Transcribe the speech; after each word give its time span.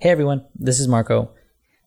Hey 0.00 0.08
everyone, 0.08 0.46
this 0.54 0.80
is 0.80 0.88
Marco. 0.88 1.30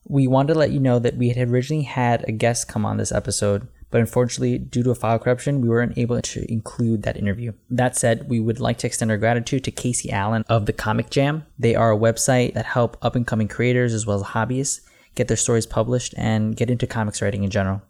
We 0.07 0.27
wanted 0.27 0.53
to 0.53 0.59
let 0.59 0.69
you 0.69 0.79
know 0.79 0.99
that 0.99 1.17
we 1.17 1.29
had 1.29 1.49
originally 1.49 1.81
had 1.81 2.23
a 2.27 2.31
guest 2.31 2.67
come 2.67 2.85
on 2.85 2.97
this 2.97 3.11
episode, 3.11 3.67
but 3.89 4.01
unfortunately, 4.01 4.59
due 4.59 4.83
to 4.83 4.91
a 4.91 4.95
file 4.95 5.17
corruption, 5.17 5.61
we 5.61 5.69
weren't 5.69 5.97
able 5.97 6.21
to 6.21 6.45
include 6.51 7.01
that 7.01 7.17
interview. 7.17 7.53
That 7.71 7.95
said, 7.95 8.29
we 8.29 8.39
would 8.39 8.59
like 8.59 8.77
to 8.77 8.87
extend 8.87 9.09
our 9.09 9.17
gratitude 9.17 9.63
to 9.63 9.71
Casey 9.71 10.11
Allen 10.11 10.43
of 10.47 10.67
the 10.67 10.73
Comic 10.73 11.09
Jam. 11.09 11.47
They 11.57 11.73
are 11.73 11.91
a 11.91 11.97
website 11.97 12.53
that 12.53 12.67
help 12.67 12.97
up 13.01 13.15
and 13.15 13.25
coming 13.25 13.47
creators 13.47 13.95
as 13.95 14.05
well 14.05 14.17
as 14.17 14.27
hobbyists 14.27 14.81
get 15.15 15.27
their 15.27 15.35
stories 15.35 15.65
published 15.65 16.13
and 16.15 16.55
get 16.55 16.69
into 16.69 16.85
comics 16.85 17.19
writing 17.19 17.43
in 17.43 17.49
general. 17.49 17.81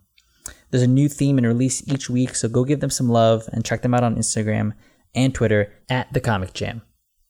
There's 0.71 0.83
a 0.83 0.87
new 0.87 1.09
theme 1.09 1.37
and 1.37 1.45
release 1.45 1.85
each 1.85 2.09
week, 2.09 2.35
so 2.35 2.47
go 2.47 2.63
give 2.63 2.79
them 2.79 2.91
some 2.91 3.09
love 3.09 3.49
and 3.51 3.65
check 3.65 3.81
them 3.81 3.93
out 3.93 4.05
on 4.05 4.15
Instagram 4.15 4.71
and 5.13 5.35
Twitter 5.35 5.73
at 5.89 6.13
the 6.13 6.21
Comic 6.21 6.53
Jam. 6.53 6.81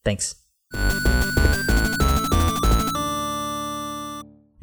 Thanks. 0.06 0.36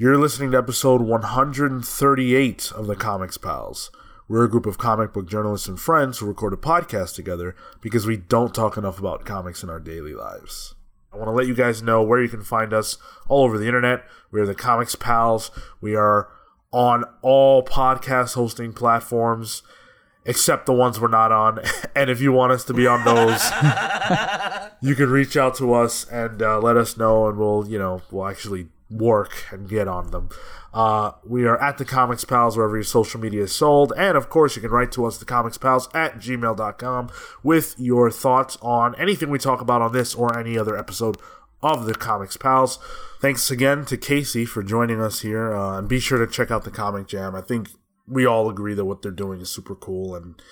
You're 0.01 0.17
listening 0.17 0.53
to 0.53 0.57
episode 0.57 1.03
138 1.03 2.73
of 2.73 2.87
the 2.87 2.97
Comics 2.97 3.37
Pals. 3.37 3.91
We're 4.29 4.47
a 4.47 4.49
group 4.49 4.65
of 4.65 4.79
comic 4.79 5.13
book 5.13 5.29
journalists 5.29 5.69
and 5.69 5.79
friends 5.79 6.17
who 6.17 6.27
record 6.27 6.55
a 6.55 6.57
podcast 6.57 7.15
together 7.15 7.55
because 7.83 8.07
we 8.07 8.17
don't 8.17 8.55
talk 8.55 8.79
enough 8.79 8.99
about 8.99 9.27
comics 9.27 9.63
in 9.63 9.69
our 9.69 9.79
daily 9.79 10.15
lives. 10.15 10.75
I 11.13 11.19
want 11.19 11.29
to 11.29 11.33
let 11.33 11.47
you 11.47 11.55
guys 11.55 11.83
know 11.83 12.03
where 12.03 12.23
you 12.23 12.31
can 12.31 12.43
find 12.43 12.73
us 12.73 12.97
all 13.29 13.45
over 13.45 13.59
the 13.59 13.67
internet. 13.67 14.07
We 14.31 14.41
are 14.41 14.47
the 14.47 14.55
Comics 14.55 14.95
Pals. 14.95 15.51
We 15.83 15.95
are 15.97 16.31
on 16.73 17.05
all 17.21 17.63
podcast 17.63 18.37
hosting 18.37 18.73
platforms 18.73 19.63
except 20.25 20.65
the 20.65 20.73
ones 20.73 20.99
we're 20.99 21.09
not 21.09 21.31
on. 21.31 21.61
And 21.95 22.09
if 22.09 22.23
you 22.23 22.33
want 22.33 22.53
us 22.53 22.65
to 22.65 22.73
be 22.73 22.87
on 22.87 23.05
those, 23.05 23.51
you 24.81 24.95
can 24.95 25.11
reach 25.11 25.37
out 25.37 25.57
to 25.57 25.75
us 25.75 26.09
and 26.09 26.41
uh, 26.41 26.59
let 26.59 26.79
us 26.79 26.97
know, 26.97 27.29
and 27.29 27.37
we'll, 27.37 27.67
you 27.69 27.79
know, 27.79 28.01
we'll 28.11 28.27
actually 28.27 28.69
work 28.91 29.47
and 29.51 29.69
get 29.69 29.89
on 29.89 30.11
them. 30.11 30.29
Uh, 30.75 31.13
we 31.25 31.45
are 31.45 31.61
at 31.61 31.79
the 31.79 31.85
Comics 31.85 32.25
Pals 32.25 32.57
wherever 32.57 32.77
your 32.77 32.85
social 32.85 33.21
media 33.21 33.45
is 33.45 33.55
sold. 33.55 33.93
And 33.97 34.17
of 34.17 34.29
course, 34.29 34.57
you 34.57 34.63
can 34.63 34.71
write 34.71 34.93
to 34.93 35.07
us, 35.07 35.19
the 35.19 35.25
Comics 35.25 35.59
Pals 35.59 35.89
at 35.95 36.19
gmail.com, 36.19 37.11
with 37.43 37.75
your 37.79 38.11
thoughts 38.11 38.59
on 38.61 38.95
anything 38.97 39.31
we 39.31 39.39
talk 39.39 39.61
about 39.61 39.83
on 39.83 39.93
this 39.93 40.15
or 40.15 40.39
any 40.39 40.59
other 40.59 40.77
episode 40.77 41.17
of 41.63 41.87
the 41.87 41.95
Comics 41.95 42.37
Pals. 42.37 42.79
Thanks 43.21 43.51
again 43.51 43.85
to 43.87 43.97
Casey 43.97 44.45
for 44.45 44.63
joining 44.63 45.01
us 45.01 45.21
here. 45.21 45.55
Uh, 45.55 45.79
and 45.79 45.89
be 45.89 46.01
sure 46.01 46.25
to 46.25 46.31
check 46.31 46.51
out 46.51 46.65
the 46.65 46.71
Comic 46.71 47.07
Jam. 47.07 47.35
I 47.35 47.41
think 47.41 47.69
we 48.11 48.27
all 48.27 48.51
agree 48.51 48.75
that 48.75 48.85
what 48.85 49.03
they're 49.03 49.13
doing 49.13 49.41
is 49.41 49.49
super 49.49 49.75
cool 49.75 50.15
and 50.15 50.43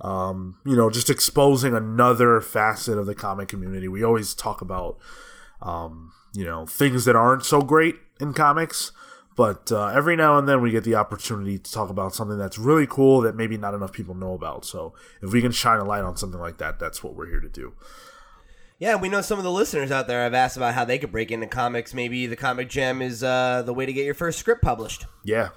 um, 0.00 0.56
you 0.64 0.74
know 0.74 0.90
just 0.90 1.10
exposing 1.10 1.74
another 1.74 2.40
facet 2.40 2.98
of 2.98 3.06
the 3.06 3.14
comic 3.14 3.48
community 3.48 3.86
we 3.86 4.02
always 4.02 4.34
talk 4.34 4.60
about 4.60 4.96
um, 5.60 6.12
you 6.34 6.44
know 6.44 6.66
things 6.66 7.04
that 7.04 7.16
aren't 7.16 7.44
so 7.44 7.60
great 7.60 7.96
in 8.20 8.32
comics 8.32 8.92
but 9.34 9.72
uh, 9.72 9.86
every 9.86 10.14
now 10.14 10.36
and 10.36 10.46
then 10.46 10.60
we 10.60 10.70
get 10.70 10.84
the 10.84 10.94
opportunity 10.94 11.58
to 11.58 11.72
talk 11.72 11.88
about 11.88 12.14
something 12.14 12.36
that's 12.38 12.58
really 12.58 12.86
cool 12.86 13.20
that 13.22 13.34
maybe 13.34 13.56
not 13.56 13.72
enough 13.74 13.92
people 13.92 14.14
know 14.14 14.34
about 14.34 14.64
so 14.64 14.92
if 15.22 15.32
we 15.32 15.40
can 15.40 15.52
shine 15.52 15.78
a 15.80 15.84
light 15.84 16.02
on 16.04 16.16
something 16.16 16.40
like 16.40 16.58
that 16.58 16.78
that's 16.78 17.02
what 17.02 17.14
we're 17.14 17.28
here 17.28 17.40
to 17.40 17.48
do 17.48 17.72
Yeah, 18.78 18.96
we 18.96 19.08
know 19.08 19.20
some 19.20 19.38
of 19.38 19.44
the 19.44 19.50
listeners 19.50 19.90
out 19.92 20.06
there 20.08 20.24
have 20.24 20.34
asked 20.34 20.56
about 20.56 20.74
how 20.74 20.84
they 20.84 20.98
could 20.98 21.12
break 21.12 21.30
into 21.30 21.46
comics. 21.46 21.94
Maybe 21.94 22.26
the 22.26 22.34
Comic 22.34 22.68
Jam 22.68 23.00
is 23.00 23.22
uh, 23.22 23.62
the 23.64 23.72
way 23.72 23.86
to 23.86 23.92
get 23.92 24.04
your 24.04 24.14
first 24.14 24.40
script 24.40 24.60
published. 24.60 25.06
yeah 25.22 25.50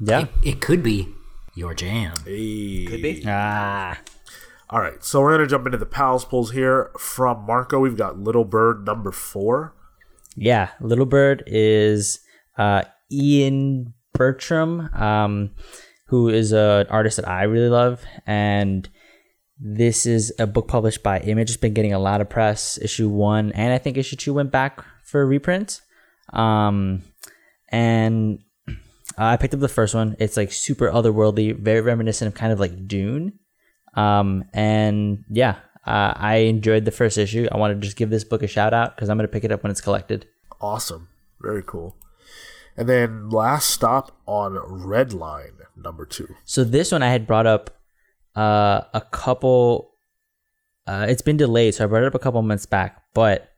Yeah. 0.00 0.20
It, 0.22 0.28
it 0.42 0.60
could 0.62 0.82
be 0.82 1.08
your 1.54 1.74
jam. 1.74 2.14
Hey. 2.24 2.86
Could 2.88 3.02
be. 3.02 3.22
Ah. 3.26 3.98
all 4.70 4.80
right 4.80 5.04
so 5.04 5.20
we're 5.20 5.32
gonna 5.36 5.46
jump 5.46 5.66
into 5.66 5.76
the 5.78 5.84
pals 5.84 6.24
pulls 6.24 6.52
here 6.52 6.90
from 6.98 7.44
marco 7.44 7.78
we've 7.80 7.96
got 7.98 8.18
little 8.18 8.44
bird 8.44 8.86
number 8.86 9.10
four 9.12 9.74
Yeah, 10.36 10.70
Little 10.80 11.06
Bird 11.06 11.42
is 11.46 12.20
uh, 12.56 12.82
Ian 13.10 13.94
Bertram, 14.12 14.88
um, 14.94 15.50
who 16.06 16.28
is 16.28 16.52
an 16.52 16.86
artist 16.88 17.16
that 17.16 17.28
I 17.28 17.44
really 17.44 17.68
love, 17.68 18.02
and 18.26 18.88
this 19.58 20.06
is 20.06 20.32
a 20.38 20.46
book 20.46 20.68
published 20.68 21.02
by 21.02 21.20
Image. 21.20 21.50
It's 21.50 21.56
been 21.56 21.74
getting 21.74 21.92
a 21.92 21.98
lot 21.98 22.20
of 22.20 22.28
press. 22.30 22.78
Issue 22.80 23.08
one 23.08 23.52
and 23.52 23.72
I 23.72 23.78
think 23.78 23.96
issue 23.96 24.16
two 24.16 24.34
went 24.34 24.50
back 24.50 24.84
for 25.04 25.20
a 25.20 25.26
reprint, 25.26 25.80
um, 26.32 27.02
and 27.68 28.40
I 29.18 29.36
picked 29.36 29.54
up 29.54 29.60
the 29.60 29.68
first 29.68 29.94
one. 29.94 30.16
It's 30.18 30.36
like 30.36 30.52
super 30.52 30.90
otherworldly, 30.90 31.58
very 31.58 31.80
reminiscent 31.80 32.28
of 32.28 32.34
kind 32.34 32.52
of 32.52 32.60
like 32.60 32.86
Dune, 32.86 33.38
um, 33.94 34.44
and 34.52 35.24
yeah. 35.28 35.56
Uh, 35.86 36.12
I 36.14 36.36
enjoyed 36.36 36.84
the 36.84 36.90
first 36.90 37.16
issue. 37.16 37.48
I 37.50 37.56
want 37.56 37.74
to 37.74 37.80
just 37.80 37.96
give 37.96 38.10
this 38.10 38.24
book 38.24 38.42
a 38.42 38.46
shout 38.46 38.74
out 38.74 38.94
because 38.94 39.08
I'm 39.08 39.16
going 39.16 39.26
to 39.26 39.32
pick 39.32 39.44
it 39.44 39.52
up 39.52 39.62
when 39.62 39.70
it's 39.70 39.80
collected. 39.80 40.26
Awesome. 40.60 41.08
Very 41.40 41.62
cool. 41.62 41.96
And 42.76 42.88
then 42.88 43.30
last 43.30 43.70
stop 43.70 44.20
on 44.26 44.58
Red 44.66 45.12
Line, 45.12 45.58
number 45.76 46.06
two. 46.06 46.34
So 46.44 46.64
this 46.64 46.92
one 46.92 47.02
I 47.02 47.10
had 47.10 47.26
brought 47.26 47.46
up 47.46 47.78
uh, 48.36 48.82
a 48.92 49.00
couple. 49.10 49.94
Uh, 50.86 51.06
it's 51.08 51.22
been 51.22 51.36
delayed, 51.36 51.74
so 51.74 51.84
I 51.84 51.86
brought 51.86 52.02
it 52.02 52.06
up 52.06 52.14
a 52.14 52.18
couple 52.18 52.40
months 52.42 52.66
back. 52.66 53.02
But 53.14 53.50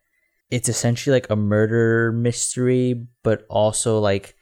it's 0.51 0.69
essentially 0.69 1.15
like 1.15 1.31
a 1.31 1.37
murder 1.37 2.13
mystery, 2.13 3.07
but 3.23 3.47
also 3.49 3.99
like 3.99 4.37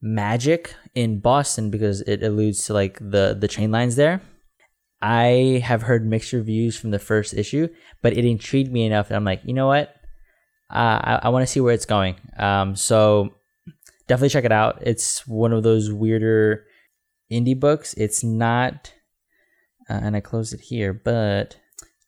magic 0.00 0.74
in 0.94 1.18
Boston 1.20 1.70
because 1.70 2.00
it 2.02 2.22
alludes 2.22 2.64
to 2.66 2.72
like 2.72 2.98
the 2.98 3.36
the 3.38 3.48
train 3.48 3.70
lines 3.70 3.96
there. 3.96 4.20
I 5.00 5.60
have 5.64 5.82
heard 5.82 6.06
mixed 6.06 6.32
reviews 6.32 6.76
from 6.76 6.90
the 6.90 6.98
first 6.98 7.34
issue, 7.34 7.68
but 8.02 8.16
it 8.16 8.24
intrigued 8.24 8.72
me 8.72 8.86
enough 8.86 9.08
that 9.08 9.16
I'm 9.16 9.24
like, 9.24 9.42
you 9.44 9.52
know 9.54 9.66
what? 9.66 9.90
Uh, 10.70 11.00
I, 11.02 11.20
I 11.24 11.28
want 11.28 11.42
to 11.42 11.46
see 11.46 11.60
where 11.60 11.74
it's 11.74 11.86
going. 11.86 12.16
Um, 12.38 12.74
so 12.74 13.34
definitely 14.08 14.30
check 14.30 14.44
it 14.44 14.52
out. 14.52 14.82
It's 14.82 15.26
one 15.26 15.52
of 15.52 15.62
those 15.62 15.92
weirder 15.92 16.64
indie 17.30 17.58
books. 17.58 17.94
It's 17.94 18.24
not, 18.24 18.92
uh, 19.88 20.00
and 20.02 20.16
I 20.16 20.20
closed 20.20 20.54
it 20.54 20.60
here, 20.60 20.92
but 20.92 21.56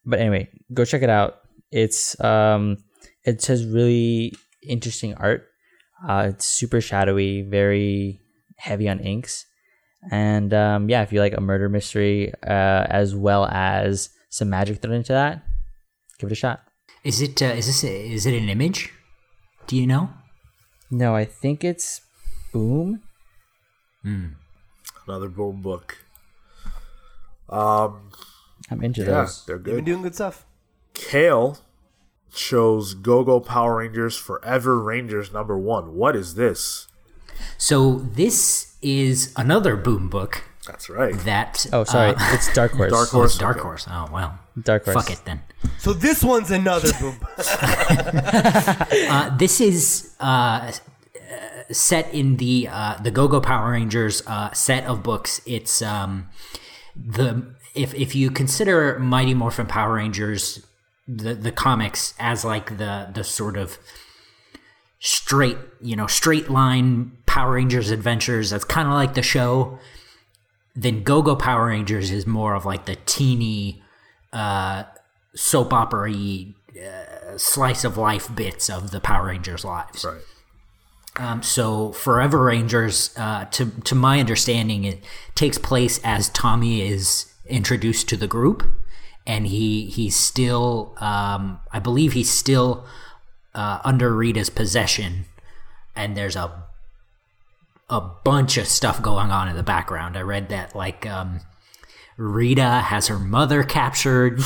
but 0.04 0.20
anyway, 0.20 0.48
go 0.72 0.84
check 0.84 1.02
it 1.02 1.10
out. 1.10 1.40
It's 1.70 2.18
um, 2.20 2.78
it 3.24 3.44
has 3.46 3.66
really 3.66 4.34
interesting 4.66 5.14
art. 5.14 5.46
Uh, 6.08 6.30
it's 6.30 6.46
super 6.46 6.80
shadowy, 6.80 7.42
very 7.42 8.20
heavy 8.56 8.88
on 8.88 9.00
inks, 9.00 9.44
and 10.10 10.52
um, 10.54 10.88
yeah, 10.88 11.02
if 11.02 11.12
you 11.12 11.20
like 11.20 11.36
a 11.36 11.40
murder 11.40 11.68
mystery 11.68 12.32
uh, 12.46 12.86
as 12.88 13.14
well 13.14 13.46
as 13.46 14.10
some 14.30 14.50
magic 14.50 14.80
thrown 14.80 14.94
into 14.94 15.12
that, 15.12 15.42
give 16.18 16.30
it 16.30 16.32
a 16.32 16.36
shot. 16.36 16.62
Is 17.04 17.20
it? 17.20 17.40
Uh, 17.42 17.46
is 17.46 17.66
this? 17.66 17.84
Is 17.84 18.26
it 18.26 18.34
an 18.34 18.48
image? 18.48 18.92
Do 19.66 19.76
you 19.76 19.86
know? 19.86 20.10
No, 20.90 21.14
I 21.14 21.24
think 21.24 21.64
it's 21.64 22.00
Boom. 22.52 23.02
Hmm. 24.02 24.26
Another 25.06 25.28
boom 25.28 25.62
book. 25.62 25.98
Um, 27.48 28.10
I'm 28.70 28.82
into 28.82 29.02
yeah, 29.02 29.06
those. 29.06 29.44
they're 29.46 29.56
You've 29.56 29.64
been 29.64 29.84
doing 29.84 30.02
good 30.02 30.14
stuff. 30.14 30.44
Cale 30.94 31.58
chose 32.32 32.94
Go 32.94 33.24
Go 33.24 33.40
Power 33.40 33.76
Rangers 33.76 34.16
Forever 34.16 34.78
Rangers 34.82 35.32
number 35.32 35.56
one. 35.58 35.94
What 35.94 36.16
is 36.16 36.34
this? 36.34 36.88
So 37.56 37.96
this 37.96 38.67
is 38.82 39.32
another 39.36 39.76
boom 39.76 40.08
book 40.08 40.44
That's 40.66 40.88
right. 40.88 41.14
that. 41.20 41.66
Oh, 41.72 41.84
sorry, 41.84 42.14
uh, 42.14 42.34
it's 42.34 42.52
Dark 42.52 42.72
Horse. 42.72 42.90
Dark 42.90 43.08
oh, 43.14 43.18
Horse. 43.18 43.38
Dark. 43.38 43.60
Horse. 43.60 43.86
Oh 43.88 44.08
well. 44.12 44.38
Dark 44.60 44.84
Horse. 44.84 44.94
Fuck 44.94 45.10
it 45.10 45.24
then. 45.24 45.42
So 45.78 45.92
this 45.92 46.22
one's 46.22 46.50
another 46.50 46.92
boom. 47.00 47.18
Uh, 49.10 49.36
this 49.36 49.60
is 49.60 50.14
uh, 50.20 50.72
set 51.70 52.12
in 52.12 52.36
the 52.36 52.68
uh, 52.70 52.96
the 53.02 53.10
Go 53.10 53.28
Go 53.28 53.40
Power 53.40 53.72
Rangers 53.72 54.22
uh, 54.26 54.52
set 54.52 54.84
of 54.84 55.02
books. 55.02 55.40
It's 55.46 55.82
um, 55.82 56.28
the 56.96 57.54
if 57.74 57.94
if 57.94 58.14
you 58.14 58.30
consider 58.30 58.98
Mighty 58.98 59.34
Morphin 59.34 59.66
Power 59.66 59.94
Rangers 59.94 60.66
the 61.06 61.34
the 61.34 61.52
comics 61.52 62.14
as 62.18 62.44
like 62.44 62.78
the 62.78 63.08
the 63.12 63.24
sort 63.24 63.56
of 63.56 63.78
straight 65.00 65.58
you 65.80 65.96
know 65.96 66.06
straight 66.06 66.50
line 66.50 67.12
Power 67.26 67.52
Rangers 67.52 67.90
adventures. 67.90 68.50
That's 68.50 68.64
kind 68.64 68.88
of 68.88 68.94
like 68.94 69.14
the 69.14 69.22
show. 69.22 69.78
Then 70.74 71.02
Go 71.02 71.22
Go 71.22 71.36
Power 71.36 71.66
Rangers 71.66 72.10
is 72.10 72.26
more 72.26 72.54
of 72.54 72.64
like 72.64 72.86
the 72.86 72.96
teeny 73.06 73.82
uh, 74.32 74.84
soap 75.34 75.72
opera 75.72 76.12
slice 77.36 77.84
of 77.84 77.96
life 77.96 78.34
bits 78.34 78.68
of 78.68 78.90
the 78.90 79.00
Power 79.00 79.26
Rangers' 79.26 79.64
lives. 79.64 80.04
Right. 80.04 80.20
Um, 81.16 81.42
so 81.42 81.92
Forever 81.92 82.44
Rangers, 82.44 83.10
uh, 83.16 83.46
to 83.46 83.70
to 83.84 83.94
my 83.94 84.20
understanding, 84.20 84.84
it 84.84 85.02
takes 85.34 85.58
place 85.58 86.00
as 86.04 86.28
Tommy 86.28 86.82
is 86.82 87.32
introduced 87.46 88.08
to 88.10 88.16
the 88.16 88.28
group, 88.28 88.62
and 89.26 89.46
he 89.46 89.86
he's 89.86 90.14
still, 90.14 90.94
um, 90.98 91.60
I 91.72 91.80
believe, 91.80 92.12
he's 92.12 92.30
still 92.30 92.86
uh, 93.54 93.80
under 93.84 94.14
Rita's 94.14 94.50
possession, 94.50 95.24
and 95.96 96.16
there's 96.16 96.36
a 96.36 96.64
a 97.90 98.00
bunch 98.00 98.56
of 98.58 98.66
stuff 98.66 99.00
going 99.00 99.30
on 99.30 99.48
in 99.48 99.56
the 99.56 99.62
background. 99.62 100.16
I 100.16 100.20
read 100.20 100.50
that 100.50 100.74
like 100.76 101.06
um, 101.06 101.40
Rita 102.16 102.62
has 102.86 103.06
her 103.08 103.18
mother 103.18 103.62
captured. 103.62 104.40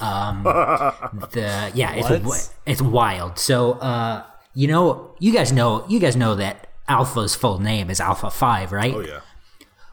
Um, 0.00 0.42
the 1.32 1.70
yeah, 1.74 1.92
it's 1.94 2.24
What? 2.24 2.54
it's 2.66 2.82
wild. 2.82 3.38
So 3.38 3.72
uh, 3.72 4.24
You 4.54 4.68
know, 4.68 5.14
you 5.18 5.32
guys 5.32 5.52
know, 5.52 5.84
you 5.88 6.00
guys 6.00 6.16
know 6.16 6.34
that 6.36 6.68
Alpha's 6.88 7.34
full 7.34 7.58
name 7.58 7.90
is 7.90 8.00
Alpha 8.00 8.30
Five, 8.30 8.72
right? 8.72 8.94
Oh 8.94 9.00
yeah. 9.00 9.20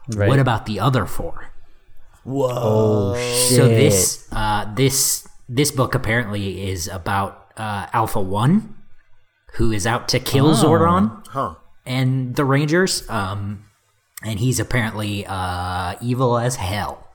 Right. 0.08 0.28
What 0.28 0.38
about 0.38 0.66
the 0.66 0.80
other 0.80 1.06
four? 1.06 1.50
Whoa. 2.24 3.14
So 3.48 3.68
this 3.68 4.26
uh, 4.32 4.72
this 4.74 5.28
this 5.48 5.70
book 5.70 5.94
apparently 5.94 6.70
is 6.70 6.88
about 6.88 7.43
uh, 7.56 7.86
Alpha 7.92 8.20
One, 8.20 8.74
who 9.54 9.72
is 9.72 9.86
out 9.86 10.08
to 10.08 10.18
kill 10.20 10.48
Oh. 10.50 10.54
Zordon 10.54 11.26
Huh. 11.28 11.54
and 11.86 12.34
the 12.36 12.44
Rangers. 12.44 13.08
Um, 13.10 13.64
and 14.24 14.38
he's 14.38 14.58
apparently 14.58 15.26
uh, 15.26 15.94
evil 16.00 16.38
as 16.38 16.56
hell. 16.56 17.08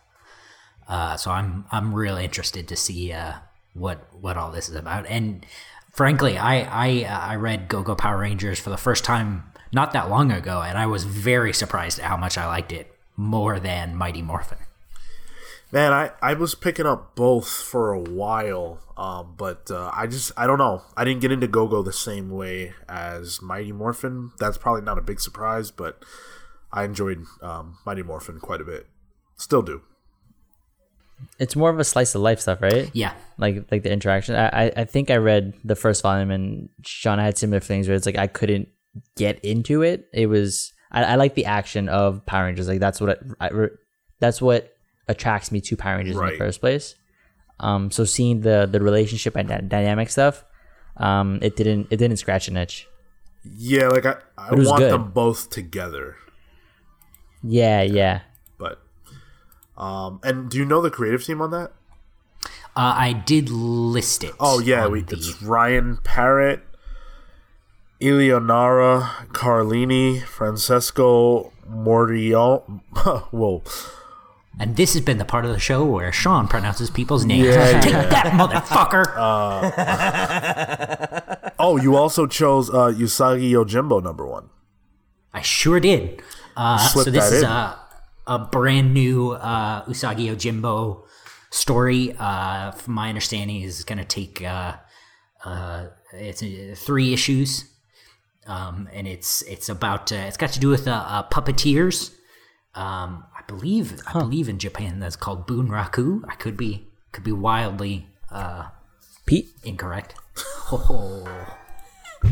Uh, 0.87 1.17
so 1.17 1.31
I'm 1.31 1.65
I'm 1.71 1.93
really 1.93 2.23
interested 2.23 2.67
to 2.67 2.75
see 2.75 3.11
uh, 3.11 3.33
what 3.73 4.07
what 4.19 4.37
all 4.37 4.51
this 4.51 4.69
is 4.69 4.75
about. 4.75 5.05
And 5.07 5.45
frankly, 5.91 6.37
I 6.37 6.61
I 6.61 7.03
uh, 7.05 7.19
I 7.19 7.35
read 7.35 7.67
Go 7.67 7.83
Go 7.83 7.95
Power 7.95 8.17
Rangers 8.19 8.59
for 8.59 8.69
the 8.69 8.77
first 8.77 9.03
time 9.03 9.43
not 9.71 9.93
that 9.93 10.09
long 10.09 10.31
ago, 10.31 10.61
and 10.61 10.77
I 10.77 10.85
was 10.87 11.03
very 11.03 11.53
surprised 11.53 11.99
at 11.99 12.05
how 12.05 12.17
much 12.17 12.37
I 12.37 12.47
liked 12.47 12.71
it 12.71 12.91
more 13.15 13.59
than 13.59 13.95
Mighty 13.95 14.21
Morphin. 14.23 14.57
Man, 15.71 15.93
I, 15.93 16.11
I 16.21 16.33
was 16.33 16.55
picking 16.55 16.87
up 16.87 17.15
both 17.15 17.47
for 17.47 17.93
a 17.93 17.99
while, 17.99 18.79
um, 18.97 19.35
but 19.37 19.69
uh, 19.69 19.91
I 19.93 20.07
just 20.07 20.31
I 20.35 20.47
don't 20.47 20.57
know. 20.57 20.81
I 20.97 21.03
didn't 21.03 21.21
get 21.21 21.31
into 21.31 21.47
Go 21.47 21.67
Go 21.67 21.83
the 21.83 21.93
same 21.93 22.31
way 22.31 22.73
as 22.87 23.39
Mighty 23.41 23.71
Morphin. 23.71 24.31
That's 24.39 24.57
probably 24.57 24.81
not 24.81 24.97
a 24.97 25.01
big 25.01 25.19
surprise, 25.21 25.69
but 25.69 26.03
I 26.71 26.85
enjoyed 26.85 27.23
um, 27.43 27.77
Mighty 27.85 28.01
Morphin 28.01 28.39
quite 28.39 28.61
a 28.61 28.63
bit. 28.63 28.87
Still 29.37 29.61
do. 29.61 29.83
It's 31.37 31.55
more 31.55 31.69
of 31.69 31.77
a 31.79 31.83
slice 31.83 32.15
of 32.15 32.21
life 32.21 32.39
stuff, 32.39 32.61
right? 32.61 32.89
Yeah, 32.93 33.13
Like 33.37 33.65
like 33.71 33.83
the 33.83 33.91
interaction. 33.91 34.35
I 34.35 34.47
I- 34.65 34.71
I 34.77 34.83
think 34.85 35.11
I 35.11 35.17
read 35.17 35.53
the 35.63 35.75
first 35.75 36.01
volume 36.01 36.31
and 36.31 36.69
Sean 36.83 37.19
had 37.19 37.37
similar 37.37 37.59
things 37.59 37.87
where 37.87 37.95
it's 37.95 38.05
like 38.07 38.17
I 38.17 38.25
couldn't 38.27 38.69
get 39.17 39.39
into 39.45 39.83
it. 39.83 40.07
It 40.13 40.25
was 40.27 40.73
I, 40.91 41.03
I 41.03 41.15
like 41.15 41.35
the 41.35 41.45
action 41.45 41.89
of 41.89 42.25
Power 42.25 42.45
Rangers. 42.45 42.67
Like 42.67 42.79
that's 42.79 42.99
what 42.99 43.19
I, 43.39 43.47
I- 43.49 43.67
that's 44.19 44.41
what 44.41 44.73
attracts 45.09 45.51
me 45.51 45.59
to 45.61 45.75
Power 45.75 45.97
Rangers 45.97 46.15
in 46.17 46.25
the 46.25 46.37
first 46.37 46.61
place. 46.61 46.95
Um, 47.59 47.91
so 47.91 48.05
seeing 48.05 48.41
the 48.41 48.65
the 48.71 48.79
relationship 48.79 49.35
and 49.35 49.49
dy- 49.49 49.61
dynamic 49.67 50.09
stuff, 50.09 50.45
um, 50.97 51.39
it 51.41 51.57
didn't 51.57 51.87
it 51.91 51.97
didn't 51.97 52.17
scratch 52.17 52.47
an 52.47 52.55
itch. 52.55 52.87
Yeah, 53.43 53.87
like 53.89 54.05
I, 54.05 54.15
I 54.37 54.49
But 54.49 54.53
it 54.53 54.59
was 54.59 54.67
want 54.69 54.79
good. 54.79 54.91
them 54.93 55.11
both 55.11 55.49
together. 55.49 56.15
Yeah, 57.43 57.81
yeah. 57.81 58.21
But 58.57 58.79
um, 59.77 60.19
and 60.23 60.49
do 60.49 60.57
you 60.57 60.65
know 60.65 60.81
the 60.81 60.89
creative 60.89 61.23
team 61.25 61.41
on 61.41 61.51
that? 61.51 61.71
uh, 62.75 62.93
I 62.95 63.11
did 63.13 63.49
list 63.49 64.23
it. 64.23 64.33
Oh 64.39 64.59
yeah, 64.59 64.87
we, 64.87 65.01
the- 65.01 65.15
it's 65.17 65.41
Ryan 65.41 65.97
Parrott, 66.03 66.61
Eleonora 68.01 69.27
Carlini, 69.33 70.21
Francesco 70.23 71.51
Mordial. 71.69 72.63
Whoa, 73.31 73.63
and 74.59 74.75
this 74.75 74.93
has 74.93 75.01
been 75.01 75.17
the 75.17 75.25
part 75.25 75.45
of 75.45 75.51
the 75.51 75.59
show 75.59 75.85
where 75.85 76.11
Sean 76.11 76.47
pronounces 76.47 76.89
people's 76.89 77.25
names. 77.25 77.47
Yeah, 77.47 77.79
Take 77.85 77.93
yeah. 77.93 78.05
that, 78.09 78.25
motherfucker! 78.33 79.15
Oh, 81.59 81.75
you 81.75 81.97
also 81.97 82.25
chose 82.25 82.69
uh, 82.69 82.87
Usagi 82.95 83.51
Yojimbo 83.51 84.01
number 84.01 84.25
one. 84.25 84.49
I 85.33 85.41
sure 85.41 85.81
did. 85.81 86.21
Uh, 86.55 86.77
so 86.77 87.03
this 87.03 87.29
that 87.29 87.33
is 87.35 87.43
in. 87.43 87.49
a, 87.49 87.77
a 88.27 88.39
brand 88.39 88.93
new 88.93 89.31
uh, 89.31 89.83
Usagi 89.83 90.33
Yojimbo 90.33 91.03
story. 91.51 92.15
Uh, 92.17 92.71
from 92.71 92.93
my 92.93 93.09
understanding, 93.09 93.61
is 93.61 93.83
going 93.83 93.97
to 93.97 94.05
take 94.05 94.41
uh, 94.41 94.77
uh, 95.43 95.87
it's 96.13 96.41
uh, 96.41 96.75
three 96.75 97.13
issues, 97.13 97.65
um, 98.47 98.87
and 98.93 99.05
it's 99.07 99.41
it's 99.43 99.67
about 99.67 100.11
uh, 100.13 100.15
it's 100.15 100.37
got 100.37 100.51
to 100.53 100.59
do 100.61 100.69
with 100.69 100.87
uh, 100.87 100.91
uh, 100.91 101.23
puppeteers. 101.29 102.15
Um, 102.73 103.25
I 103.49 103.51
believe 103.51 103.99
I 104.05 104.13
believe 104.13 104.47
in 104.47 104.59
Japan 104.59 104.99
that's 104.99 105.15
called 105.15 105.47
bunraku. 105.47 106.21
I 106.29 106.35
could 106.35 106.55
be 106.55 106.85
could 107.11 107.23
be 107.23 107.31
wildly 107.31 108.05
uh, 108.31 108.65
Pete. 109.25 109.49
incorrect. 109.63 110.13
Oh. 110.71 111.25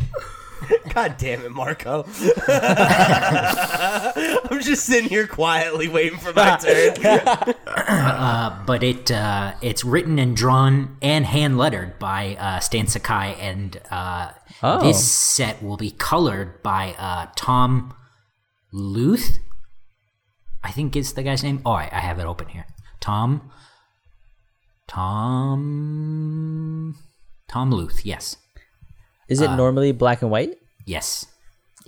God 0.93 1.15
damn 1.17 1.41
it, 1.41 1.51
Marco. 1.51 2.03
I'm 2.47 4.61
just 4.61 4.85
sitting 4.85 5.09
here 5.09 5.25
quietly 5.25 5.87
waiting 5.87 6.19
for 6.19 6.33
my 6.33 6.57
turn. 6.57 6.93
but 8.67 8.83
it 8.83 9.09
uh, 9.09 9.53
it's 9.63 9.83
written 9.83 10.19
and 10.19 10.37
drawn 10.37 10.97
and 11.01 11.25
hand 11.25 11.57
lettered 11.57 11.97
by 11.97 12.35
uh, 12.39 12.59
Stan 12.59 12.85
Sakai, 12.85 13.33
and 13.39 13.81
uh, 13.89 14.33
Oh. 14.61 14.81
this 14.81 15.03
set 15.11 15.61
will 15.63 15.77
be 15.77 15.91
colored 15.91 16.61
by 16.63 16.95
uh, 16.97 17.27
Tom 17.35 17.93
Luth. 18.71 19.39
I 20.67 20.71
think 20.71 20.95
it's 20.95 21.13
the 21.13 21.23
guy's 21.23 21.43
name. 21.43 21.61
Oh, 21.65 21.71
I, 21.71 21.87
I 21.91 21.99
have 21.99 22.19
it 22.19 22.25
open 22.25 22.47
here. 22.49 22.65
Tom. 22.99 23.49
Tom. 25.67 26.95
Tom 27.47 27.71
Luth. 27.71 28.05
Yes. 28.05 28.35
Is 29.29 29.41
Uh, 29.41 29.45
it 29.45 29.55
normally 29.55 29.91
black 29.93 30.21
and 30.21 30.29
white? 30.31 30.57
Yes. 30.85 31.25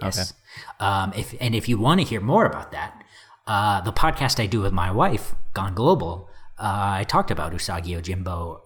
Yes. 0.02 0.34
Um, 0.80 1.12
if 1.16 1.36
and 1.42 1.54
if 1.56 1.68
you 1.70 1.78
want 1.78 2.00
to 2.02 2.06
hear 2.08 2.22
more 2.22 2.46
about 2.46 2.72
that, 2.72 3.04
uh, 3.48 3.82
the 3.82 3.92
podcast 3.92 4.40
I 4.42 4.46
do 4.46 4.62
with 4.62 4.72
my 4.72 4.92
wife, 4.92 5.36
Gone 5.54 5.76
Global, 5.76 6.30
uh, 6.58 7.00
I 7.00 7.04
talked 7.04 7.32
about 7.32 7.52
Usagi 7.52 7.90
Yojimbo 7.98 8.62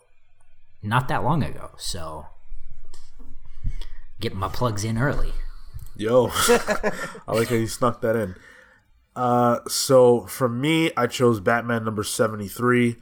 not 0.84 1.08
that 1.08 1.24
long 1.24 1.42
ago. 1.44 1.72
So 1.78 2.28
getting 4.20 4.38
my 4.40 4.48
plugs 4.50 4.84
in 4.84 4.98
early. 4.98 5.34
Yo, 5.96 6.30
I 7.28 7.32
like 7.34 7.50
how 7.50 7.56
you 7.56 7.68
snuck 7.68 8.02
that 8.02 8.16
in. 8.16 8.36
Uh, 9.16 9.60
so 9.68 10.22
for 10.26 10.50
me, 10.50 10.92
I 10.98 11.08
chose 11.08 11.40
Batman 11.40 11.84
number 11.84 12.04
73. 12.04 12.98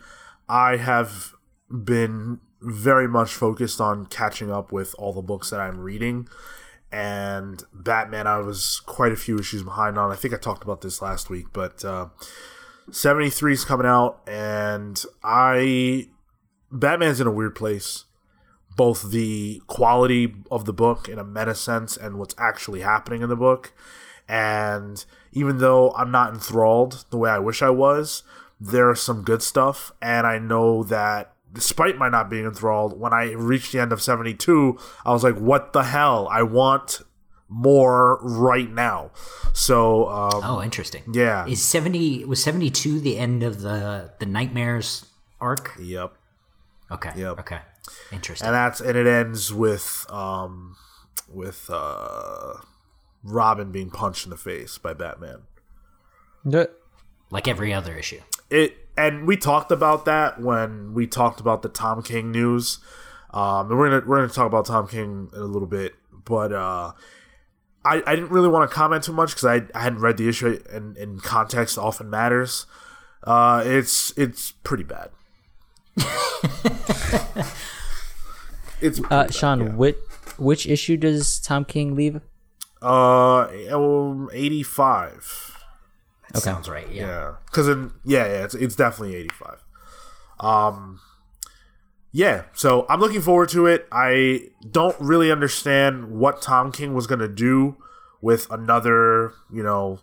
I 0.50 0.78
have 0.78 1.34
been 1.70 2.40
very 2.62 3.08
much 3.08 3.34
focused 3.34 3.80
on 3.80 4.06
catching 4.06 4.52
up 4.52 4.72
with 4.72 4.94
all 4.98 5.14
the 5.14 5.22
books 5.22 5.50
that 5.50 5.60
I'm 5.60 5.80
reading. 5.80 6.28
And 6.92 7.64
Batman, 7.74 8.28
I 8.28 8.40
was 8.40 8.82
quite 8.86 9.14
a 9.14 9.18
few 9.18 9.40
issues 9.40 9.64
behind 9.64 9.98
on. 9.98 10.12
I 10.12 10.16
think 10.16 10.34
I 10.34 10.38
talked 10.38 10.64
about 10.64 10.82
this 10.82 11.02
last 11.02 11.30
week, 11.30 11.48
but 11.54 11.86
uh, 11.86 12.08
73 12.92 13.54
is 13.54 13.66
coming 13.66 13.88
out, 13.88 14.22
and 14.28 15.02
I. 15.24 16.10
Batman's 16.74 17.20
in 17.20 17.28
a 17.28 17.32
weird 17.32 17.56
place 17.56 18.06
both 18.76 19.12
the 19.12 19.62
quality 19.68 20.34
of 20.50 20.66
the 20.66 20.74
book 20.74 21.10
in 21.10 21.20
a 21.20 21.24
meta 21.24 21.56
sense 21.56 21.98
and 21.98 22.18
what's 22.18 22.36
actually 22.38 22.82
happening 22.82 23.22
in 23.22 23.30
the 23.30 23.36
book. 23.36 23.74
And 24.28 25.04
even 25.32 25.58
though 25.60 25.92
I'm 25.92 26.12
not 26.12 26.34
enthralled 26.34 27.06
the 27.10 27.18
way 27.18 27.30
I 27.30 27.40
wish 27.40 27.62
I 27.62 27.70
was, 27.70 28.24
there's 28.60 29.02
some 29.02 29.24
good 29.24 29.42
stuff. 29.42 29.92
And 30.02 30.26
I 30.28 30.38
know 30.40 30.84
that 30.84 31.34
despite 31.54 31.98
my 31.98 32.08
not 32.10 32.30
being 32.30 32.46
enthralled, 32.46 33.00
when 33.00 33.14
I 33.14 33.32
reached 33.34 33.72
the 33.74 33.80
end 33.80 33.92
of 33.92 34.02
72, 34.02 34.78
I 35.06 35.12
was 35.12 35.24
like, 35.24 35.36
what 35.38 35.74
the 35.74 35.84
hell? 35.84 36.28
I 36.32 36.44
want 36.44 37.02
more 37.50 38.20
right 38.22 38.72
now. 38.72 39.12
So, 39.52 40.08
um, 40.10 40.42
Oh, 40.44 40.62
interesting. 40.64 41.04
yeah. 41.14 41.46
Is 41.46 41.62
seventy 41.62 42.24
was 42.24 42.42
seventy 42.42 42.70
two 42.70 43.02
the 43.02 43.18
end 43.18 43.44
of 43.44 43.60
the 43.62 44.14
the 44.20 44.26
nightmares 44.26 45.06
arc? 45.42 45.74
Yep. 45.78 46.14
Okay. 46.92 47.12
Yep. 47.18 47.40
Okay. 47.42 47.60
Interesting. 48.14 48.48
and 48.48 48.56
that's 48.56 48.80
and 48.80 48.96
it 48.98 49.06
ends 49.06 49.54
with 49.54 50.06
um 50.10 50.78
with 51.28 51.70
uh 51.70 52.54
Robin 53.24 53.72
being 53.72 53.90
punched 53.90 54.26
in 54.26 54.30
the 54.30 54.38
face 54.38 54.78
by 54.78 54.94
Batman. 54.94 55.44
Good. 56.50 56.70
like 57.30 57.48
every 57.48 57.74
other 57.74 57.96
issue. 57.96 58.20
It 58.50 58.76
and 58.98 59.26
we 59.28 59.38
talked 59.38 59.72
about 59.72 60.06
that 60.06 60.42
when 60.42 60.94
we 60.94 61.08
talked 61.08 61.40
about 61.40 61.62
the 61.62 61.70
Tom 61.70 62.02
King 62.04 62.32
news. 62.32 62.80
Um 63.32 63.70
and 63.70 63.78
we're 63.80 63.90
gonna 63.90 64.08
we're 64.08 64.18
gonna 64.22 64.34
talk 64.34 64.48
about 64.48 64.66
Tom 64.66 64.88
King 64.88 65.30
in 65.34 65.40
a 65.40 65.46
little 65.46 65.68
bit, 65.68 65.94
but 66.26 66.52
uh 66.52 66.92
I, 67.84 68.04
I 68.06 68.16
didn't 68.16 68.30
really 68.32 68.48
want 68.50 68.70
to 68.70 68.76
comment 68.76 69.04
too 69.04 69.12
much 69.14 69.32
because 69.32 69.46
I, 69.46 69.62
I 69.78 69.82
hadn't 69.82 70.02
read 70.02 70.18
the 70.18 70.30
issue 70.30 70.62
and, 70.72 70.96
and 70.98 71.22
context 71.24 71.80
often 71.80 72.12
matters. 72.12 72.68
Uh, 73.24 73.64
it's 73.66 74.16
it's 74.18 74.52
pretty 74.52 74.84
bad. 74.84 75.10
it's 78.82 79.00
pretty 79.00 79.04
Uh, 79.06 79.24
bad, 79.24 79.34
Sean, 79.34 79.60
yeah. 79.62 79.70
which 79.70 79.98
which 80.38 80.68
issue 80.68 80.98
does 80.98 81.40
Tom 81.40 81.66
King 81.66 81.96
leave? 81.96 82.22
Uh, 82.82 83.48
um, 83.72 84.30
eighty-five. 84.34 85.58
That 86.34 86.42
sounds 86.42 86.68
right. 86.70 86.90
Yeah. 86.92 87.06
Yeah, 87.08 87.36
because 87.46 87.68
in 87.68 87.92
yeah, 88.04 88.26
yeah, 88.26 88.44
it's 88.46 88.56
it's 88.56 88.76
definitely 88.76 89.16
eighty-five. 89.16 89.64
Um, 90.40 91.00
yeah. 92.12 92.44
So 92.54 92.86
I'm 92.90 93.00
looking 93.00 93.22
forward 93.22 93.50
to 93.50 93.68
it. 93.68 93.88
I 93.92 94.50
don't 94.70 94.96
really 95.00 95.32
understand 95.32 96.12
what 96.12 96.42
Tom 96.42 96.72
King 96.72 96.94
was 96.94 97.06
gonna 97.06 97.28
do 97.28 97.78
with 98.22 98.50
another, 98.50 99.34
you 99.54 99.62
know, 99.62 100.00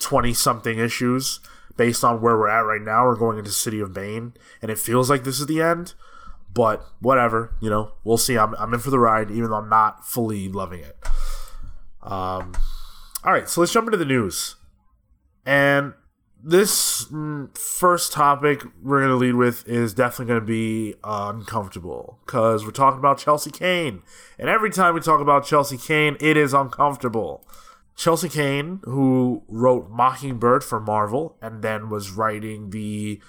twenty-something 0.00 0.78
issues 0.78 1.40
based 1.76 2.02
on 2.02 2.22
where 2.22 2.38
we're 2.38 2.48
at 2.48 2.60
right 2.60 2.80
now. 2.80 3.04
We're 3.04 3.16
going 3.16 3.36
into 3.38 3.50
City 3.50 3.80
of 3.80 3.92
Bane, 3.92 4.32
and 4.62 4.70
it 4.70 4.78
feels 4.78 5.10
like 5.10 5.24
this 5.24 5.40
is 5.40 5.46
the 5.46 5.60
end. 5.60 5.92
but 6.56 6.86
whatever, 7.00 7.52
you 7.60 7.68
know, 7.68 7.92
we'll 8.02 8.16
see. 8.16 8.38
I'm, 8.38 8.54
I'm 8.54 8.72
in 8.72 8.80
for 8.80 8.88
the 8.90 8.98
ride, 8.98 9.30
even 9.30 9.50
though 9.50 9.56
I'm 9.56 9.68
not 9.68 10.06
fully 10.06 10.48
loving 10.48 10.80
it. 10.80 10.96
Um, 12.06 12.52
all 13.24 13.32
right, 13.32 13.48
so 13.48 13.60
let's 13.60 13.72
jump 13.72 13.88
into 13.88 13.98
the 13.98 14.04
news. 14.04 14.56
And 15.44 15.94
this 16.42 17.06
mm, 17.06 17.56
first 17.58 18.12
topic 18.12 18.62
we're 18.82 19.00
going 19.00 19.10
to 19.10 19.16
lead 19.16 19.34
with 19.34 19.66
is 19.68 19.92
definitely 19.92 20.26
going 20.26 20.40
to 20.40 20.46
be 20.46 20.94
uncomfortable 21.02 22.20
because 22.24 22.64
we're 22.64 22.70
talking 22.70 22.98
about 22.98 23.18
Chelsea 23.18 23.50
Cain. 23.50 24.02
And 24.38 24.48
every 24.48 24.70
time 24.70 24.94
we 24.94 25.00
talk 25.00 25.20
about 25.20 25.44
Chelsea 25.44 25.76
Cain, 25.76 26.16
it 26.20 26.36
is 26.36 26.54
uncomfortable. 26.54 27.44
Chelsea 27.96 28.28
Cain, 28.28 28.80
who 28.84 29.42
wrote 29.48 29.90
Mockingbird 29.90 30.62
for 30.62 30.78
Marvel 30.78 31.36
and 31.40 31.62
then 31.62 31.88
was 31.88 32.10
writing 32.10 32.70
the 32.70 33.20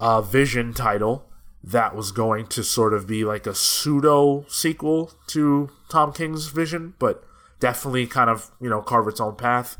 uh, 0.00 0.20
Vision 0.20 0.74
title 0.74 1.30
that 1.64 1.94
was 1.94 2.10
going 2.10 2.46
to 2.48 2.64
sort 2.64 2.92
of 2.92 3.06
be 3.06 3.24
like 3.24 3.46
a 3.46 3.54
pseudo 3.54 4.44
sequel 4.48 5.12
to 5.28 5.70
Tom 5.88 6.12
King's 6.12 6.48
Vision, 6.48 6.94
but 6.98 7.24
definitely 7.62 8.08
kind 8.08 8.28
of, 8.28 8.50
you 8.60 8.68
know, 8.68 8.82
carve 8.82 9.06
its 9.06 9.20
own 9.20 9.36
path. 9.36 9.78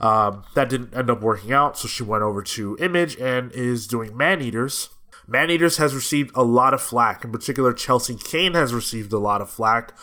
Um, 0.00 0.44
that 0.54 0.68
didn't 0.68 0.94
end 0.94 1.10
up 1.10 1.22
working 1.22 1.52
out, 1.52 1.78
so 1.78 1.88
she 1.88 2.02
went 2.02 2.22
over 2.22 2.42
to 2.42 2.76
Image 2.78 3.16
and 3.16 3.50
is 3.52 3.86
doing 3.86 4.16
Man 4.16 4.42
Eaters. 4.42 4.90
Man 5.26 5.50
Eaters 5.50 5.78
has 5.78 5.94
received 5.94 6.30
a 6.34 6.42
lot 6.42 6.74
of 6.74 6.82
flack. 6.82 7.24
In 7.24 7.32
particular, 7.32 7.72
Chelsea 7.72 8.16
Cain 8.16 8.54
has 8.54 8.74
received 8.74 9.12
a 9.12 9.18
lot 9.18 9.40
of 9.40 9.48
flack 9.48 9.96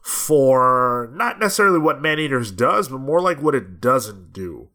for 0.00 1.10
not 1.12 1.38
necessarily 1.38 1.78
what 1.78 2.00
Man 2.00 2.18
Eaters 2.18 2.50
does, 2.50 2.88
but 2.88 2.98
more 2.98 3.20
like 3.20 3.42
what 3.42 3.54
it 3.54 3.80
doesn't 3.80 4.32
do. 4.32 4.68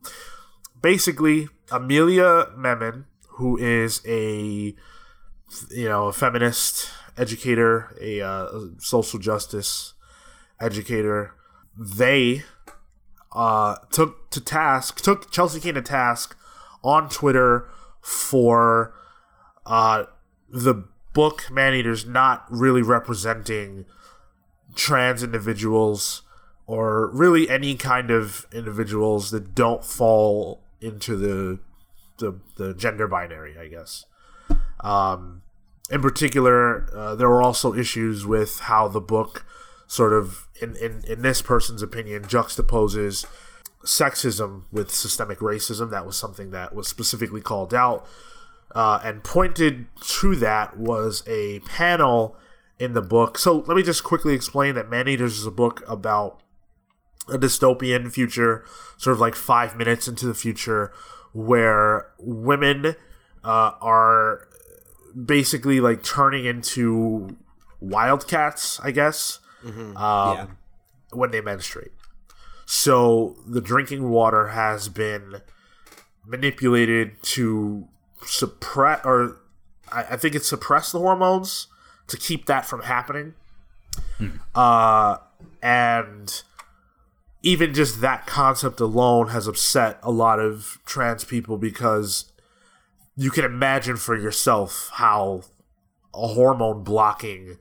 Basically, 0.80 1.48
Amelia 1.72 2.50
Memon, 2.56 3.06
who 3.30 3.58
is 3.58 4.02
a 4.06 4.76
you 5.72 5.90
know 5.90 6.08
a 6.08 6.14
feminist 6.14 6.90
educator, 7.18 7.96
a 8.00 8.22
uh, 8.22 8.50
social 8.78 9.20
justice 9.20 9.94
educator, 10.60 11.34
they 11.78 12.44
uh, 13.32 13.76
took 13.92 14.30
to 14.32 14.42
task 14.42 15.02
took 15.02 15.32
Chelsea 15.32 15.60
Cain 15.60 15.76
to 15.76 15.82
task 15.82 16.38
on 16.84 17.10
Twitter 17.10 17.68
for 18.02 18.94
uh, 19.66 20.06
the 20.50 20.86
book 21.14 21.50
Man 21.52 21.74
Eaters 21.74 22.06
not 22.06 22.46
really 22.50 22.82
representing 22.82 23.86
trans 24.76 25.24
individuals 25.24 26.22
or 26.68 27.10
really 27.12 27.50
any 27.50 27.76
kind 27.76 28.12
of 28.12 28.46
individuals 28.52 29.32
that 29.32 29.56
don't 29.56 29.84
fall 29.84 30.62
into 30.82 31.16
the 31.16 31.60
the, 32.18 32.40
the 32.56 32.74
gender 32.74 33.08
binary, 33.08 33.58
I 33.58 33.68
guess. 33.68 34.06
Um, 34.80 35.42
in 35.90 36.02
particular, 36.02 36.90
uh, 36.96 37.16
there 37.16 37.28
were 37.28 37.42
also 37.42 37.74
issues 37.74 38.26
with 38.26 38.60
how 38.62 38.88
the 38.88 39.02
book 39.02 39.46
sort 39.88 40.14
of, 40.14 40.48
in, 40.62 40.76
in, 40.78 41.04
in 41.08 41.22
this 41.22 41.42
person's 41.42 41.82
opinion, 41.82 42.24
juxtaposes 42.24 43.26
sexism 43.84 44.64
with 44.72 44.92
systemic 44.92 45.40
racism. 45.40 45.92
That 45.92 46.06
was 46.06 46.18
something 46.18 46.52
that 46.52 46.74
was 46.76 46.88
specifically 46.88 47.42
called 47.42 47.74
out. 47.74 48.06
Uh, 48.74 49.00
and 49.04 49.24
pointed 49.24 49.86
to 50.02 50.36
that 50.36 50.78
was 50.78 51.24
a 51.28 51.60
panel 51.60 52.36
in 52.78 52.94
the 52.94 53.02
book. 53.02 53.38
So 53.38 53.60
let 53.68 53.78
me 53.78 53.84
just 53.84 54.04
quickly 54.04 54.34
explain 54.34 54.76
that 54.76 54.90
Man 54.90 55.08
Eaters 55.08 55.40
is 55.40 55.46
a 55.46 55.52
book 55.52 55.82
about 55.88 56.42
a 57.30 57.38
dystopian 57.38 58.12
future, 58.12 58.66
sort 58.98 59.14
of 59.14 59.20
like 59.20 59.36
five 59.36 59.78
minutes 59.78 60.08
into 60.08 60.26
the 60.26 60.34
future, 60.34 60.92
where 61.32 62.12
women 62.20 62.96
uh, 63.44 63.72
are 63.82 64.48
basically 65.26 65.80
like 65.80 66.04
turning 66.04 66.46
into 66.46 67.38
wildcats, 67.80 68.80
I 68.82 68.92
guess, 68.92 69.40
Mm-hmm. 69.66 69.98
um, 69.98 70.38
Yeah. 70.38 70.48
when 71.12 71.32
they 71.32 71.42
menstruate. 71.42 71.92
So 72.66 73.36
the 73.48 73.62
drinking 73.62 74.10
water 74.10 74.48
has 74.50 74.90
been 74.90 75.42
manipulated 76.26 77.22
to 77.24 77.88
suppress, 78.26 79.02
or 79.06 79.38
I, 79.92 80.04
I 80.12 80.18
think 80.18 80.36
it's 80.36 80.48
suppress 80.48 80.92
the 80.92 81.00
hormones 81.00 81.68
to 82.08 82.18
keep 82.18 82.46
that 82.46 82.66
from 82.66 82.84
happening. 82.84 83.34
Uh, 84.54 85.18
and 85.62 86.44
even 87.44 87.74
just 87.74 88.02
that 88.02 88.26
concept 88.26 88.80
alone 88.80 89.30
has 89.30 89.48
upset 89.48 90.00
a 90.04 90.12
lot 90.12 90.40
of 90.40 90.80
trans 90.86 91.24
people 91.24 91.58
because 91.58 92.32
you 93.16 93.30
can 93.32 93.46
imagine 93.46 93.96
for 93.98 94.16
yourself 94.18 94.90
how 94.94 95.44
a 96.14 96.28
hormone 96.28 96.84
blocking 96.84 97.58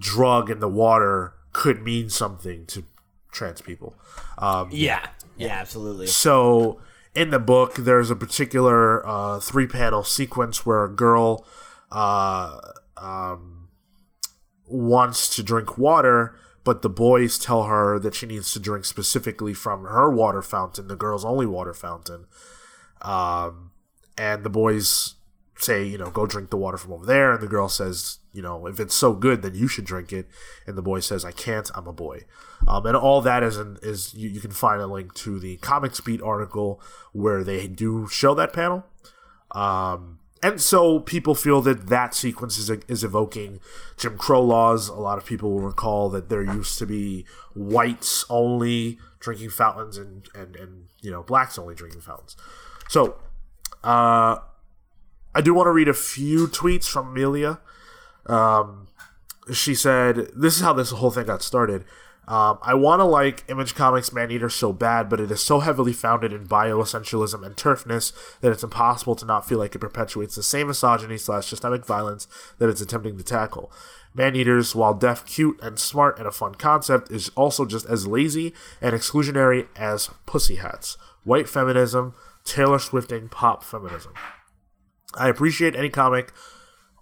drug 0.00 0.50
in 0.50 0.58
the 0.58 0.68
water 0.68 1.34
could 1.52 1.82
mean 1.82 2.10
something 2.10 2.66
to 2.66 2.84
trans 3.30 3.60
people. 3.60 3.94
Um, 4.38 4.70
Yeah. 4.72 5.06
Yeah, 5.36 5.58
absolutely. 5.58 6.06
so 6.06 6.80
in 7.14 7.30
the 7.30 7.38
book, 7.38 7.76
there's 7.76 8.10
a 8.10 8.16
particular 8.16 9.06
uh, 9.06 9.40
three 9.40 9.66
panel 9.66 10.02
sequence 10.04 10.66
where 10.66 10.84
a 10.84 10.90
girl 10.90 11.46
uh, 11.90 12.58
um, 12.96 13.68
wants 14.66 15.34
to 15.36 15.42
drink 15.42 15.78
water, 15.78 16.36
but 16.62 16.82
the 16.82 16.90
boys 16.90 17.38
tell 17.38 17.64
her 17.64 17.98
that 17.98 18.14
she 18.14 18.26
needs 18.26 18.52
to 18.52 18.60
drink 18.60 18.84
specifically 18.84 19.54
from 19.54 19.84
her 19.84 20.10
water 20.10 20.42
fountain, 20.42 20.88
the 20.88 20.96
girl's 20.96 21.24
only 21.24 21.46
water 21.46 21.74
fountain. 21.74 22.26
Um, 23.02 23.70
and 24.18 24.44
the 24.44 24.50
boys 24.50 25.14
say, 25.56 25.84
you 25.84 25.98
know, 25.98 26.10
go 26.10 26.26
drink 26.26 26.50
the 26.50 26.56
water 26.56 26.76
from 26.76 26.92
over 26.92 27.06
there. 27.06 27.32
And 27.32 27.42
the 27.42 27.48
girl 27.48 27.68
says, 27.68 28.18
you 28.32 28.42
know, 28.42 28.66
if 28.66 28.78
it's 28.78 28.94
so 28.94 29.12
good, 29.12 29.42
then 29.42 29.54
you 29.54 29.66
should 29.68 29.84
drink 29.84 30.12
it. 30.12 30.28
And 30.66 30.76
the 30.76 30.82
boy 30.82 31.00
says, 31.00 31.24
I 31.24 31.32
can't. 31.32 31.70
I'm 31.74 31.86
a 31.86 31.92
boy. 31.92 32.24
Um, 32.66 32.86
and 32.86 32.96
all 32.96 33.20
that 33.22 33.42
is 33.42 33.56
in, 33.56 33.78
is 33.82 34.14
you, 34.14 34.28
you 34.28 34.40
can 34.40 34.52
find 34.52 34.80
a 34.80 34.86
link 34.86 35.14
to 35.14 35.38
the 35.38 35.56
Comics 35.58 36.00
Beat 36.00 36.22
article 36.22 36.80
where 37.12 37.42
they 37.42 37.66
do 37.66 38.06
show 38.08 38.34
that 38.34 38.52
panel. 38.52 38.84
Um, 39.52 40.20
and 40.42 40.60
so 40.60 41.00
people 41.00 41.34
feel 41.34 41.60
that 41.62 41.88
that 41.88 42.14
sequence 42.14 42.56
is, 42.56 42.70
is 42.88 43.04
evoking 43.04 43.60
Jim 43.96 44.16
Crow 44.16 44.42
laws. 44.42 44.88
A 44.88 44.94
lot 44.94 45.18
of 45.18 45.26
people 45.26 45.50
will 45.50 45.60
recall 45.60 46.08
that 46.10 46.28
there 46.28 46.42
used 46.42 46.78
to 46.78 46.86
be 46.86 47.26
whites 47.54 48.24
only 48.30 48.98
drinking 49.18 49.50
fountains 49.50 49.98
and, 49.98 50.28
and, 50.34 50.56
and 50.56 50.86
you 51.02 51.10
know, 51.10 51.22
blacks 51.22 51.58
only 51.58 51.74
drinking 51.74 52.00
fountains. 52.00 52.36
So, 52.88 53.16
uh, 53.84 54.38
I 55.34 55.40
do 55.42 55.54
want 55.54 55.66
to 55.66 55.72
read 55.72 55.88
a 55.88 55.94
few 55.94 56.48
tweets 56.48 56.86
from 56.86 57.08
Amelia. 57.08 57.60
Um, 58.26 58.88
she 59.52 59.74
said, 59.74 60.28
This 60.36 60.56
is 60.56 60.62
how 60.62 60.72
this 60.72 60.90
whole 60.90 61.10
thing 61.10 61.26
got 61.26 61.42
started. 61.42 61.84
Um, 62.28 62.58
I 62.62 62.74
want 62.74 63.00
to 63.00 63.04
like 63.04 63.42
Image 63.48 63.74
Comics 63.74 64.12
Man 64.12 64.30
Eater 64.30 64.48
so 64.48 64.72
bad, 64.72 65.08
but 65.08 65.18
it 65.18 65.32
is 65.32 65.42
so 65.42 65.58
heavily 65.58 65.92
founded 65.92 66.32
in 66.32 66.46
bioessentialism 66.46 67.44
and 67.44 67.56
turfness 67.56 68.12
that 68.40 68.52
it's 68.52 68.62
impossible 68.62 69.16
to 69.16 69.26
not 69.26 69.48
feel 69.48 69.58
like 69.58 69.74
it 69.74 69.80
perpetuates 69.80 70.36
the 70.36 70.42
same 70.44 70.68
misogyny 70.68 71.16
slash 71.16 71.46
systemic 71.46 71.84
violence 71.84 72.28
that 72.58 72.68
it's 72.68 72.80
attempting 72.80 73.18
to 73.18 73.24
tackle. 73.24 73.72
Man 74.14 74.36
Eaters, 74.36 74.76
while 74.76 74.94
deaf, 74.94 75.26
cute, 75.26 75.58
and 75.60 75.76
smart 75.76 76.18
and 76.18 76.26
a 76.28 76.30
fun 76.30 76.54
concept, 76.54 77.10
is 77.10 77.30
also 77.30 77.64
just 77.64 77.86
as 77.86 78.06
lazy 78.06 78.54
and 78.80 78.94
exclusionary 78.94 79.66
as 79.74 80.08
Pussy 80.24 80.56
Hats, 80.56 80.96
white 81.24 81.48
feminism, 81.48 82.14
Taylor 82.44 82.78
Swifting 82.78 83.28
pop 83.28 83.64
feminism. 83.64 84.12
I 85.14 85.28
appreciate 85.28 85.74
any 85.74 85.88
comic 85.88 86.32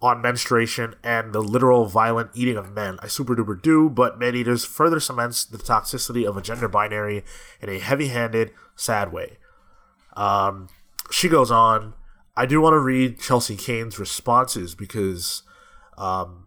on 0.01 0.23
menstruation 0.23 0.95
and 1.03 1.33
the 1.33 1.41
literal 1.41 1.87
violent 1.87 2.31
eating 2.35 2.57
of 2.57 2.73
men. 2.73 2.99
I 3.03 3.09
super 3.09 3.35
duper 3.35 3.61
do, 3.61 3.89
but 3.89 4.19
Man 4.19 4.35
Eaters 4.35 4.65
further 4.65 5.01
cements 5.01 5.45
the 5.45 5.59
toxicity 5.59 6.27
of 6.27 6.37
a 6.37 6.43
gender 6.43 6.69
binary 6.69 7.25
in 7.61 7.69
a 7.69 7.79
heavy 7.79 8.09
handed, 8.09 8.53
sad 8.77 9.13
way. 9.13 9.39
Um, 10.17 10.69
she 11.11 11.29
goes 11.29 11.51
on. 11.51 11.95
I 12.37 12.47
do 12.47 12.61
want 12.61 12.75
to 12.75 12.79
read 12.79 13.21
Chelsea 13.21 13.57
Cain's 13.57 13.99
responses 13.99 14.77
because 14.77 15.43
um, 15.97 16.47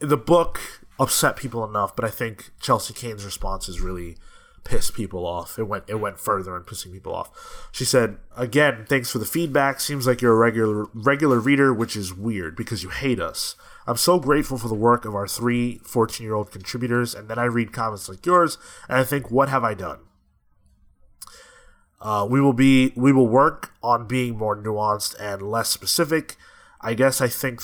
the 0.00 0.16
book 0.16 0.60
upset 0.98 1.36
people 1.36 1.64
enough, 1.64 1.94
but 1.94 2.04
I 2.04 2.10
think 2.10 2.50
Chelsea 2.60 2.92
Cain's 2.92 3.24
responses 3.24 3.80
really 3.80 4.16
pissed 4.64 4.94
people 4.94 5.26
off. 5.26 5.58
It 5.58 5.64
went 5.64 5.84
it 5.88 6.00
went 6.00 6.18
further 6.18 6.56
in 6.56 6.62
pissing 6.62 6.92
people 6.92 7.14
off. 7.14 7.68
She 7.72 7.84
said, 7.84 8.18
"Again, 8.36 8.86
thanks 8.88 9.10
for 9.10 9.18
the 9.18 9.24
feedback. 9.26 9.80
Seems 9.80 10.06
like 10.06 10.20
you're 10.20 10.32
a 10.32 10.36
regular 10.36 10.86
regular 10.94 11.38
reader, 11.38 11.72
which 11.72 11.96
is 11.96 12.14
weird 12.14 12.56
because 12.56 12.82
you 12.82 12.90
hate 12.90 13.20
us. 13.20 13.56
I'm 13.86 13.96
so 13.96 14.18
grateful 14.18 14.58
for 14.58 14.68
the 14.68 14.74
work 14.74 15.04
of 15.04 15.14
our 15.14 15.26
three 15.26 15.80
14-year-old 15.84 16.52
contributors, 16.52 17.14
and 17.14 17.28
then 17.28 17.38
I 17.38 17.44
read 17.44 17.72
comments 17.72 18.08
like 18.08 18.24
yours, 18.24 18.58
and 18.88 18.98
I 18.98 19.04
think, 19.04 19.30
what 19.30 19.48
have 19.48 19.64
I 19.64 19.74
done? 19.74 20.00
Uh, 22.00 22.26
we 22.28 22.40
will 22.40 22.52
be 22.52 22.92
we 22.96 23.12
will 23.12 23.28
work 23.28 23.72
on 23.82 24.06
being 24.06 24.36
more 24.36 24.56
nuanced 24.56 25.14
and 25.20 25.42
less 25.42 25.68
specific. 25.68 26.36
I 26.80 26.94
guess 26.94 27.20
I 27.20 27.28
think 27.28 27.62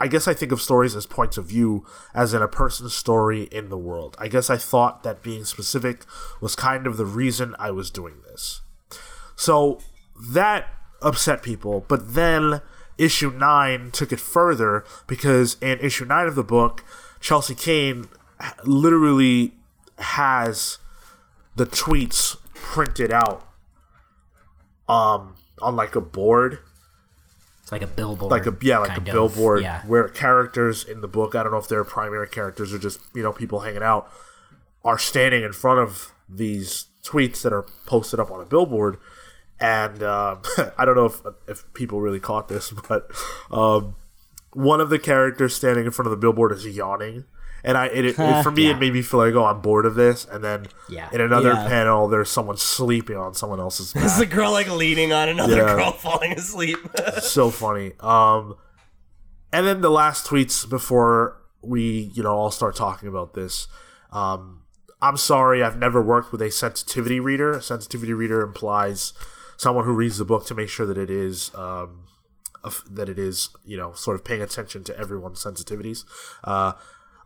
I 0.00 0.06
guess 0.06 0.28
I 0.28 0.34
think 0.34 0.52
of 0.52 0.62
stories 0.62 0.94
as 0.94 1.06
points 1.06 1.36
of 1.38 1.46
view, 1.46 1.84
as 2.14 2.32
in 2.32 2.42
a 2.42 2.48
person's 2.48 2.94
story 2.94 3.44
in 3.44 3.68
the 3.68 3.78
world. 3.78 4.16
I 4.18 4.28
guess 4.28 4.48
I 4.48 4.56
thought 4.56 5.02
that 5.02 5.22
being 5.22 5.44
specific 5.44 6.04
was 6.40 6.54
kind 6.54 6.86
of 6.86 6.96
the 6.96 7.06
reason 7.06 7.56
I 7.58 7.72
was 7.72 7.90
doing 7.90 8.22
this. 8.24 8.60
So 9.34 9.80
that 10.32 10.68
upset 11.02 11.42
people, 11.42 11.84
but 11.88 12.14
then 12.14 12.60
issue 12.96 13.30
nine 13.30 13.90
took 13.90 14.12
it 14.12 14.20
further 14.20 14.84
because 15.06 15.56
in 15.60 15.78
issue 15.80 16.04
nine 16.04 16.26
of 16.26 16.34
the 16.34 16.44
book, 16.44 16.84
Chelsea 17.20 17.54
Cain 17.54 18.06
literally 18.64 19.54
has 19.98 20.78
the 21.56 21.66
tweets 21.66 22.36
printed 22.54 23.12
out 23.12 23.44
um 24.88 25.34
on 25.60 25.74
like 25.74 25.96
a 25.96 26.00
board 26.00 26.60
It's 27.68 27.72
like 27.72 27.82
a 27.82 27.86
billboard. 27.86 28.30
like 28.30 28.46
a 28.46 28.56
yeah 28.62 28.78
like 28.78 28.96
a 28.96 28.96
of. 28.96 29.04
billboard 29.04 29.60
Yeah. 29.60 29.82
where 29.82 30.08
characters 30.08 30.84
in 30.84 31.02
the 31.02 31.06
book 31.06 31.34
i 31.34 31.42
don't 31.42 31.52
know 31.52 31.58
if 31.58 31.68
they're 31.68 31.84
primary 31.84 32.26
characters 32.26 32.72
or 32.72 32.78
just 32.78 32.98
you 33.14 33.22
know 33.22 33.30
people 33.30 33.60
hanging 33.60 33.82
out 33.82 34.10
are 34.86 34.96
standing 34.96 35.42
in 35.44 35.52
front 35.52 35.78
of 35.78 36.14
these 36.30 36.86
tweets 37.04 37.42
that 37.42 37.52
are 37.52 37.66
posted 37.84 38.18
up 38.20 38.30
on 38.30 38.40
a 38.40 38.46
billboard 38.46 38.96
and 39.60 40.02
um, 40.02 40.40
i 40.78 40.86
don't 40.86 40.96
know 40.96 41.04
if 41.04 41.20
if 41.46 41.74
people 41.74 42.00
really 42.00 42.20
caught 42.20 42.48
this 42.48 42.70
but 42.88 43.10
um, 43.50 43.96
one 44.54 44.80
of 44.80 44.88
the 44.88 44.98
characters 44.98 45.54
standing 45.54 45.84
in 45.84 45.90
front 45.90 46.06
of 46.06 46.10
the 46.10 46.16
billboard 46.16 46.52
is 46.52 46.64
yawning 46.66 47.24
and 47.64 47.76
I, 47.76 47.86
it, 47.86 48.04
it, 48.04 48.14
for 48.42 48.50
me, 48.52 48.64
Yeah. 48.64 48.70
it 48.70 48.78
made 48.78 48.92
me 48.92 49.02
feel 49.02 49.20
like, 49.20 49.34
oh, 49.34 49.44
I'm 49.44 49.60
bored 49.60 49.86
of 49.86 49.94
this. 49.94 50.24
And 50.24 50.42
then 50.44 50.66
Yeah. 50.88 51.08
in 51.12 51.20
another 51.20 51.52
Yeah. 51.52 51.66
panel, 51.68 52.08
there's 52.08 52.30
someone 52.30 52.56
sleeping 52.56 53.16
on 53.16 53.34
someone 53.34 53.60
else's 53.60 53.92
back. 53.92 54.04
Is 54.04 54.18
the 54.18 54.26
girl 54.26 54.52
like 54.52 54.70
leaning 54.70 55.12
on 55.12 55.28
another 55.28 55.56
girl 55.64 55.92
falling 55.98 56.32
asleep? 56.32 56.78
so 57.20 57.50
funny. 57.50 57.92
Um, 58.00 58.56
and 59.52 59.66
then 59.66 59.80
the 59.80 59.90
last 59.90 60.26
tweets 60.26 60.68
before 60.68 61.36
we, 61.62 62.10
you 62.14 62.22
know, 62.22 62.34
all 62.34 62.50
start 62.50 62.76
talking 62.76 63.08
about 63.08 63.34
this. 63.34 63.66
Um, 64.12 64.62
I'm 65.00 65.16
sorry, 65.16 65.62
I've 65.62 65.78
never 65.78 66.02
worked 66.02 66.32
with 66.32 66.42
a 66.42 66.50
sensitivity 66.50 67.20
reader. 67.20 67.52
A 67.52 67.62
sensitivity 67.62 68.12
reader 68.12 68.40
implies 68.42 69.12
someone 69.56 69.84
who 69.84 69.92
reads 69.92 70.18
the 70.18 70.24
book 70.24 70.44
to 70.46 70.54
make 70.54 70.68
sure 70.68 70.86
that 70.86 70.98
it 70.98 71.10
is. 71.10 71.54
Um, 71.54 72.04
that 72.90 73.08
it 73.08 73.18
is, 73.18 73.50
you 73.64 73.76
know, 73.78 73.92
sort 73.92 74.14
of 74.16 74.24
paying 74.24 74.42
attention 74.42 74.84
to 74.84 74.98
everyone's 74.98 75.42
sensitivities. 75.42 76.04
Uh, 76.44 76.72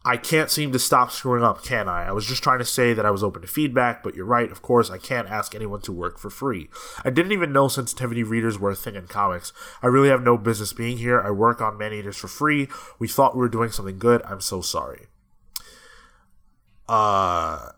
I 0.05 0.17
can't 0.17 0.51
seem 0.51 0.73
to 0.73 0.79
stop 0.79 1.13
screwing 1.13 1.45
up, 1.45 1.63
can 1.63 1.89
I? 1.89 2.07
I 2.07 2.13
was 2.13 2.27
just 2.27 2.43
trying 2.43 2.59
to 2.59 2.65
say 2.65 2.93
that 2.93 3.07
I 3.07 3.11
was 3.11 3.23
open 3.23 3.43
to 3.43 3.49
feedback, 3.49 4.03
but 4.03 4.15
you're 4.17 4.27
right, 4.27 4.51
of 4.51 4.61
course, 4.61 4.91
I 4.91 4.99
can't 4.99 5.29
ask 5.29 5.55
anyone 5.55 5.81
to 5.83 5.93
work 5.93 6.19
for 6.19 6.29
free. 6.29 6.69
I 7.05 7.11
didn't 7.11 7.33
even 7.33 7.53
know 7.53 7.69
sensitivity 7.69 8.25
readers 8.25 8.59
were 8.59 8.73
a 8.73 8.77
thing 8.77 8.97
in 8.97 9.07
comics. 9.07 9.53
I 9.81 9.87
really 9.87 10.09
have 10.09 10.23
no 10.23 10.37
business 10.37 10.73
being 10.73 10.99
here. 10.99 11.21
I 11.21 11.31
work 11.31 11.61
on 11.61 11.79
Man 11.79 11.93
Eaters 11.93 12.17
for 12.17 12.29
free. 12.29 12.69
We 12.99 13.07
thought 13.07 13.35
we 13.35 13.41
were 13.41 13.49
doing 13.49 13.71
something 13.71 13.99
good. 13.99 14.23
I'm 14.25 14.41
so 14.41 14.61
sorry. 14.61 15.07
Uh 16.89 17.71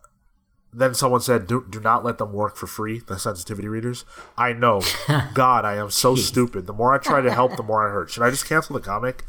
then 0.77 0.93
someone 0.93 1.21
said, 1.21 1.47
do, 1.47 1.65
do 1.71 1.79
not 1.79 2.05
let 2.05 2.19
them 2.19 2.33
work 2.33 2.57
for 2.57 2.67
free, 2.67 2.99
the 2.99 3.17
sensitivity 3.17 3.69
readers. 3.69 4.05
I 4.37 4.53
know. 4.53 4.83
God, 5.35 5.65
I 5.65 5.77
am 5.77 5.91
so 5.91 6.17
stupid. 6.17 6.67
The 6.67 6.73
more 6.73 6.93
I 6.93 6.99
try 6.99 7.21
to 7.21 7.33
help, 7.33 7.57
the 7.57 7.63
more 7.63 7.89
I 7.89 7.93
hurt. 7.93 8.11
Should 8.11 8.25
I 8.25 8.31
just 8.31 8.49
cancel 8.49 8.75
the 8.75 8.81
comic? 8.81 9.25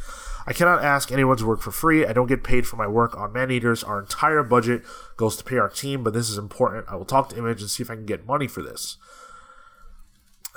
I 0.47 0.53
cannot 0.53 0.83
ask 0.83 1.11
anyone 1.11 1.37
to 1.37 1.45
work 1.45 1.61
for 1.61 1.71
free. 1.71 2.05
I 2.05 2.13
don't 2.13 2.27
get 2.27 2.43
paid 2.43 2.67
for 2.67 2.75
my 2.75 2.87
work 2.87 3.17
on 3.17 3.33
Man 3.33 3.49
Eaters. 3.49 3.83
Our 3.83 3.99
entire 3.99 4.43
budget 4.43 4.83
goes 5.17 5.35
to 5.37 5.43
pay 5.43 5.57
our 5.57 5.69
team, 5.69 6.03
but 6.03 6.13
this 6.13 6.29
is 6.29 6.37
important. 6.37 6.85
I 6.87 6.95
will 6.95 7.05
talk 7.05 7.29
to 7.29 7.37
Image 7.37 7.61
and 7.61 7.69
see 7.69 7.81
if 7.81 7.89
I 7.89 7.95
can 7.95 8.05
get 8.05 8.27
money 8.27 8.47
for 8.47 8.61
this. 8.61 8.97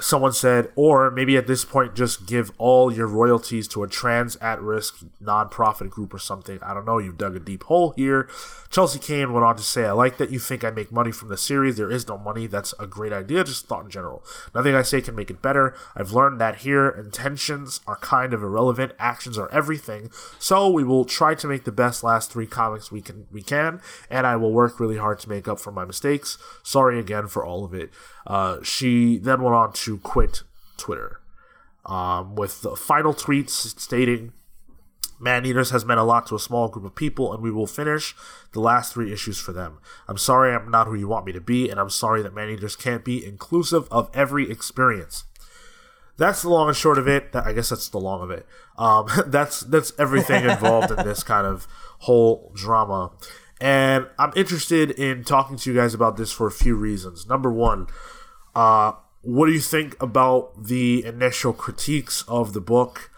Someone 0.00 0.32
said, 0.32 0.70
or 0.76 1.10
maybe 1.10 1.36
at 1.36 1.46
this 1.46 1.64
point, 1.64 1.94
just 1.94 2.26
give 2.26 2.52
all 2.56 2.92
your 2.92 3.08
royalties 3.08 3.66
to 3.68 3.82
a 3.82 3.88
trans 3.88 4.36
at 4.36 4.60
risk 4.62 4.98
nonprofit 5.22 5.90
group 5.90 6.14
or 6.14 6.18
something. 6.18 6.58
I 6.62 6.72
don't 6.72 6.86
know. 6.86 6.98
You've 6.98 7.18
dug 7.18 7.34
a 7.34 7.40
deep 7.40 7.64
hole 7.64 7.94
here. 7.96 8.28
Chelsea 8.70 8.98
Cain 8.98 9.32
went 9.32 9.44
on 9.44 9.56
to 9.56 9.62
say, 9.62 9.86
I 9.86 9.92
like 9.92 10.18
that 10.18 10.30
you 10.30 10.38
think 10.38 10.62
I 10.62 10.70
make 10.70 10.92
money 10.92 11.10
from 11.10 11.28
the 11.28 11.36
series. 11.36 11.76
There 11.76 11.90
is 11.90 12.06
no 12.06 12.18
money. 12.18 12.46
That's 12.46 12.74
a 12.78 12.86
great 12.86 13.12
idea. 13.12 13.42
Just 13.42 13.66
thought 13.66 13.84
in 13.84 13.90
general. 13.90 14.22
Nothing 14.54 14.74
I 14.74 14.82
say 14.82 15.00
can 15.00 15.14
make 15.14 15.30
it 15.30 15.42
better. 15.42 15.74
I've 15.96 16.12
learned 16.12 16.40
that 16.40 16.58
here, 16.58 16.88
intentions 16.88 17.80
are 17.86 17.96
kind 17.96 18.34
of 18.34 18.42
irrelevant. 18.42 18.92
Actions 18.98 19.38
are 19.38 19.50
everything. 19.50 20.10
So 20.38 20.68
we 20.68 20.84
will 20.84 21.06
try 21.06 21.34
to 21.34 21.46
make 21.48 21.64
the 21.64 21.72
best 21.72 22.04
last 22.04 22.30
three 22.30 22.46
comics 22.46 22.92
we 22.92 23.00
can, 23.00 23.26
we 23.32 23.42
can, 23.42 23.80
and 24.10 24.26
I 24.26 24.36
will 24.36 24.52
work 24.52 24.78
really 24.78 24.98
hard 24.98 25.18
to 25.20 25.28
make 25.28 25.48
up 25.48 25.58
for 25.58 25.72
my 25.72 25.84
mistakes. 25.84 26.38
Sorry 26.62 27.00
again 27.00 27.26
for 27.26 27.44
all 27.44 27.64
of 27.64 27.74
it. 27.74 27.90
Uh, 28.26 28.62
she 28.62 29.16
then 29.16 29.40
went 29.40 29.56
on 29.56 29.72
to 29.72 29.87
quit 29.96 30.42
Twitter 30.76 31.20
um, 31.88 32.36
with 32.36 32.60
the 32.60 32.76
final 32.76 33.14
tweets 33.14 33.50
stating, 33.50 34.32
Man 35.20 35.44
Eaters 35.44 35.70
has 35.70 35.84
meant 35.84 35.98
a 35.98 36.04
lot 36.04 36.26
to 36.28 36.36
a 36.36 36.38
small 36.38 36.68
group 36.68 36.84
of 36.84 36.94
people, 36.94 37.32
and 37.32 37.42
we 37.42 37.50
will 37.50 37.66
finish 37.66 38.14
the 38.52 38.60
last 38.60 38.92
three 38.92 39.12
issues 39.12 39.38
for 39.38 39.52
them. 39.52 39.78
I'm 40.06 40.18
sorry 40.18 40.54
I'm 40.54 40.70
not 40.70 40.86
who 40.86 40.94
you 40.94 41.08
want 41.08 41.26
me 41.26 41.32
to 41.32 41.40
be, 41.40 41.68
and 41.68 41.80
I'm 41.80 41.90
sorry 41.90 42.22
that 42.22 42.34
Man 42.34 42.50
Eaters 42.50 42.76
can't 42.76 43.04
be 43.04 43.24
inclusive 43.24 43.88
of 43.90 44.10
every 44.14 44.50
experience. 44.50 45.24
That's 46.18 46.42
the 46.42 46.50
long 46.50 46.68
and 46.68 46.76
short 46.76 46.98
of 46.98 47.08
it. 47.08 47.30
I 47.32 47.52
guess 47.52 47.70
that's 47.70 47.88
the 47.88 47.98
long 47.98 48.22
of 48.22 48.30
it. 48.30 48.46
Um, 48.76 49.06
that's 49.26 49.60
that's 49.60 49.92
everything 49.98 50.44
involved 50.44 50.90
in 50.90 51.04
this 51.04 51.22
kind 51.22 51.46
of 51.46 51.66
whole 52.00 52.52
drama, 52.54 53.10
and 53.60 54.06
I'm 54.18 54.32
interested 54.36 54.90
in 54.90 55.24
talking 55.24 55.56
to 55.56 55.70
you 55.70 55.76
guys 55.76 55.94
about 55.94 56.16
this 56.16 56.30
for 56.30 56.46
a 56.46 56.52
few 56.52 56.76
reasons. 56.76 57.26
Number 57.26 57.52
one, 57.52 57.88
uh, 58.54 58.92
what 59.28 59.44
do 59.44 59.52
you 59.52 59.60
think 59.60 59.94
about 60.02 60.64
the 60.64 61.04
initial 61.04 61.52
critiques 61.52 62.24
of 62.28 62.54
the 62.54 62.62
book 62.62 63.10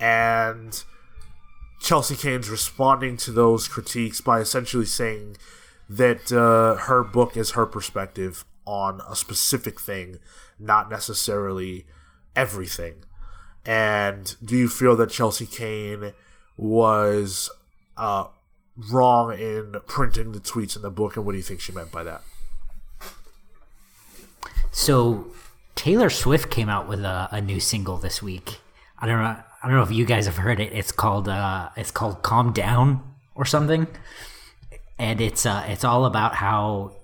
and 0.00 0.82
Chelsea 1.78 2.16
Cain's 2.16 2.48
responding 2.48 3.18
to 3.18 3.30
those 3.30 3.68
critiques 3.68 4.22
by 4.22 4.40
essentially 4.40 4.86
saying 4.86 5.36
that 5.86 6.32
uh, 6.32 6.80
her 6.84 7.04
book 7.04 7.36
is 7.36 7.50
her 7.50 7.66
perspective 7.66 8.46
on 8.64 9.02
a 9.06 9.14
specific 9.14 9.78
thing, 9.78 10.20
not 10.58 10.90
necessarily 10.90 11.84
everything? 12.34 13.04
And 13.66 14.36
do 14.42 14.56
you 14.56 14.70
feel 14.70 14.96
that 14.96 15.10
Chelsea 15.10 15.44
Cain 15.44 16.14
was 16.56 17.50
uh, 17.98 18.28
wrong 18.90 19.38
in 19.38 19.74
printing 19.86 20.32
the 20.32 20.40
tweets 20.40 20.76
in 20.76 20.80
the 20.80 20.90
book, 20.90 21.16
and 21.16 21.26
what 21.26 21.32
do 21.32 21.36
you 21.36 21.44
think 21.44 21.60
she 21.60 21.72
meant 21.72 21.92
by 21.92 22.04
that? 22.04 22.22
So 24.70 25.32
Taylor 25.78 26.10
Swift 26.10 26.50
came 26.50 26.68
out 26.68 26.88
with 26.88 27.04
a, 27.04 27.28
a 27.30 27.40
new 27.40 27.60
single 27.60 27.98
this 27.98 28.20
week. 28.20 28.58
I 28.98 29.06
don't 29.06 29.22
know. 29.22 29.36
I 29.62 29.68
don't 29.68 29.76
know 29.76 29.84
if 29.84 29.92
you 29.92 30.04
guys 30.04 30.26
have 30.26 30.38
heard 30.38 30.58
it. 30.58 30.72
It's 30.72 30.90
called 30.90 31.28
uh, 31.28 31.68
it's 31.76 31.92
called 31.92 32.24
"Calm 32.24 32.52
Down" 32.52 33.00
or 33.36 33.44
something, 33.44 33.86
and 34.98 35.20
it's 35.20 35.46
uh, 35.46 35.64
it's 35.68 35.84
all 35.84 36.04
about 36.04 36.34
how 36.34 36.96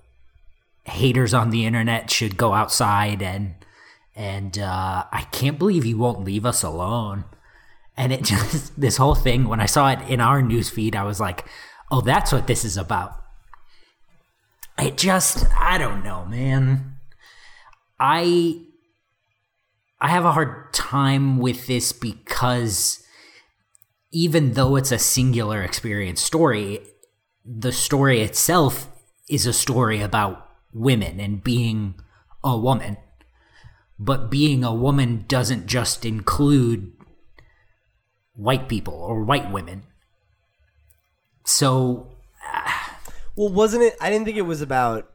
haters 0.83 1.33
on 1.33 1.51
the 1.51 1.65
internet 1.65 2.11
should 2.11 2.35
go 2.35 2.51
outside 2.51 3.21
and 3.21 3.55
and 4.13 4.59
uh, 4.59 5.05
I 5.09 5.21
can't 5.31 5.57
believe 5.57 5.83
he 5.83 5.93
won't 5.93 6.25
leave 6.25 6.45
us 6.45 6.61
alone. 6.61 7.23
And 7.95 8.11
it 8.11 8.23
just 8.25 8.77
this 8.79 8.97
whole 8.97 9.15
thing 9.15 9.47
when 9.47 9.61
I 9.61 9.67
saw 9.67 9.89
it 9.89 9.99
in 10.09 10.19
our 10.19 10.41
news 10.41 10.69
feed, 10.69 10.97
I 10.97 11.05
was 11.05 11.21
like, 11.21 11.45
"Oh, 11.89 12.01
that's 12.01 12.33
what 12.33 12.47
this 12.47 12.65
is 12.65 12.75
about." 12.75 13.23
It 14.77 14.97
just 14.97 15.45
I 15.57 15.77
don't 15.77 16.03
know, 16.03 16.25
man. 16.25 16.97
I 17.97 18.64
I 20.05 20.09
have 20.09 20.23
a 20.23 20.33
hard 20.33 20.71
time 20.71 21.39
with 21.39 21.65
this 21.65 21.91
because 21.91 23.03
even 24.11 24.53
though 24.53 24.75
it's 24.75 24.91
a 24.91 24.99
singular 24.99 25.63
experience 25.63 26.21
story, 26.21 26.81
the 27.43 27.71
story 27.71 28.21
itself 28.21 28.87
is 29.27 29.47
a 29.47 29.51
story 29.51 30.01
about 30.01 30.47
women 30.71 31.19
and 31.19 31.43
being 31.43 31.95
a 32.43 32.55
woman. 32.55 32.97
But 33.97 34.29
being 34.29 34.63
a 34.63 34.75
woman 34.75 35.25
doesn't 35.27 35.65
just 35.65 36.05
include 36.05 36.91
white 38.35 38.69
people 38.69 38.93
or 38.93 39.23
white 39.23 39.51
women. 39.51 39.87
So 41.45 42.19
well, 43.35 43.49
wasn't 43.49 43.81
it? 43.81 43.95
I 43.99 44.11
didn't 44.11 44.25
think 44.25 44.37
it 44.37 44.43
was 44.43 44.61
about. 44.61 45.11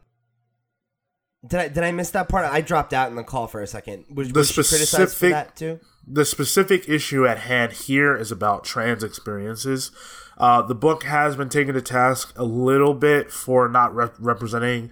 Did 1.47 1.59
I 1.61 1.69
did 1.69 1.83
I 1.85 1.91
miss 1.93 2.11
that 2.11 2.29
part? 2.29 2.45
I 2.45 2.61
dropped 2.61 2.93
out 2.93 3.09
in 3.09 3.17
the 3.17 3.25
call 3.25 3.47
for 3.47 3.63
a 3.63 3.67
second. 3.67 4.05
Was, 4.15 4.29
The 4.33 4.41
was 4.41 4.49
she 4.49 4.55
criticized 4.55 4.91
for 4.91 4.97
specific- 5.07 5.33
that 5.33 5.57
too? 5.57 5.81
the 6.07 6.25
specific 6.25 6.89
issue 6.89 7.27
at 7.27 7.39
hand 7.39 7.73
here 7.73 8.17
is 8.17 8.31
about 8.33 8.65
trans 8.65 9.03
experiences. 9.05 9.91
Uh, 10.37 10.61
the 10.63 10.75
book 10.75 11.05
has 11.05 11.37
been 11.37 11.49
taken 11.49 11.75
to 11.75 11.83
task 11.83 12.33
a 12.37 12.45
little 12.45 12.95
bit 12.95 13.31
for 13.31 13.69
not 13.69 13.95
rep- 13.95 14.17
representing 14.19 14.91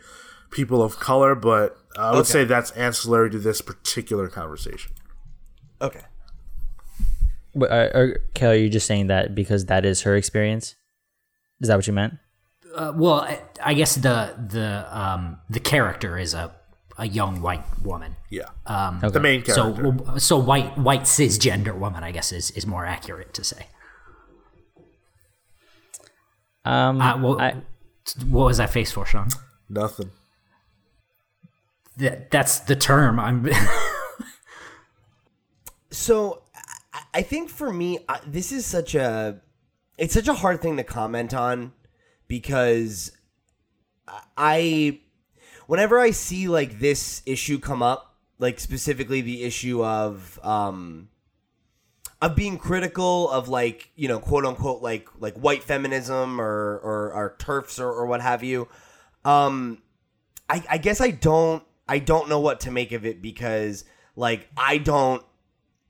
people 0.50 0.82
of 0.82 0.98
color, 1.00 1.34
but 1.34 1.76
uh, 1.98 2.00
I 2.02 2.10
would 2.12 2.18
Okay. 2.20 2.28
say 2.30 2.44
that's 2.44 2.70
ancillary 2.72 3.30
to 3.30 3.38
this 3.38 3.60
particular 3.60 4.28
conversation. 4.28 4.92
Okay. 5.80 6.02
But, 7.54 7.70
uh, 7.70 7.88
or, 7.94 8.18
Kelly, 8.34 8.56
are 8.58 8.60
you 8.60 8.68
just 8.68 8.86
saying 8.86 9.06
that 9.08 9.34
because 9.34 9.64
that 9.66 9.84
is 9.84 10.02
her 10.02 10.14
experience? 10.14 10.76
Is 11.60 11.68
that 11.68 11.76
what 11.76 11.86
you 11.86 11.92
meant? 11.94 12.14
Uh, 12.78 12.92
well, 12.94 13.20
I, 13.22 13.40
I 13.62 13.74
guess 13.74 13.96
the 13.96 14.34
the 14.38 14.86
um, 14.96 15.38
the 15.50 15.58
character 15.60 16.16
is 16.16 16.32
a 16.32 16.54
a 16.96 17.06
young 17.06 17.40
white 17.42 17.64
woman. 17.82 18.16
Yeah, 18.30 18.48
Um, 18.66 19.00
the 19.00 19.20
main 19.20 19.42
character. 19.42 20.04
So 20.14 20.18
so 20.18 20.38
white 20.38 20.78
white 20.78 21.02
cisgender 21.02 21.74
woman, 21.76 22.04
I 22.04 22.12
guess, 22.12 22.32
is 22.32 22.50
is 22.52 22.66
more 22.66 22.86
accurate 22.86 23.34
to 23.34 23.42
say. 23.44 23.66
Um, 26.64 27.00
Uh, 27.00 27.18
what, 27.18 27.40
I, 27.40 27.56
what 28.26 28.44
was 28.46 28.58
that 28.58 28.70
face 28.70 28.92
for, 28.92 29.06
Sean? 29.06 29.28
Nothing. 29.68 30.10
That, 31.96 32.30
that's 32.30 32.60
the 32.60 32.76
term. 32.76 33.18
I'm. 33.18 33.48
So 35.90 36.42
I, 36.92 37.02
I 37.14 37.22
think 37.22 37.48
for 37.48 37.72
me, 37.72 37.98
this 38.26 38.52
is 38.52 38.66
such 38.66 38.94
a 38.94 39.40
it's 39.96 40.14
such 40.14 40.28
a 40.28 40.34
hard 40.34 40.60
thing 40.60 40.76
to 40.76 40.84
comment 40.84 41.32
on 41.34 41.72
because 42.28 43.12
I 44.36 45.00
whenever 45.66 45.98
I 45.98 46.12
see 46.12 46.48
like 46.48 46.78
this 46.78 47.22
issue 47.26 47.58
come 47.58 47.82
up, 47.82 48.14
like 48.38 48.60
specifically 48.60 49.20
the 49.20 49.42
issue 49.42 49.84
of 49.84 50.38
um 50.42 51.08
of 52.20 52.34
being 52.34 52.58
critical 52.58 53.30
of 53.30 53.48
like 53.48 53.90
you 53.96 54.08
know 54.08 54.18
quote 54.18 54.44
unquote 54.44 54.82
like 54.82 55.08
like 55.18 55.34
white 55.34 55.62
feminism 55.62 56.40
or 56.40 56.78
or, 56.78 57.12
or 57.12 57.36
turfs 57.38 57.78
or, 57.78 57.90
or 57.90 58.06
what 58.06 58.20
have 58.20 58.42
you 58.42 58.68
um 59.24 59.80
I, 60.48 60.62
I 60.68 60.78
guess 60.78 61.00
i 61.00 61.10
don't 61.10 61.62
i 61.88 61.98
don't 62.00 62.28
know 62.28 62.40
what 62.40 62.60
to 62.60 62.72
make 62.72 62.90
of 62.92 63.06
it 63.06 63.22
because 63.22 63.84
like 64.16 64.48
i 64.56 64.78
don't 64.78 65.22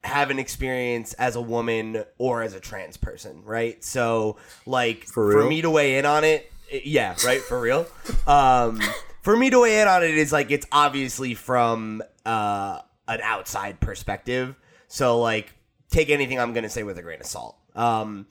have 0.04 0.30
an 0.30 0.38
experience 0.38 1.12
as 1.14 1.34
a 1.37 1.40
woman 1.40 2.04
or 2.18 2.42
as 2.42 2.54
a 2.54 2.61
trans 2.61 2.96
person 2.96 3.42
right? 3.44 3.82
So 3.84 4.37
like 4.66 5.04
For 5.04 5.32
for 5.32 5.44
me 5.48 5.62
to 5.62 5.70
weigh 5.70 5.98
in 5.98 6.06
on 6.06 6.24
it 6.24 6.50
i- 6.72 6.82
yeah 6.84 7.14
right? 7.24 7.40
For 7.40 7.61
real? 7.61 7.87
Um 8.26 8.80
for 9.22 9.37
me 9.37 9.50
to 9.50 9.61
weigh 9.61 9.80
in 9.80 9.88
on 9.88 10.02
it 10.02 10.11
is 10.16 10.32
like 10.32 10.50
it's 10.50 10.66
obviously 10.72 11.34
from 11.34 12.02
uh 12.24 12.80
an 13.08 13.20
outside 13.22 13.80
perspective. 13.80 14.54
So 14.87 15.20
like 15.20 15.52
take 15.90 16.11
anything 16.11 16.38
i'm 16.38 16.52
gonna 16.52 16.68
say 16.70 16.82
with 16.82 16.96
a 16.98 17.02
grain 17.02 17.20
of 17.20 17.26
salt. 17.26 17.56
Um 17.74 18.26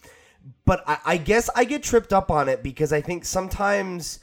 but 0.65 0.83
I, 0.87 0.97
I 1.05 1.17
guess 1.17 1.49
i 1.55 1.65
get 1.65 1.83
tripped 1.83 2.13
up 2.13 2.31
on 2.31 2.47
it 2.47 2.63
because 2.63 2.93
i 2.93 3.01
think 3.01 3.25
sometimes 3.25 4.19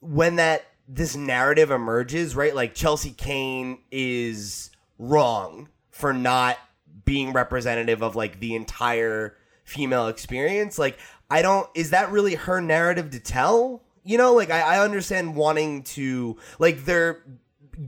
when 0.00 0.36
that 0.36 0.64
this 0.86 1.16
narrative 1.16 1.70
emerges, 1.70 2.36
right? 2.36 2.54
Like 2.54 2.74
Chelsea 2.74 3.10
Cain 3.12 3.78
is 3.90 4.70
wrong 4.98 5.68
for 5.94 6.12
not 6.12 6.58
being 7.04 7.32
representative 7.32 8.02
of 8.02 8.16
like 8.16 8.40
the 8.40 8.54
entire 8.54 9.36
female 9.62 10.08
experience. 10.08 10.78
Like, 10.78 10.98
I 11.30 11.40
don't, 11.40 11.68
is 11.74 11.90
that 11.90 12.10
really 12.10 12.34
her 12.34 12.60
narrative 12.60 13.10
to 13.12 13.20
tell? 13.20 13.82
You 14.02 14.18
know, 14.18 14.34
like 14.34 14.50
I, 14.50 14.60
I 14.60 14.84
understand 14.84 15.36
wanting 15.36 15.84
to, 15.84 16.36
like, 16.58 16.84
they're 16.84 17.22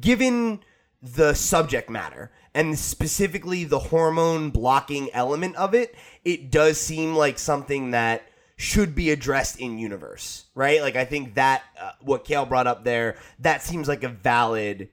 given 0.01 0.61
the 1.03 1.35
subject 1.35 1.91
matter 1.91 2.31
and 2.55 2.79
specifically 2.79 3.65
the 3.65 3.79
hormone 3.79 4.51
blocking 4.51 5.11
element 5.13 5.57
of 5.57 5.75
it, 5.75 5.95
it 6.25 6.51
does 6.51 6.81
seem 6.81 7.15
like 7.15 7.39
something 7.39 7.91
that 7.91 8.23
should 8.57 8.95
be 8.95 9.11
addressed 9.11 9.61
in 9.61 9.79
universe, 9.79 10.47
right? 10.55 10.81
Like 10.81 10.97
I 10.97 11.05
think 11.05 11.35
that 11.35 11.63
uh, 11.79 11.91
what 12.01 12.25
Cale 12.25 12.47
brought 12.47 12.67
up 12.67 12.85
there, 12.85 13.17
that 13.41 13.63
seems 13.63 13.89
like 13.89 14.05
a 14.05 14.09
valid 14.09 14.89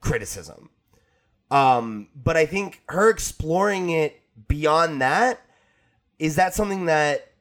criticism. 0.00 0.70
Um, 1.50 2.08
but 2.14 2.36
I 2.36 2.46
think 2.46 2.82
her 2.88 3.10
exploring 3.10 3.90
it 3.90 4.20
beyond 4.48 5.00
that 5.00 5.40
is 6.18 6.36
that 6.36 6.54
something 6.54 6.86
that 6.86 7.32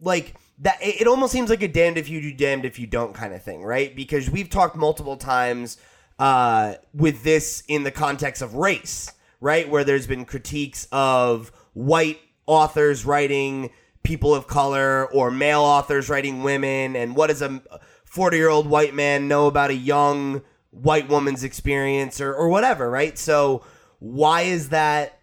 like 0.00 0.34
that 0.58 0.80
it, 0.80 1.02
it 1.02 1.06
almost 1.06 1.32
seems 1.32 1.50
like 1.50 1.62
a 1.62 1.68
damned 1.68 1.98
if 1.98 2.08
you 2.08 2.20
do 2.20 2.32
damned 2.32 2.64
if 2.64 2.78
you 2.78 2.86
don't 2.86 3.14
kind 3.14 3.34
of 3.34 3.42
thing 3.42 3.62
right? 3.62 3.94
Because 3.94 4.30
we've 4.30 4.48
talked 4.48 4.76
multiple 4.76 5.16
times 5.16 5.76
uh, 6.18 6.74
with 6.94 7.24
this 7.24 7.62
in 7.68 7.82
the 7.82 7.90
context 7.90 8.42
of 8.42 8.54
race 8.54 9.12
right? 9.40 9.68
Where 9.68 9.84
there's 9.84 10.06
been 10.06 10.24
critiques 10.24 10.88
of 10.92 11.52
white 11.74 12.20
authors 12.46 13.04
writing 13.04 13.70
people 14.02 14.34
of 14.34 14.46
color 14.46 15.06
or 15.12 15.30
male 15.30 15.60
authors 15.60 16.08
writing 16.08 16.42
women 16.42 16.94
and 16.94 17.16
what 17.16 17.26
does 17.26 17.42
a 17.42 17.60
40 18.04 18.36
year 18.36 18.48
old 18.48 18.66
white 18.66 18.94
man 18.94 19.28
know 19.28 19.46
about 19.46 19.70
a 19.70 19.74
young 19.74 20.42
white 20.82 21.08
woman's 21.08 21.42
experience 21.42 22.20
or, 22.20 22.34
or 22.34 22.48
whatever 22.48 22.90
right 22.90 23.18
so 23.18 23.64
why 23.98 24.42
is 24.42 24.68
that 24.68 25.18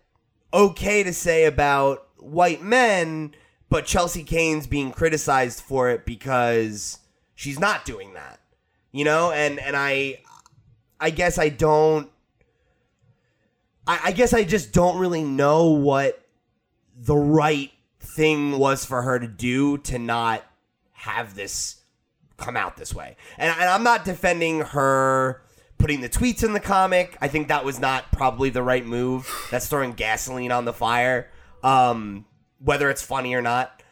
okay 0.54 1.04
to 1.04 1.14
say 1.14 1.46
about 1.46 2.08
white 2.18 2.62
men, 2.62 3.34
but 3.70 3.86
Chelsea 3.86 4.24
Cain's 4.24 4.68
being 4.68 4.92
criticized 4.92 5.62
for 5.62 5.90
it 5.90 6.06
because 6.06 7.00
she's 7.36 7.60
not 7.60 7.86
doing 7.86 8.14
that. 8.14 8.40
You 8.92 9.06
know, 9.06 9.32
and 9.32 9.60
and 9.60 9.76
I 9.76 10.22
I 11.00 11.10
guess 11.10 11.38
I 11.38 11.50
don't 11.50 12.10
I, 13.88 14.00
I 14.06 14.12
guess 14.12 14.34
I 14.34 14.44
just 14.44 14.72
don't 14.72 14.98
really 14.98 15.24
know 15.24 15.66
what 15.72 16.24
the 16.96 17.16
right 17.16 17.72
thing 18.00 18.60
was 18.60 18.86
for 18.86 19.02
her 19.02 19.18
to 19.18 19.28
do 19.28 19.80
to 19.80 19.98
not 19.98 20.44
have 20.92 21.36
this 21.36 21.82
come 22.38 22.56
out 22.56 22.78
this 22.78 22.94
way. 22.94 23.16
And, 23.38 23.52
and 23.60 23.70
I'm 23.70 23.84
not 23.84 24.06
defending 24.06 24.62
her 24.62 25.43
putting 25.84 26.00
the 26.00 26.08
tweets 26.08 26.46
in 26.46 26.54
the 26.54 26.62
comic. 26.62 27.18
I 27.20 27.28
think 27.28 27.50
that 27.50 27.66
was 27.66 27.78
not 27.78 28.10
probably 28.14 28.50
the 28.50 28.64
right 28.64 28.86
move. 28.86 29.30
That's 29.52 29.68
throwing 29.68 29.92
gasoline 29.92 30.50
on 30.50 30.64
the 30.64 30.72
fire, 30.72 31.30
um, 31.62 32.24
whether 32.60 32.90
it's 32.90 33.02
funny 33.02 33.34
or 33.36 33.42
not. 33.42 33.84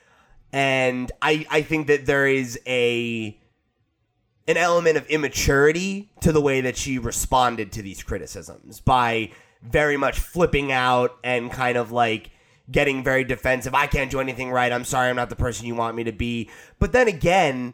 And 0.53 1.11
I, 1.21 1.45
I 1.49 1.63
think 1.63 1.87
that 1.87 2.05
there 2.05 2.25
is 2.25 2.57
a 2.65 3.37
an 4.47 4.55
element 4.55 4.95
of 4.95 5.05
immaturity 5.07 6.09
to 6.21 6.31
the 6.31 6.39
way 6.39 6.61
that 6.61 6.77
she 6.77 6.97
responded 6.97 7.73
to 7.73 7.81
these 7.81 8.01
criticisms 8.03 8.79
by 8.79 9.31
very 9.61 9.97
much 9.97 10.17
flipping 10.17 10.71
out 10.71 11.17
and 11.25 11.51
kind 11.51 11.77
of 11.77 11.91
like 11.91 12.31
getting 12.71 13.03
very 13.03 13.25
defensive. 13.25 13.75
I 13.75 13.87
can't 13.87 14.09
do 14.09 14.21
anything 14.21 14.49
right. 14.49 14.71
I'm 14.71 14.85
sorry, 14.85 15.09
I'm 15.09 15.17
not 15.17 15.29
the 15.29 15.35
person 15.35 15.65
you 15.65 15.75
want 15.75 15.97
me 15.97 16.05
to 16.05 16.13
be. 16.13 16.49
But 16.79 16.93
then 16.93 17.09
again, 17.09 17.73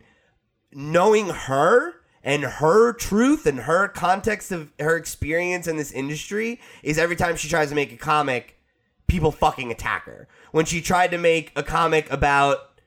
knowing 0.73 1.29
her 1.29 1.96
and 2.27 2.43
her 2.43 2.91
truth 2.91 3.45
and 3.45 3.61
her 3.61 3.87
context 3.87 4.51
of 4.51 4.69
her 4.81 4.97
experience 4.97 5.65
in 5.65 5.77
this 5.77 5.93
industry 5.93 6.59
is 6.83 6.97
every 6.97 7.15
time 7.15 7.37
she 7.37 7.47
tries 7.47 7.69
to 7.69 7.75
make 7.75 7.93
a 7.93 7.95
comic, 7.95 8.59
people 9.07 9.31
fucking 9.31 9.71
attack 9.71 10.03
her. 10.03 10.27
When 10.51 10.65
she 10.65 10.81
tried 10.81 11.11
to 11.11 11.17
make 11.17 11.53
a 11.55 11.63
comic 11.63 12.11
about 12.11 12.81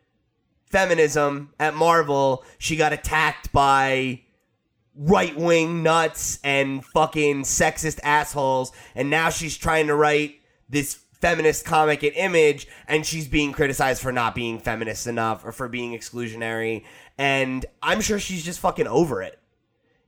feminism 0.66 1.54
at 1.58 1.74
Marvel, 1.74 2.44
she 2.58 2.76
got 2.76 2.92
attacked 2.92 3.50
by 3.50 4.20
right 4.94 5.34
wing 5.34 5.82
nuts 5.82 6.38
and 6.44 6.84
fucking 6.84 7.44
sexist 7.44 7.98
assholes. 8.02 8.72
And 8.94 9.08
now 9.08 9.30
she's 9.30 9.56
trying 9.56 9.86
to 9.86 9.94
write 9.94 10.34
this 10.68 11.00
feminist 11.20 11.64
comic 11.64 12.02
and 12.02 12.14
Image, 12.14 12.66
and 12.88 13.04
she's 13.04 13.28
being 13.28 13.52
criticized 13.52 14.02
for 14.02 14.12
not 14.12 14.34
being 14.34 14.58
feminist 14.58 15.06
enough 15.06 15.44
or 15.44 15.52
for 15.52 15.68
being 15.68 15.92
exclusionary. 15.92 16.84
And 17.18 17.66
I'm 17.82 18.00
sure 18.00 18.18
she's 18.18 18.44
just 18.44 18.60
fucking 18.60 18.86
over 18.86 19.22
it, 19.22 19.38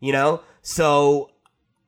you 0.00 0.12
know? 0.12 0.40
So 0.62 1.30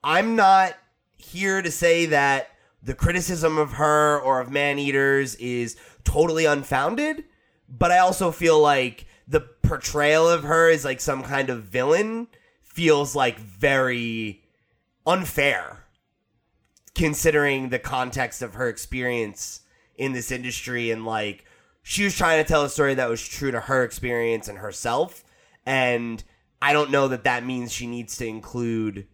I'm 0.03 0.35
not 0.35 0.75
here 1.17 1.61
to 1.61 1.71
say 1.71 2.05
that 2.07 2.49
the 2.83 2.93
criticism 2.93 3.57
of 3.57 3.73
her 3.73 4.19
or 4.19 4.39
of 4.39 4.51
man 4.51 4.77
eaters 4.77 5.35
is 5.35 5.75
totally 6.03 6.45
unfounded, 6.45 7.23
but 7.67 7.91
I 7.91 7.97
also 7.97 8.31
feel 8.31 8.59
like 8.59 9.07
the 9.27 9.41
portrayal 9.41 10.29
of 10.29 10.43
her 10.43 10.69
as 10.69 10.85
like 10.85 11.01
some 11.01 11.23
kind 11.23 11.49
of 11.49 11.63
villain 11.63 12.27
feels 12.61 13.15
like 13.15 13.39
very 13.39 14.43
unfair 15.07 15.84
considering 16.95 17.69
the 17.69 17.79
context 17.79 18.41
of 18.41 18.55
her 18.55 18.69
experience 18.69 19.61
in 19.97 20.13
this 20.13 20.31
industry 20.31 20.91
and 20.91 21.05
like 21.05 21.45
she 21.83 22.03
was 22.03 22.17
trying 22.17 22.43
to 22.43 22.47
tell 22.47 22.63
a 22.63 22.69
story 22.69 22.95
that 22.95 23.09
was 23.09 23.25
true 23.25 23.51
to 23.51 23.59
her 23.59 23.83
experience 23.83 24.47
and 24.47 24.57
herself 24.57 25.23
and 25.65 26.23
i 26.61 26.73
don't 26.73 26.89
know 26.89 27.07
that 27.07 27.25
that 27.25 27.45
means 27.45 27.71
she 27.71 27.85
needs 27.85 28.17
to 28.17 28.25
include 28.25 29.07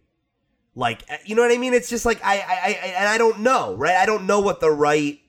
like 0.74 1.02
eh, 1.08 1.18
you 1.24 1.34
know 1.34 1.42
what 1.42 1.52
i 1.52 1.58
mean? 1.58 1.74
It's 1.74 1.90
just 1.90 2.06
like 2.06 2.24
i 2.24 2.36
i, 2.36 2.68
I 2.68 2.94
and 2.96 3.08
i 3.08 3.18
don't 3.18 3.40
know 3.40 3.74
right? 3.74 3.96
I 3.96 4.06
don't 4.06 4.26
know 4.26 4.40
what 4.40 4.60
the 4.60 4.70
right 4.70 5.20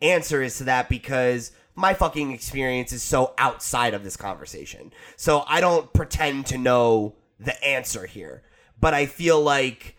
answer 0.00 0.42
is 0.42 0.58
to 0.58 0.64
that 0.64 0.88
because 0.88 1.52
my 1.74 1.94
fucking 1.94 2.32
experience 2.32 2.92
is 2.92 3.02
so 3.02 3.34
outside 3.38 3.94
of 3.94 4.02
this 4.04 4.16
conversation. 4.16 4.92
So 5.16 5.44
i 5.46 5.60
don't 5.60 5.92
pretend 5.92 6.46
to 6.46 6.58
know 6.58 7.16
the 7.38 7.62
answer 7.64 8.06
here. 8.06 8.42
But 8.80 8.94
i 8.94 9.06
feel 9.06 9.40
like 9.40 9.96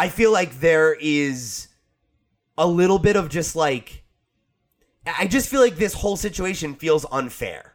I 0.00 0.08
feel 0.08 0.32
like 0.32 0.60
there 0.60 0.96
is 0.98 1.68
a 2.56 2.66
little 2.66 2.98
bit 2.98 3.16
of 3.16 3.28
just 3.28 3.54
like 3.54 4.02
I 5.06 5.26
just 5.26 5.50
feel 5.50 5.60
like 5.60 5.76
this 5.76 5.92
whole 5.92 6.16
situation 6.16 6.74
feels 6.74 7.04
unfair. 7.12 7.74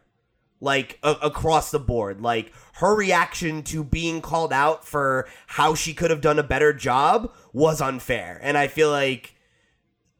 Like 0.60 0.98
a- 1.04 1.18
across 1.22 1.70
the 1.70 1.78
board, 1.78 2.20
like 2.20 2.52
her 2.74 2.96
reaction 2.96 3.62
to 3.64 3.84
being 3.84 4.20
called 4.22 4.52
out 4.52 4.84
for 4.84 5.28
how 5.46 5.76
she 5.76 5.94
could 5.94 6.10
have 6.10 6.20
done 6.20 6.40
a 6.40 6.42
better 6.42 6.72
job 6.72 7.32
was 7.52 7.80
unfair. 7.80 8.40
And 8.42 8.58
I 8.58 8.66
feel 8.66 8.90
like 8.90 9.36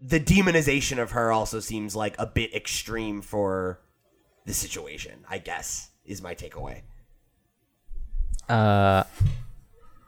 the 0.00 0.20
demonization 0.20 1.02
of 1.02 1.10
her 1.10 1.32
also 1.32 1.58
seems 1.58 1.96
like 1.96 2.14
a 2.20 2.26
bit 2.26 2.54
extreme 2.54 3.20
for 3.20 3.80
the 4.44 4.54
situation, 4.54 5.24
I 5.28 5.38
guess, 5.38 5.90
is 6.04 6.22
my 6.22 6.36
takeaway. 6.36 6.82
Uh, 8.48 9.02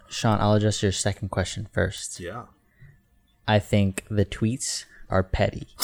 Sean, 0.09 0.41
I'll 0.41 0.55
address 0.55 0.83
your 0.83 0.93
second 0.93 1.31
question 1.31 1.69
first. 1.73 2.19
Yeah. 2.21 2.45
I 3.47 3.59
think 3.59 4.05
the 4.11 4.25
tweets 4.25 4.85
are 5.09 5.23
petty. 5.23 5.69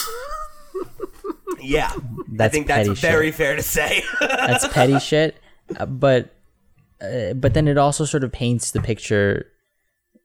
Yeah. 1.61 1.91
I 1.95 2.01
That's 2.33 2.53
think 2.53 2.67
that's 2.67 2.89
shit. 2.89 2.99
very 2.99 3.31
fair 3.31 3.57
to 3.57 3.63
say. 3.63 4.05
That's 4.21 4.69
petty 4.73 4.99
shit. 4.99 5.37
Uh, 5.75 5.87
But 5.87 6.35
uh, 7.01 7.33
but 7.33 7.55
then 7.55 7.69
it 7.69 7.79
also 7.79 8.05
sort 8.05 8.23
of 8.23 8.33
paints 8.33 8.71
the 8.73 8.81
picture 8.83 9.47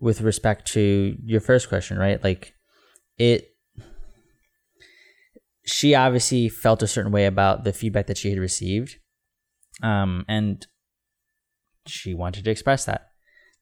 with 0.02 0.20
respect 0.20 0.66
to 0.74 1.16
your 1.24 1.40
first 1.40 1.70
question, 1.70 1.98
right? 1.98 2.22
Like 2.22 2.56
it 3.18 3.56
she 5.66 5.96
obviously 5.96 6.50
felt 6.50 6.84
a 6.84 6.88
certain 6.88 7.12
way 7.14 7.26
about 7.26 7.64
the 7.64 7.72
feedback 7.72 8.08
that 8.08 8.18
she 8.18 8.30
had 8.32 8.40
received. 8.40 8.98
Um, 9.82 10.26
and 10.28 10.68
she 11.88 12.14
wanted 12.14 12.44
to 12.46 12.52
express 12.52 12.84
that. 12.84 13.09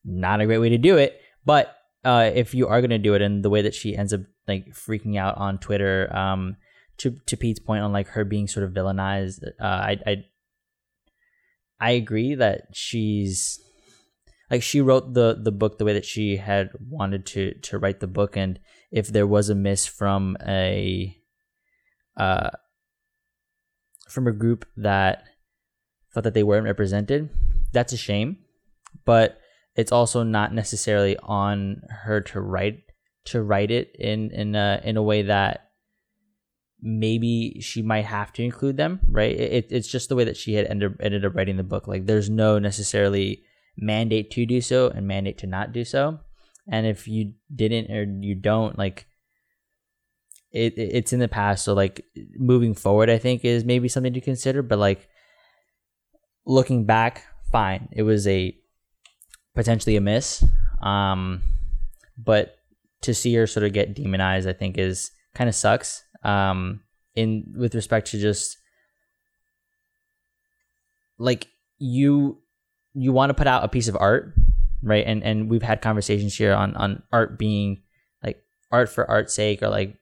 Not 0.04 0.40
a 0.40 0.46
great 0.46 0.58
way 0.58 0.70
to 0.70 0.78
do 0.78 0.96
it, 0.96 1.20
but 1.44 1.74
uh, 2.04 2.30
if 2.34 2.54
you 2.54 2.68
are 2.68 2.80
going 2.80 2.90
to 2.90 2.98
do 2.98 3.14
it 3.14 3.22
in 3.22 3.42
the 3.42 3.50
way 3.50 3.62
that 3.62 3.74
she 3.74 3.96
ends 3.96 4.12
up 4.12 4.20
like 4.46 4.68
freaking 4.68 5.18
out 5.18 5.36
on 5.36 5.58
Twitter, 5.58 6.14
um, 6.14 6.56
to 6.98 7.16
to 7.26 7.36
Pete's 7.36 7.60
point 7.60 7.82
on 7.82 7.92
like 7.92 8.08
her 8.08 8.24
being 8.24 8.48
sort 8.48 8.64
of 8.64 8.72
villainized, 8.72 9.44
uh, 9.60 9.64
I 9.64 9.98
I 10.06 10.24
I 11.80 11.90
agree 11.92 12.34
that 12.34 12.68
she's 12.72 13.60
like 14.50 14.62
she 14.62 14.80
wrote 14.80 15.14
the 15.14 15.38
the 15.40 15.52
book 15.52 15.78
the 15.78 15.84
way 15.84 15.92
that 15.92 16.04
she 16.04 16.36
had 16.36 16.70
wanted 16.80 17.26
to 17.26 17.54
to 17.54 17.78
write 17.78 18.00
the 18.00 18.06
book, 18.06 18.36
and 18.36 18.58
if 18.90 19.08
there 19.08 19.26
was 19.26 19.48
a 19.48 19.54
miss 19.54 19.86
from 19.86 20.36
a 20.46 21.16
uh 22.16 22.50
from 24.08 24.26
a 24.26 24.32
group 24.32 24.66
that 24.76 25.24
thought 26.12 26.24
that 26.24 26.34
they 26.34 26.42
weren't 26.42 26.64
represented, 26.64 27.28
that's 27.72 27.92
a 27.92 27.96
shame. 27.96 28.38
But 29.04 29.38
it's 29.78 29.92
also 29.92 30.24
not 30.24 30.52
necessarily 30.52 31.16
on 31.22 31.82
her 31.88 32.20
to 32.20 32.40
write 32.40 32.82
to 33.26 33.40
write 33.40 33.70
it 33.70 33.94
in 33.96 34.30
in 34.32 34.56
a 34.56 34.80
in 34.82 34.96
a 34.96 35.02
way 35.02 35.22
that 35.22 35.70
maybe 36.80 37.60
she 37.60 37.80
might 37.80 38.04
have 38.04 38.32
to 38.32 38.42
include 38.42 38.76
them, 38.76 39.00
right? 39.08 39.38
It, 39.38 39.68
it's 39.70 39.88
just 39.88 40.08
the 40.08 40.16
way 40.16 40.24
that 40.24 40.36
she 40.36 40.54
had 40.54 40.66
ended, 40.66 40.96
ended 41.00 41.24
up 41.24 41.34
writing 41.34 41.56
the 41.56 41.64
book. 41.64 41.88
Like 41.88 42.06
there's 42.06 42.28
no 42.28 42.58
necessarily 42.58 43.42
mandate 43.76 44.30
to 44.32 44.46
do 44.46 44.60
so 44.60 44.88
and 44.88 45.06
mandate 45.06 45.38
to 45.38 45.46
not 45.46 45.72
do 45.72 45.84
so. 45.84 46.18
And 46.70 46.86
if 46.86 47.08
you 47.08 47.34
didn't 47.54 47.90
or 47.90 48.04
you 48.04 48.34
don't, 48.34 48.78
like 48.78 49.06
it, 50.50 50.74
it's 50.76 51.12
in 51.12 51.20
the 51.20 51.28
past. 51.28 51.64
So 51.64 51.72
like 51.74 52.04
moving 52.36 52.74
forward, 52.74 53.10
I 53.10 53.18
think 53.18 53.44
is 53.44 53.64
maybe 53.64 53.88
something 53.88 54.12
to 54.12 54.20
consider. 54.20 54.62
But 54.62 54.78
like 54.78 55.08
looking 56.46 56.84
back, 56.84 57.24
fine. 57.50 57.88
It 57.92 58.02
was 58.02 58.26
a 58.26 58.56
potentially 59.58 59.96
a 59.96 60.00
miss. 60.00 60.44
Um, 60.80 61.42
but 62.16 62.58
to 63.02 63.12
see 63.12 63.34
her 63.34 63.48
sort 63.48 63.66
of 63.66 63.72
get 63.72 63.92
demonized, 63.92 64.48
I 64.48 64.52
think 64.52 64.78
is 64.78 65.10
kind 65.34 65.48
of 65.48 65.54
sucks 65.56 66.04
um, 66.22 66.80
in 67.16 67.52
with 67.58 67.74
respect 67.74 68.12
to 68.12 68.20
just 68.20 68.56
like 71.18 71.48
you 71.78 72.38
you 72.94 73.12
want 73.12 73.30
to 73.30 73.34
put 73.34 73.48
out 73.48 73.64
a 73.64 73.68
piece 73.68 73.88
of 73.88 73.96
art, 73.98 74.32
right? 74.80 75.04
And 75.04 75.24
and 75.24 75.50
we've 75.50 75.62
had 75.62 75.82
conversations 75.82 76.36
here 76.36 76.54
on 76.54 76.76
on 76.76 77.02
art 77.12 77.36
being 77.36 77.82
like 78.22 78.40
art 78.70 78.88
for 78.88 79.10
art's 79.10 79.34
sake 79.34 79.60
or 79.60 79.70
like 79.70 79.96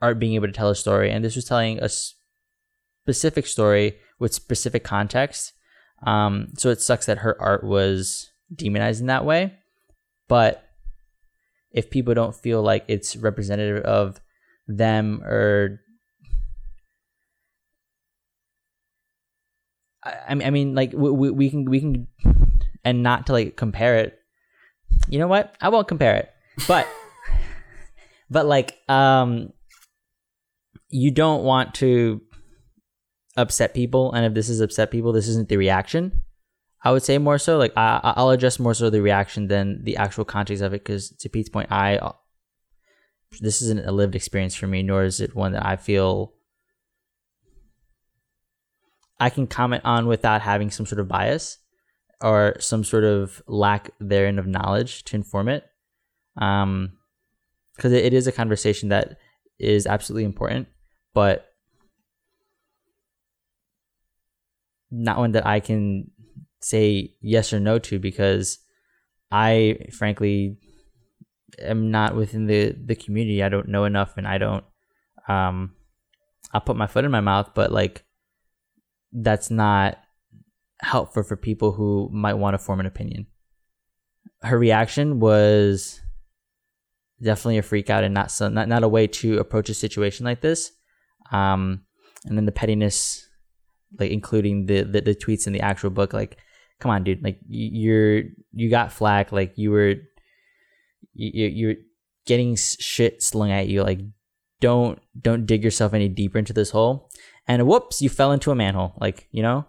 art 0.00 0.18
being 0.18 0.36
able 0.36 0.46
to 0.46 0.54
tell 0.54 0.70
a 0.70 0.74
story. 0.74 1.10
And 1.10 1.22
this 1.22 1.36
was 1.36 1.44
telling 1.44 1.78
a 1.82 1.90
specific 1.90 3.46
story 3.46 3.98
with 4.18 4.32
specific 4.32 4.84
context. 4.84 5.52
Um, 6.06 6.48
so 6.56 6.70
it 6.70 6.80
sucks 6.80 7.04
that 7.04 7.18
her 7.18 7.40
art 7.40 7.62
was 7.62 8.30
demonized 8.54 9.00
in 9.00 9.06
that 9.06 9.24
way. 9.24 9.54
But 10.28 10.64
if 11.72 11.90
people 11.90 12.14
don't 12.14 12.34
feel 12.34 12.62
like 12.62 12.84
it's 12.88 13.16
representative 13.16 13.84
of 13.84 14.20
them 14.66 15.22
or 15.22 15.80
I, 20.02 20.14
I 20.28 20.50
mean 20.50 20.74
like 20.74 20.92
we, 20.92 21.30
we 21.30 21.50
can 21.50 21.64
we 21.66 21.80
can 21.80 22.08
and 22.84 23.02
not 23.02 23.26
to 23.26 23.32
like 23.32 23.56
compare 23.56 23.98
it. 23.98 24.18
You 25.08 25.18
know 25.18 25.28
what? 25.28 25.54
I 25.60 25.68
won't 25.68 25.88
compare 25.88 26.16
it. 26.16 26.30
But 26.66 26.86
but 28.30 28.46
like 28.46 28.78
um 28.88 29.52
you 30.88 31.10
don't 31.10 31.44
want 31.44 31.74
to 31.74 32.22
upset 33.36 33.74
people. 33.74 34.12
And 34.12 34.24
if 34.24 34.34
this 34.34 34.48
is 34.48 34.60
upset 34.60 34.90
people 34.90 35.12
this 35.12 35.28
isn't 35.28 35.48
the 35.48 35.56
reaction 35.56 36.22
i 36.86 36.90
would 36.92 37.02
say 37.02 37.18
more 37.18 37.38
so 37.38 37.58
like 37.58 37.72
I, 37.76 38.00
i'll 38.16 38.30
address 38.30 38.58
more 38.58 38.74
so 38.74 38.90
the 38.90 39.02
reaction 39.02 39.48
than 39.48 39.84
the 39.84 39.96
actual 39.96 40.24
context 40.24 40.62
of 40.62 40.72
it 40.72 40.84
because 40.84 41.10
to 41.10 41.28
pete's 41.28 41.48
point 41.48 41.68
i 41.70 41.98
this 43.40 43.62
isn't 43.62 43.86
a 43.86 43.92
lived 43.92 44.14
experience 44.14 44.54
for 44.54 44.66
me, 44.66 44.82
nor 44.82 45.04
is 45.04 45.20
it 45.20 45.34
one 45.34 45.52
that 45.52 45.66
I 45.66 45.76
feel 45.76 46.32
I 49.18 49.30
can 49.30 49.46
comment 49.46 49.82
on 49.84 50.06
without 50.06 50.42
having 50.42 50.70
some 50.70 50.86
sort 50.86 51.00
of 51.00 51.08
bias 51.08 51.58
or 52.20 52.56
some 52.60 52.84
sort 52.84 53.04
of 53.04 53.42
lack 53.46 53.90
therein 54.00 54.38
of 54.38 54.46
knowledge 54.46 55.04
to 55.04 55.16
inform 55.16 55.48
it. 55.48 55.64
Um, 56.36 56.92
because 57.74 57.92
it, 57.92 58.04
it 58.06 58.14
is 58.14 58.26
a 58.26 58.32
conversation 58.32 58.88
that 58.90 59.18
is 59.58 59.86
absolutely 59.86 60.24
important, 60.24 60.68
but 61.12 61.46
not 64.90 65.18
one 65.18 65.32
that 65.32 65.46
I 65.46 65.60
can 65.60 66.10
say 66.60 67.14
yes 67.20 67.52
or 67.52 67.60
no 67.60 67.78
to 67.78 67.98
because 67.98 68.58
I 69.30 69.78
frankly 69.92 70.58
am 71.60 71.90
not 71.90 72.14
within 72.14 72.46
the 72.46 72.72
the 72.72 72.94
community. 72.94 73.42
I 73.42 73.48
don't 73.48 73.68
know 73.68 73.84
enough, 73.84 74.16
and 74.16 74.26
I 74.26 74.38
don't. 74.38 74.64
Um, 75.28 75.74
I'll 76.52 76.60
put 76.60 76.76
my 76.76 76.86
foot 76.86 77.04
in 77.04 77.10
my 77.10 77.20
mouth, 77.20 77.50
but 77.54 77.72
like, 77.72 78.04
that's 79.12 79.50
not 79.50 79.98
helpful 80.80 81.22
for 81.22 81.36
people 81.36 81.72
who 81.72 82.08
might 82.12 82.34
want 82.34 82.54
to 82.54 82.58
form 82.58 82.80
an 82.80 82.86
opinion. 82.86 83.26
Her 84.42 84.58
reaction 84.58 85.18
was 85.20 86.00
definitely 87.22 87.58
a 87.58 87.62
freak 87.62 87.90
out 87.90 88.04
and 88.04 88.14
not 88.14 88.30
some 88.30 88.54
not, 88.54 88.68
not 88.68 88.84
a 88.84 88.88
way 88.88 89.06
to 89.06 89.38
approach 89.38 89.68
a 89.70 89.74
situation 89.74 90.24
like 90.24 90.42
this. 90.42 90.70
Um, 91.32 91.82
and 92.26 92.36
then 92.36 92.44
the 92.44 92.52
pettiness, 92.52 93.28
like 93.98 94.10
including 94.10 94.66
the, 94.66 94.82
the 94.82 95.00
the 95.00 95.14
tweets 95.14 95.46
in 95.46 95.52
the 95.52 95.60
actual 95.60 95.90
book, 95.90 96.12
like, 96.12 96.38
come 96.80 96.90
on, 96.90 97.04
dude, 97.04 97.22
like 97.22 97.38
you're 97.48 98.22
you 98.52 98.70
got 98.70 98.92
flack, 98.92 99.32
like 99.32 99.56
you 99.56 99.70
were 99.70 99.94
you, 101.14 101.46
you're 101.46 101.74
getting 102.26 102.56
shit 102.56 103.22
slung 103.22 103.50
at 103.50 103.68
you. 103.68 103.82
Like, 103.82 104.00
don't 104.60 105.00
don't 105.18 105.46
dig 105.46 105.64
yourself 105.64 105.94
any 105.94 106.08
deeper 106.08 106.38
into 106.38 106.52
this 106.52 106.70
hole. 106.70 107.10
And 107.46 107.66
whoops, 107.66 108.02
you 108.02 108.08
fell 108.08 108.32
into 108.32 108.50
a 108.50 108.54
manhole. 108.54 108.94
Like, 109.00 109.28
you 109.30 109.42
know. 109.42 109.66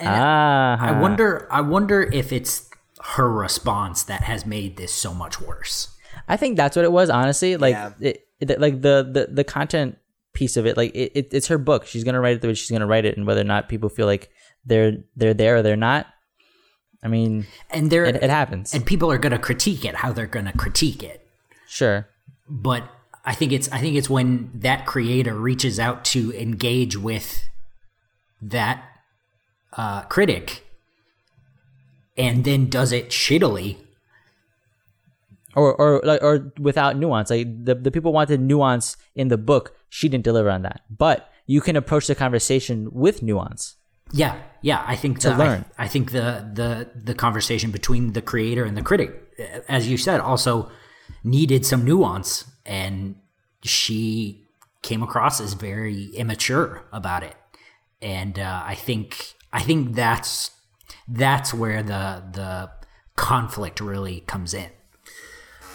ah, 0.00 0.78
I 0.80 1.00
wonder. 1.00 1.46
I 1.52 1.60
wonder 1.60 2.02
if 2.02 2.32
it's 2.32 2.68
her 3.14 3.30
response 3.30 4.02
that 4.04 4.22
has 4.22 4.46
made 4.46 4.76
this 4.76 4.92
so 4.92 5.12
much 5.12 5.40
worse. 5.40 5.94
I 6.26 6.36
think 6.36 6.56
that's 6.56 6.74
what 6.76 6.84
it 6.84 6.92
was. 6.92 7.10
Honestly, 7.10 7.56
like 7.56 7.74
yeah. 7.74 7.92
it, 8.00 8.26
it, 8.40 8.60
like 8.60 8.80
the, 8.80 9.08
the 9.10 9.28
the 9.30 9.44
content 9.44 9.98
piece 10.32 10.56
of 10.56 10.66
it, 10.66 10.76
like 10.76 10.94
it, 10.94 11.12
it, 11.14 11.28
it's 11.32 11.48
her 11.48 11.58
book. 11.58 11.86
She's 11.86 12.04
gonna 12.04 12.20
write 12.20 12.36
it 12.36 12.40
the 12.40 12.48
way 12.48 12.54
she's 12.54 12.70
gonna 12.70 12.86
write 12.86 13.04
it, 13.04 13.16
and 13.16 13.26
whether 13.26 13.40
or 13.40 13.44
not 13.44 13.68
people 13.68 13.88
feel 13.88 14.06
like 14.06 14.30
they're 14.66 14.98
they're 15.16 15.34
there 15.34 15.56
or 15.56 15.62
they're 15.62 15.76
not, 15.76 16.06
I 17.02 17.08
mean, 17.08 17.46
and 17.70 17.90
there 17.90 18.04
it, 18.04 18.16
it 18.16 18.30
happens, 18.30 18.74
and 18.74 18.84
people 18.84 19.10
are 19.10 19.18
going 19.18 19.32
to 19.32 19.38
critique 19.38 19.84
it 19.84 19.96
how 19.96 20.12
they're 20.12 20.26
going 20.26 20.46
to 20.46 20.56
critique 20.56 21.02
it. 21.02 21.26
Sure, 21.66 22.08
but 22.48 22.84
I 23.24 23.34
think 23.34 23.52
it's 23.52 23.70
I 23.72 23.78
think 23.78 23.96
it's 23.96 24.10
when 24.10 24.50
that 24.54 24.86
creator 24.86 25.34
reaches 25.34 25.80
out 25.80 26.04
to 26.06 26.32
engage 26.32 26.96
with 26.96 27.48
that 28.42 28.84
uh, 29.76 30.02
critic 30.02 30.64
and 32.16 32.44
then 32.44 32.68
does 32.68 32.92
it 32.92 33.10
shittily. 33.10 33.76
Or 35.56 35.72
or 35.74 36.04
or 36.22 36.52
without 36.58 36.96
nuance. 36.96 37.30
Like 37.30 37.64
the, 37.64 37.76
the 37.76 37.90
people 37.92 38.12
wanted 38.12 38.40
nuance 38.40 38.96
in 39.14 39.28
the 39.28 39.38
book. 39.38 39.76
She 39.88 40.08
didn't 40.08 40.24
deliver 40.24 40.50
on 40.50 40.62
that. 40.62 40.82
But 40.90 41.30
you 41.46 41.60
can 41.60 41.76
approach 41.76 42.08
the 42.08 42.14
conversation 42.16 42.88
with 42.92 43.22
nuance 43.22 43.76
yeah, 44.12 44.40
yeah. 44.62 44.84
I 44.86 44.96
think 44.96 45.20
to 45.20 45.30
the, 45.30 45.36
learn. 45.36 45.64
I, 45.78 45.84
I, 45.84 45.88
think 45.88 46.12
the 46.12 46.48
the 46.52 46.90
the 46.94 47.14
conversation 47.14 47.70
between 47.70 48.12
the 48.12 48.22
creator 48.22 48.64
and 48.64 48.76
the 48.76 48.82
critic, 48.82 49.22
as 49.68 49.88
you 49.88 49.96
said, 49.96 50.20
also 50.20 50.70
needed 51.22 51.64
some 51.66 51.84
nuance, 51.84 52.44
and 52.64 53.16
she 53.62 54.46
came 54.82 55.02
across 55.02 55.40
as 55.40 55.54
very 55.54 56.06
immature 56.14 56.84
about 56.92 57.22
it. 57.22 57.34
And 58.02 58.38
uh, 58.38 58.62
I 58.64 58.74
think 58.74 59.34
I 59.52 59.62
think 59.62 59.94
that's 59.94 60.50
that's 61.08 61.54
where 61.54 61.82
the 61.82 62.22
the 62.32 62.70
conflict 63.16 63.80
really 63.80 64.20
comes 64.20 64.54
in. 64.54 64.70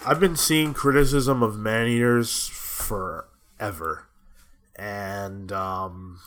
I've 0.06 0.20
been 0.20 0.38
seeing 0.38 0.74
criticism 0.74 1.44
of 1.44 1.58
man 1.58 1.88
eaters 1.88 2.48
forever, 2.48 4.08
and 4.76 5.52
um, 5.52 6.20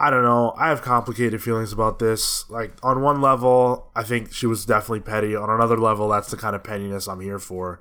I 0.00 0.10
don't 0.10 0.22
know. 0.22 0.54
I 0.56 0.68
have 0.68 0.80
complicated 0.80 1.42
feelings 1.42 1.72
about 1.72 1.98
this. 1.98 2.48
Like 2.48 2.72
on 2.84 3.02
one 3.02 3.20
level, 3.20 3.90
I 3.96 4.04
think 4.04 4.32
she 4.32 4.46
was 4.46 4.64
definitely 4.64 5.00
petty. 5.00 5.34
On 5.34 5.50
another 5.50 5.76
level, 5.76 6.08
that's 6.08 6.30
the 6.30 6.36
kind 6.36 6.54
of 6.54 6.62
pettiness 6.62 7.08
I'm 7.08 7.20
here 7.20 7.40
for. 7.40 7.80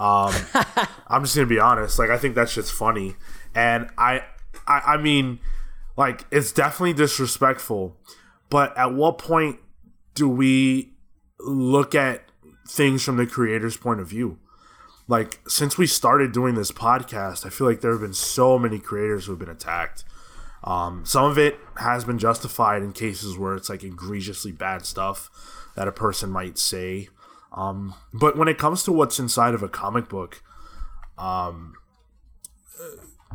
Um, 0.00 0.34
I'm 1.06 1.22
just 1.22 1.36
gonna 1.36 1.46
be 1.46 1.60
honest. 1.60 1.98
Like 1.98 2.10
I 2.10 2.18
think 2.18 2.34
that 2.34 2.48
shit's 2.48 2.70
funny, 2.70 3.14
and 3.54 3.88
I, 3.96 4.24
I, 4.66 4.82
I 4.86 4.96
mean, 4.96 5.38
like 5.96 6.26
it's 6.32 6.50
definitely 6.50 6.94
disrespectful. 6.94 7.96
But 8.50 8.76
at 8.76 8.92
what 8.92 9.18
point 9.18 9.60
do 10.14 10.28
we 10.28 10.94
look 11.38 11.94
at 11.94 12.24
things 12.68 13.04
from 13.04 13.16
the 13.16 13.26
creator's 13.26 13.76
point 13.76 14.00
of 14.00 14.08
view? 14.08 14.38
like 15.08 15.40
since 15.48 15.76
we 15.76 15.86
started 15.86 16.32
doing 16.32 16.54
this 16.54 16.72
podcast, 16.72 17.44
I 17.44 17.50
feel 17.50 17.66
like 17.66 17.80
there 17.80 17.92
have 17.92 18.00
been 18.00 18.14
so 18.14 18.58
many 18.58 18.78
creators 18.78 19.26
who 19.26 19.32
have 19.32 19.38
been 19.38 19.48
attacked. 19.48 20.04
Um, 20.64 21.04
some 21.04 21.24
of 21.24 21.38
it 21.38 21.58
has 21.76 22.04
been 22.04 22.18
justified 22.18 22.82
in 22.82 22.92
cases 22.92 23.36
where 23.36 23.54
it's 23.54 23.68
like 23.68 23.82
egregiously 23.82 24.52
bad 24.52 24.84
stuff 24.86 25.30
that 25.74 25.88
a 25.88 25.92
person 25.92 26.30
might 26.30 26.58
say. 26.58 27.08
Um, 27.52 27.94
but 28.12 28.36
when 28.36 28.48
it 28.48 28.58
comes 28.58 28.82
to 28.84 28.92
what's 28.92 29.18
inside 29.18 29.54
of 29.54 29.62
a 29.62 29.68
comic 29.68 30.08
book, 30.08 30.42
um, 31.18 31.74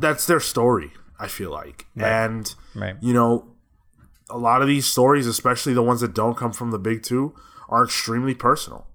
that's 0.00 0.26
their 0.26 0.40
story. 0.40 0.92
I 1.20 1.26
feel 1.26 1.50
like, 1.50 1.86
and 1.96 2.54
Right. 2.76 2.96
you 3.00 3.12
know, 3.12 3.48
a 4.30 4.38
lot 4.38 4.62
of 4.62 4.68
these 4.68 4.86
stories, 4.86 5.26
especially 5.26 5.72
the 5.74 5.82
ones 5.82 6.00
that 6.00 6.14
don't 6.14 6.36
come 6.36 6.52
from 6.52 6.70
the 6.70 6.78
big 6.78 7.02
two, 7.02 7.34
are 7.68 7.84
extremely 7.84 8.34
personal. 8.34 8.86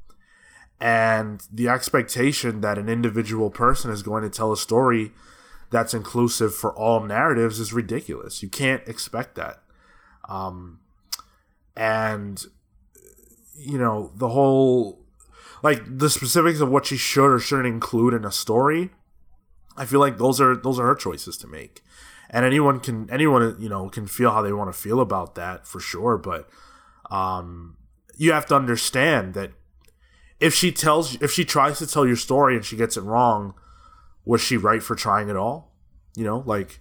And 0.79 1.41
the 1.51 1.67
expectation 1.67 2.61
that 2.61 2.77
an 2.77 2.87
individual 2.89 3.49
person 3.49 3.91
is 3.91 4.03
going 4.03 4.23
to 4.23 4.29
tell 4.29 4.51
a 4.53 4.57
story 4.57 5.11
that's 5.73 5.93
inclusive 5.93 6.55
for 6.55 6.73
all 6.73 7.01
narratives 7.01 7.59
is 7.59 7.73
ridiculous. 7.73 8.41
You 8.41 8.47
can't 8.47 8.87
expect 8.87 9.35
that. 9.35 9.61
Um, 10.29 10.79
and, 11.75 12.41
you 13.55 13.77
know, 13.77 14.11
the 14.15 14.29
whole, 14.29 15.03
like, 15.61 15.81
the 15.85 16.09
specifics 16.09 16.61
of 16.61 16.69
what 16.69 16.85
she 16.85 16.95
should 16.95 17.33
or 17.33 17.39
shouldn't 17.39 17.67
include 17.67 18.13
in 18.13 18.23
a 18.23 18.31
story, 18.31 18.91
I 19.75 19.85
feel 19.85 19.99
like 19.99 20.17
those 20.17 20.39
are 20.39 20.55
those 20.55 20.79
are 20.79 20.85
her 20.85 20.95
choices 20.95 21.35
to 21.37 21.47
make 21.47 21.81
and 22.33 22.45
anyone 22.45 22.79
can 22.79 23.09
anyone 23.09 23.55
you 23.59 23.69
know 23.69 23.87
can 23.89 24.07
feel 24.07 24.31
how 24.31 24.41
they 24.41 24.51
want 24.51 24.73
to 24.73 24.79
feel 24.79 24.99
about 24.99 25.35
that 25.35 25.65
for 25.65 25.79
sure 25.79 26.17
but 26.17 26.49
um 27.09 27.77
you 28.15 28.31
have 28.31 28.45
to 28.45 28.55
understand 28.55 29.33
that 29.35 29.51
if 30.39 30.53
she 30.53 30.71
tells 30.71 31.21
if 31.21 31.31
she 31.31 31.45
tries 31.45 31.79
to 31.79 31.87
tell 31.87 32.05
your 32.05 32.15
story 32.15 32.55
and 32.55 32.65
she 32.65 32.75
gets 32.75 32.97
it 32.97 33.01
wrong 33.01 33.53
was 34.25 34.41
she 34.41 34.57
right 34.57 34.83
for 34.83 34.95
trying 34.95 35.29
at 35.29 35.35
all 35.35 35.73
you 36.15 36.23
know 36.23 36.43
like 36.45 36.79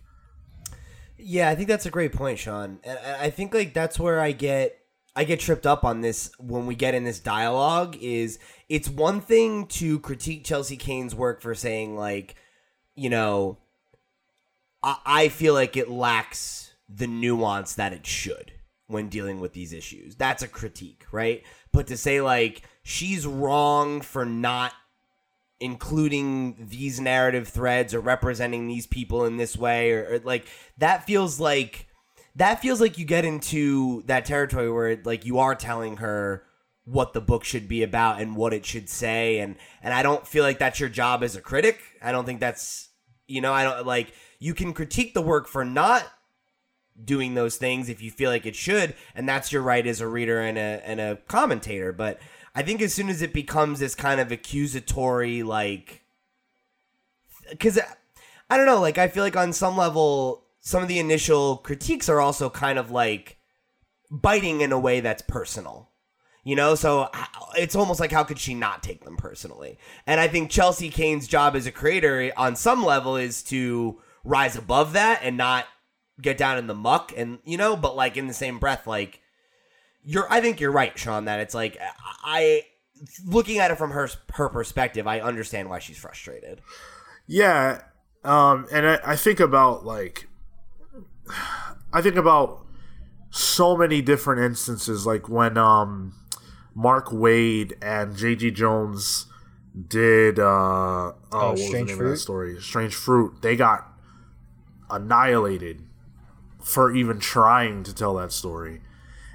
Yeah, 1.24 1.50
I 1.50 1.55
think 1.55 1.68
that's 1.68 1.87
a 1.87 1.90
great 1.90 2.12
point, 2.12 2.38
Sean. 2.40 2.81
And 2.83 2.98
I 3.20 3.31
think 3.31 3.55
like 3.55 3.72
that's 3.72 3.98
where 3.98 4.20
I 4.20 4.33
get 4.33 4.78
I 5.14 5.24
get 5.24 5.40
tripped 5.40 5.66
up 5.66 5.85
on 5.85 6.00
this 6.00 6.33
when 6.38 6.66
we 6.66 6.74
get 6.74 6.94
in 6.94 7.05
this 7.05 7.20
dialogue 7.20 7.96
is 8.00 8.38
it's 8.68 8.88
one 8.88 9.20
thing 9.20 9.66
to 9.66 10.00
critique 10.00 10.44
Chelsea 10.44 10.76
Cain's 10.76 11.14
work 11.14 11.40
for 11.40 11.55
saying 11.55 11.96
like, 11.96 12.35
you 12.94 13.09
know, 13.09 13.59
I, 14.83 14.96
I 15.05 15.28
feel 15.28 15.55
like 15.55 15.76
it 15.76 15.88
lacks 15.90 16.72
the 16.88 17.07
nuance 17.07 17.74
that 17.74 17.92
it 17.92 18.07
should 18.07 18.52
when 18.88 19.09
dealing 19.09 19.38
with 19.38 19.52
these 19.52 19.72
issues. 19.72 20.16
That's 20.16 20.42
a 20.42 20.48
critique, 20.48 21.05
right? 21.12 21.44
But 21.72 21.87
to 21.87 21.96
say 21.96 22.20
like 22.20 22.62
she's 22.83 23.26
wrong 23.26 24.00
for 24.00 24.24
not 24.24 24.72
including 25.62 26.57
these 26.59 26.98
narrative 26.98 27.46
threads 27.46 27.94
or 27.94 28.01
representing 28.01 28.66
these 28.66 28.85
people 28.85 29.25
in 29.25 29.37
this 29.37 29.57
way 29.57 29.92
or, 29.92 30.14
or, 30.14 30.18
like 30.18 30.44
that 30.77 31.07
feels 31.07 31.38
like 31.38 31.87
that 32.35 32.61
feels 32.61 32.81
like 32.81 32.98
you 32.98 33.05
get 33.05 33.25
into 33.25 34.03
that 34.07 34.25
territory 34.25 34.70
where 34.70 35.01
like 35.05 35.25
you 35.25 35.38
are 35.38 35.55
telling 35.55 35.98
her 35.98 36.42
what 36.85 37.12
the 37.12 37.20
book 37.20 37.44
should 37.44 37.68
be 37.68 37.85
about 37.85 38.20
and 38.20 38.35
what 38.35 38.53
it 38.53 38.66
should 38.66 38.88
say 38.88 39.38
and 39.38 39.55
and 39.85 39.94
I 39.94 40.03
don't 40.03 40.27
feel 40.27 40.42
like 40.42 40.59
that's 40.59 40.81
your 40.81 40.88
job 40.88 41.22
as 41.22 41.37
a 41.37 41.40
critic. 41.40 41.79
I 42.03 42.11
don't 42.11 42.25
think 42.27 42.40
that's 42.40 42.88
you 43.29 43.40
know, 43.40 43.53
I 43.53 43.62
don't 43.62 43.87
like 43.87 44.12
you 44.40 44.55
can 44.55 44.72
critique 44.72 45.14
the 45.14 45.22
work 45.22 45.46
for 45.46 45.64
not 45.64 46.05
doing 47.03 47.35
those 47.35 47.57
things 47.57 47.88
if 47.88 48.03
you 48.03 48.11
feel 48.11 48.31
like 48.31 48.46
it 48.46 48.57
should 48.57 48.94
and 49.14 49.29
that's 49.29 49.53
your 49.53 49.62
right 49.62 49.87
as 49.87 50.01
a 50.01 50.09
reader 50.09 50.40
and 50.40 50.59
a 50.59 50.83
and 50.85 51.01
a 51.01 51.18
commentator, 51.29 51.92
but 51.92 52.18
I 52.55 52.62
think 52.62 52.83
as 52.83 52.93
soon 52.93 53.09
as 53.09 53.23
it 53.23 53.33
becomes 53.33 53.79
this 53.79 53.95
kind 53.95 54.21
of 54.21 54.31
accusatory 54.31 55.43
like 55.43 56.03
cuz 57.59 57.79
I 58.51 58.57
don't 58.57 58.67
know, 58.67 58.81
like 58.81 58.99
I 58.99 59.09
feel 59.09 59.25
like 59.25 59.37
on 59.37 59.53
some 59.53 59.77
level 59.77 60.45
some 60.61 60.83
of 60.83 60.88
the 60.88 60.99
initial 60.99 61.57
critiques 61.59 62.09
are 62.09 62.21
also 62.21 62.49
kind 62.51 62.79
of 62.79 62.91
like 62.91 63.38
biting 64.11 64.61
in 64.61 64.73
a 64.73 64.79
way 64.79 65.01
that's 65.01 65.23
personal. 65.23 65.88
You 66.45 66.57
know, 66.57 66.75
so 66.75 67.09
it's 67.57 67.77
almost 67.77 68.01
like 68.01 68.12
how 68.12 68.25
could 68.25 68.38
she 68.38 68.55
not 68.55 68.83
take 68.83 69.05
them 69.05 69.17
personally? 69.17 69.79
And 70.07 70.21
I 70.21 70.29
think 70.29 70.51
Chelsea 70.51 70.91
Cain's 70.91 71.29
job 71.29 71.55
as 71.55 71.67
a 71.67 71.73
creator 71.73 72.33
on 72.37 72.57
some 72.57 72.85
level 72.85 73.17
is 73.17 73.43
to 73.45 74.01
rise 74.25 74.57
above 74.57 74.93
that 74.93 75.21
and 75.23 75.37
not 75.37 75.67
get 76.21 76.37
down 76.37 76.59
in 76.59 76.67
the 76.67 76.75
muck 76.75 77.12
and 77.17 77.38
you 77.45 77.57
know, 77.57 77.77
but 77.77 77.97
like 77.97 78.17
in 78.17 78.27
the 78.27 78.35
same 78.35 78.59
breath 78.59 78.87
like 78.87 79.22
you're 80.05 80.27
I 80.31 80.41
think 80.41 80.61
you're 80.61 80.73
right, 80.73 80.97
Sean, 80.99 81.27
that 81.27 81.41
it's 81.41 81.55
like 81.55 81.79
I 82.25 82.65
looking 83.27 83.59
at 83.59 83.71
it 83.71 83.79
from 83.79 83.91
her 83.91 84.09
her 84.35 84.49
perspective, 84.49 85.07
I 85.07 85.21
understand 85.21 85.69
why 85.69 85.79
she's 85.79 85.99
frustrated. 85.99 86.61
Yeah, 87.27 87.83
um, 88.25 88.67
and 88.73 88.87
I, 88.87 88.99
I 89.05 89.17
think 89.17 89.41
about 89.41 89.85
like, 89.85 90.29
I 91.93 92.03
think 92.03 92.17
about 92.17 92.65
so 93.31 93.77
many 93.77 94.03
different 94.03 94.43
instances, 94.43 95.07
like 95.07 95.29
when 95.29 95.57
um, 95.57 96.15
Mark 96.75 97.09
Waid 97.09 97.73
and 97.81 98.17
J.G. 98.17 98.51
Jones 98.51 99.27
did 99.88 100.38
uh, 100.38 100.43
oh, 100.45 101.15
what 101.31 101.53
was 101.53 101.61
the 101.61 101.67
Strange 101.67 101.88
name 101.88 101.99
of 101.99 101.99
that 101.99 102.05
Fruit? 102.11 102.17
story? 102.19 102.61
Strange 102.61 102.95
Fruit. 102.95 103.41
They 103.41 103.57
got 103.57 103.88
annihilated 104.91 105.83
for 106.62 106.95
even 106.95 107.19
trying 107.19 107.83
to 107.85 107.95
tell 107.95 108.15
that 108.15 108.33
story. 108.33 108.83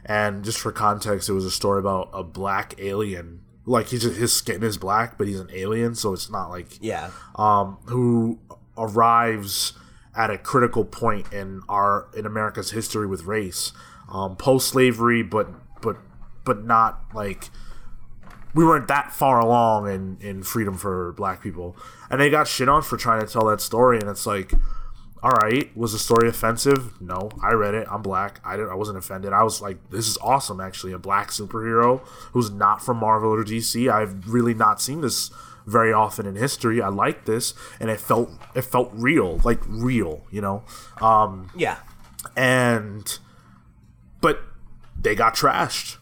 And 0.08 0.44
just 0.46 0.60
for 0.60 0.72
context, 0.72 1.28
it 1.30 1.34
was 1.34 1.44
a 1.46 1.52
story 1.52 1.80
about 1.80 2.10
a 2.14 2.24
black 2.24 2.76
alien. 2.80 3.42
Like 3.66 3.88
he's 3.90 4.04
his 4.04 4.32
skin 4.34 4.64
is 4.64 4.78
black, 4.78 5.18
but 5.18 5.28
he's 5.28 5.40
an 5.42 5.50
alien, 5.54 5.96
so 5.96 6.14
it's 6.14 6.30
not 6.30 6.50
like 6.50 6.78
Yeah. 6.80 7.10
um, 7.36 7.78
who 7.88 8.40
arrives 8.78 9.74
at 10.16 10.30
a 10.32 10.38
critical 10.38 10.86
point 10.86 11.32
in 11.34 11.62
our 11.68 12.08
in 12.16 12.26
America's 12.26 12.72
history 12.72 13.06
with 13.06 13.24
race, 13.24 13.74
um, 14.12 14.38
post 14.38 14.70
slavery, 14.70 15.22
but 15.22 15.50
but 15.82 15.98
but 16.46 16.64
not 16.66 17.02
like 17.14 17.50
we 18.56 18.64
weren't 18.64 18.88
that 18.88 19.12
far 19.14 19.40
along 19.40 19.90
in 19.90 20.18
in 20.22 20.44
freedom 20.44 20.78
for 20.78 21.12
black 21.14 21.42
people, 21.44 21.76
and 22.10 22.22
they 22.22 22.30
got 22.30 22.48
shit 22.48 22.70
on 22.70 22.82
for 22.82 22.96
trying 22.96 23.20
to 23.20 23.28
tell 23.28 23.46
that 23.48 23.60
story, 23.62 24.00
and 24.00 24.10
it's 24.10 24.26
like. 24.26 24.54
All 25.24 25.32
right, 25.32 25.76
was 25.76 25.94
the 25.94 26.00
story 26.00 26.30
offensive? 26.30 27.02
No, 27.02 27.30
I 27.42 27.54
read 27.54 27.74
it. 27.74 27.88
I'm 27.90 28.02
black. 28.04 28.40
I 28.46 28.56
didn't. 28.56 28.70
I 28.72 28.76
wasn't 28.76 29.00
offended. 29.00 29.34
I 29.34 29.42
was 29.44 29.62
like, 29.62 29.78
"This 29.90 30.08
is 30.08 30.18
awesome." 30.22 30.62
Actually, 30.62 30.94
a 30.94 31.00
black 31.00 31.32
superhero 31.32 32.02
who's 32.34 32.52
not 32.52 32.84
from 32.84 32.98
Marvel 32.98 33.32
or 33.34 33.44
DC. 33.44 33.90
I've 33.92 34.28
really 34.32 34.54
not 34.54 34.80
seen 34.80 35.02
this 35.02 35.32
very 35.66 35.92
often 35.92 36.26
in 36.28 36.36
history. 36.36 36.82
I 36.82 36.90
like 36.90 37.26
this, 37.26 37.56
and 37.80 37.90
it 37.90 38.00
felt 38.00 38.30
it 38.54 38.62
felt 38.62 38.92
real, 38.94 39.40
like 39.44 39.60
real, 39.68 40.22
you 40.30 40.40
know. 40.40 40.64
Um, 41.02 41.50
Yeah. 41.56 41.78
and 42.36 43.18
but 44.22 44.40
they 45.00 45.16
got 45.16 45.34
trashed, 45.36 45.98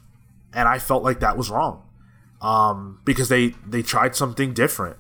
and 0.54 0.68
I 0.68 0.78
felt 0.78 1.04
like 1.04 1.20
that 1.22 1.38
was 1.38 1.50
wrong, 1.50 1.84
um, 2.42 3.00
because 3.06 3.30
they 3.30 3.56
they 3.66 3.82
tried 3.82 4.16
something 4.16 4.54
different. 4.54 4.98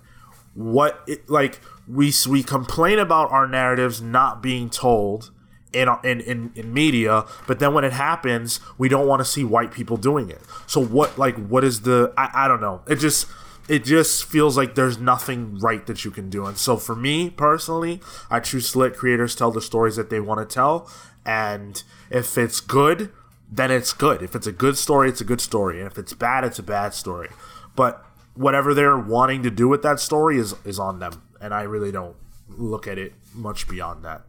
What 0.53 1.01
it 1.05 1.29
like 1.29 1.59
we 1.87 2.13
we 2.27 2.43
complain 2.43 2.99
about 2.99 3.31
our 3.31 3.47
narratives 3.47 4.01
not 4.01 4.41
being 4.41 4.69
told. 4.69 5.31
In, 5.73 5.89
in, 6.05 6.21
in, 6.21 6.53
in 6.55 6.73
media, 6.73 7.25
but 7.47 7.59
then 7.59 7.73
when 7.73 7.83
it 7.83 7.91
happens, 7.91 8.61
we 8.77 8.87
don't 8.87 9.07
want 9.07 9.19
to 9.19 9.25
see 9.25 9.43
white 9.43 9.73
people 9.73 9.97
doing 9.97 10.29
it. 10.29 10.39
So 10.67 10.79
what 10.79 11.17
like 11.17 11.35
what 11.49 11.65
is 11.65 11.81
the 11.81 12.13
I, 12.15 12.45
I 12.45 12.47
don't 12.47 12.61
know. 12.61 12.81
It 12.87 12.95
just 12.95 13.27
it 13.67 13.83
just 13.83 14.23
feels 14.25 14.55
like 14.55 14.75
there's 14.75 14.99
nothing 14.99 15.57
right 15.57 15.85
that 15.87 16.05
you 16.05 16.11
can 16.11 16.29
do. 16.29 16.45
And 16.45 16.57
so 16.57 16.77
for 16.77 16.95
me 16.95 17.29
personally, 17.29 17.99
I 18.29 18.39
choose 18.39 18.71
to 18.71 18.79
let 18.79 18.95
creators 18.95 19.35
tell 19.35 19.51
the 19.51 19.61
stories 19.61 19.95
that 19.95 20.09
they 20.09 20.19
want 20.19 20.47
to 20.47 20.53
tell. 20.53 20.89
And 21.25 21.81
if 22.09 22.37
it's 22.37 22.59
good, 22.59 23.11
then 23.51 23.71
it's 23.71 23.93
good. 23.93 24.21
If 24.21 24.35
it's 24.35 24.47
a 24.47 24.51
good 24.51 24.77
story, 24.77 25.09
it's 25.09 25.21
a 25.21 25.25
good 25.25 25.41
story. 25.41 25.79
And 25.79 25.91
if 25.91 25.97
it's 25.97 26.13
bad, 26.13 26.43
it's 26.43 26.59
a 26.59 26.63
bad 26.63 26.93
story. 26.93 27.29
But 27.75 28.05
whatever 28.35 28.73
they're 28.73 28.97
wanting 28.97 29.43
to 29.43 29.49
do 29.51 29.67
with 29.67 29.81
that 29.83 29.99
story 29.99 30.37
is 30.37 30.53
is 30.65 30.79
on 30.79 30.99
them. 30.99 31.21
And 31.41 31.53
I 31.53 31.63
really 31.63 31.91
don't 31.91 32.15
look 32.49 32.87
at 32.87 32.97
it 32.97 33.13
much 33.33 33.67
beyond 33.67 34.03
that. 34.05 34.21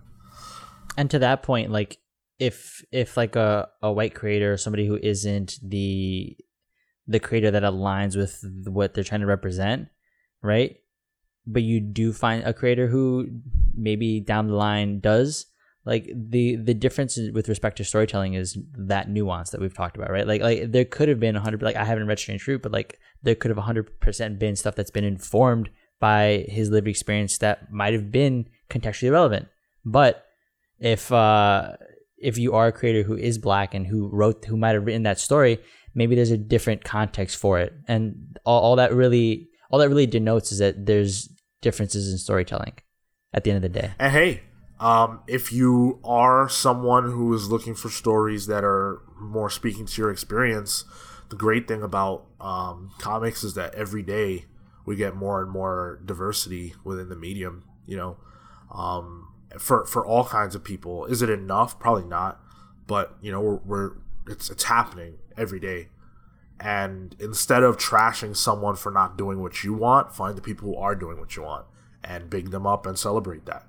and 0.97 1.11
to 1.11 1.19
that 1.19 1.43
point 1.43 1.71
like 1.71 1.99
if 2.39 2.83
if 2.93 3.17
like 3.17 3.37
a, 3.37 3.69
a 3.83 3.93
white 3.93 4.15
creator 4.15 4.53
or 4.53 4.57
somebody 4.57 4.87
who 4.87 4.97
isn't 5.03 5.59
the 5.63 6.37
the 7.07 7.21
creator 7.21 7.51
that 7.51 7.63
aligns 7.63 8.17
with 8.17 8.43
what 8.67 8.95
they're 8.95 9.05
trying 9.05 9.21
to 9.21 9.27
represent 9.27 9.89
right 10.43 10.79
but 11.47 11.63
you 11.63 11.81
do 11.81 12.13
find 12.13 12.43
a 12.45 12.53
creator 12.55 12.89
who 12.89 13.29
maybe 13.75 14.21
down 14.21 14.49
the 14.49 14.55
line 14.55 15.01
does 15.01 15.47
like 15.87 16.11
the 16.15 16.57
the 16.57 16.75
difference 16.75 17.19
with 17.33 17.49
respect 17.49 17.77
to 17.79 17.85
storytelling 17.85 18.35
is 18.35 18.59
that 18.77 19.09
nuance 19.09 19.51
that 19.51 19.61
we've 19.61 19.75
talked 19.75 19.97
about 19.97 20.11
right? 20.11 20.27
Like 20.27 20.43
like 20.43 20.73
there 20.73 20.85
could 20.85 21.09
have 21.09 21.21
been 21.21 21.35
100 21.35 21.63
like 21.63 21.77
i 21.77 21.85
haven't 21.85 22.07
read 22.07 22.19
strange 22.19 22.43
fruit 22.43 22.61
but 22.63 22.73
like 22.73 22.99
there 23.23 23.35
could 23.35 23.51
have 23.51 23.65
100% 23.65 24.39
been 24.39 24.57
stuff 24.57 24.75
that's 24.75 24.91
been 24.91 25.05
informed 25.05 25.71
by 25.99 26.45
his 26.49 26.69
lived 26.69 26.89
experience 26.89 27.39
that 27.39 27.73
might 27.73 27.95
have 27.95 28.11
been 28.13 28.47
contextually 28.69 29.11
relevant. 29.11 29.49
But 29.85 30.25
if 30.79 31.11
uh 31.11 31.73
if 32.19 32.37
you 32.37 32.53
are 32.53 32.67
a 32.67 32.73
creator 32.73 33.03
who 33.03 33.17
is 33.17 33.39
black 33.39 33.73
and 33.73 33.87
who 33.87 34.09
wrote 34.09 34.45
who 34.45 34.57
might 34.57 34.75
have 34.75 34.85
written 34.85 35.05
that 35.05 35.19
story 35.19 35.59
maybe 35.95 36.15
there's 36.15 36.31
a 36.31 36.37
different 36.37 36.85
context 36.85 37.39
for 37.39 37.59
it. 37.59 37.73
And 37.89 38.39
all, 38.45 38.61
all 38.61 38.77
that 38.77 38.93
really 38.93 39.49
all 39.71 39.79
that 39.81 39.89
really 39.89 40.07
denotes 40.07 40.53
is 40.53 40.59
that 40.59 40.87
there's 40.87 41.29
differences 41.63 42.13
in 42.13 42.19
storytelling 42.19 42.75
at 43.33 43.43
the 43.43 43.51
end 43.51 43.57
of 43.57 43.63
the 43.63 43.81
day. 43.81 43.93
And 43.99 44.13
hey, 44.13 44.43
um, 44.79 45.21
if 45.27 45.53
you 45.53 46.01
are 46.05 46.49
someone 46.49 47.11
who 47.11 47.33
is 47.35 47.51
looking 47.51 47.75
for 47.75 47.89
stories 47.89 48.47
that 48.47 48.65
are 48.65 49.01
more 49.19 49.49
speaking 49.49 49.87
to 49.87 50.03
your 50.03 50.11
experience, 50.11 50.85
the 51.31 51.37
great 51.37 51.67
thing 51.67 51.83
about 51.83 52.27
um, 52.41 52.93
comics 52.99 53.43
is 53.43 53.55
that 53.55 53.75
every 53.75 54.03
day 54.03 54.45
we 54.85 54.95
get 54.97 55.17
more 55.17 55.41
and 55.43 55.51
more 55.51 56.01
diversity 56.05 56.75
within 56.85 57.09
the 57.09 57.17
medium. 57.17 57.65
You 57.87 57.97
know, 57.97 58.17
um, 58.71 59.29
for 59.59 59.87
for 59.87 60.05
all 60.05 60.25
kinds 60.25 60.55
of 60.55 60.63
people. 60.63 61.07
Is 61.07 61.23
it 61.23 61.31
enough? 61.31 61.79
Probably 61.79 62.05
not. 62.05 62.41
But 62.87 63.17
you 63.21 63.33
know, 63.33 63.41
we're, 63.41 63.57
we're 63.65 63.93
it's 64.29 64.51
it's 64.51 64.65
happening 64.65 65.19
every 65.37 65.61
day. 65.61 65.89
And 66.59 67.15
instead 67.21 67.63
of 67.63 67.77
trashing 67.77 68.35
someone 68.35 68.77
for 68.77 68.91
not 68.91 69.19
doing 69.19 69.43
what 69.43 69.63
you 69.63 69.75
want, 69.75 70.15
find 70.15 70.37
the 70.37 70.43
people 70.43 70.69
who 70.69 70.77
are 70.77 70.95
doing 70.95 71.19
what 71.19 71.37
you 71.37 71.43
want 71.43 71.67
and 72.03 72.31
big 72.31 72.51
them 72.51 72.67
up 72.67 72.87
and 72.87 72.99
celebrate 72.99 73.45
that. 73.45 73.67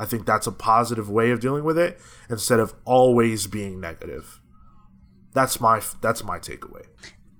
I 0.00 0.06
think 0.06 0.24
that's 0.24 0.46
a 0.46 0.52
positive 0.52 1.10
way 1.10 1.30
of 1.30 1.40
dealing 1.40 1.62
with 1.62 1.76
it 1.76 2.00
instead 2.30 2.58
of 2.58 2.74
always 2.86 3.46
being 3.46 3.78
negative. 3.80 4.40
That's 5.34 5.60
my 5.60 5.82
that's 6.00 6.24
my 6.24 6.38
takeaway. 6.38 6.86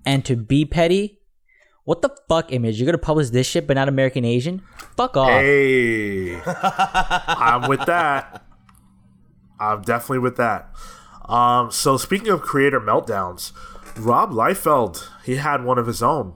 And 0.05 0.27
to 0.27 0.37
be 0.37 0.67
petty, 0.67 1.23
what 1.85 2.03
the 2.03 2.15
fuck, 2.29 2.53
Image? 2.53 2.79
You're 2.79 2.85
gonna 2.85 2.99
publish 2.99 3.31
this 3.31 3.47
shit, 3.47 3.67
but 3.67 3.77
not 3.77 3.89
American 3.89 4.27
Asian? 4.27 4.61
Fuck 4.95 5.17
off. 5.17 5.31
Hey, 5.31 6.39
I'm 6.45 7.67
with 7.67 7.87
that. 7.87 8.45
I'm 9.59 9.81
definitely 9.81 10.19
with 10.19 10.37
that. 10.37 10.71
Um, 11.25 11.71
so 11.71 11.97
speaking 11.97 12.29
of 12.29 12.43
creator 12.43 12.79
meltdowns, 12.79 13.53
Rob 13.97 14.33
Liefeld 14.33 15.09
he 15.25 15.37
had 15.37 15.65
one 15.65 15.79
of 15.79 15.87
his 15.87 16.03
own. 16.03 16.35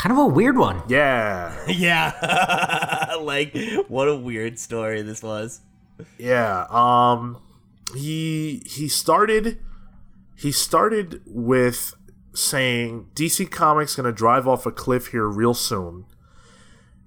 Kind 0.00 0.12
of 0.12 0.18
a 0.18 0.26
weird 0.26 0.56
one. 0.56 0.82
Yeah, 0.88 1.54
Yeah. 1.68 3.16
like, 3.20 3.54
what 3.86 4.08
a 4.08 4.16
weird 4.16 4.58
story 4.58 5.02
this 5.02 5.22
was. 5.22 5.60
yeah. 6.16 6.64
Um, 6.70 7.38
he 7.94 8.62
he 8.64 8.88
started 8.88 9.58
he 10.34 10.52
started 10.52 11.20
with 11.26 11.92
saying 12.32 13.08
DC 13.14 13.50
Comics 13.50 13.94
gonna 13.94 14.10
drive 14.10 14.48
off 14.48 14.64
a 14.64 14.72
cliff 14.72 15.08
here 15.08 15.26
real 15.26 15.52
soon. 15.52 16.06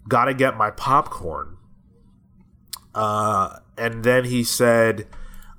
Gotta 0.07 0.35
get 0.35 0.55
my 0.55 0.69
popcorn. 0.69 1.57
Uh, 2.93 3.57
and 3.75 4.03
then 4.03 4.25
he 4.25 4.43
said, 4.43 5.07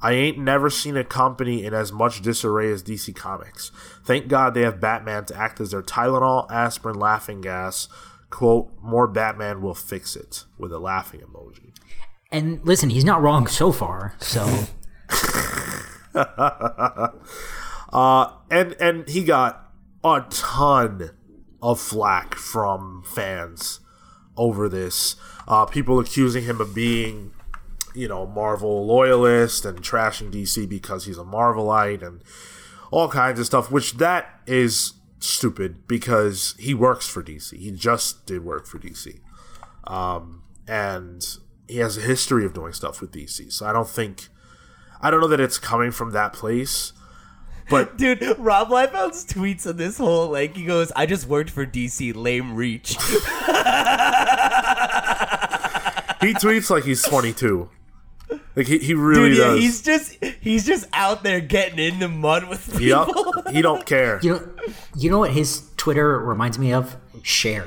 I 0.04 0.12
ain't 0.12 0.38
never 0.38 0.68
seen 0.68 0.96
a 0.96 1.04
company 1.04 1.64
in 1.64 1.72
as 1.72 1.90
much 1.92 2.20
disarray 2.22 2.70
as 2.70 2.82
DC 2.82 3.16
Comics. 3.16 3.72
Thank 4.04 4.28
God 4.28 4.54
they 4.54 4.60
have 4.62 4.80
Batman 4.80 5.24
to 5.26 5.36
act 5.36 5.60
as 5.60 5.70
their 5.70 5.82
Tylenol, 5.82 6.50
aspirin, 6.50 6.98
laughing 6.98 7.40
gas. 7.40 7.88
Quote, 8.30 8.70
more 8.82 9.06
Batman 9.06 9.62
will 9.62 9.74
fix 9.74 10.14
it, 10.14 10.44
with 10.58 10.72
a 10.72 10.78
laughing 10.78 11.20
emoji. 11.20 11.72
And 12.30 12.60
listen, 12.64 12.90
he's 12.90 13.04
not 13.04 13.22
wrong 13.22 13.46
so 13.46 13.72
far. 13.72 14.14
So 14.18 14.66
Uh, 17.94 18.32
and 18.50 18.74
and 18.80 19.08
he 19.08 19.22
got 19.22 19.70
a 20.02 20.24
ton 20.28 21.10
of 21.62 21.80
flack 21.80 22.34
from 22.34 23.04
fans 23.06 23.78
over 24.36 24.68
this. 24.68 25.14
Uh, 25.46 25.64
people 25.64 26.00
accusing 26.00 26.42
him 26.42 26.60
of 26.60 26.74
being, 26.74 27.30
you 27.94 28.08
know, 28.08 28.26
Marvel 28.26 28.86
loyalist 28.86 29.64
and 29.64 29.82
trashing 29.82 30.32
DC 30.32 30.68
because 30.68 31.06
he's 31.06 31.18
a 31.18 31.24
Marvelite 31.24 32.06
and 32.06 32.22
all 32.90 33.08
kinds 33.08 33.40
of 33.40 33.46
stuff. 33.46 33.70
Which 33.70 33.94
that 33.94 34.40
is 34.46 34.94
stupid 35.20 35.86
because 35.88 36.54
he 36.58 36.74
works 36.74 37.08
for 37.08 37.22
DC. 37.22 37.56
He 37.58 37.70
just 37.70 38.26
did 38.26 38.44
work 38.44 38.66
for 38.66 38.78
DC, 38.78 39.20
um, 39.86 40.42
and 40.68 41.24
he 41.68 41.78
has 41.78 41.96
a 41.96 42.02
history 42.02 42.44
of 42.44 42.52
doing 42.52 42.72
stuff 42.72 43.00
with 43.00 43.12
DC. 43.12 43.52
So 43.52 43.66
I 43.66 43.72
don't 43.72 43.88
think. 43.88 44.28
I 45.00 45.10
don't 45.10 45.20
know 45.20 45.28
that 45.28 45.40
it's 45.40 45.58
coming 45.58 45.90
from 45.90 46.12
that 46.12 46.32
place. 46.32 46.92
But 47.68 47.96
Dude, 47.98 48.22
Rob 48.38 48.68
Liefeld's 48.68 49.24
tweets 49.24 49.66
on 49.66 49.76
this 49.76 49.98
whole, 49.98 50.30
like, 50.30 50.56
he 50.56 50.64
goes, 50.64 50.92
I 50.96 51.04
just 51.06 51.26
worked 51.26 51.50
for 51.50 51.66
DC, 51.66 52.14
lame 52.14 52.54
reach. 52.54 52.88
he 56.20 56.32
tweets 56.34 56.70
like 56.70 56.84
he's 56.84 57.02
22. 57.02 57.68
Like 58.56 58.66
he, 58.66 58.78
he 58.78 58.94
really 58.94 59.30
Dude, 59.30 59.38
yeah, 59.38 59.44
does. 59.46 59.58
he's 59.60 59.82
just, 59.82 60.24
he's 60.40 60.64
just 60.66 60.86
out 60.92 61.22
there 61.24 61.40
getting 61.40 61.78
in 61.78 61.98
the 61.98 62.08
mud 62.08 62.48
with 62.48 62.64
people. 62.78 62.86
Yup. 62.86 63.48
he 63.50 63.62
don't 63.62 63.84
care. 63.94 64.20
you 64.22 64.34
know, 64.34 64.48
you 64.96 65.10
know 65.10 65.18
what 65.18 65.32
his 65.32 65.68
Twitter 65.76 66.18
reminds 66.18 66.58
me 66.58 66.72
of? 66.72 66.96
Cher 67.22 67.66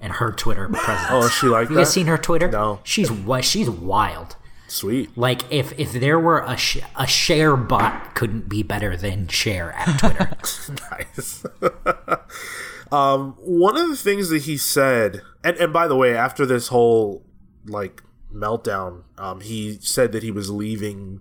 and 0.00 0.14
her 0.14 0.32
Twitter 0.32 0.68
presence. 0.68 1.08
Oh, 1.10 1.24
is 1.26 1.32
she 1.32 1.46
like 1.46 1.62
Have 1.64 1.70
you 1.70 1.76
guys 1.78 1.88
that? 1.88 1.92
seen 1.92 2.06
her 2.06 2.18
Twitter? 2.18 2.48
No. 2.50 2.80
She's 2.84 3.08
wi- 3.08 3.40
she's 3.42 3.68
wild. 3.70 4.36
Sweet. 4.68 5.16
Like 5.16 5.42
if 5.52 5.72
if 5.78 5.92
there 5.92 6.18
were 6.18 6.40
a 6.40 6.56
sh- 6.56 6.78
a 6.96 7.06
Cher 7.06 7.56
bot 7.56 8.14
couldn't 8.14 8.48
be 8.48 8.62
better 8.64 8.96
than 8.96 9.28
Cher 9.28 9.72
at 9.72 9.98
Twitter. 9.98 10.30
Nice. 10.90 11.44
um, 12.92 13.34
one 13.40 13.76
of 13.76 13.88
the 13.88 13.96
things 13.96 14.28
that 14.30 14.42
he 14.42 14.56
said, 14.56 15.22
and, 15.44 15.56
and 15.58 15.72
by 15.72 15.86
the 15.88 15.96
way, 15.96 16.16
after 16.16 16.46
this 16.46 16.68
whole 16.68 17.24
like 17.66 18.02
meltdown, 18.36 19.04
um, 19.18 19.40
he 19.40 19.78
said 19.80 20.12
that 20.12 20.22
he 20.22 20.30
was 20.30 20.50
leaving 20.50 21.20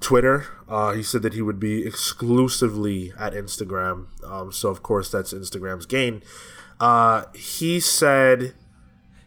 Twitter. 0.00 0.46
Uh, 0.68 0.92
he 0.92 1.02
said 1.02 1.22
that 1.22 1.34
he 1.34 1.42
would 1.42 1.60
be 1.60 1.86
exclusively 1.86 3.12
at 3.18 3.32
Instagram. 3.32 4.06
Um, 4.24 4.52
so 4.52 4.68
of 4.70 4.82
course 4.82 5.10
that's 5.10 5.32
Instagram's 5.32 5.86
gain. 5.86 6.22
Uh, 6.78 7.24
he 7.34 7.78
said, 7.80 8.54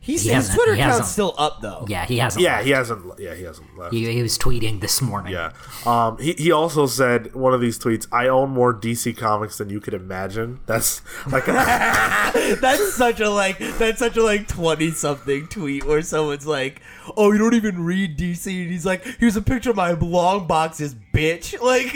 He's, 0.03 0.23
He 0.23 0.33
his 0.33 0.49
Twitter 0.53 0.75
he 0.75 0.81
account's 0.81 1.09
still 1.11 1.33
up, 1.37 1.61
though. 1.61 1.85
yeah, 1.87 2.05
he 2.05 2.17
hasn't. 2.17 2.43
yeah, 2.43 2.55
left. 2.55 2.65
he 2.65 2.71
hasn't. 2.71 3.19
Yeah, 3.19 3.33
he 3.35 3.43
hasn't 3.43 3.77
left. 3.77 3.93
He, 3.93 4.11
he 4.11 4.21
was 4.21 4.37
tweeting 4.37 4.81
this 4.81 5.01
morning. 5.01 5.31
Yeah. 5.31 5.53
Um, 5.85 6.17
he, 6.17 6.33
he 6.33 6.51
also 6.51 6.87
said 6.87 7.33
one 7.33 7.53
of 7.53 7.61
these 7.61 7.79
tweets, 7.79 8.05
I 8.11 8.27
own 8.27 8.49
more 8.49 8.73
DC 8.73 9.15
comics 9.15 9.57
than 9.59 9.69
you 9.69 9.79
could 9.79 9.93
imagine. 9.93 10.59
That's 10.65 11.01
like 11.31 11.45
That's 11.47 12.93
such 12.93 13.21
a 13.21 13.29
like 13.29 13.59
that's 13.59 13.99
such 13.99 14.17
a 14.17 14.23
like 14.23 14.47
twenty 14.47 14.91
something 14.91 15.47
tweet 15.47 15.85
where 15.85 16.01
someone's 16.01 16.45
like, 16.47 16.81
"Oh, 17.15 17.31
you 17.31 17.37
don't 17.37 17.53
even 17.53 17.85
read 17.85 18.17
DC," 18.17 18.45
and 18.61 18.71
he's 18.71 18.85
like, 18.85 19.05
"Here's 19.19 19.37
a 19.37 19.41
picture 19.41 19.69
of 19.69 19.77
my 19.77 19.91
long 19.91 20.47
boxes, 20.47 20.95
bitch." 21.13 21.53
Like 21.63 21.93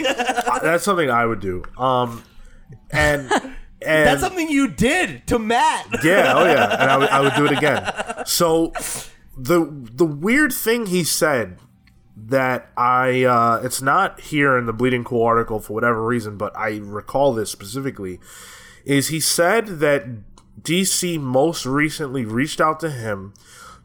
that's 0.62 0.82
something 0.84 1.10
I 1.10 1.26
would 1.26 1.40
do. 1.40 1.62
Um 1.76 2.24
and 2.90 3.30
and 3.82 4.06
that's 4.06 4.20
something 4.20 4.48
you 4.48 4.68
did 4.68 5.26
to 5.28 5.38
Matt. 5.38 5.86
Yeah, 6.04 6.34
oh 6.36 6.44
yeah. 6.44 6.76
And 6.80 6.90
I 6.90 6.96
would, 6.96 7.08
I 7.08 7.20
would 7.20 7.34
do 7.34 7.46
it 7.46 7.52
again. 7.52 7.92
So 8.26 8.72
the 9.36 9.64
the 9.70 10.04
weird 10.04 10.52
thing 10.52 10.86
he 10.86 11.02
said 11.02 11.58
that 12.14 12.70
I 12.76 13.24
uh 13.24 13.60
it's 13.62 13.80
not 13.80 14.20
here 14.20 14.58
in 14.58 14.66
the 14.66 14.72
Bleeding 14.72 15.04
Cool 15.04 15.22
article 15.22 15.60
for 15.60 15.72
whatever 15.72 16.04
reason, 16.04 16.36
but 16.36 16.54
I 16.56 16.78
recall 16.82 17.32
this 17.32 17.50
specifically, 17.50 18.20
is 18.84 19.08
he 19.08 19.20
said 19.20 19.78
that 19.78 20.04
DC 20.60 21.18
most 21.20 21.64
recently 21.64 22.24
reached 22.24 22.60
out 22.60 22.80
to 22.80 22.90
him 22.90 23.32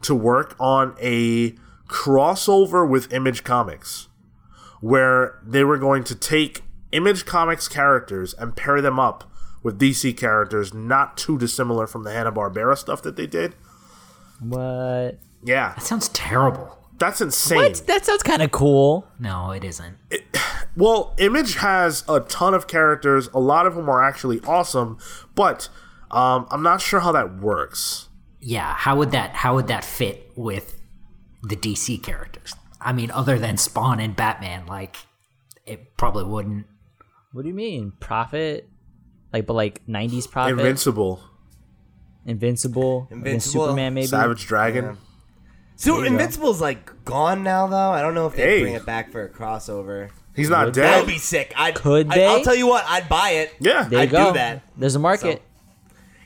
to 0.02 0.14
work 0.14 0.54
on 0.60 0.94
a 1.00 1.52
crossover 1.88 2.86
with 2.86 3.12
Image 3.12 3.44
Comics 3.44 4.08
where 4.80 5.38
they 5.42 5.64
were 5.64 5.78
going 5.78 6.04
to 6.04 6.14
take 6.14 6.62
Image 6.92 7.24
Comics 7.24 7.68
characters 7.68 8.34
and 8.34 8.54
pair 8.56 8.82
them 8.82 9.00
up 9.00 9.30
with 9.64 9.80
DC 9.80 10.16
characters 10.16 10.72
not 10.72 11.16
too 11.16 11.36
dissimilar 11.38 11.88
from 11.88 12.04
the 12.04 12.12
Hanna-Barbera 12.12 12.78
stuff 12.78 13.02
that 13.02 13.16
they 13.16 13.26
did. 13.26 13.56
What? 14.40 15.18
Yeah, 15.42 15.74
That 15.74 15.82
sounds 15.82 16.08
terrible. 16.10 16.78
that's 16.98 17.20
insane. 17.20 17.58
What? 17.58 17.86
That 17.86 18.04
sounds 18.04 18.22
kind 18.22 18.42
of 18.42 18.50
cool. 18.52 19.08
No, 19.18 19.50
it 19.50 19.64
isn't. 19.64 19.96
Well, 20.76 21.14
Image 21.18 21.56
has 21.56 22.02
a 22.08 22.20
ton 22.20 22.54
of 22.54 22.66
characters, 22.66 23.28
a 23.34 23.40
lot 23.40 23.66
of 23.66 23.74
them 23.74 23.88
are 23.88 24.02
actually 24.02 24.40
awesome, 24.46 24.98
but 25.34 25.68
um, 26.10 26.46
I'm 26.50 26.62
not 26.62 26.80
sure 26.80 27.00
how 27.00 27.12
that 27.12 27.36
works. 27.38 28.08
Yeah, 28.40 28.74
how 28.74 28.96
would 28.96 29.10
that 29.12 29.30
how 29.34 29.54
would 29.54 29.68
that 29.68 29.84
fit 29.84 30.30
with 30.36 30.80
the 31.42 31.56
DC 31.56 32.02
characters? 32.02 32.54
I 32.80 32.92
mean, 32.92 33.10
other 33.10 33.38
than 33.38 33.56
Spawn 33.56 34.00
and 34.00 34.14
Batman, 34.14 34.66
like 34.66 34.96
it 35.64 35.96
probably 35.96 36.24
wouldn't. 36.24 36.66
What 37.32 37.42
do 37.42 37.48
you 37.48 37.54
mean? 37.54 37.92
Prophet? 38.00 38.68
Like, 39.34 39.46
but 39.46 39.54
like 39.54 39.84
90s 39.88 40.30
Prophet? 40.30 40.52
Invincible, 40.52 41.20
Invincible? 42.24 43.08
Invincible. 43.10 43.64
Superman, 43.64 43.92
maybe? 43.94 44.06
Savage 44.06 44.46
Dragon. 44.46 44.96
So 45.76 45.96
you 45.96 46.00
go. 46.02 46.06
Invincible's 46.06 46.60
like 46.60 47.04
gone 47.04 47.42
now, 47.42 47.66
though. 47.66 47.90
I 47.90 48.00
don't 48.00 48.14
know 48.14 48.28
if 48.28 48.36
they 48.36 48.42
Hey. 48.42 48.60
bring 48.62 48.74
it 48.74 48.86
back 48.86 49.10
for 49.10 49.24
a 49.24 49.28
crossover. 49.28 50.10
He's 50.36 50.48
not 50.48 50.66
Would 50.66 50.74
That 50.74 50.82
dead. 50.92 50.98
would 51.00 51.08
be 51.08 51.18
sick. 51.18 51.52
I'd, 51.56 51.74
Could 51.74 52.12
I, 52.12 52.22
I'll 52.26 52.44
tell 52.44 52.54
you 52.54 52.68
what, 52.68 52.84
I'd 52.86 53.08
buy 53.08 53.30
it. 53.30 53.52
yeah, 53.58 53.82
There 53.88 53.98
you 53.98 54.04
I'd 54.04 54.10
do 54.10 54.32
that. 54.34 54.62
There's 54.76 54.94
a 54.94 54.98
market. 55.00 55.42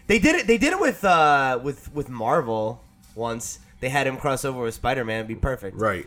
They 0.06 0.18
did 0.18 0.34
it. 0.36 0.46
They 0.46 0.58
did 0.58 0.74
it 0.74 0.80
with 0.80 1.02
uh 1.02 1.60
with 1.62 1.90
with 1.94 2.10
Marvel 2.10 2.82
once. 3.14 3.58
They 3.80 3.88
had 3.88 4.06
him 4.06 4.18
cross 4.18 4.44
over 4.44 4.60
with 4.60 4.74
Spider 4.74 5.04
Man. 5.04 5.20
It'd 5.20 5.28
Be 5.28 5.34
perfect. 5.34 5.78
Right. 5.78 6.06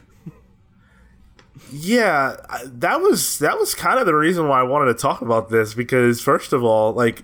Yeah, 1.72 2.36
that 2.66 3.02
was 3.02 3.40
that 3.40 3.58
was 3.58 3.76
kind 3.76 4.00
of 4.00 4.06
the 4.06 4.16
reason 4.16 4.48
why 4.48 4.60
I 4.60 4.64
wanted 4.64 4.94
to 4.94 5.00
talk 5.00 5.22
about 5.22 5.50
this 5.50 5.74
because 5.74 6.22
first 6.22 6.54
of 6.54 6.64
all, 6.64 6.94
like 6.94 7.24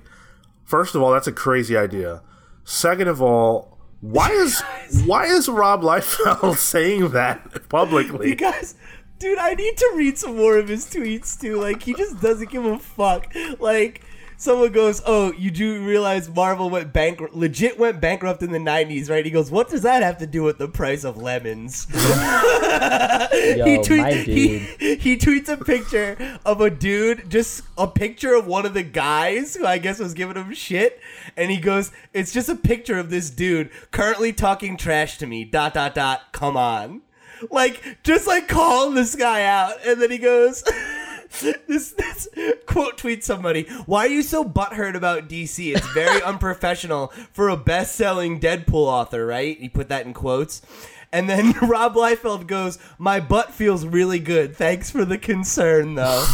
first 0.63 0.95
of 0.95 1.01
all, 1.01 1.11
that's 1.11 1.27
a 1.27 1.33
crazy 1.33 1.75
idea. 1.75 2.21
Second 2.63 3.07
of 3.07 3.21
all, 3.21 3.77
why 4.01 4.29
is 4.29 4.61
why 5.05 5.25
is 5.25 5.49
Rob 5.49 5.81
Liefeld 5.81 6.55
saying 6.57 7.09
that 7.09 7.67
publicly? 7.69 8.29
You 8.29 8.35
guys, 8.35 8.75
dude, 9.19 9.37
I 9.37 9.53
need 9.53 9.77
to 9.77 9.93
read 9.95 10.17
some 10.17 10.37
more 10.37 10.57
of 10.57 10.67
his 10.67 10.85
tweets 10.85 11.39
too. 11.39 11.59
Like 11.59 11.83
he 11.83 11.93
just 11.93 12.21
doesn't 12.21 12.49
give 12.49 12.65
a 12.65 12.79
fuck. 12.79 13.33
Like 13.59 14.03
someone 14.37 14.71
goes, 14.71 15.01
"Oh, 15.05 15.33
you 15.33 15.51
do 15.51 15.83
realize 15.83 16.29
Marvel 16.29 16.69
went 16.69 16.93
bankrupt, 16.93 17.35
legit 17.35 17.77
went 17.77 17.99
bankrupt 17.99 18.41
in 18.41 18.51
the 18.51 18.59
'90s, 18.59 19.09
right?" 19.09 19.25
He 19.25 19.31
goes, 19.31 19.51
"What 19.51 19.69
does 19.69 19.81
that 19.81 20.03
have 20.03 20.19
to 20.19 20.27
do 20.27 20.43
with 20.43 20.57
the 20.57 20.67
price 20.67 21.03
of 21.03 21.17
lemons?" 21.17 21.87
Yo, 21.93 23.65
he, 23.65 23.77
my 23.77 23.81
tweets, 23.81 24.23
he, 24.23 24.95
he 24.95 25.17
tweets 25.17 25.49
a 25.49 25.57
picture 25.57 26.39
of 26.45 26.61
a 26.61 26.69
dude, 26.69 27.29
just 27.29 27.63
a 27.77 27.87
picture 27.87 28.33
of 28.33 28.47
one 28.47 28.65
of 28.65 28.73
the 28.73 28.83
guys 28.83 29.55
who 29.55 29.65
I 29.65 29.79
guess 29.79 29.99
was 29.99 30.13
giving 30.13 30.35
him 30.35 30.53
shit, 30.53 31.01
and 31.35 31.51
he 31.51 31.57
goes, 31.57 31.91
"It's 32.13 32.31
just 32.31 32.49
a 32.49 32.55
picture 32.55 32.97
of 32.97 33.09
this 33.09 33.29
dude 33.29 33.71
currently 33.91 34.31
talking 34.31 34.77
trash 34.77 35.17
to 35.17 35.27
me." 35.27 35.43
Dot 35.43 35.73
dot 35.73 35.95
dot. 35.95 36.31
Come 36.31 36.55
on, 36.55 37.01
like 37.51 37.97
just 38.03 38.27
like 38.27 38.47
calling 38.47 38.95
this 38.95 39.15
guy 39.15 39.43
out, 39.43 39.85
and 39.85 40.01
then 40.01 40.11
he 40.11 40.17
goes. 40.17 40.63
This, 41.67 41.91
this 41.91 42.27
quote 42.65 42.97
tweet 42.97 43.23
somebody. 43.23 43.63
Why 43.85 44.05
are 44.05 44.09
you 44.09 44.21
so 44.23 44.43
butthurt 44.43 44.95
about 44.95 45.27
DC? 45.29 45.75
It's 45.75 45.87
very 45.93 46.21
unprofessional 46.25 47.07
for 47.33 47.49
a 47.49 47.57
best-selling 47.57 48.39
Deadpool 48.39 48.73
author, 48.87 49.25
right? 49.25 49.59
He 49.59 49.69
put 49.69 49.89
that 49.89 50.05
in 50.05 50.13
quotes. 50.13 50.61
And 51.11 51.29
then 51.29 51.51
Rob 51.61 51.95
Liefeld 51.95 52.47
goes, 52.47 52.79
"My 52.97 53.19
butt 53.19 53.53
feels 53.53 53.85
really 53.85 54.19
good. 54.19 54.55
Thanks 54.55 54.89
for 54.89 55.05
the 55.05 55.17
concern, 55.17 55.95
though." 55.95 56.25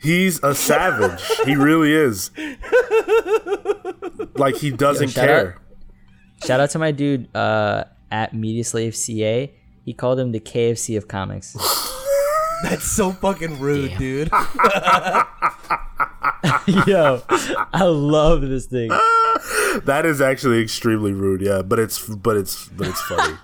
He's 0.00 0.42
a 0.42 0.54
savage. 0.54 1.22
he 1.44 1.56
really 1.56 1.92
is. 1.92 2.30
Like 4.36 4.56
he 4.56 4.70
doesn't 4.70 5.08
shout 5.08 5.26
care. 5.26 5.58
Shout 6.44 6.60
out 6.60 6.70
to 6.70 6.78
my 6.78 6.92
dude 6.92 7.34
uh, 7.36 7.84
at 8.10 8.32
Media 8.34 8.64
Slave 8.64 8.94
CA. 8.94 9.52
He 9.88 9.94
called 9.94 10.20
him 10.20 10.32
the 10.32 10.40
KFC 10.40 10.98
of 10.98 11.08
comics. 11.08 11.54
That's 12.62 12.84
so 12.84 13.10
fucking 13.10 13.58
rude, 13.58 13.88
Damn. 13.92 13.98
dude. 13.98 14.28
Yo, 16.86 17.22
I 17.72 17.84
love 17.84 18.42
this 18.42 18.66
thing. 18.66 18.90
That 19.84 20.04
is 20.04 20.20
actually 20.20 20.60
extremely 20.60 21.12
rude. 21.12 21.40
Yeah, 21.40 21.62
but 21.62 21.78
it's 21.78 22.06
but 22.06 22.36
it's 22.36 22.68
but 22.68 22.88
it's 22.88 23.00
funny. 23.02 23.38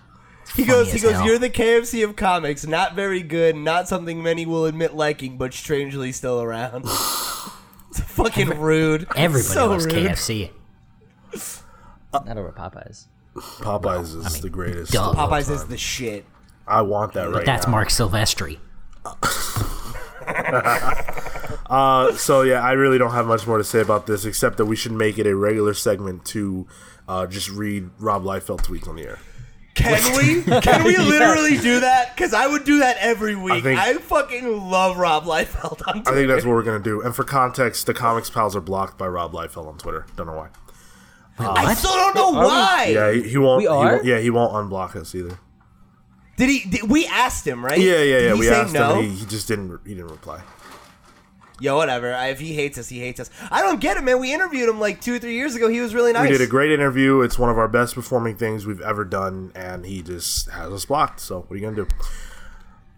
He 0.55 0.65
goes, 0.65 0.89
he 0.89 0.97
as 0.97 1.03
goes, 1.03 1.13
hell. 1.13 1.27
"You're 1.27 1.39
the 1.39 1.49
KFC 1.49 2.05
of 2.05 2.17
comics. 2.17 2.67
Not 2.67 2.95
very 2.95 3.23
good. 3.23 3.57
Not 3.57 3.89
something 3.89 4.23
many 4.23 4.45
will 4.45 4.67
admit 4.67 4.95
liking, 4.95 5.39
but 5.39 5.55
strangely 5.55 6.13
still 6.13 6.43
around." 6.43 6.85
it's 6.85 8.01
fucking 8.01 8.59
rude. 8.61 9.07
Everybody 9.17 9.55
so 9.55 9.69
loves 9.69 9.87
rude. 9.87 9.95
KFC. 9.95 10.51
Not 12.13 12.37
over 12.37 12.53
Popeyes. 12.53 13.07
Popeyes 13.37 14.17
is 14.27 14.41
the 14.41 14.51
greatest. 14.51 14.93
duh. 14.93 15.11
of 15.11 15.19
all 15.19 15.29
Popeyes 15.29 15.51
is 15.51 15.67
the 15.67 15.77
shit. 15.77 16.25
I 16.67 16.83
want 16.83 17.13
that 17.15 17.31
right 17.31 17.45
That's 17.45 17.67
now. 17.67 17.73
Marc 17.73 17.89
Silvestri. 17.89 18.59
Uh, 21.67 22.13
so 22.15 22.43
yeah, 22.43 22.63
I 22.63 22.73
really 22.73 22.99
don't 22.99 23.13
have 23.13 23.27
much 23.27 23.47
more 23.47 23.59
to 23.59 23.65
say 23.65 23.81
about 23.81 24.07
this 24.07 24.25
except 24.25 24.59
that 24.59 24.67
we 24.67 24.77
should 24.77 24.93
make 24.93 25.19
it 25.19 25.27
a 25.27 25.35
regular 25.35 25.75
segment 25.75 26.25
to 26.27 26.67
uh, 27.09 27.27
just 27.27 27.51
read 27.51 27.91
Rob 27.99 28.23
Liefeld 28.23 28.61
tweets 28.63 28.87
on 28.87 28.97
the 28.97 29.03
air. 29.03 29.19
Can 29.75 30.17
we? 30.17 30.43
Can 30.61 30.85
we 30.85 30.97
literally 30.99 31.59
do 31.59 31.81
that? 31.81 32.15
Because 32.15 32.33
I 32.33 32.47
would 32.47 32.65
do 32.65 32.79
that 32.79 32.97
every 33.01 33.35
week. 33.35 33.65
I, 33.65 33.93
think- 33.93 34.03
fucking 34.03 34.71
love 34.71 34.99
Rob 34.99 35.25
Liefeld 35.25 35.83
on 35.89 35.95
Twitter. 36.03 36.11
I 36.11 36.15
think 36.15 36.29
that's 36.29 36.45
what 36.45 36.53
we're 36.53 36.63
gonna 36.63 36.79
do. 36.79 37.01
And 37.01 37.17
for 37.17 37.25
context, 37.25 37.87
the 37.87 37.95
Comics 37.95 38.31
Pals 38.31 38.55
are 38.55 38.61
blocked 38.61 38.99
by 38.99 39.09
Rob 39.09 39.33
Liefeld 39.33 39.67
on 39.67 39.79
Twitter. 39.79 40.07
Don't 40.17 40.27
know 40.27 40.35
why. 40.35 40.51
Wait, 41.39 41.49
I 41.49 41.75
still 41.75 41.91
don't 41.91 42.15
know 42.15 42.31
why. 42.31 42.93
Yeah, 42.95 43.11
he, 43.11 43.31
he 43.31 43.39
won't. 43.39 43.59
We 43.59 43.65
he 43.65 43.69
won't- 43.69 44.05
yeah, 44.05 44.19
he 44.21 44.31
won't 44.31 44.53
unblock 44.53 44.95
us 44.95 45.15
either. 45.15 45.39
Did 46.37 46.49
he? 46.49 46.69
Did, 46.69 46.91
we 46.91 47.07
asked 47.07 47.47
him, 47.47 47.65
right? 47.65 47.79
Yeah, 47.79 48.03
yeah, 48.03 48.19
Did 48.19 48.23
yeah. 48.29 48.35
he 48.35 48.41
we 48.41 48.49
asked 48.51 48.75
no? 48.75 48.95
him. 48.95 48.99
And 49.05 49.13
he, 49.13 49.19
he 49.21 49.27
just 49.27 49.47
didn't. 49.49 49.81
He 49.87 49.95
didn't 49.95 50.11
reply. 50.11 50.43
Yo, 51.61 51.77
whatever. 51.77 52.13
I- 52.13 52.29
If 52.29 52.41
he 52.41 52.53
hates 52.55 52.79
us, 52.79 52.89
he 52.89 52.99
hates 52.99 53.21
us. 53.21 53.31
I 53.51 53.63
don't 53.63 53.81
get 53.81 53.97
it, 53.97 54.03
man. 54.03 54.19
We 54.19 54.35
interviewed 54.35 54.69
him 54.69 54.81
like 54.81 55.01
two 55.01 55.15
or 55.15 55.19
three 55.21 55.35
years 55.35 55.55
ago. 55.55 55.69
He 55.69 55.81
was 55.81 55.95
really 55.95 56.13
nice. 56.13 56.29
We 56.29 56.37
did 56.37 56.41
a 56.41 56.51
great 56.51 56.73
interview. 56.73 57.21
It's 57.23 57.39
one 57.39 57.49
of 57.51 57.59
our 57.59 57.69
best 57.69 57.95
performing 57.95 58.37
things 58.37 58.67
we've 58.67 58.81
ever 58.81 59.05
done, 59.05 59.53
and 59.55 59.87
he 59.87 60.03
just 60.03 60.51
has 60.51 60.73
us 60.73 60.85
blocked. 60.85 61.21
So 61.21 61.41
what 61.43 61.53
are 61.53 61.57
you 61.57 61.63
gonna 61.63 61.77
do? 61.77 61.87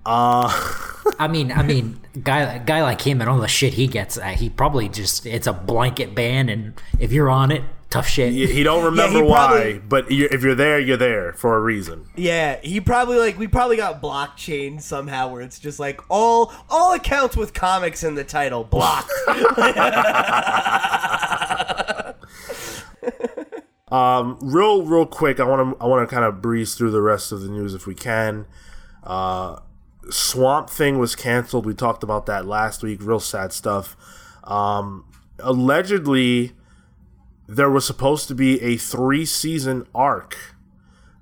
Uh, 0.06 0.48
I 1.18 1.28
mean, 1.28 1.52
I 1.52 1.62
mean, 1.62 2.00
guy 2.22 2.58
guy 2.58 2.82
like 2.82 3.00
him 3.02 3.20
and 3.20 3.28
all 3.28 3.38
the 3.38 3.48
shit 3.48 3.74
he 3.74 3.86
gets, 3.86 4.16
uh, 4.16 4.22
he 4.28 4.48
probably 4.48 4.88
just 4.88 5.26
it's 5.26 5.46
a 5.46 5.52
blanket 5.52 6.14
ban, 6.14 6.48
and 6.48 6.72
if 6.98 7.12
you're 7.12 7.28
on 7.30 7.50
it, 7.52 7.62
tough 7.90 8.08
shit. 8.08 8.32
he, 8.32 8.46
he 8.46 8.62
don't 8.62 8.84
remember 8.92 9.18
he 9.18 9.22
why, 9.24 9.46
probably- 9.46 9.78
but 9.78 10.10
you 10.10 10.28
if 10.30 10.42
you're 10.42 10.54
there, 10.54 10.78
you're 10.78 10.96
there 10.96 11.32
for 11.34 11.56
a 11.56 11.60
reason. 11.60 12.06
Yeah, 12.16 12.58
he 12.62 12.80
probably 12.80 13.18
like 13.18 13.38
we 13.38 13.46
probably 13.48 13.76
got 13.76 14.02
blockchain 14.02 14.80
somehow 14.80 15.28
where 15.28 15.42
it's 15.42 15.58
just 15.58 15.78
like 15.78 16.00
all 16.10 16.52
all 16.68 16.94
accounts 16.94 17.36
with 17.36 17.54
comics 17.54 18.02
in 18.04 18.14
the 18.14 18.24
title 18.24 18.64
blocked. 18.64 19.10
real 23.90 24.82
real 24.84 25.06
quick 25.06 25.40
i 25.40 25.44
want 25.44 25.76
to 25.78 25.82
i 25.82 25.86
want 25.86 26.06
to 26.08 26.12
kind 26.12 26.24
of 26.24 26.42
breeze 26.42 26.74
through 26.74 26.90
the 26.90 27.00
rest 27.00 27.32
of 27.32 27.40
the 27.40 27.48
news 27.48 27.74
if 27.74 27.86
we 27.86 27.94
can 27.94 28.46
uh 29.04 29.56
swamp 30.10 30.68
thing 30.70 30.98
was 30.98 31.14
canceled 31.16 31.64
we 31.66 31.74
talked 31.74 32.02
about 32.02 32.26
that 32.26 32.46
last 32.46 32.82
week 32.82 32.98
real 33.02 33.20
sad 33.20 33.52
stuff 33.52 33.96
um 34.44 35.04
allegedly 35.38 36.52
there 37.48 37.70
was 37.70 37.86
supposed 37.86 38.28
to 38.28 38.34
be 38.34 38.60
a 38.62 38.76
three 38.76 39.24
season 39.24 39.86
arc 39.94 40.36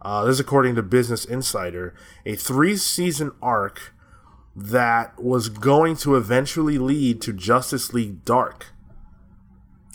uh, 0.02 0.24
this 0.24 0.34
is 0.34 0.40
according 0.40 0.74
to 0.74 0.82
business 0.82 1.24
insider 1.24 1.94
a 2.24 2.34
three 2.34 2.76
season 2.76 3.32
arc 3.42 3.92
that 4.56 5.20
was 5.20 5.48
going 5.48 5.96
to 5.96 6.14
eventually 6.14 6.78
lead 6.78 7.20
to 7.20 7.32
justice 7.32 7.92
league 7.92 8.24
dark 8.24 8.74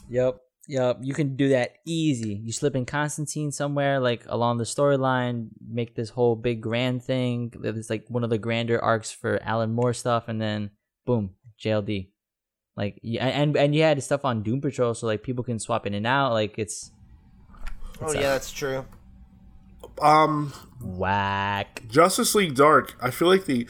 Yep. 0.09 0.41
Yep. 0.67 0.99
You 1.01 1.13
can 1.13 1.35
do 1.35 1.49
that 1.49 1.75
easy. 1.85 2.41
You 2.43 2.51
slip 2.51 2.75
in 2.75 2.85
Constantine 2.85 3.51
somewhere, 3.51 3.99
like 3.99 4.23
along 4.27 4.57
the 4.57 4.65
storyline, 4.65 5.49
make 5.67 5.95
this 5.95 6.09
whole 6.09 6.35
big 6.35 6.61
grand 6.61 7.03
thing. 7.03 7.53
It's 7.63 7.89
like 7.89 8.05
one 8.07 8.23
of 8.23 8.29
the 8.29 8.37
grander 8.37 8.83
arcs 8.83 9.11
for 9.11 9.41
Alan 9.41 9.71
Moore 9.71 9.93
stuff, 9.93 10.27
and 10.27 10.41
then 10.41 10.71
boom, 11.05 11.31
JLD. 11.63 12.09
Like 12.79 12.97
yeah, 13.03 13.25
and 13.27 13.57
and 13.57 13.75
you 13.75 13.83
had 13.83 14.01
stuff 14.01 14.23
on 14.23 14.41
Doom 14.41 14.61
Patrol, 14.61 14.93
so 14.93 15.05
like 15.05 15.21
people 15.21 15.43
can 15.43 15.59
swap 15.59 15.85
in 15.85 15.93
and 15.93 16.07
out. 16.07 16.31
Like 16.31 16.57
it's 16.57 16.91
oh 18.01 18.13
yeah, 18.13 18.21
that's 18.21 18.51
true. 18.53 18.85
um 20.01 20.53
whack. 20.81 21.83
Justice 21.89 22.33
League 22.35 22.55
Dark, 22.55 22.95
I 23.01 23.11
feel 23.11 23.27
like 23.27 23.45
they 23.45 23.65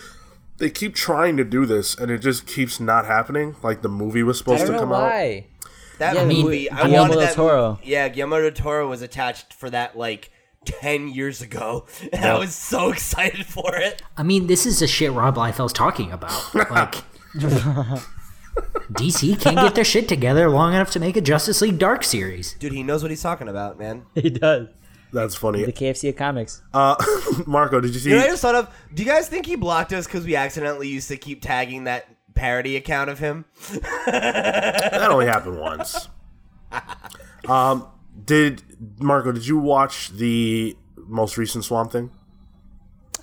they 0.57 0.69
keep 0.69 0.93
trying 0.93 1.37
to 1.37 1.43
do 1.43 1.65
this 1.65 1.95
and 1.95 2.11
it 2.11 2.19
just 2.19 2.45
keeps 2.45 2.79
not 2.79 3.05
happening. 3.05 3.55
Like 3.63 3.81
the 3.81 3.89
movie 3.89 4.21
was 4.21 4.37
I 4.37 4.39
supposed 4.39 4.59
don't 4.59 4.67
to 4.67 4.73
know 4.73 4.79
come 4.81 4.93
out. 4.93 5.01
why. 5.09 5.47
That 5.97 6.13
Yeah, 6.15 6.21
I 6.21 6.25
mean, 6.25 6.45
movie, 6.45 6.69
I 6.69 6.75
Guillermo 6.83 6.97
wanted 7.01 7.13
del 7.13 7.19
that. 7.21 7.33
Toro. 7.35 7.79
Yeah, 7.83 8.09
Guillermo 8.09 8.41
del 8.41 8.51
Toro 8.51 8.87
was 8.87 9.01
attached 9.01 9.53
for 9.53 9.69
that 9.71 9.97
like 9.97 10.29
ten 10.65 11.07
years 11.07 11.41
ago, 11.41 11.87
and 12.13 12.23
I 12.25 12.37
was 12.37 12.53
so 12.53 12.91
excited 12.91 13.45
for 13.47 13.75
it. 13.75 14.03
I 14.17 14.21
mean, 14.23 14.45
this 14.47 14.65
is 14.67 14.79
the 14.81 14.87
shit 14.87 15.11
Rob 15.13 15.35
Liefeld's 15.35 15.73
talking 15.73 16.11
about. 16.11 16.31
Like, 16.53 16.95
DC 18.93 19.39
can't 19.39 19.57
get 19.57 19.75
their 19.75 19.83
shit 19.83 20.07
together 20.07 20.49
long 20.49 20.73
enough 20.73 20.91
to 20.91 20.99
make 20.99 21.15
a 21.15 21.21
Justice 21.21 21.61
League 21.61 21.77
Dark 21.77 22.03
series. 22.03 22.53
Dude, 22.55 22.73
he 22.73 22.83
knows 22.83 23.03
what 23.03 23.11
he's 23.11 23.21
talking 23.21 23.47
about, 23.47 23.77
man. 23.77 24.05
He 24.15 24.29
does. 24.29 24.67
That's 25.11 25.35
funny. 25.35 25.63
The 25.63 25.73
KFC 25.73 26.09
of 26.09 26.15
comics. 26.15 26.61
Uh, 26.73 26.95
Marco, 27.47 27.79
did 27.79 27.93
you 27.93 27.99
see? 27.99 28.09
You 28.09 28.17
know, 28.17 28.23
I 28.23 28.27
just 28.27 28.41
thought 28.41 28.55
of. 28.55 28.69
Do 28.93 29.01
you 29.03 29.09
guys 29.09 29.27
think 29.27 29.45
he 29.45 29.55
blocked 29.55 29.91
us 29.93 30.05
because 30.05 30.25
we 30.25 30.35
accidentally 30.35 30.87
used 30.87 31.07
to 31.07 31.17
keep 31.17 31.41
tagging 31.41 31.85
that 31.85 32.07
parody 32.35 32.75
account 32.75 33.09
of 33.09 33.17
him? 33.17 33.45
that 34.05 35.07
only 35.09 35.25
happened 35.25 35.59
once. 35.59 36.09
Um, 37.47 37.87
did 38.25 38.61
Marco? 38.99 39.31
Did 39.31 39.47
you 39.47 39.57
watch 39.57 40.11
the 40.11 40.77
most 40.95 41.37
recent 41.37 41.63
Swamp 41.63 41.91
Thing? 41.91 42.11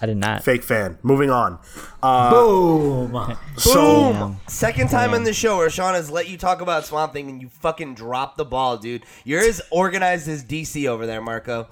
I 0.01 0.07
did 0.07 0.17
not. 0.19 0.45
Fake 0.45 0.63
fan. 0.63 0.99
Moving 1.03 1.31
on. 1.31 1.59
Uh, 2.03 2.31
Boom! 2.31 3.37
So 3.57 4.13
Damn. 4.13 4.37
Second 4.47 4.91
time 4.91 5.15
in 5.15 5.25
the 5.25 5.33
show 5.33 5.57
where 5.57 5.71
Sean 5.71 5.95
has 5.95 6.11
let 6.11 6.29
you 6.29 6.37
talk 6.37 6.61
about 6.61 6.85
Swamp 6.85 7.13
Thing 7.15 7.29
and 7.31 7.41
you 7.41 7.49
fucking 7.49 7.95
drop 7.95 8.37
the 8.37 8.45
ball, 8.45 8.77
dude. 8.77 9.05
You're 9.25 9.41
as 9.43 9.63
organized 9.71 10.29
as 10.29 10.45
DC 10.45 10.87
over 10.87 11.07
there, 11.07 11.23
Marco. 11.23 11.69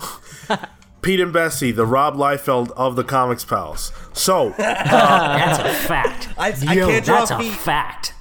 Pete 1.02 1.20
and 1.20 1.34
Bessie, 1.34 1.70
the 1.70 1.84
Rob 1.84 2.14
Liefeld 2.16 2.70
of 2.72 2.96
the 2.96 3.04
Comics 3.04 3.44
Pals. 3.44 3.92
So 4.14 4.50
That's 4.58 5.58
a 5.58 5.86
fact. 5.86 6.28
I, 6.38 6.48
I 6.48 6.52
can't 6.74 7.04
draw 7.04 7.18
that's 7.26 7.30
a 7.30 7.38
feet. 7.38 7.52
fact. 7.52 8.14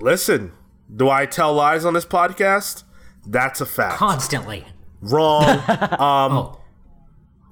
listen, 0.00 0.50
do 0.94 1.08
I 1.08 1.26
tell 1.26 1.54
lies 1.54 1.84
on 1.84 1.94
this 1.94 2.04
podcast? 2.04 2.82
That's 3.24 3.60
a 3.60 3.66
fact. 3.66 3.98
Constantly. 3.98 4.66
Wrong. 5.00 5.44
oh, 5.68 6.58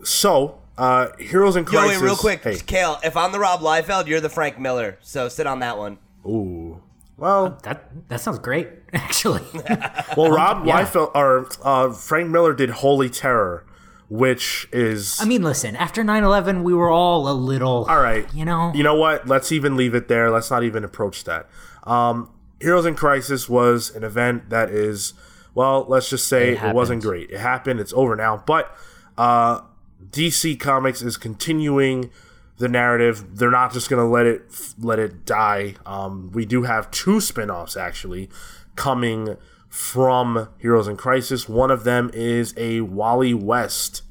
So, 0.03 0.61
uh, 0.79 1.09
Heroes 1.19 1.57
in 1.57 1.65
Yo, 1.65 1.71
Crisis. 1.71 2.01
wait, 2.01 2.05
real 2.07 2.17
quick, 2.17 2.43
Hey, 2.43 2.57
Cale. 2.59 2.99
If 3.05 3.17
I'm 3.17 3.33
the 3.33 3.39
Rob 3.39 3.61
Liefeld, 3.61 4.07
you're 4.07 4.21
the 4.21 4.29
Frank 4.31 4.59
Miller. 4.59 4.99
So 5.03 5.29
sit 5.29 5.47
on 5.47 5.59
that 5.61 5.77
one. 5.77 5.99
ooh. 6.27 6.81
Well, 7.17 7.59
That 7.65 8.09
that 8.09 8.21
sounds 8.21 8.39
great, 8.39 8.69
actually. 8.93 9.43
well, 10.17 10.31
Rob 10.31 10.65
yeah. 10.65 10.85
Liefeld 10.85 11.11
or 11.17 11.49
uh, 11.65 11.93
Frank 11.93 12.31
Miller 12.31 12.55
did 12.55 12.71
Holy 12.71 13.11
Terror, 13.11 13.67
which 14.09 14.69
is 14.73 15.19
I 15.21 15.25
mean, 15.25 15.43
listen, 15.43 15.75
after 15.75 16.05
9-11, 16.05 16.63
we 16.63 16.73
were 16.73 16.91
all 16.91 17.29
a 17.29 17.35
little 17.35 17.87
all 17.89 18.01
right. 18.01 18.33
You 18.33 18.45
know, 18.45 18.71
You 18.73 18.85
know 18.85 18.95
what? 18.95 19.27
Let's 19.27 19.51
even 19.51 19.77
leave 19.77 19.95
it 19.97 20.07
there. 20.07 20.31
Let's 20.31 20.49
not 20.51 20.63
even 20.63 20.85
approach 20.85 21.25
that. 21.25 21.49
Um, 21.83 22.31
Heroes 22.61 22.87
in 22.87 22.95
Crisis 22.95 23.49
was 23.49 23.91
an 23.97 24.05
event 24.05 24.51
that 24.51 24.71
is, 24.71 25.15
well, 25.55 25.87
let's 25.89 26.09
just 26.09 26.29
say 26.29 26.53
It 26.53 26.63
it, 26.63 26.75
wasn't 26.75 27.03
great. 27.03 27.31
It 27.31 27.41
happened. 27.41 27.81
It's 27.81 27.93
over 27.95 28.15
now. 28.15 28.45
But 28.47 28.73
uh, 29.17 29.63
DC 30.05 30.59
Comics 30.59 31.03
is 31.03 31.17
continuing 31.17 32.11
the 32.59 32.69
narrative. 32.69 33.37
They're 33.37 33.51
not 33.51 33.73
just 33.73 33.89
gonna 33.89 34.09
let 34.09 34.27
it 34.27 34.43
let 34.79 34.99
it 34.99 35.25
die. 35.25 35.75
Um, 35.87 36.31
we 36.33 36.45
do 36.45 36.63
have 36.63 36.91
two 36.91 37.21
spin-offs 37.21 37.77
actually 37.77 38.29
coming 38.77 39.37
from 39.69 40.49
Heroes 40.59 40.89
in 40.89 40.97
Crisis. 40.97 41.49
One 41.49 41.71
of 41.71 41.85
them 41.85 42.11
is 42.15 42.55
a 42.57 42.81
Wally 42.81 43.35
West 43.35 44.03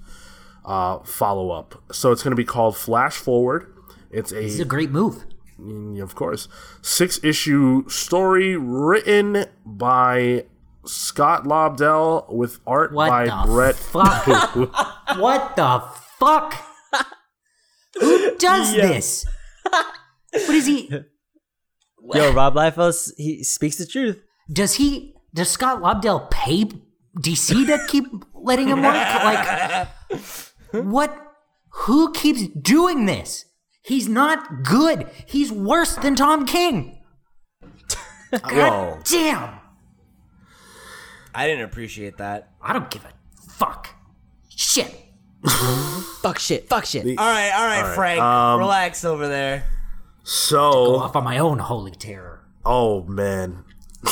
uh, 0.67 0.99
follow 0.99 1.51
up. 1.51 1.81
So 1.91 2.11
it's 2.11 2.21
going 2.21 2.31
to 2.31 2.37
be 2.37 2.45
called 2.45 2.77
Flash 2.77 3.15
Forward. 3.15 3.73
It's 4.11 4.31
a 4.31 4.61
a, 4.61 4.65
great 4.65 4.91
move. 4.91 5.25
mm, 5.59 6.01
of 6.01 6.15
course, 6.15 6.47
six 6.81 7.19
issue 7.23 7.87
story 7.89 8.55
written 8.55 9.45
by 9.65 10.45
Scott 10.85 11.43
Lobdell 11.43 12.31
with 12.31 12.59
art 12.67 12.93
What 12.93 13.09
by 13.09 13.45
Brett. 13.45 13.75
what 15.15 15.55
the 15.55 15.83
fuck? 16.19 16.55
Who 17.99 18.35
does 18.37 18.73
this? 18.73 19.25
What 19.63 20.49
is 20.49 20.65
he? 20.65 20.89
Yo, 22.13 22.31
Rob 22.33 22.55
Liefeld, 22.55 23.11
he 23.17 23.43
speaks 23.43 23.77
the 23.77 23.85
truth. 23.85 24.21
Does 24.51 24.75
he? 24.75 25.15
Does 25.33 25.49
Scott 25.49 25.81
Lobdell 25.81 26.29
pay 26.31 26.65
DC 27.19 27.65
to 27.67 27.79
keep 27.87 28.05
letting 28.33 28.67
him 28.67 28.81
work? 28.81 28.93
Like, 28.93 29.87
what? 30.71 31.23
Who 31.71 32.11
keeps 32.13 32.47
doing 32.47 33.05
this? 33.05 33.45
He's 33.83 34.07
not 34.07 34.63
good. 34.63 35.09
He's 35.25 35.51
worse 35.51 35.95
than 35.95 36.15
Tom 36.15 36.45
King. 36.45 37.01
God 38.31 38.51
Whoa. 38.51 38.99
damn! 39.03 39.59
I 41.33 41.47
didn't 41.47 41.65
appreciate 41.65 42.17
that. 42.17 42.51
I 42.61 42.73
don't 42.73 42.89
give 42.89 43.05
a 43.05 43.13
fuck. 43.49 43.96
Shit. 44.57 44.91
Fuck 46.21 46.39
shit. 46.39 46.67
Fuck 46.67 46.85
shit. 46.85 47.05
All 47.05 47.25
right, 47.25 47.51
all 47.51 47.65
right, 47.65 47.93
Frank, 47.95 48.19
um, 48.19 48.59
relax 48.59 49.05
over 49.05 49.27
there. 49.27 49.59
Go 49.59 49.65
So, 50.23 50.95
off 50.97 51.15
on 51.15 51.23
my 51.23 51.37
own 51.37 51.59
holy 51.59 51.91
terror. 51.91 52.43
oh 52.65 53.03
man, 53.03 53.63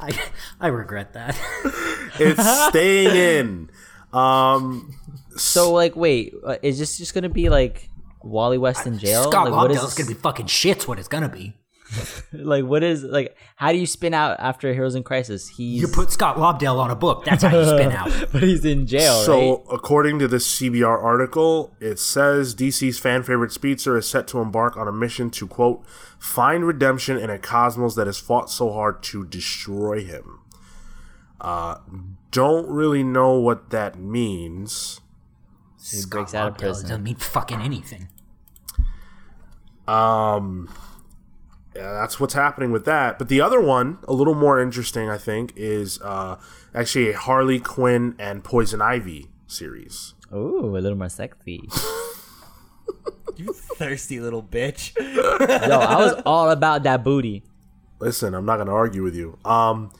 I 0.00 0.10
I 0.60 0.66
regret 0.66 1.12
that. 1.14 1.38
it's 2.18 2.68
staying 2.70 3.16
in. 3.16 3.70
Um, 4.12 4.94
So, 5.36 5.72
like, 5.72 5.96
wait, 5.96 6.34
uh, 6.44 6.56
is 6.62 6.78
this 6.78 6.98
just 6.98 7.14
gonna 7.14 7.28
be 7.28 7.48
like 7.48 7.88
Wally 8.22 8.58
West 8.58 8.86
in 8.86 8.98
jail? 8.98 9.30
Scott 9.30 9.46
like, 9.50 9.54
what 9.54 9.70
is 9.70 9.78
Lobdell's 9.78 9.94
gonna 9.94 10.08
be 10.08 10.14
fucking 10.14 10.46
shit's 10.46 10.86
what 10.88 10.98
it's 10.98 11.08
gonna 11.08 11.28
be. 11.28 11.54
like, 12.32 12.64
what 12.64 12.82
is 12.82 13.02
like? 13.02 13.36
How 13.56 13.72
do 13.72 13.78
you 13.78 13.86
spin 13.86 14.14
out 14.14 14.38
after 14.40 14.72
Heroes 14.72 14.94
in 14.94 15.02
Crisis? 15.02 15.48
He's 15.48 15.80
You 15.82 15.88
put 15.88 16.10
Scott 16.10 16.36
Lobdell 16.36 16.78
on 16.78 16.90
a 16.90 16.96
book. 16.96 17.24
That's 17.24 17.42
how 17.42 17.56
you 17.56 17.64
spin 17.66 17.92
out. 17.92 18.10
but 18.32 18.42
he's 18.42 18.64
in 18.64 18.86
jail, 18.86 19.22
So, 19.22 19.38
right? 19.56 19.60
according 19.72 20.18
to 20.20 20.28
this 20.28 20.58
CBR 20.58 21.02
article, 21.02 21.76
it 21.80 21.98
says 21.98 22.54
DC's 22.54 22.98
fan 22.98 23.22
favorite 23.22 23.52
Speedster 23.52 23.96
is 23.98 24.08
set 24.08 24.26
to 24.28 24.40
embark 24.40 24.76
on 24.76 24.88
a 24.88 24.92
mission 24.92 25.30
to, 25.30 25.46
quote, 25.46 25.86
find 26.18 26.66
redemption 26.66 27.18
in 27.18 27.28
a 27.30 27.38
cosmos 27.38 27.94
that 27.96 28.06
has 28.06 28.18
fought 28.18 28.50
so 28.50 28.72
hard 28.72 29.02
to 29.04 29.24
destroy 29.26 30.02
him. 30.02 30.40
Uh, 31.40 31.76
don't 32.30 32.66
really 32.68 33.02
know 33.02 33.34
what 33.38 33.68
that 33.70 33.98
means. 33.98 35.00
He 35.78 35.98
Scott 35.98 36.10
breaks 36.10 36.34
out 36.34 36.48
of 36.48 36.54
Lobdell 36.54 36.58
prison. 36.60 36.88
doesn't 36.88 37.02
mean 37.02 37.16
fucking 37.16 37.60
anything. 37.60 38.08
Um, 39.86 40.72
yeah, 41.74 41.92
that's 41.92 42.18
what's 42.20 42.34
happening 42.34 42.72
with 42.72 42.84
that. 42.84 43.18
But 43.18 43.28
the 43.28 43.40
other 43.40 43.60
one, 43.60 43.98
a 44.06 44.12
little 44.12 44.34
more 44.34 44.60
interesting, 44.60 45.08
I 45.08 45.18
think, 45.18 45.52
is 45.56 46.00
uh, 46.02 46.36
actually 46.74 47.10
a 47.10 47.16
Harley 47.16 47.58
Quinn 47.58 48.14
and 48.18 48.44
Poison 48.44 48.80
Ivy 48.80 49.28
series. 49.46 50.14
Ooh, 50.32 50.76
a 50.76 50.80
little 50.80 50.98
more 50.98 51.08
sexy. 51.08 51.68
You 53.36 53.52
thirsty 53.52 54.20
little 54.20 54.42
bitch. 54.42 54.96
Yo, 55.16 55.78
I 55.78 55.96
was 55.96 56.22
all 56.24 56.50
about 56.50 56.84
that 56.84 57.02
booty. 57.02 57.42
Listen, 57.98 58.34
I'm 58.34 58.44
not 58.46 58.56
going 58.56 58.68
to 58.68 58.72
argue 58.72 59.02
with 59.02 59.16
you. 59.16 59.38
Um, 59.44 59.90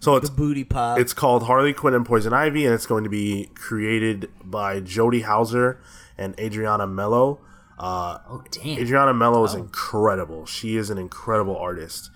so 0.00 0.16
it's 0.16 0.28
Booty 0.28 0.64
pop. 0.64 0.98
It's 0.98 1.14
called 1.14 1.44
Harley 1.44 1.72
Quinn 1.72 1.94
and 1.94 2.04
Poison 2.04 2.32
Ivy, 2.32 2.66
and 2.66 2.74
it's 2.74 2.86
going 2.86 3.04
to 3.04 3.10
be 3.10 3.50
created 3.54 4.28
by 4.44 4.80
Jody 4.80 5.20
Houser 5.22 5.80
and 6.18 6.38
Adriana 6.38 6.86
Melo. 6.86 7.40
Uh, 7.82 8.18
Oh 8.28 8.42
damn. 8.50 8.78
Adriana 8.78 9.12
Melo 9.12 9.42
is 9.44 9.54
incredible. 9.54 10.46
She 10.46 10.76
is 10.76 10.88
an 10.90 10.98
incredible 10.98 11.56
artist. 11.56 12.10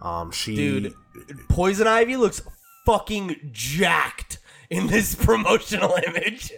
Um, 0.00 0.30
she, 0.32 0.56
Dude, 0.56 0.94
Poison 1.48 1.86
Ivy 1.86 2.16
looks 2.16 2.42
fucking 2.84 3.50
jacked 3.52 4.38
in 4.68 4.88
this 4.88 5.14
promotional 5.24 5.94
image. 6.06 6.52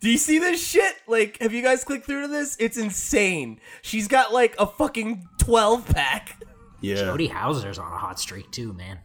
Do 0.00 0.10
you 0.10 0.18
see 0.18 0.38
this 0.38 0.62
shit? 0.66 0.94
Like, 1.08 1.38
have 1.40 1.52
you 1.54 1.62
guys 1.62 1.82
clicked 1.84 2.06
through 2.06 2.22
to 2.22 2.28
this? 2.28 2.56
It's 2.60 2.76
insane. 2.76 3.58
She's 3.82 4.06
got 4.08 4.32
like 4.32 4.54
a 4.58 4.66
fucking 4.66 5.26
12 5.38 5.86
pack. 5.88 6.42
yeah, 6.82 6.96
Jody 6.96 7.26
Houser's 7.28 7.78
on 7.78 7.90
a 7.92 7.96
hot 7.96 8.20
streak 8.20 8.50
too, 8.50 8.72
man. 8.74 8.98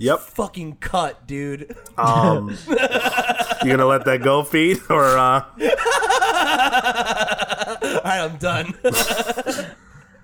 Yep. 0.00 0.20
Fucking 0.20 0.76
cut, 0.76 1.26
dude. 1.26 1.76
Um, 1.98 2.50
you 2.68 3.70
gonna 3.70 3.86
let 3.86 4.04
that 4.06 4.20
go, 4.22 4.42
Pete, 4.44 4.80
or 4.90 5.04
uh, 5.04 5.44
Alright, 6.84 8.04
I'm 8.04 8.36
done. 8.38 8.74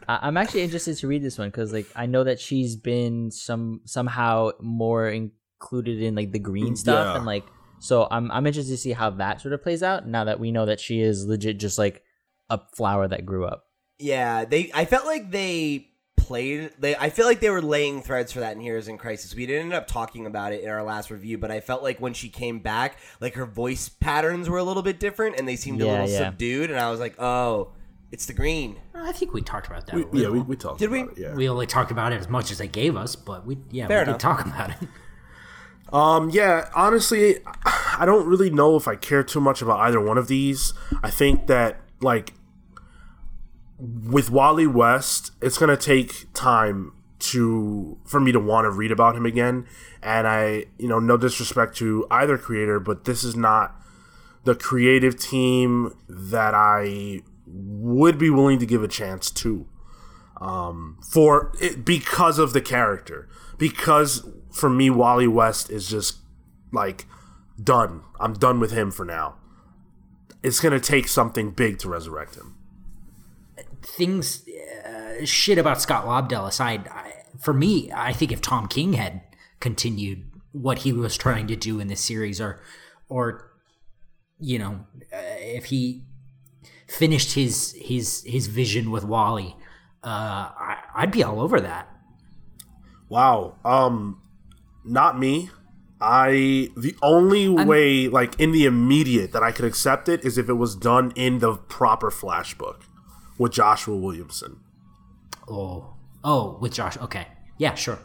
I- 0.08 0.18
I'm 0.22 0.36
actually 0.36 0.62
interested 0.62 0.96
to 0.98 1.06
read 1.08 1.22
this 1.22 1.38
one 1.38 1.48
because, 1.48 1.72
like, 1.72 1.86
I 1.94 2.06
know 2.06 2.24
that 2.24 2.40
she's 2.40 2.76
been 2.76 3.30
some 3.30 3.80
somehow 3.84 4.50
more 4.60 5.08
included 5.08 6.02
in 6.02 6.14
like 6.14 6.32
the 6.32 6.38
green 6.38 6.76
stuff, 6.76 7.06
Yeah. 7.06 7.16
and 7.16 7.26
like, 7.26 7.44
so 7.78 8.08
I'm 8.10 8.30
I'm 8.30 8.46
interested 8.46 8.72
to 8.72 8.78
see 8.78 8.92
how 8.92 9.10
that 9.10 9.40
sort 9.40 9.54
of 9.54 9.62
plays 9.62 9.82
out. 9.82 10.06
Now 10.06 10.24
that 10.24 10.40
we 10.40 10.50
know 10.52 10.66
that 10.66 10.80
she 10.80 11.00
is 11.00 11.26
legit, 11.26 11.58
just 11.58 11.78
like 11.78 12.02
a 12.48 12.60
flower 12.74 13.06
that 13.08 13.24
grew 13.24 13.46
up. 13.46 13.64
yeah, 13.98 14.44
they 14.44 14.70
I 14.74 14.84
felt 14.84 15.06
like 15.06 15.30
they 15.30 15.89
played 16.30 16.70
they 16.78 16.94
I 16.94 17.10
feel 17.10 17.26
like 17.26 17.40
they 17.40 17.50
were 17.50 17.60
laying 17.60 18.02
threads 18.02 18.30
for 18.30 18.38
that 18.38 18.54
in 18.54 18.60
Heroes 18.60 18.86
in 18.86 18.98
Crisis. 18.98 19.34
We 19.34 19.46
didn't 19.46 19.62
end 19.64 19.72
up 19.72 19.88
talking 19.88 20.26
about 20.26 20.52
it 20.52 20.62
in 20.62 20.70
our 20.70 20.84
last 20.84 21.10
review, 21.10 21.38
but 21.38 21.50
I 21.50 21.58
felt 21.58 21.82
like 21.82 22.00
when 22.00 22.14
she 22.14 22.28
came 22.28 22.60
back, 22.60 22.98
like 23.20 23.34
her 23.34 23.44
voice 23.44 23.88
patterns 23.88 24.48
were 24.48 24.58
a 24.58 24.62
little 24.62 24.84
bit 24.84 25.00
different 25.00 25.40
and 25.40 25.48
they 25.48 25.56
seemed 25.56 25.82
a 25.82 25.86
little 25.86 26.08
yeah. 26.08 26.18
subdued 26.18 26.70
and 26.70 26.78
I 26.78 26.88
was 26.88 27.00
like, 27.00 27.20
"Oh, 27.20 27.72
it's 28.12 28.26
the 28.26 28.32
green." 28.32 28.76
I 28.94 29.10
think 29.10 29.32
we 29.32 29.42
talked 29.42 29.66
about 29.66 29.88
that. 29.88 30.12
we, 30.12 30.20
a 30.20 30.22
yeah, 30.22 30.28
we, 30.28 30.38
we 30.38 30.54
talked. 30.54 30.78
Did 30.78 30.90
we? 30.90 31.00
It, 31.00 31.18
yeah. 31.18 31.34
We 31.34 31.48
only 31.48 31.66
talked 31.66 31.90
about 31.90 32.12
it 32.12 32.20
as 32.20 32.28
much 32.28 32.52
as 32.52 32.58
they 32.58 32.68
gave 32.68 32.94
us, 32.94 33.16
but 33.16 33.44
we 33.44 33.58
yeah 33.72 33.88
Fair 33.88 33.98
we 33.98 34.02
enough. 34.04 34.18
did 34.18 34.20
talk 34.20 34.46
about 34.46 34.70
it. 34.70 34.88
Um, 35.92 36.30
yeah, 36.30 36.70
honestly, 36.72 37.38
I 37.64 38.04
don't 38.06 38.24
really 38.28 38.48
know 38.48 38.76
if 38.76 38.86
I 38.86 38.94
care 38.94 39.24
too 39.24 39.40
much 39.40 39.60
about 39.60 39.80
either 39.80 40.00
one 40.00 40.18
of 40.18 40.28
these. 40.28 40.72
I 41.02 41.10
think 41.10 41.48
that, 41.48 41.80
like, 42.00 42.32
with 43.80 44.30
Wally 44.30 44.66
West, 44.66 45.32
it's 45.40 45.58
gonna 45.58 45.76
take 45.76 46.26
time 46.34 46.92
to 47.20 47.98
for 48.06 48.20
me 48.20 48.32
to 48.32 48.40
want 48.40 48.64
to 48.64 48.70
read 48.70 48.92
about 48.92 49.16
him 49.16 49.26
again. 49.26 49.66
And 50.02 50.26
I, 50.26 50.66
you 50.78 50.88
know, 50.88 50.98
no 50.98 51.16
disrespect 51.16 51.76
to 51.78 52.06
either 52.10 52.38
creator, 52.38 52.80
but 52.80 53.04
this 53.04 53.24
is 53.24 53.36
not 53.36 53.74
the 54.44 54.54
creative 54.54 55.18
team 55.18 55.94
that 56.08 56.54
I 56.54 57.20
would 57.46 58.16
be 58.16 58.30
willing 58.30 58.58
to 58.58 58.66
give 58.66 58.82
a 58.82 58.88
chance 58.88 59.30
to 59.30 59.66
Um, 60.40 60.96
for 61.06 61.52
it 61.60 61.84
because 61.84 62.38
of 62.38 62.54
the 62.54 62.62
character. 62.62 63.28
Because 63.58 64.24
for 64.50 64.70
me, 64.70 64.88
Wally 64.88 65.28
West 65.28 65.70
is 65.70 65.86
just 65.86 66.20
like 66.72 67.04
done. 67.62 68.02
I'm 68.18 68.32
done 68.32 68.58
with 68.58 68.70
him 68.70 68.90
for 68.90 69.04
now. 69.04 69.34
It's 70.42 70.60
gonna 70.60 70.80
take 70.80 71.08
something 71.08 71.50
big 71.50 71.78
to 71.80 71.90
resurrect 71.90 72.36
him. 72.36 72.54
Things 73.82 74.46
uh, 74.84 75.24
shit 75.24 75.58
about 75.58 75.80
Scott 75.80 76.06
Lobdell 76.06 76.46
aside, 76.46 76.88
I, 76.88 77.12
for 77.38 77.54
me, 77.54 77.90
I 77.94 78.12
think 78.12 78.32
if 78.32 78.40
Tom 78.40 78.68
King 78.68 78.94
had 78.94 79.22
continued 79.60 80.24
what 80.52 80.78
he 80.78 80.92
was 80.92 81.16
trying 81.16 81.46
to 81.46 81.56
do 81.56 81.80
in 81.80 81.88
this 81.88 82.00
series, 82.00 82.40
or 82.40 82.60
or 83.08 83.52
you 84.38 84.58
know, 84.58 84.86
uh, 85.12 85.36
if 85.38 85.66
he 85.66 86.04
finished 86.88 87.34
his 87.34 87.72
his 87.80 88.24
his 88.26 88.46
vision 88.46 88.90
with 88.90 89.04
Wally, 89.04 89.56
uh, 90.02 90.08
I, 90.08 90.78
I'd 90.94 91.12
be 91.12 91.22
all 91.22 91.40
over 91.40 91.60
that. 91.60 91.88
Wow. 93.08 93.56
Um, 93.64 94.22
not 94.84 95.18
me. 95.18 95.50
I 96.00 96.70
the 96.76 96.96
only 97.02 97.48
way, 97.48 98.08
like 98.08 98.38
in 98.40 98.52
the 98.52 98.64
immediate, 98.64 99.32
that 99.32 99.42
I 99.42 99.52
could 99.52 99.66
accept 99.66 100.08
it 100.08 100.24
is 100.24 100.38
if 100.38 100.48
it 100.48 100.54
was 100.54 100.74
done 100.74 101.12
in 101.14 101.40
the 101.40 101.56
proper 101.56 102.10
Flash 102.10 102.54
book 102.56 102.84
with 103.40 103.52
Joshua 103.52 103.96
Williamson. 103.96 104.60
Oh, 105.48 105.94
Oh, 106.22 106.58
with 106.60 106.74
Josh. 106.74 106.98
Okay. 106.98 107.26
Yeah, 107.56 107.74
sure. 107.74 107.98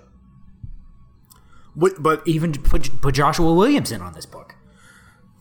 Wait, 1.75 1.93
but 1.99 2.25
Even 2.25 2.53
put 2.53 3.01
put 3.01 3.13
Joshua 3.15 3.53
Williamson 3.53 4.01
on 4.01 4.13
this 4.13 4.25
book. 4.25 4.55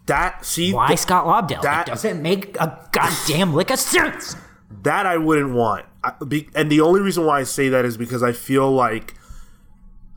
that 0.06 0.44
see 0.44 0.74
Why 0.74 0.88
th- 0.88 0.98
Scott 0.98 1.24
Lobdell? 1.26 1.62
that- 1.62 1.86
it 1.88 1.90
doesn't 1.92 2.20
make 2.20 2.56
a 2.60 2.88
goddamn 2.92 3.54
lick 3.54 3.70
of 3.70 3.78
sense. 3.78 4.36
that 4.82 5.06
I 5.06 5.16
wouldn't 5.16 5.54
want. 5.54 5.86
I, 6.02 6.12
be, 6.26 6.48
and 6.54 6.70
the 6.70 6.80
only 6.80 7.00
reason 7.00 7.24
why 7.24 7.38
I 7.40 7.44
say 7.44 7.68
that 7.68 7.84
is 7.84 7.96
because 7.96 8.22
I 8.22 8.32
feel 8.32 8.70
like 8.72 9.14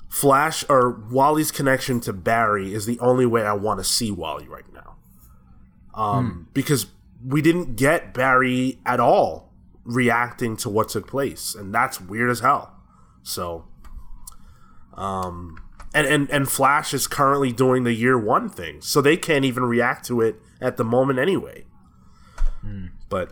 Flash 0.10 0.66
or 0.68 0.90
Wally's 1.12 1.52
connection 1.52 2.00
to 2.02 2.12
Barry 2.14 2.74
is 2.74 2.86
the 2.88 3.00
only 3.00 3.26
way 3.28 3.44
I 3.46 3.54
want 3.54 3.80
to 3.80 3.84
see 3.84 4.10
Wally 4.12 4.48
right 4.48 4.66
now. 4.74 4.96
Um, 5.94 6.48
because 6.54 6.88
we 7.24 7.42
didn't 7.44 7.76
get 7.76 8.14
Barry 8.16 8.80
at 8.86 9.00
all 9.00 9.47
reacting 9.88 10.56
to 10.58 10.70
what 10.70 10.90
took 10.90 11.08
place, 11.08 11.56
and 11.56 11.74
that's 11.74 12.00
weird 12.00 12.30
as 12.30 12.42
hell. 12.42 12.76
So, 13.24 13.66
um, 14.94 15.62
and 15.94 16.06
and 16.06 16.30
and 16.30 16.48
Flash 16.50 16.94
is 16.94 17.08
currently 17.08 17.52
doing 17.52 17.84
the 17.84 17.94
year 17.94 18.18
one 18.18 18.50
thing, 18.50 18.82
so 18.82 19.02
they 19.02 19.18
can't 19.18 19.46
even 19.46 19.64
react 19.64 20.06
to 20.08 20.22
it 20.22 20.36
at 20.62 20.78
the 20.78 20.84
moment 20.84 21.18
anyway. 21.20 21.66
But 23.10 23.32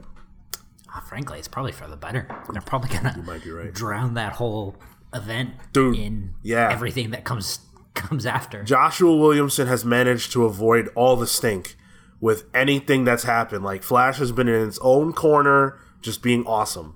Uh, 0.96 1.02
frankly, 1.02 1.38
it's 1.40 1.48
probably 1.50 1.74
for 1.74 1.88
the 1.88 1.98
better. 1.98 2.28
They're 2.52 2.62
probably 2.62 2.90
gonna 2.90 3.22
right. 3.26 3.74
drown 3.74 4.14
that 4.14 4.34
whole 4.34 4.78
event 5.14 5.52
Dude, 5.74 5.98
in 5.98 6.34
yeah. 6.42 6.72
everything 6.72 7.10
that 7.12 7.26
comes 7.26 7.60
comes 7.94 8.26
after. 8.26 8.64
Joshua 8.64 9.16
Williamson 9.16 9.68
has 9.68 9.84
managed 9.84 10.32
to 10.34 10.46
avoid 10.46 10.90
all 10.96 11.16
the 11.18 11.28
stink 11.28 11.76
with 12.22 12.46
anything 12.54 13.04
that's 13.04 13.24
happened. 13.24 13.64
Like 13.66 13.84
Flash 13.84 14.18
has 14.20 14.32
been 14.32 14.48
in 14.48 14.68
its 14.68 14.80
own 14.82 15.12
corner, 15.12 15.78
just 16.06 16.22
being 16.22 16.46
awesome. 16.46 16.96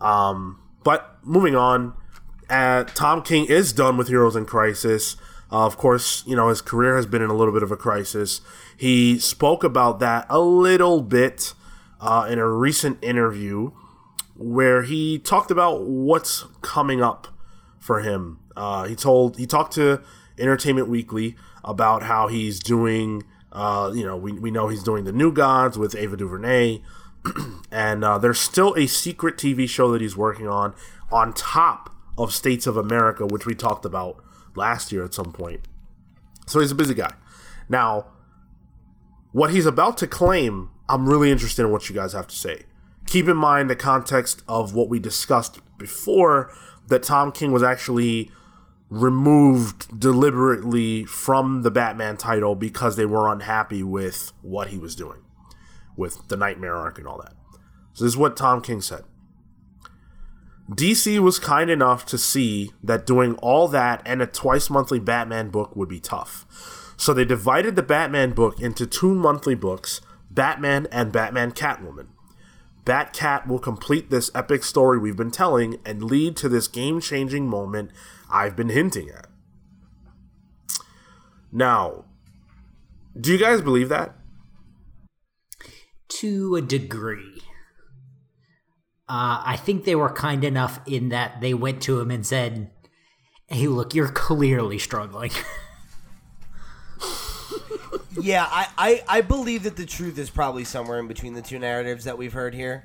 Um, 0.00 0.60
but 0.82 1.18
moving 1.22 1.54
on, 1.54 1.94
uh, 2.50 2.84
Tom 2.84 3.22
King 3.22 3.46
is 3.46 3.72
done 3.72 3.96
with 3.96 4.08
Heroes 4.08 4.36
in 4.36 4.44
Crisis. 4.44 5.16
Uh, 5.52 5.66
of 5.66 5.76
course, 5.76 6.22
you 6.26 6.36
know 6.36 6.48
his 6.48 6.60
career 6.60 6.96
has 6.96 7.06
been 7.06 7.22
in 7.22 7.30
a 7.30 7.34
little 7.34 7.54
bit 7.54 7.62
of 7.62 7.72
a 7.72 7.76
crisis. 7.76 8.40
He 8.76 9.18
spoke 9.18 9.64
about 9.64 9.98
that 10.00 10.26
a 10.28 10.40
little 10.40 11.00
bit 11.02 11.54
uh, 12.00 12.26
in 12.28 12.38
a 12.38 12.48
recent 12.48 13.02
interview 13.02 13.72
where 14.36 14.82
he 14.82 15.18
talked 15.18 15.50
about 15.50 15.82
what's 15.82 16.44
coming 16.62 17.02
up 17.02 17.28
for 17.78 18.00
him. 18.00 18.38
Uh, 18.56 18.84
he 18.86 18.94
told 18.94 19.38
he 19.38 19.46
talked 19.46 19.74
to 19.74 20.02
Entertainment 20.38 20.88
Weekly 20.88 21.36
about 21.64 22.04
how 22.04 22.28
he's 22.28 22.58
doing. 22.58 23.24
Uh, 23.52 23.90
you 23.94 24.04
know, 24.04 24.16
we, 24.16 24.32
we 24.32 24.50
know 24.50 24.68
he's 24.68 24.84
doing 24.84 25.04
the 25.04 25.12
New 25.12 25.32
Gods 25.32 25.76
with 25.76 25.96
Ava 25.96 26.16
DuVernay, 26.16 26.80
and 27.70 28.04
uh, 28.04 28.18
there's 28.18 28.40
still 28.40 28.74
a 28.74 28.86
secret 28.86 29.36
TV 29.36 29.68
show 29.68 29.90
that 29.92 30.00
he's 30.00 30.16
working 30.16 30.48
on 30.48 30.74
on 31.10 31.32
top 31.32 31.94
of 32.16 32.32
States 32.32 32.66
of 32.66 32.76
America, 32.76 33.26
which 33.26 33.46
we 33.46 33.54
talked 33.54 33.84
about 33.84 34.22
last 34.54 34.92
year 34.92 35.04
at 35.04 35.14
some 35.14 35.32
point. 35.32 35.60
So 36.46 36.60
he's 36.60 36.70
a 36.70 36.74
busy 36.74 36.94
guy. 36.94 37.14
Now, 37.68 38.06
what 39.32 39.50
he's 39.50 39.66
about 39.66 39.96
to 39.98 40.06
claim, 40.06 40.70
I'm 40.88 41.08
really 41.08 41.30
interested 41.30 41.62
in 41.62 41.70
what 41.70 41.88
you 41.88 41.94
guys 41.94 42.12
have 42.12 42.26
to 42.28 42.36
say. 42.36 42.64
Keep 43.06 43.28
in 43.28 43.36
mind 43.36 43.70
the 43.70 43.76
context 43.76 44.42
of 44.48 44.74
what 44.74 44.88
we 44.88 44.98
discussed 44.98 45.60
before 45.78 46.52
that 46.88 47.02
Tom 47.02 47.32
King 47.32 47.52
was 47.52 47.62
actually 47.62 48.30
removed 48.88 49.98
deliberately 49.98 51.04
from 51.04 51.62
the 51.62 51.70
Batman 51.70 52.16
title 52.16 52.56
because 52.56 52.96
they 52.96 53.06
were 53.06 53.32
unhappy 53.32 53.82
with 53.82 54.32
what 54.42 54.68
he 54.68 54.78
was 54.78 54.96
doing 54.96 55.22
with 56.00 56.26
the 56.26 56.36
Nightmare 56.36 56.74
arc 56.74 56.98
and 56.98 57.06
all 57.06 57.18
that. 57.18 57.34
So 57.92 58.04
this 58.04 58.14
is 58.14 58.16
what 58.16 58.36
Tom 58.36 58.60
King 58.60 58.80
said. 58.80 59.04
DC 60.70 61.18
was 61.18 61.38
kind 61.38 61.68
enough 61.68 62.06
to 62.06 62.16
see 62.16 62.72
that 62.82 63.06
doing 63.06 63.34
all 63.36 63.68
that 63.68 64.02
and 64.06 64.22
a 64.22 64.26
twice 64.26 64.70
monthly 64.70 64.98
Batman 64.98 65.50
book 65.50 65.76
would 65.76 65.88
be 65.88 66.00
tough. 66.00 66.46
So 66.96 67.12
they 67.12 67.24
divided 67.24 67.76
the 67.76 67.82
Batman 67.82 68.32
book 68.32 68.60
into 68.60 68.86
two 68.86 69.14
monthly 69.14 69.54
books, 69.54 70.00
Batman 70.30 70.86
and 70.92 71.12
Batman 71.12 71.52
Catwoman. 71.52 72.08
Batcat 72.84 73.46
will 73.46 73.58
complete 73.58 74.10
this 74.10 74.30
epic 74.34 74.64
story 74.64 74.98
we've 74.98 75.16
been 75.16 75.30
telling 75.30 75.78
and 75.84 76.02
lead 76.02 76.36
to 76.36 76.48
this 76.48 76.68
game-changing 76.68 77.46
moment 77.46 77.90
I've 78.30 78.56
been 78.56 78.70
hinting 78.70 79.10
at. 79.10 79.26
Now, 81.52 82.04
do 83.20 83.32
you 83.32 83.38
guys 83.38 83.60
believe 83.60 83.88
that? 83.88 84.14
To 86.10 86.56
a 86.56 86.62
degree. 86.62 87.40
Uh, 89.08 89.42
I 89.44 89.56
think 89.56 89.84
they 89.84 89.96
were 89.96 90.10
kind 90.10 90.44
enough 90.44 90.80
in 90.86 91.08
that 91.08 91.40
they 91.40 91.54
went 91.54 91.82
to 91.82 91.98
him 92.00 92.10
and 92.10 92.24
said, 92.26 92.70
"Hey, 93.48 93.66
look, 93.66 93.94
you're 93.94 94.08
clearly 94.12 94.78
struggling." 94.78 95.30
Yeah, 98.20 98.46
I, 98.48 98.68
I, 98.76 99.04
I 99.08 99.20
believe 99.20 99.62
that 99.62 99.76
the 99.76 99.86
truth 99.86 100.18
is 100.18 100.30
probably 100.30 100.64
somewhere 100.64 100.98
in 100.98 101.06
between 101.06 101.34
the 101.34 101.42
two 101.42 101.58
narratives 101.58 102.04
that 102.04 102.18
we've 102.18 102.32
heard 102.32 102.54
here. 102.54 102.84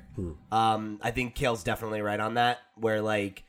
Um, 0.52 0.98
I 1.02 1.10
think 1.10 1.34
Cale's 1.34 1.62
definitely 1.64 2.00
right 2.00 2.20
on 2.20 2.34
that. 2.34 2.58
Where 2.76 3.02
like, 3.02 3.44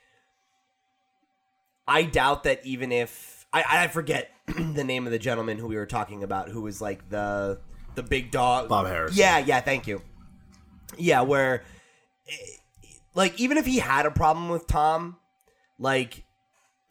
I 1.87 2.03
doubt 2.03 2.43
that 2.43 2.65
even 2.65 2.91
if 2.91 3.45
I, 3.53 3.63
I 3.67 3.87
forget 3.87 4.31
the 4.47 4.83
name 4.83 5.05
of 5.05 5.11
the 5.11 5.19
gentleman 5.19 5.57
who 5.57 5.67
we 5.67 5.75
were 5.75 5.85
talking 5.85 6.23
about, 6.23 6.49
who 6.49 6.61
was 6.61 6.81
like 6.81 7.09
the 7.09 7.59
the 7.97 8.03
big 8.03 8.31
dog, 8.31 8.69
Bob 8.69 8.85
Harras. 8.85 9.11
Yeah, 9.13 9.39
yeah. 9.39 9.59
Thank 9.59 9.87
you. 9.87 10.01
Yeah, 10.97 11.21
where 11.21 11.63
like 13.13 13.37
even 13.39 13.57
if 13.57 13.65
he 13.65 13.79
had 13.79 14.05
a 14.05 14.11
problem 14.11 14.47
with 14.47 14.67
Tom, 14.67 15.17
like 15.77 16.23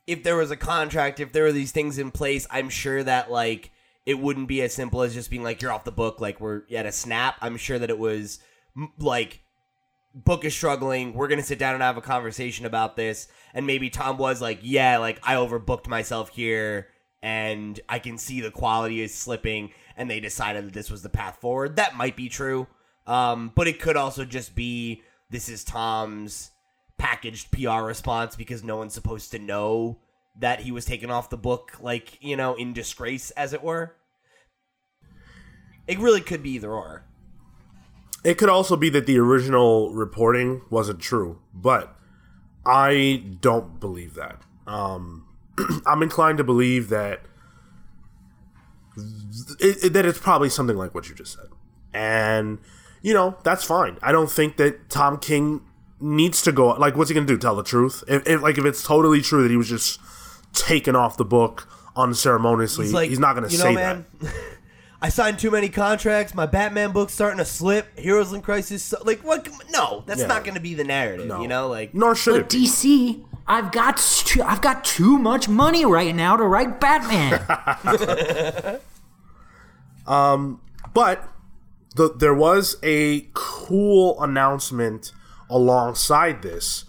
if 0.07 0.23
there 0.23 0.37
was 0.37 0.51
a 0.51 0.57
contract, 0.57 1.21
if 1.21 1.33
there 1.33 1.45
were 1.45 1.53
these 1.53 1.73
things 1.73 1.99
in 1.99 2.11
place, 2.11 2.47
I'm 2.51 2.69
sure 2.69 3.03
that 3.03 3.31
like 3.31 3.71
it 4.05 4.19
wouldn't 4.19 4.49
be 4.49 4.61
as 4.63 4.75
simple 4.75 5.03
as 5.03 5.15
just 5.15 5.31
being 5.31 5.43
like 5.43 5.63
you're 5.63 5.73
off 5.73 5.85
the 5.85 5.93
book, 5.93 6.21
like 6.21 6.41
we're 6.41 6.63
at 6.75 6.85
a 6.85 6.93
snap. 6.93 7.37
I'm 7.41 7.57
sure 7.57 7.79
that 7.79 7.89
it 7.91 7.99
was 7.99 8.41
like 8.99 9.41
book 10.15 10.45
is 10.45 10.55
struggling. 10.55 11.15
We're 11.15 11.29
gonna 11.29 11.43
sit 11.43 11.59
down 11.59 11.75
and 11.75 11.83
have 11.83 11.97
a 11.97 12.03
conversation 12.03 12.67
about 12.67 12.97
this, 12.97 13.29
and 13.55 13.67
maybe 13.67 13.91
Tom 13.91 14.19
was 14.19 14.43
like, 14.43 14.59
yeah, 14.63 14.99
like 14.99 15.21
I 15.23 15.35
overbooked 15.35 15.89
myself 15.89 16.31
here, 16.31 16.89
and 17.23 17.79
I 17.89 17.99
can 17.99 18.19
see 18.19 18.41
the 18.41 18.51
quality 18.51 19.01
is 19.01 19.15
slipping, 19.15 19.71
and 19.97 20.11
they 20.11 20.21
decided 20.21 20.67
that 20.67 20.73
this 20.73 20.91
was 20.91 21.03
the 21.03 21.09
path 21.09 21.39
forward. 21.41 21.77
That 21.77 21.97
might 21.97 22.17
be 22.17 22.29
true, 22.29 22.67
um, 23.07 23.53
but 23.55 23.69
it 23.69 23.81
could 23.81 23.97
also 23.97 24.25
just 24.25 24.55
be 24.55 25.03
this 25.31 25.49
is 25.49 25.65
Tom's 25.65 26.51
packaged 26.99 27.51
PR 27.51 27.83
response 27.83 28.37
because 28.37 28.63
no 28.63 28.77
one's 28.77 28.95
supposed 28.95 29.31
to 29.33 29.39
know 29.39 29.99
that 30.39 30.61
he 30.61 30.71
was 30.71 30.85
taken 30.85 31.11
off 31.11 31.31
the 31.31 31.37
book, 31.37 31.73
like, 31.81 32.23
you 32.23 32.37
know, 32.37 32.55
in 32.55 32.73
disgrace, 32.73 33.31
as 33.33 33.53
it 33.53 33.63
were. 33.63 33.95
It 35.87 35.99
really 35.99 36.21
could 36.21 36.43
be 36.43 36.51
either 36.51 36.71
or. 36.71 37.05
It 38.25 38.39
could 38.39 38.49
also 38.49 38.77
be 38.77 38.89
that 38.91 39.07
the 39.07 39.19
original 39.19 39.95
reporting 39.95 40.63
wasn't 40.69 41.01
true, 41.01 41.41
but 41.55 41.97
I 42.67 43.23
don't 43.41 43.79
believe 43.79 44.15
that. 44.15 44.43
Um, 44.67 45.27
I'm 45.87 46.03
inclined 46.03 46.39
to 46.39 46.45
believe 46.45 46.89
that 46.89 47.23
it, 49.61 49.85
it- 49.85 49.93
that 49.93 50.07
it's 50.07 50.19
probably 50.19 50.49
something 50.49 50.77
like 50.77 50.95
what 50.95 51.09
you 51.09 51.15
just 51.15 51.35
said, 51.35 51.47
and 51.95 52.59
you 53.03 53.13
know 53.15 53.37
that's 53.45 53.65
fine. 53.65 53.99
I 54.03 54.13
don't 54.13 54.31
think 54.31 54.57
that 54.57 54.89
Tom 54.91 55.19
King 55.19 55.61
needs 56.01 56.43
to 56.43 56.53
go. 56.53 56.69
Like, 56.75 56.97
what's 56.97 57.11
he 57.11 57.15
gonna 57.15 57.27
do? 57.27 57.39
Tell 57.39 57.57
the 57.57 57.63
truth? 57.65 58.03
If, 58.09 58.27
if 58.27 58.43
like 58.43 58.59
if 58.59 58.65
it's 58.65 58.83
totally 58.83 59.21
true 59.23 59.43
that 59.43 59.51
he 59.51 59.57
was 59.57 59.69
just 59.69 60.01
taken 60.53 60.97
off 60.97 61.17
the 61.17 61.25
book 61.25 61.69
unceremoniously, 61.97 62.87
he's, 63.09 63.19
not 63.19 63.35
gonna 63.35 63.49
you 63.49 63.57
say 63.57 63.75
know, 63.75 64.05
that. 64.21 64.35
I 65.03 65.11
signed 65.11 65.39
too 65.39 65.51
many 65.51 65.69
contracts. 65.69 66.35
My 66.35 66.47
Batman 66.47 66.93
book's 66.93 67.13
starting 67.13 67.37
to 67.39 67.45
slip. 67.45 67.99
Heroes 67.99 68.33
in 68.33 68.41
Crisis. 68.41 68.95
Like, 69.05 69.21
what? 69.21 69.47
No, 69.71 70.03
that's 70.07 70.23
Yeah. 70.23 70.27
not 70.27 70.43
going 70.43 70.55
to 70.55 70.61
be 70.61 70.73
the 70.73 70.85
narrative. 70.85 71.27
No. 71.27 71.43
You 71.43 71.49
know, 71.49 71.69
like, 71.69 71.93
Nor 71.93 72.15
should 72.15 72.45
but. 72.45 72.51
DC, 72.51 73.23
I've 73.49 73.71
got 73.71 73.97
too, 73.99 74.43
I've 74.43 74.61
got 74.61 74.85
too 74.85 75.19
much 75.19 75.49
money 75.49 75.85
right 75.85 76.15
now 76.15 76.37
to 76.37 76.45
write 76.45 76.81
Batman. 76.81 77.41
Um, 80.07 80.61
but 80.95 81.29
the, 81.97 82.13
there 82.15 82.35
was 82.35 82.77
a 82.83 83.29
cool 83.35 84.23
announcement 84.23 85.13
alongside 85.51 86.43
this, 86.43 86.85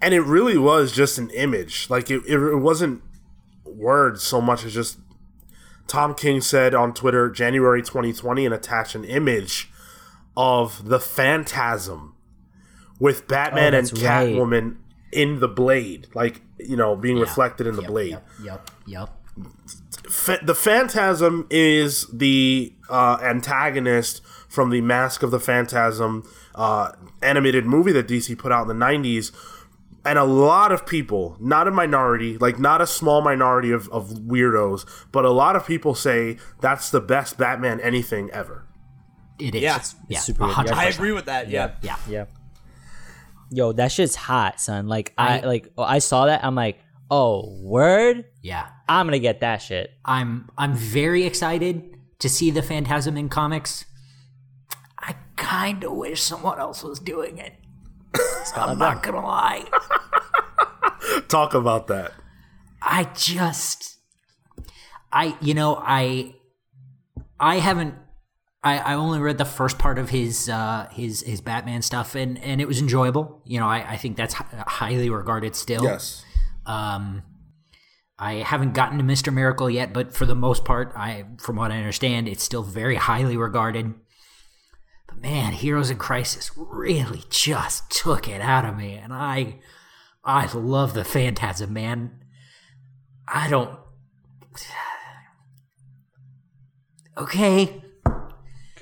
and 0.00 0.14
it 0.14 0.22
really 0.22 0.58
was 0.58 0.92
just 0.92 1.18
an 1.18 1.30
image. 1.30 1.90
Like 1.90 2.10
it, 2.10 2.22
it, 2.26 2.38
it 2.38 2.56
wasn't 2.56 3.02
words 3.64 4.22
so 4.22 4.40
much 4.40 4.64
as 4.64 4.74
just 4.74 4.98
Tom 5.86 6.14
King 6.14 6.40
said 6.40 6.74
on 6.74 6.94
Twitter, 6.94 7.30
January 7.30 7.82
2020, 7.82 8.46
and 8.46 8.54
attached 8.54 8.94
an 8.94 9.04
image 9.04 9.70
of 10.36 10.88
the 10.88 11.00
Phantasm 11.00 12.14
with 12.98 13.28
Batman 13.28 13.74
Oh, 13.74 13.78
and 13.78 13.86
that's 13.86 13.92
right. 14.02 14.34
Catwoman 15.12 15.18
in 15.34 15.40
the 15.40 15.48
blade, 15.48 16.08
like 16.14 16.42
you 16.58 16.76
know, 16.76 16.96
being 16.96 17.18
reflected 17.18 17.66
in 17.66 17.76
the 17.76 17.82
blade. 17.82 18.18
Yep, 18.42 18.70
yep. 18.86 19.10
Fa- 20.10 20.38
the 20.42 20.54
Phantasm 20.54 21.46
is 21.50 22.06
the 22.12 22.72
uh, 22.88 23.18
antagonist 23.22 24.22
from 24.48 24.70
the 24.70 24.80
Mask 24.80 25.22
of 25.22 25.30
the 25.30 25.40
Phantasm 25.40 26.22
uh, 26.54 26.92
animated 27.22 27.66
movie 27.66 27.92
that 27.92 28.06
DC 28.08 28.38
put 28.38 28.52
out 28.52 28.68
in 28.70 28.78
the 28.78 28.84
90s. 28.84 29.32
and 30.04 30.18
a 30.18 30.24
lot 30.24 30.70
of 30.72 30.86
people, 30.86 31.36
not 31.40 31.66
a 31.66 31.70
minority, 31.70 32.38
like 32.38 32.58
not 32.58 32.80
a 32.80 32.86
small 32.86 33.20
minority 33.20 33.72
of, 33.72 33.88
of 33.90 34.10
weirdos, 34.10 34.86
but 35.12 35.24
a 35.24 35.30
lot 35.30 35.56
of 35.56 35.66
people 35.66 35.94
say 35.94 36.38
that's 36.60 36.90
the 36.90 37.00
best 37.00 37.36
Batman 37.36 37.80
anything 37.80 38.30
ever. 38.30 38.64
It 39.38 39.54
is. 39.56 39.62
Yeah. 39.62 39.80
yeah. 40.08 40.18
super 40.20 40.44
100%. 40.44 40.72
I 40.72 40.86
agree 40.86 41.12
with 41.12 41.26
that. 41.26 41.50
Yeah. 41.50 41.72
Yeah. 41.82 41.96
Yeah. 42.08 42.24
Yo, 43.50 43.72
that 43.72 43.92
shit's 43.92 44.16
hot, 44.16 44.60
son. 44.60 44.88
Like 44.88 45.12
I, 45.16 45.40
like 45.40 45.72
oh, 45.78 45.82
I 45.82 45.98
saw 45.98 46.26
that. 46.26 46.44
I'm 46.44 46.54
like, 46.54 46.78
oh, 47.10 47.56
word. 47.60 48.24
Yeah. 48.42 48.68
I'm 48.88 49.06
gonna 49.06 49.18
get 49.18 49.40
that 49.40 49.58
shit. 49.58 49.92
I'm 50.04 50.50
I'm 50.56 50.74
very 50.74 51.24
excited 51.24 51.96
to 52.18 52.28
see 52.28 52.50
the 52.50 52.62
Phantasm 52.62 53.16
in 53.16 53.28
comics. 53.28 53.84
I 54.98 55.16
kind 55.36 55.84
of 55.84 55.92
wish 55.92 56.22
someone 56.22 56.58
else 56.58 56.82
was 56.82 56.98
doing 56.98 57.38
it. 57.38 57.54
I'm 58.54 58.78
not 58.78 59.02
gonna 59.02 59.24
lie. 59.24 59.64
Talk 61.28 61.54
about 61.54 61.88
that. 61.88 62.12
I 62.80 63.04
just, 63.14 63.98
I 65.12 65.36
you 65.40 65.54
know 65.54 65.80
I, 65.82 66.34
I 67.38 67.56
haven't. 67.56 67.94
I, 68.66 68.78
I 68.78 68.94
only 68.94 69.20
read 69.20 69.38
the 69.38 69.44
first 69.44 69.78
part 69.78 69.96
of 69.96 70.10
his 70.10 70.48
uh, 70.48 70.88
his 70.90 71.20
his 71.20 71.40
Batman 71.40 71.82
stuff 71.82 72.16
and, 72.16 72.36
and 72.42 72.60
it 72.60 72.66
was 72.66 72.80
enjoyable. 72.80 73.40
You 73.44 73.60
know, 73.60 73.68
I, 73.68 73.92
I 73.92 73.96
think 73.96 74.16
that's 74.16 74.34
hi- 74.34 74.64
highly 74.66 75.08
regarded 75.08 75.54
still. 75.54 75.84
Yes. 75.84 76.24
Um, 76.66 77.22
I 78.18 78.34
haven't 78.34 78.74
gotten 78.74 78.98
to 78.98 79.04
Mister 79.04 79.30
Miracle 79.30 79.70
yet, 79.70 79.92
but 79.92 80.12
for 80.12 80.26
the 80.26 80.34
most 80.34 80.64
part, 80.64 80.92
I 80.96 81.26
from 81.38 81.54
what 81.54 81.70
I 81.70 81.76
understand, 81.76 82.26
it's 82.26 82.42
still 82.42 82.64
very 82.64 82.96
highly 82.96 83.36
regarded. 83.36 83.94
But 85.06 85.20
man, 85.22 85.52
Heroes 85.52 85.90
in 85.90 85.98
Crisis 85.98 86.50
really 86.56 87.22
just 87.30 87.88
took 87.88 88.26
it 88.28 88.40
out 88.40 88.64
of 88.64 88.76
me, 88.76 88.94
and 88.94 89.12
I, 89.12 89.60
I 90.24 90.50
love 90.52 90.92
the 90.94 91.04
Phantasm, 91.04 91.72
man. 91.72 92.18
I 93.28 93.48
don't. 93.48 93.70
Okay, 97.18 97.82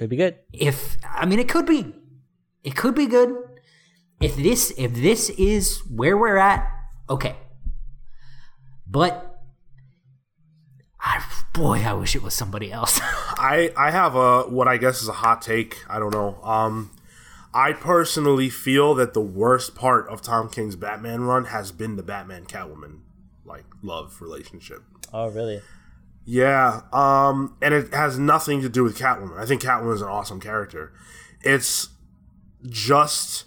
Could 0.04 0.10
be 0.10 0.16
good. 0.16 0.36
if 0.52 0.98
I 1.02 1.24
mean 1.24 1.38
it 1.38 1.48
could 1.48 1.64
be, 1.64 1.94
it 2.62 2.76
could 2.76 2.94
be 2.94 3.06
good. 3.06 3.34
If 4.20 4.36
this 4.36 4.70
if 4.76 4.92
this 4.92 5.30
is 5.30 5.78
where 5.88 6.18
we're 6.18 6.36
at, 6.36 6.70
okay. 7.08 7.36
But 8.86 9.40
I 11.00 11.24
boy, 11.54 11.78
I 11.78 11.94
wish 11.94 12.14
it 12.14 12.22
was 12.22 12.34
somebody 12.34 12.70
else. 12.70 13.00
I 13.02 13.72
I 13.78 13.92
have 13.92 14.14
a 14.14 14.42
what 14.42 14.68
I 14.68 14.76
guess 14.76 15.00
is 15.00 15.08
a 15.08 15.12
hot 15.12 15.40
take. 15.40 15.78
I 15.88 15.98
don't 15.98 16.12
know. 16.12 16.38
Um, 16.42 16.90
I 17.54 17.72
personally 17.72 18.50
feel 18.50 18.94
that 18.96 19.14
the 19.14 19.22
worst 19.22 19.74
part 19.74 20.06
of 20.08 20.20
Tom 20.20 20.50
King's 20.50 20.76
Batman 20.76 21.22
run 21.22 21.46
has 21.46 21.72
been 21.72 21.96
the 21.96 22.02
Batman 22.02 22.44
Catwoman 22.44 22.98
like 23.46 23.64
love 23.82 24.20
relationship. 24.20 24.82
Oh, 25.14 25.30
really? 25.30 25.62
Yeah, 26.26 26.82
um, 26.92 27.56
and 27.60 27.74
it 27.74 27.92
has 27.92 28.18
nothing 28.18 28.62
to 28.62 28.68
do 28.68 28.82
with 28.82 28.98
Catwoman. 28.98 29.38
I 29.38 29.44
think 29.44 29.62
Catwoman 29.62 29.94
is 29.94 30.02
an 30.02 30.08
awesome 30.08 30.40
character. 30.40 30.92
It's 31.42 31.90
just 32.66 33.44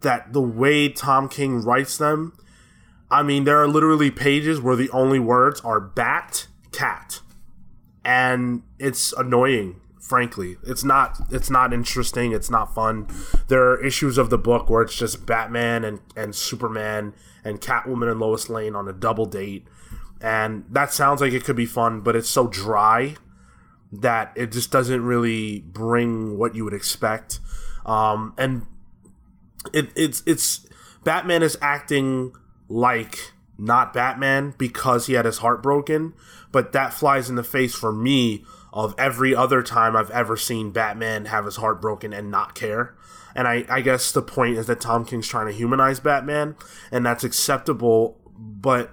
that 0.00 0.32
the 0.32 0.40
way 0.40 0.88
Tom 0.88 1.28
King 1.28 1.62
writes 1.62 1.96
them. 1.96 2.36
I 3.10 3.22
mean, 3.22 3.44
there 3.44 3.60
are 3.62 3.68
literally 3.68 4.10
pages 4.10 4.60
where 4.60 4.76
the 4.76 4.90
only 4.90 5.18
words 5.18 5.60
are 5.60 5.80
bat, 5.80 6.48
cat, 6.72 7.20
and 8.04 8.62
it's 8.78 9.12
annoying. 9.12 9.80
Frankly, 10.00 10.56
it's 10.64 10.82
not. 10.82 11.20
It's 11.30 11.50
not 11.50 11.72
interesting. 11.72 12.32
It's 12.32 12.50
not 12.50 12.74
fun. 12.74 13.06
There 13.46 13.62
are 13.70 13.84
issues 13.84 14.18
of 14.18 14.28
the 14.28 14.38
book 14.38 14.68
where 14.68 14.82
it's 14.82 14.96
just 14.96 15.24
Batman 15.24 15.84
and 15.84 16.00
and 16.16 16.34
Superman 16.34 17.14
and 17.44 17.60
Catwoman 17.60 18.10
and 18.10 18.18
Lois 18.18 18.48
Lane 18.48 18.74
on 18.74 18.88
a 18.88 18.92
double 18.92 19.26
date 19.26 19.68
and 20.20 20.64
that 20.70 20.92
sounds 20.92 21.20
like 21.20 21.32
it 21.32 21.44
could 21.44 21.56
be 21.56 21.66
fun, 21.66 22.00
but 22.00 22.14
it's 22.16 22.28
so 22.28 22.46
dry 22.46 23.16
that 23.92 24.32
it 24.36 24.52
just 24.52 24.70
doesn't 24.70 25.02
really 25.02 25.60
bring 25.60 26.38
what 26.38 26.54
you 26.54 26.64
would 26.64 26.74
expect. 26.74 27.40
Um, 27.84 28.34
and 28.38 28.66
it, 29.72 29.90
it's 29.96 30.22
it's 30.26 30.66
Batman 31.04 31.42
is 31.42 31.58
acting 31.60 32.34
like 32.68 33.32
not 33.58 33.92
Batman 33.92 34.54
because 34.56 35.06
he 35.06 35.14
had 35.14 35.24
his 35.24 35.38
heart 35.38 35.62
broken, 35.62 36.14
but 36.52 36.72
that 36.72 36.94
flies 36.94 37.28
in 37.28 37.36
the 37.36 37.44
face 37.44 37.74
for 37.74 37.92
me 37.92 38.44
of 38.72 38.94
every 38.96 39.34
other 39.34 39.62
time 39.62 39.96
I've 39.96 40.10
ever 40.10 40.36
seen 40.36 40.70
Batman 40.70 41.26
have 41.26 41.44
his 41.44 41.56
heart 41.56 41.80
broken 41.80 42.12
and 42.12 42.30
not 42.30 42.54
care. 42.54 42.94
And 43.34 43.46
I, 43.46 43.64
I 43.68 43.80
guess 43.80 44.12
the 44.12 44.22
point 44.22 44.56
is 44.56 44.66
that 44.66 44.80
Tom 44.80 45.04
King's 45.04 45.28
trying 45.28 45.46
to 45.46 45.52
humanize 45.52 46.00
Batman, 46.00 46.56
and 46.90 47.04
that's 47.04 47.24
acceptable, 47.24 48.18
but 48.36 48.92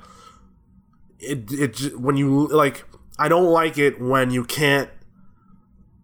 it 1.19 1.51
it 1.51 1.99
when 1.99 2.17
you 2.17 2.47
like 2.47 2.85
I 3.19 3.27
don't 3.27 3.51
like 3.51 3.77
it 3.77 3.99
when 3.99 4.31
you 4.31 4.43
can't 4.43 4.89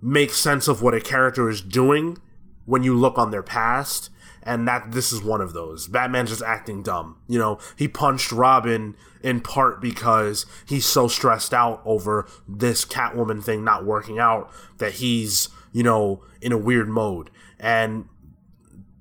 make 0.02 0.32
sense 0.32 0.68
of 0.68 0.82
what 0.82 0.94
a 0.94 1.02
character 1.02 1.50
is 1.50 1.62
doing 1.62 2.18
when 2.66 2.84
you 2.84 2.98
look 2.98 3.18
on 3.18 3.32
their 3.32 3.44
past 3.44 4.10
and 4.46 4.68
that 4.68 4.92
this 4.92 5.12
is 5.12 5.24
one 5.24 5.42
of 5.42 5.54
those. 5.54 5.88
Batman's 5.88 6.30
just 6.30 6.44
acting 6.44 6.84
dumb. 6.84 7.18
You 7.28 7.40
know, 7.40 7.60
he 7.78 7.88
punched 7.88 8.32
Robin 8.32 8.96
in 9.22 9.40
part 9.40 9.80
because 9.80 10.46
he's 10.68 10.86
so 10.86 11.08
stressed 11.08 11.54
out 11.54 11.82
over 11.86 12.28
this 12.48 12.84
Catwoman 12.84 13.42
thing 13.42 13.64
not 13.64 13.86
working 13.86 14.20
out 14.20 14.52
that 14.80 14.96
he's, 14.96 15.48
you 15.72 15.84
know, 15.84 16.24
in 16.42 16.52
a 16.52 16.58
weird 16.58 16.90
mode. 16.90 17.30
And 17.60 18.10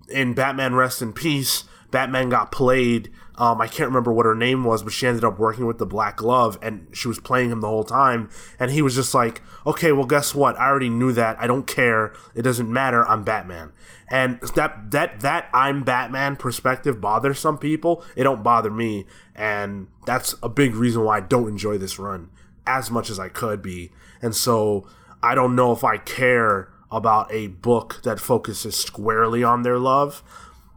in 0.08 0.34
Batman 0.34 0.74
Rest 0.74 1.02
in 1.02 1.12
Peace, 1.12 1.64
Batman 1.90 2.28
got 2.28 2.52
played. 2.52 3.10
Um, 3.43 3.61
I 3.61 3.66
can't 3.66 3.88
remember 3.88 4.12
what 4.12 4.24
her 4.24 4.36
name 4.36 4.62
was, 4.62 4.84
but 4.84 4.93
she 4.93 5.05
ended 5.05 5.24
up 5.24 5.36
working 5.36 5.66
with 5.66 5.78
the 5.78 5.84
Black 5.84 6.18
Glove, 6.18 6.61
and 6.62 6.86
she 6.93 7.09
was 7.09 7.18
playing 7.18 7.51
him 7.51 7.61
the 7.61 7.66
whole 7.66 7.82
time. 7.82 8.30
And 8.57 8.70
he 8.70 8.82
was 8.82 8.95
just 8.95 9.14
like, 9.14 9.43
"Okay, 9.66 9.90
well, 9.90 10.07
guess 10.07 10.32
what? 10.32 10.57
I 10.61 10.68
already 10.68 10.88
knew 10.88 11.11
that. 11.14 11.40
I 11.40 11.49
don't 11.49 11.66
care. 11.66 12.12
It 12.36 12.43
doesn't 12.43 12.72
matter. 12.72 13.05
I'm 13.05 13.24
Batman." 13.24 13.72
And 14.09 14.38
that 14.55 14.93
that 14.93 15.18
that 15.22 15.49
I'm 15.53 15.82
Batman 15.82 16.36
perspective 16.36 17.01
bothers 17.01 17.40
some 17.40 17.59
people. 17.59 18.05
It 18.14 18.22
don't 18.22 18.45
bother 18.45 18.70
me, 18.70 19.07
and 19.34 19.88
that's 20.07 20.36
a 20.40 20.49
big 20.49 20.76
reason 20.76 21.03
why 21.03 21.16
I 21.16 21.20
don't 21.20 21.49
enjoy 21.49 21.78
this 21.78 21.99
run 21.99 22.30
as 22.64 22.93
much 22.93 23.11
as 23.11 23.18
I 23.18 23.28
could 23.28 23.61
be. 23.61 23.90
And 24.20 24.36
so 24.36 24.86
I 25.20 25.34
don't 25.34 25.57
know 25.57 25.72
if 25.72 25.82
I 25.82 25.97
care 25.97 26.68
about 26.93 27.26
a 27.32 27.49
book 27.49 28.03
that 28.05 28.20
focuses 28.20 28.76
squarely 28.76 29.43
on 29.43 29.62
their 29.62 29.80
love. 29.80 30.22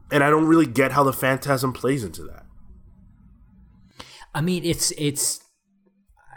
And 0.09 0.23
I 0.23 0.31
don't 0.31 0.45
really 0.47 0.65
get 0.65 0.93
how 0.93 1.03
the 1.03 1.13
phantasm 1.13 1.71
plays 1.71 2.03
into 2.03 2.23
that. 2.23 2.44
I 4.35 4.41
mean, 4.41 4.63
it's 4.63 4.91
it's 4.91 5.39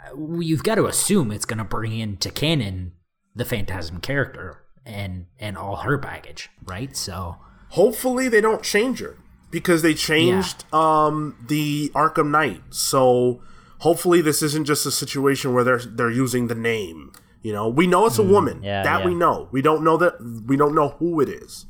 uh, 0.07 0.39
you've 0.39 0.63
got 0.63 0.75
to 0.75 0.87
assume 0.87 1.31
it's 1.31 1.45
going 1.45 1.59
to 1.59 1.63
bring 1.63 1.95
into 1.97 2.31
canon 2.31 2.93
the 3.35 3.45
Phantasm 3.45 4.01
character 4.01 4.63
and 4.85 5.27
and 5.37 5.55
all 5.55 5.77
her 5.77 5.97
baggage, 5.97 6.49
right? 6.65 6.97
So 6.97 7.35
Hopefully 7.69 8.29
they 8.29 8.41
don't 8.41 8.63
change 8.63 8.99
her 8.99 9.17
because 9.51 9.81
they 9.81 9.93
changed 9.93 10.71
um 10.73 11.35
the 11.47 11.89
Arkham 11.89 12.31
Knight. 12.31 12.61
So 12.69 13.41
hopefully 13.79 14.21
this 14.21 14.41
isn't 14.41 14.65
just 14.65 14.85
a 14.85 14.91
situation 14.91 15.53
where 15.53 15.63
they're 15.63 15.79
they're 15.79 16.11
using 16.11 16.47
the 16.47 16.55
name. 16.55 17.11
You 17.41 17.53
know, 17.53 17.69
we 17.69 17.87
know 17.87 18.05
it's 18.05 18.19
a 18.19 18.23
mm, 18.23 18.31
woman. 18.31 18.63
yeah, 18.63 18.83
that 18.83 19.01
yeah. 19.01 19.05
we 19.05 19.13
know. 19.15 19.47
We 19.51 19.61
don't 19.61 19.83
know 19.83 19.97
that 19.97 20.15
we 20.47 20.57
don't 20.57 20.75
know 20.75 20.89
who 20.99 21.21
it 21.21 21.29
is. 21.29 21.67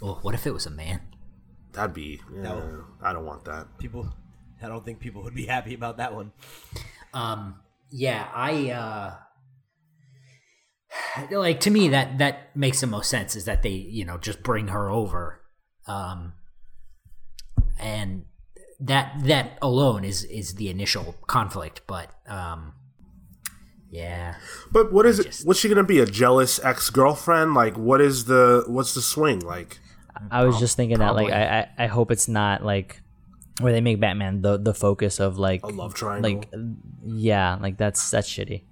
well, 0.00 0.18
what 0.22 0.34
if 0.34 0.46
it 0.46 0.52
was 0.52 0.66
a 0.66 0.70
man? 0.70 1.02
That'd 1.72 1.94
be 1.94 2.20
yeah, 2.34 2.52
uh, 2.52 2.82
I 3.02 3.12
don't 3.12 3.26
want 3.26 3.44
that. 3.44 3.66
People, 3.78 4.12
I 4.64 4.68
don't 4.68 4.84
think 4.84 5.00
people 5.00 5.22
would 5.22 5.34
be 5.34 5.46
happy 5.46 5.74
about 5.74 5.98
that 5.98 6.14
one. 6.14 6.32
Um, 7.12 7.60
yeah, 7.90 8.28
I 8.34 8.70
uh, 8.70 9.14
like 11.30 11.60
to 11.60 11.70
me 11.70 11.88
that 11.88 12.18
that 12.18 12.56
makes 12.56 12.80
the 12.80 12.86
most 12.86 13.10
sense 13.10 13.36
is 13.36 13.44
that 13.44 13.62
they 13.62 13.70
you 13.70 14.04
know 14.04 14.18
just 14.18 14.42
bring 14.42 14.68
her 14.68 14.90
over, 14.90 15.40
um, 15.86 16.32
and 17.78 18.24
that 18.80 19.14
that 19.24 19.58
alone 19.62 20.04
is 20.04 20.24
is 20.24 20.54
the 20.54 20.68
initial 20.68 21.14
conflict, 21.26 21.82
but 21.86 22.10
um, 22.26 22.72
yeah, 23.94 24.34
But 24.72 24.92
what 24.92 25.06
is 25.06 25.20
it? 25.20 25.42
What's 25.44 25.60
she 25.60 25.68
gonna 25.68 25.84
be? 25.84 26.00
A 26.00 26.06
jealous 26.06 26.58
ex 26.64 26.90
girlfriend? 26.90 27.54
Like, 27.54 27.78
what 27.78 28.00
is 28.00 28.24
the 28.24 28.64
what's 28.66 28.92
the 28.92 29.00
swing? 29.00 29.38
Like, 29.38 29.78
I 30.32 30.42
was 30.42 30.58
just 30.58 30.76
thinking 30.76 30.98
that, 30.98 31.14
like. 31.14 31.32
I, 31.32 31.60
I 31.60 31.84
I 31.84 31.86
hope 31.86 32.10
it's 32.10 32.26
not 32.26 32.64
like 32.64 33.03
where 33.60 33.72
they 33.72 33.80
make 33.80 34.00
Batman 34.00 34.42
the 34.42 34.58
the 34.58 34.74
focus 34.74 35.20
of 35.20 35.38
like 35.38 35.62
a 35.62 35.68
love 35.68 35.94
triangle? 35.94 36.34
like 36.34 36.48
yeah, 37.04 37.56
like 37.60 37.76
that's 37.76 38.10
that's 38.10 38.28
shitty. 38.28 38.62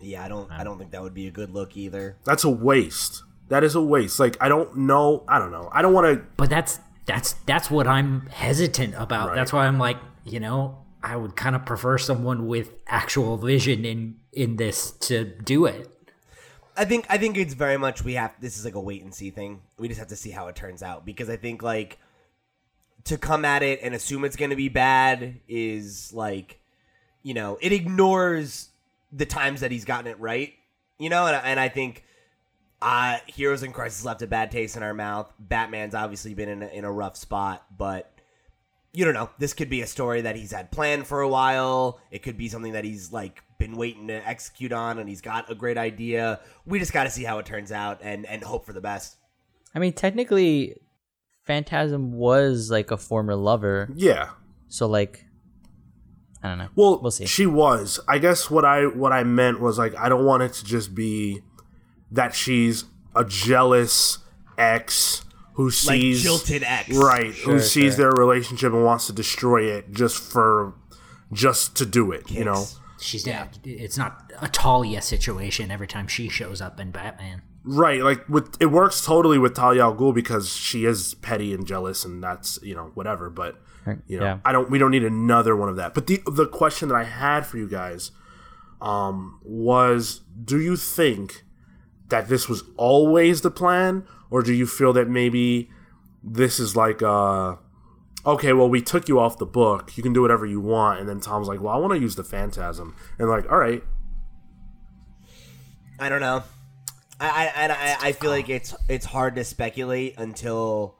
Yeah, 0.00 0.24
I 0.24 0.28
don't. 0.28 0.50
I 0.50 0.64
don't 0.64 0.78
think 0.78 0.90
that 0.90 1.02
would 1.02 1.14
be 1.14 1.26
a 1.26 1.30
good 1.30 1.50
look 1.50 1.76
either. 1.76 2.18
That's 2.24 2.44
a 2.44 2.50
waste. 2.50 3.22
That 3.48 3.64
is 3.64 3.74
a 3.74 3.82
waste. 3.82 4.20
Like, 4.20 4.36
I 4.40 4.48
don't 4.48 4.76
know. 4.76 5.24
I 5.28 5.38
don't 5.38 5.50
know. 5.50 5.68
I 5.72 5.82
don't 5.82 5.92
want 5.92 6.06
to. 6.06 6.24
but 6.36 6.50
that's 6.50 6.78
that's 7.06 7.34
that's 7.46 7.70
what 7.70 7.86
I'm 7.86 8.26
hesitant 8.26 8.94
about. 8.96 9.28
Right. 9.28 9.34
That's 9.34 9.52
why 9.52 9.66
I'm 9.66 9.78
like, 9.78 9.96
you 10.24 10.40
know, 10.40 10.78
I 11.02 11.16
would 11.16 11.36
kind 11.36 11.54
of 11.56 11.64
prefer 11.64 11.98
someone 11.98 12.46
with 12.46 12.72
actual 12.86 13.36
vision 13.36 13.84
in 13.84 14.16
in 14.32 14.56
this 14.56 14.90
to 14.92 15.24
do 15.24 15.64
it. 15.66 15.90
I 16.76 16.84
think. 16.84 17.06
I 17.08 17.18
think 17.18 17.36
it's 17.36 17.54
very 17.54 17.76
much 17.76 18.04
we 18.04 18.14
have. 18.14 18.32
This 18.40 18.58
is 18.58 18.64
like 18.64 18.74
a 18.74 18.80
wait 18.80 19.02
and 19.02 19.14
see 19.14 19.30
thing. 19.30 19.62
We 19.78 19.88
just 19.88 20.00
have 20.00 20.08
to 20.08 20.16
see 20.16 20.30
how 20.30 20.48
it 20.48 20.56
turns 20.56 20.82
out 20.82 21.06
because 21.06 21.30
I 21.30 21.36
think 21.36 21.62
like 21.62 21.98
to 23.04 23.18
come 23.18 23.44
at 23.44 23.62
it 23.62 23.80
and 23.82 23.94
assume 23.94 24.24
it's 24.24 24.36
going 24.36 24.50
to 24.50 24.56
be 24.56 24.68
bad 24.68 25.40
is 25.46 26.12
like, 26.12 26.60
you 27.22 27.34
know, 27.34 27.58
it 27.60 27.72
ignores 27.72 28.70
the 29.12 29.26
times 29.26 29.60
that 29.60 29.70
he's 29.70 29.84
gotten 29.84 30.06
it 30.06 30.18
right. 30.18 30.54
You 30.98 31.10
know, 31.10 31.26
and, 31.26 31.36
and 31.44 31.60
I 31.60 31.68
think 31.68 32.04
uh, 32.80 33.18
Heroes 33.26 33.62
in 33.62 33.72
Crisis 33.72 34.04
left 34.04 34.22
a 34.22 34.26
bad 34.26 34.50
taste 34.50 34.76
in 34.76 34.82
our 34.82 34.94
mouth. 34.94 35.32
Batman's 35.38 35.94
obviously 35.94 36.34
been 36.34 36.48
in 36.48 36.62
a, 36.62 36.66
in 36.66 36.84
a 36.84 36.92
rough 36.92 37.16
spot, 37.16 37.64
but 37.76 38.10
you 38.92 39.04
don't 39.04 39.14
know. 39.14 39.28
This 39.38 39.52
could 39.52 39.68
be 39.68 39.82
a 39.82 39.86
story 39.86 40.20
that 40.22 40.36
he's 40.36 40.52
had 40.52 40.70
planned 40.70 41.06
for 41.06 41.20
a 41.20 41.28
while. 41.28 41.98
It 42.10 42.22
could 42.22 42.38
be 42.38 42.48
something 42.48 42.72
that 42.72 42.84
he's 42.84 43.12
like 43.12 43.42
been 43.58 43.76
waiting 43.76 44.06
to 44.08 44.26
execute 44.26 44.72
on, 44.72 44.98
and 44.98 45.08
he's 45.08 45.20
got 45.20 45.50
a 45.50 45.54
great 45.54 45.76
idea. 45.76 46.40
We 46.64 46.78
just 46.78 46.92
got 46.92 47.04
to 47.04 47.10
see 47.10 47.24
how 47.24 47.38
it 47.38 47.46
turns 47.46 47.72
out 47.72 48.00
and 48.02 48.24
and 48.26 48.42
hope 48.42 48.64
for 48.64 48.72
the 48.72 48.80
best. 48.80 49.16
I 49.74 49.80
mean, 49.80 49.94
technically, 49.94 50.76
Phantasm 51.44 52.12
was 52.12 52.70
like 52.70 52.90
a 52.90 52.96
former 52.96 53.34
lover, 53.36 53.88
Yeah. 53.94 54.30
so 54.68 54.86
like, 54.86 55.26
I 56.42 56.48
don't 56.48 56.58
know. 56.58 56.68
Well, 56.74 57.00
we'll 57.00 57.10
see. 57.10 57.26
She 57.26 57.46
was. 57.46 58.00
I 58.08 58.18
guess 58.18 58.50
what 58.50 58.64
I 58.64 58.84
what 58.86 59.12
I 59.12 59.24
meant 59.24 59.60
was 59.60 59.78
like 59.78 59.94
I 59.96 60.08
don't 60.08 60.24
want 60.24 60.42
it 60.42 60.52
to 60.54 60.64
just 60.64 60.94
be 60.94 61.40
that 62.10 62.34
she's 62.34 62.84
a 63.16 63.24
jealous 63.24 64.18
ex 64.58 65.24
who 65.54 65.64
Like 65.66 65.72
sees 65.72 66.22
jilted 66.22 66.62
ex, 66.64 66.90
right 66.94 67.32
Sure, 67.34 67.54
who 67.54 67.60
sees 67.60 67.94
sure. 67.94 68.04
their 68.04 68.10
relationship 68.12 68.72
and 68.72 68.84
wants 68.84 69.06
to 69.06 69.12
destroy 69.12 69.64
it 69.70 69.90
just 69.92 70.22
for 70.22 70.74
just 71.32 71.76
to 71.76 71.86
do 71.86 72.10
it. 72.12 72.30
You 72.30 72.44
know. 72.44 72.60
Kicks. 72.60 72.80
She's 73.00 73.26
It's 73.64 73.98
not 73.98 74.32
a 74.40 74.48
Talia 74.48 75.02
situation 75.02 75.70
every 75.70 75.86
time 75.86 76.08
she 76.08 76.28
shows 76.30 76.60
up 76.62 76.80
in 76.80 76.90
Batman. 76.90 77.42
Right, 77.66 78.02
like 78.02 78.28
with 78.28 78.60
it 78.60 78.66
works 78.66 79.04
totally 79.04 79.38
with 79.38 79.54
Talia 79.54 79.84
al 79.84 79.94
Ghul 79.96 80.14
because 80.14 80.54
she 80.54 80.84
is 80.84 81.14
petty 81.14 81.54
and 81.54 81.66
jealous, 81.66 82.04
and 82.04 82.22
that's 82.22 82.58
you 82.62 82.74
know 82.74 82.90
whatever. 82.94 83.30
But 83.30 83.56
you 84.06 84.18
know, 84.18 84.26
Yeah. 84.26 84.38
I 84.44 84.52
don't. 84.52 84.70
We 84.70 84.78
don't 84.78 84.90
need 84.90 85.04
another 85.04 85.56
one 85.56 85.70
of 85.70 85.76
that. 85.76 85.94
But 85.94 86.06
the 86.06 86.22
the 86.26 86.46
question 86.46 86.88
that 86.88 86.94
I 86.94 87.04
had 87.04 87.46
for 87.46 87.56
you 87.56 87.66
guys, 87.66 88.10
um, 88.82 89.40
was: 89.42 90.20
Do 90.44 90.60
you 90.60 90.76
think 90.76 91.44
that 92.10 92.28
this 92.28 92.50
was 92.50 92.64
always 92.76 93.40
the 93.40 93.50
plan, 93.50 94.06
or 94.30 94.42
do 94.42 94.52
you 94.52 94.66
feel 94.66 94.92
that 94.92 95.08
maybe 95.08 95.70
this 96.22 96.60
is 96.60 96.76
like 96.76 97.02
uh 97.02 97.56
okay, 98.26 98.52
well, 98.52 98.68
we 98.68 98.80
took 98.80 99.08
you 99.08 99.18
off 99.20 99.38
the 99.38 99.46
book. 99.46 99.96
You 99.96 100.02
can 100.02 100.12
do 100.12 100.22
whatever 100.22 100.46
you 100.46 100.60
want. 100.60 100.98
And 100.98 101.06
then 101.06 101.20
Tom's 101.20 101.46
like, 101.46 101.60
well, 101.60 101.74
I 101.74 101.76
want 101.76 101.92
to 101.92 101.98
use 101.98 102.14
the 102.14 102.24
phantasm. 102.24 102.96
And 103.18 103.28
like, 103.28 103.50
all 103.50 103.58
right, 103.58 103.84
I 105.98 106.08
don't 106.08 106.20
know. 106.20 106.42
I 107.28 107.46
I, 107.46 107.68
I 107.72 107.96
I 108.08 108.12
feel 108.12 108.30
like 108.30 108.48
it's 108.48 108.74
it's 108.88 109.06
hard 109.06 109.36
to 109.36 109.44
speculate 109.44 110.14
until 110.18 110.96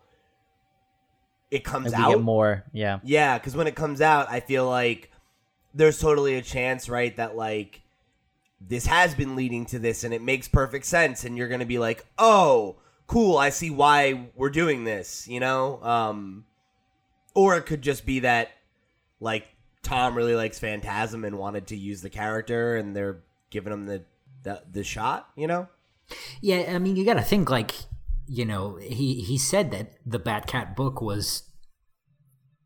it 1.50 1.62
comes 1.64 1.92
we 1.92 1.94
out. 1.94 2.10
get 2.10 2.20
more, 2.20 2.64
yeah. 2.72 2.98
Yeah, 3.04 3.38
because 3.38 3.54
when 3.54 3.66
it 3.66 3.76
comes 3.76 4.00
out, 4.00 4.28
I 4.28 4.40
feel 4.40 4.68
like 4.68 5.10
there's 5.72 5.98
totally 5.98 6.34
a 6.34 6.42
chance, 6.42 6.88
right, 6.88 7.14
that 7.16 7.36
like 7.36 7.82
this 8.60 8.86
has 8.86 9.14
been 9.14 9.36
leading 9.36 9.66
to 9.66 9.78
this, 9.78 10.04
and 10.04 10.12
it 10.12 10.22
makes 10.22 10.48
perfect 10.48 10.86
sense, 10.86 11.24
and 11.24 11.36
you're 11.38 11.48
gonna 11.48 11.66
be 11.66 11.78
like, 11.78 12.04
oh, 12.18 12.76
cool, 13.06 13.36
I 13.36 13.50
see 13.50 13.70
why 13.70 14.28
we're 14.34 14.50
doing 14.50 14.84
this, 14.84 15.28
you 15.28 15.40
know. 15.40 15.82
Um, 15.82 16.44
or 17.34 17.56
it 17.56 17.66
could 17.66 17.82
just 17.82 18.06
be 18.06 18.20
that 18.20 18.50
like 19.20 19.46
Tom 19.82 20.16
really 20.16 20.34
likes 20.34 20.58
Phantasm 20.58 21.24
and 21.24 21.38
wanted 21.38 21.68
to 21.68 21.76
use 21.76 22.02
the 22.02 22.10
character, 22.10 22.76
and 22.76 22.96
they're 22.96 23.22
giving 23.50 23.72
him 23.72 23.86
the 23.86 24.02
the, 24.42 24.62
the 24.72 24.84
shot, 24.84 25.28
you 25.36 25.46
know. 25.46 25.68
Yeah, 26.40 26.72
I 26.74 26.78
mean, 26.78 26.96
you 26.96 27.04
got 27.04 27.14
to 27.14 27.22
think 27.22 27.50
like, 27.50 27.74
you 28.26 28.44
know, 28.44 28.76
he 28.76 29.22
he 29.22 29.38
said 29.38 29.70
that 29.72 29.92
the 30.04 30.18
Batcat 30.18 30.76
book 30.76 31.00
was 31.00 31.50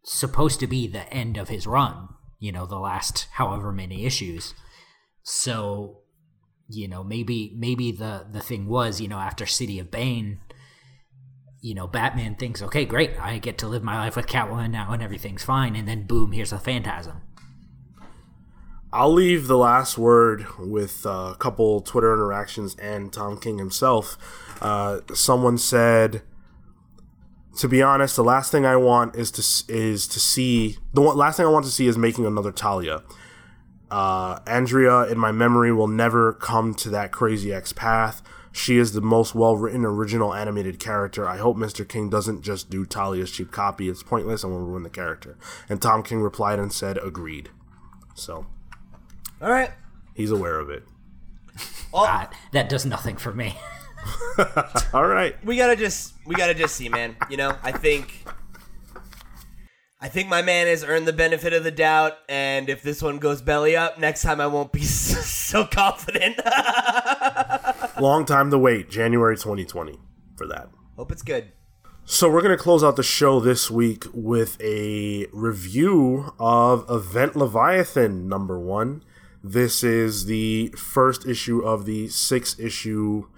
supposed 0.05 0.61
to 0.61 0.67
be 0.67 0.87
the 0.87 1.13
end 1.13 1.37
of 1.37 1.49
his 1.49 1.67
run. 1.67 2.09
You 2.39 2.53
know, 2.53 2.67
the 2.67 2.79
last 2.79 3.27
however 3.33 3.73
many 3.73 4.07
issues. 4.07 4.55
So, 5.23 6.03
you 6.69 6.89
know, 6.89 7.03
maybe 7.03 7.53
maybe 7.57 7.93
the 7.93 8.27
the 8.31 8.41
thing 8.41 8.69
was, 8.69 9.01
you 9.01 9.09
know, 9.09 9.19
after 9.19 9.47
City 9.47 9.79
of 9.79 9.91
Bane, 9.91 10.41
you 11.61 11.75
know, 11.75 11.87
Batman 11.87 12.37
thinks, 12.37 12.63
okay, 12.63 12.85
great, 12.85 13.19
I 13.21 13.39
get 13.39 13.59
to 13.59 13.69
live 13.69 13.83
my 13.83 13.97
life 13.97 14.17
with 14.17 14.27
Catwoman 14.27 14.71
now, 14.71 14.93
and 14.93 15.03
everything's 15.03 15.43
fine, 15.43 15.75
and 15.75 15.89
then 15.89 16.07
boom, 16.07 16.33
here's 16.33 16.53
a 16.53 16.59
Phantasm. 16.59 17.23
I'll 18.91 19.13
leave 19.13 19.49
the 19.49 19.59
last 19.59 19.99
word 19.99 20.47
with 20.59 21.05
uh, 21.05 21.33
a 21.33 21.37
couple 21.39 21.81
Twitter 21.83 22.15
interactions 22.15 22.75
and 22.77 23.13
Tom 23.13 23.39
King 23.39 23.59
himself. 23.59 24.17
Uh, 24.63 25.01
someone 25.13 25.59
said, 25.59 26.23
"To 27.59 27.69
be 27.69 27.83
honest, 27.83 28.17
the 28.17 28.25
last 28.25 28.51
thing 28.51 28.65
I 28.65 28.77
want 28.77 29.15
is 29.15 29.31
to 29.33 29.73
is 29.73 30.09
to 30.09 30.19
see 30.19 30.79
the 30.95 31.03
one, 31.03 31.17
last 31.19 31.37
thing 31.37 31.45
I 31.45 31.51
want 31.51 31.67
to 31.67 31.71
see 31.71 31.87
is 31.87 31.99
making 31.99 32.25
another 32.25 32.51
Talia. 32.51 33.03
Uh, 33.91 34.41
Andrea, 34.47 35.03
in 35.03 35.19
my 35.19 35.33
memory, 35.33 35.71
will 35.73 35.89
never 35.89 36.33
come 36.33 36.75
to 36.75 36.89
that 36.91 37.13
crazy 37.13 37.53
X 37.53 37.75
path. 37.75 38.23
She 38.53 38.79
is 38.79 38.93
the 38.93 39.03
most 39.03 39.35
well 39.35 39.55
written 39.55 39.85
original 39.85 40.33
animated 40.33 40.79
character. 40.81 41.29
I 41.29 41.37
hope 41.37 41.59
Mr. 41.59 41.87
King 41.87 42.09
doesn't 42.09 42.41
just 42.41 42.71
do 42.71 42.87
Talia's 42.87 43.31
cheap 43.31 43.53
copy. 43.53 43.91
It's 43.91 44.03
pointless 44.03 44.45
and 44.45 44.53
will 44.53 44.65
ruin 44.65 44.83
the 44.83 44.89
character." 44.89 45.37
And 45.69 45.83
Tom 45.83 46.03
King 46.03 46.23
replied 46.23 46.59
and 46.59 46.73
said, 46.73 46.97
"Agreed." 46.97 47.51
So. 48.15 48.47
All 49.41 49.51
right. 49.51 49.71
He's 50.15 50.31
aware 50.31 50.59
of 50.59 50.71
it. 50.71 50.83
Uh, 51.95 52.27
that 52.53 52.69
does 52.69 52.85
nothing 52.85 53.17
for 53.17 53.33
me. 53.33 53.57
All 54.93 55.07
right. 55.07 55.35
we 55.45 55.57
gotta 55.57 55.77
just 55.77 56.15
we 56.27 56.35
gotta 56.35 56.55
just 56.55 56.77
see 56.77 56.89
man 56.89 57.17
you 57.29 57.37
know 57.37 57.55
i 57.63 57.73
think 57.73 58.25
i 60.01 60.09
think 60.09 60.29
my 60.29 60.41
man 60.41 60.67
has 60.67 60.85
earned 60.85 61.07
the 61.07 61.13
benefit 61.13 61.53
of 61.53 61.65
the 61.65 61.71
doubt 61.73 62.15
and 62.29 62.71
if 62.71 62.81
this 62.83 63.03
one 63.03 63.19
goes 63.19 63.43
belly 63.43 63.77
up 63.77 63.99
next 63.99 64.23
time 64.23 64.41
i 64.41 64.47
won't 64.47 64.73
be 64.73 64.83
so 64.85 65.67
confident 65.67 66.39
Long 68.01 68.25
time 68.25 68.51
to 68.53 68.59
wait. 68.59 68.89
January 68.89 69.37
2020 69.37 69.99
for 70.37 70.47
that. 70.47 70.69
hope 70.97 71.11
it's 71.11 71.23
good 71.23 71.53
So 72.05 72.31
we're 72.31 72.43
going 72.43 72.57
to 72.57 72.63
close 72.63 72.85
out 72.85 72.95
the 72.97 73.03
show 73.03 73.41
this 73.41 73.71
week 73.71 74.05
with 74.15 74.57
a 74.63 75.27
review 75.33 76.33
of 76.39 76.87
Event 76.89 77.35
Leviathan 77.37 78.29
number 78.29 78.59
1. 78.59 79.03
This 79.51 79.83
is 79.83 80.27
the 80.27 80.69
first 80.77 81.27
issue 81.27 81.61
of 81.61 81.87
the 81.87 82.09
6 82.09 82.59
issue 82.59 83.29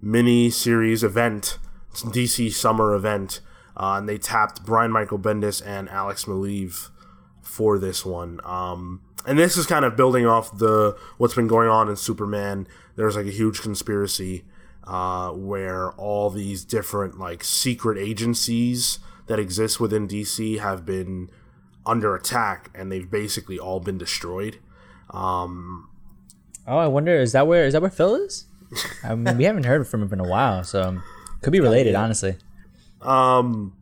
mini 0.00 0.48
series 0.48 1.04
event, 1.04 1.58
DC 1.92 2.50
summer 2.54 2.94
event. 2.94 3.40
Uh, 3.76 3.96
and 3.98 4.08
they 4.08 4.16
tapped 4.16 4.64
Brian 4.64 4.90
Michael 4.90 5.18
Bendis 5.18 5.60
and 5.64 5.90
Alex 5.90 6.24
Maleev 6.24 6.88
for 7.42 7.78
this 7.78 8.02
one. 8.02 8.40
Um, 8.44 9.02
and 9.26 9.38
this 9.38 9.58
is 9.58 9.66
kind 9.66 9.84
of 9.84 9.94
building 9.94 10.24
off 10.24 10.56
the 10.56 10.96
what's 11.18 11.34
been 11.34 11.48
going 11.48 11.68
on 11.68 11.90
in 11.90 11.96
Superman. 11.96 12.66
There's 12.96 13.16
like 13.16 13.26
a 13.26 13.30
huge 13.30 13.60
conspiracy 13.60 14.46
uh, 14.84 15.32
where 15.32 15.90
all 15.92 16.30
these 16.30 16.64
different 16.64 17.18
like 17.18 17.44
secret 17.44 17.98
agencies 17.98 19.00
that 19.26 19.38
exist 19.38 19.78
within 19.78 20.08
DC 20.08 20.60
have 20.60 20.86
been 20.86 21.28
under 21.84 22.14
attack, 22.14 22.70
and 22.74 22.90
they've 22.90 23.10
basically 23.10 23.58
all 23.58 23.80
been 23.80 23.98
destroyed. 23.98 24.58
Um, 25.12 25.88
Oh, 26.66 26.78
I 26.78 26.86
wonder 26.86 27.14
is 27.16 27.32
that 27.32 27.46
where 27.46 27.64
is 27.64 27.72
that 27.72 27.82
where 27.82 27.90
Phil 27.90 28.14
is? 28.14 28.46
I 29.04 29.14
mean, 29.14 29.36
we 29.36 29.44
haven't 29.44 29.64
heard 29.64 29.86
from 29.86 30.02
him 30.02 30.12
in 30.12 30.20
a 30.20 30.28
while, 30.28 30.64
so 30.64 30.82
um, 30.82 31.02
could 31.40 31.52
be 31.52 31.60
related, 31.60 31.94
honestly. 31.94 32.36
Um, 33.00 33.76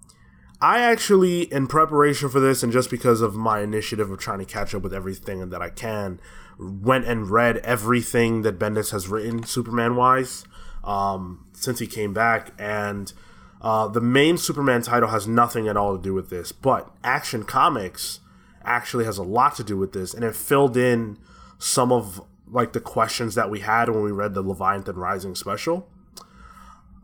I 0.61 0.81
actually, 0.81 1.43
in 1.53 1.67
preparation 1.67 2.29
for 2.29 2.41
this, 2.41 2.63
and 2.63 2.73
just 2.73 2.91
because 2.91 3.21
of 3.21 3.35
my 3.35 3.61
initiative 3.61 4.11
of 4.11 4.19
trying 4.19 4.39
to 4.39 4.45
catch 4.45 4.75
up 4.75 4.83
with 4.83 4.95
everything 4.95 5.49
that 5.51 5.63
I 5.63 5.69
can, 5.69 6.21
went 6.59 7.05
and 7.05 7.31
read 7.31 7.59
everything 7.59 8.43
that 8.43 8.59
Bendis 8.59 8.91
has 8.91 9.09
written 9.09 9.45
Superman 9.45 9.97
wise 9.97 10.45
um, 10.85 11.47
since 11.53 11.79
he 11.79 11.87
came 11.87 12.13
back. 12.13 12.53
And 12.59 13.13
uh, 13.61 13.89
the 13.89 14.01
main 14.01 14.39
Superman 14.39 14.83
title 14.83 15.11
has 15.11 15.29
nothing 15.29 15.69
at 15.69 15.77
all 15.77 15.97
to 15.97 16.03
do 16.03 16.15
with 16.15 16.31
this, 16.31 16.53
but 16.53 16.91
Action 17.05 17.45
Comics 17.45 18.21
actually 18.65 19.05
has 19.05 19.19
a 19.19 19.23
lot 19.23 19.57
to 19.57 19.65
do 19.65 19.77
with 19.77 19.93
this, 19.93 20.15
and 20.15 20.25
it 20.25 20.35
filled 20.37 20.77
in 20.77 21.19
some 21.59 21.93
of 21.93 22.23
like 22.47 22.73
the 22.73 22.81
questions 22.81 23.35
that 23.37 23.51
we 23.51 23.61
had 23.61 23.89
when 23.89 24.03
we 24.03 24.11
read 24.11 24.35
the 24.35 24.43
Leviathan 24.43 24.97
Rising 24.97 25.35
special. 25.35 25.89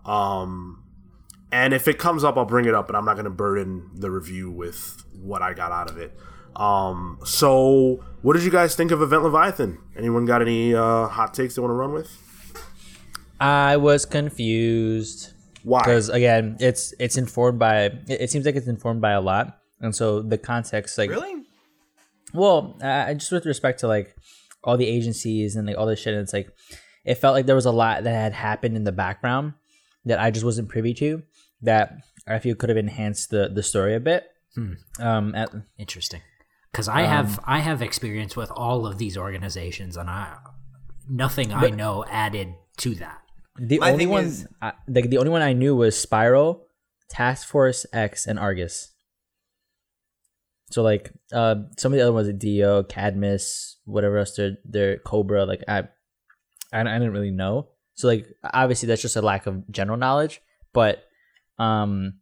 Um, 0.05 0.83
and 1.53 1.73
if 1.73 1.89
it 1.89 1.99
comes 1.99 2.25
up, 2.25 2.37
I'll 2.37 2.45
bring 2.45 2.65
it 2.65 2.75
up, 2.75 2.87
but 2.87 2.97
I'm 2.97 3.05
not 3.05 3.15
going 3.15 3.25
to 3.25 3.31
burden 3.31 3.91
the 3.95 4.11
review 4.11 4.51
with 4.51 5.05
what 5.13 5.43
I 5.43 5.55
got 5.55 5.73
out 5.73 5.91
of 5.91 5.99
it. 5.99 6.17
Um, 6.57 7.19
so, 7.25 8.05
what 8.23 8.33
did 8.33 8.43
you 8.43 8.51
guys 8.51 8.75
think 8.75 8.91
of 8.91 9.03
Event 9.03 9.23
Leviathan? 9.23 9.79
Anyone 9.97 10.25
got 10.25 10.43
any 10.43 10.75
uh, 10.75 11.07
hot 11.07 11.35
takes 11.35 11.55
they 11.55 11.63
want 11.63 11.71
to 11.71 11.75
run 11.75 11.93
with? 11.93 12.11
I 13.39 13.77
was 13.77 14.07
confused 14.07 15.35
Why? 15.63 15.81
because 15.81 16.09
again, 16.09 16.57
it's 16.59 16.95
it's 16.99 17.19
informed 17.19 17.59
by 17.59 17.83
it, 17.83 18.09
it 18.09 18.31
seems 18.31 18.47
like 18.47 18.57
it's 18.57 18.67
informed 18.67 19.03
by 19.03 19.13
a 19.13 19.21
lot, 19.21 19.59
and 19.81 19.95
so 19.95 20.23
the 20.23 20.39
context, 20.39 20.97
like, 20.97 21.11
really 21.11 21.46
well, 22.37 22.79
uh, 22.83 23.13
just 23.15 23.33
with 23.33 23.47
respect 23.47 23.81
to 23.81 23.89
like 23.89 24.15
all 24.63 24.77
the 24.77 24.87
agencies 24.87 25.57
and 25.57 25.67
like 25.67 25.77
all 25.79 25.87
this 25.87 26.01
shit, 26.01 26.15
it's 26.15 26.33
like 26.33 26.49
it 27.05 27.17
felt 27.17 27.35
like 27.35 27.47
there 27.47 27.55
was 27.55 27.67
a 27.67 27.73
lot 27.73 28.05
that 28.05 28.13
had 28.13 28.33
happened 28.33 28.77
in 28.77 28.85
the 28.85 28.93
background 28.93 29.55
that 30.05 30.19
I 30.21 30.31
just 30.31 30.45
wasn't 30.45 30.69
privy 30.69 30.95
to 30.95 31.23
that 31.63 31.93
I 32.29 32.39
feel 32.39 32.55
could 32.55 32.69
have 32.69 32.79
enhanced 32.79 33.31
the 33.31 33.49
the 33.49 33.63
story 33.63 33.95
a 33.95 34.01
bit. 34.01 34.25
Um, 34.99 35.35
at, 35.35 35.51
Interesting. 35.79 36.23
Because 36.73 36.89
I 36.89 37.03
have 37.03 37.41
I 37.45 37.61
have 37.61 37.83
experience 37.83 38.37
with 38.37 38.51
all 38.51 38.87
of 38.87 38.99
these 38.99 39.17
organizations, 39.17 39.97
and 39.97 40.09
I 40.11 40.37
nothing 41.09 41.53
I 41.53 41.71
know 41.71 42.05
added 42.11 42.55
to 42.79 42.95
that. 42.97 43.23
the 43.59 43.79
My 43.79 43.93
only 43.93 44.07
one, 44.07 44.25
is- 44.25 44.47
I, 44.61 44.73
like 44.89 45.09
the 45.09 45.19
only 45.19 45.31
one 45.31 45.43
I 45.43 45.53
knew 45.55 45.75
was 45.75 45.95
Spyral, 45.97 46.61
Task 47.09 47.49
Force 47.49 47.87
X, 47.93 48.27
and 48.27 48.39
Argus. 48.39 48.93
So 50.71 50.83
like, 50.83 51.13
uh, 51.33 51.57
some 51.79 51.93
of 51.93 51.97
the 51.97 52.03
other 52.03 52.13
ones, 52.13 52.27
like 52.27 52.39
DEO, 52.39 52.83
Cadmus, 52.83 53.79
whatever 53.85 54.19
else, 54.19 54.35
they're, 54.37 54.59
they're 54.65 54.99
Kobra. 54.99 55.47
Like 55.47 55.63
I, 55.69 55.85
I, 56.73 56.81
I 56.81 56.85
didn't 56.85 57.13
really 57.13 57.31
know. 57.31 57.69
So 57.95 58.09
like, 58.09 58.27
obviously 58.43 58.89
that's 58.89 59.03
just 59.03 59.17
a 59.17 59.23
lack 59.23 59.47
of 59.47 59.71
general 59.71 59.97
knowledge. 59.97 60.41
But, 60.73 61.05
um, 61.59 62.15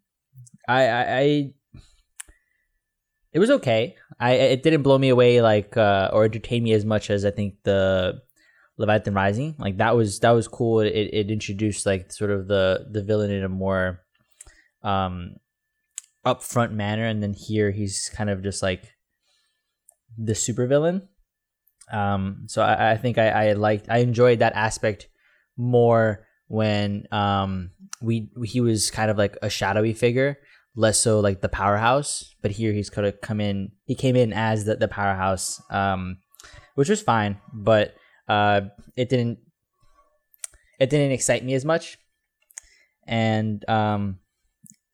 I, 0.68 0.86
I, 0.86 1.18
I 1.18 1.54
it 3.34 3.40
was 3.40 3.50
okay. 3.50 3.96
I 4.18 4.32
it 4.32 4.62
didn't 4.62 4.82
blow 4.82 4.96
me 4.96 5.08
away 5.08 5.42
like 5.42 5.76
uh, 5.76 6.08
or 6.12 6.24
entertain 6.24 6.62
me 6.62 6.72
as 6.72 6.84
much 6.84 7.10
as 7.10 7.24
I 7.24 7.32
think 7.32 7.56
the 7.64 8.22
Leviathan 8.78 9.12
Rising. 9.12 9.56
Like 9.58 9.78
that 9.78 9.96
was 9.96 10.20
that 10.20 10.30
was 10.30 10.46
cool. 10.46 10.80
It, 10.80 10.92
it 10.92 11.30
introduced 11.30 11.84
like 11.84 12.12
sort 12.12 12.30
of 12.30 12.46
the 12.46 12.86
the 12.90 13.02
villain 13.02 13.32
in 13.32 13.42
a 13.42 13.48
more 13.48 14.00
um 14.82 15.34
upfront 16.24 16.72
manner, 16.72 17.06
and 17.06 17.22
then 17.22 17.34
here 17.34 17.70
he's 17.70 18.10
kind 18.14 18.30
of 18.30 18.42
just 18.42 18.62
like 18.62 18.94
the 20.18 20.34
super 20.34 20.66
villain. 20.66 21.08
Um, 21.92 22.44
so 22.46 22.62
I, 22.62 22.92
I 22.92 22.96
think 22.96 23.18
I, 23.18 23.50
I 23.50 23.52
liked 23.52 23.88
I 23.90 23.98
enjoyed 23.98 24.38
that 24.38 24.54
aspect 24.54 25.08
more 25.56 26.26
when 26.48 27.06
um 27.12 27.70
we 28.00 28.30
he 28.44 28.60
was 28.60 28.90
kind 28.90 29.10
of 29.10 29.18
like 29.18 29.36
a 29.42 29.48
shadowy 29.48 29.92
figure 29.92 30.38
less 30.76 30.98
so 30.98 31.20
like 31.20 31.40
the 31.40 31.48
powerhouse. 31.48 32.34
But 32.42 32.52
here 32.52 32.72
he's 32.72 32.90
kind 32.90 33.06
of 33.06 33.20
come 33.20 33.40
in 33.40 33.72
he 33.84 33.94
came 33.94 34.16
in 34.16 34.32
as 34.32 34.64
the, 34.64 34.76
the 34.76 34.88
powerhouse 34.88 35.60
um 35.70 36.18
which 36.74 36.88
was 36.88 37.02
fine. 37.02 37.38
But 37.52 37.94
uh 38.28 38.62
it 38.96 39.08
didn't 39.08 39.38
it 40.80 40.90
didn't 40.90 41.12
excite 41.12 41.44
me 41.44 41.54
as 41.54 41.64
much. 41.64 41.98
And 43.06 43.68
um 43.68 44.18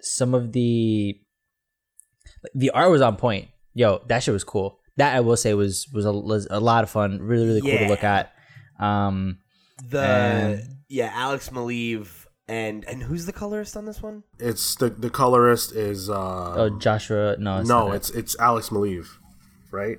some 0.03 0.35
of 0.35 0.53
the 0.53 1.21
the 2.55 2.71
art 2.71 2.91
was 2.91 3.03
on 3.03 3.17
point 3.17 3.49
yo 3.75 4.01
that 4.09 4.23
shit 4.23 4.33
was 4.33 4.45
cool 4.45 4.79
that 4.97 5.15
i 5.15 5.21
will 5.21 5.37
say 5.37 5.55
was 5.55 5.87
was 5.93 6.05
a, 6.07 6.13
was 6.13 6.47
a 6.51 6.61
lot 6.61 6.83
of 6.85 6.91
fun 6.91 7.19
really 7.21 7.47
really 7.47 7.61
cool 7.61 7.79
to 7.79 7.89
look 7.89 8.05
at 8.05 8.33
um 8.79 9.39
The 9.89 10.01
And- 10.03 10.77
yeah, 10.89 11.13
Alex 11.15 11.51
Maleev 11.51 12.27
and 12.49 12.85
and 12.85 13.01
who's 13.03 13.25
the 13.27 13.33
colorist 13.33 13.77
on 13.77 13.85
this 13.85 14.03
one? 14.03 14.25
It's 14.41 14.75
the 14.75 14.91
the 14.91 15.09
colorist 15.09 15.71
is 15.73 16.11
uh 16.11 16.55
oh 16.57 16.79
joshua 16.81 17.37
no 17.39 17.61
it's 17.61 17.69
no, 17.69 17.87
not 17.87 17.93
it. 17.93 17.97
it's 17.97 18.11
it's 18.11 18.37
Alex 18.41 18.71
Maleev, 18.71 19.07
right? 19.71 19.99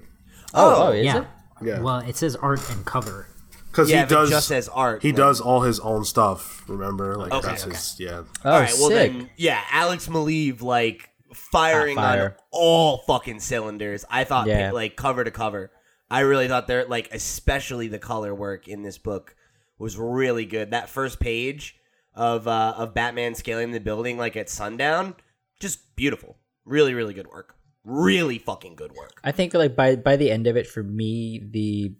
oh, 0.53 0.87
oh 0.87 0.91
is 0.91 1.05
yeah. 1.05 1.19
it 1.19 1.27
Yeah. 1.63 1.79
Well, 1.79 1.99
it 1.99 2.15
says 2.17 2.35
art 2.35 2.59
and 2.71 2.83
cover. 2.85 3.27
Because 3.71 3.89
Yeah, 3.89 4.01
he 4.03 4.07
does 4.09 4.29
just 4.29 4.47
says 4.47 4.67
art, 4.69 5.01
He 5.01 5.11
then- 5.11 5.21
does 5.21 5.39
all 5.41 5.61
his 5.61 5.79
own 5.79 6.03
stuff. 6.05 6.63
Remember, 6.67 7.15
like 7.15 7.31
Okay, 7.31 7.47
that's 7.47 7.63
okay. 7.63 7.73
his 7.73 7.95
yeah. 7.99 8.23
oh 8.43 8.51
All 8.51 8.59
right, 8.59 8.73
well 8.77 8.89
sick 8.89 9.11
then, 9.13 9.29
yeah, 9.37 9.61
Alex 9.71 10.07
Maleev 10.07 10.61
like 10.61 11.09
firing 11.33 11.95
fire. 11.95 12.35
on 12.37 12.43
all 12.51 12.97
fucking 13.07 13.39
cylinders. 13.39 14.03
I 14.09 14.25
thought 14.25 14.47
Yeah. 14.47 14.71
like 14.71 14.95
cover 14.95 15.23
to 15.23 15.31
cover. 15.31 15.71
I 16.09 16.19
really 16.21 16.47
thought 16.49 16.67
there 16.67 16.85
like 16.85 17.09
especially 17.13 17.87
the 17.87 17.99
color 17.99 18.35
work 18.35 18.67
in 18.67 18.83
this 18.83 18.97
book 18.97 19.35
was 19.79 19.97
really 19.97 20.45
good. 20.45 20.71
That 20.71 20.89
first 20.89 21.19
page 21.21 21.77
of 22.13 22.47
uh, 22.49 22.73
of 22.77 22.93
Batman 22.93 23.35
scaling 23.35 23.71
the 23.71 23.79
building 23.79 24.17
like 24.17 24.35
at 24.35 24.49
sundown, 24.49 25.15
just 25.61 25.95
beautiful. 25.95 26.37
Really, 26.65 26.93
really 26.93 27.13
good 27.13 27.27
work. 27.27 27.55
Really 27.85 28.37
fucking 28.37 28.75
good 28.75 28.91
work. 28.91 29.19
I 29.23 29.31
think 29.31 29.53
like 29.53 29.75
by 29.75 29.95
by 29.95 30.17
the 30.17 30.29
end 30.29 30.47
of 30.47 30.57
it, 30.57 30.67
for 30.67 30.83
me, 30.83 31.39
the 31.49 31.95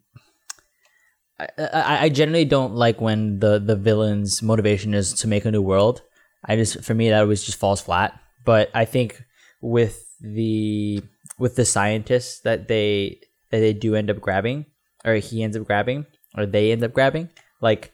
I, 1.57 2.05
I, 2.05 2.09
generally 2.09 2.45
don't 2.45 2.75
like 2.75 3.01
when 3.01 3.39
the 3.39 3.59
the 3.59 3.75
villain's 3.75 4.41
motivation 4.41 4.93
is 4.93 5.13
to 5.13 5.27
make 5.27 5.45
a 5.45 5.51
new 5.51 5.61
world. 5.61 6.01
I 6.45 6.55
just 6.55 6.83
for 6.83 6.93
me 6.93 7.09
that 7.09 7.21
always 7.21 7.43
just 7.43 7.59
falls 7.59 7.81
flat. 7.81 8.19
But 8.43 8.69
I 8.73 8.85
think 8.85 9.23
with 9.61 10.03
the 10.19 11.03
with 11.37 11.55
the 11.55 11.65
scientists 11.65 12.41
that 12.41 12.67
they 12.67 13.21
that 13.49 13.59
they 13.59 13.73
do 13.73 13.95
end 13.95 14.09
up 14.09 14.19
grabbing, 14.19 14.65
or 15.05 15.15
he 15.15 15.43
ends 15.43 15.57
up 15.57 15.65
grabbing, 15.65 16.05
or 16.37 16.45
they 16.45 16.71
end 16.71 16.83
up 16.83 16.93
grabbing, 16.93 17.29
like 17.61 17.91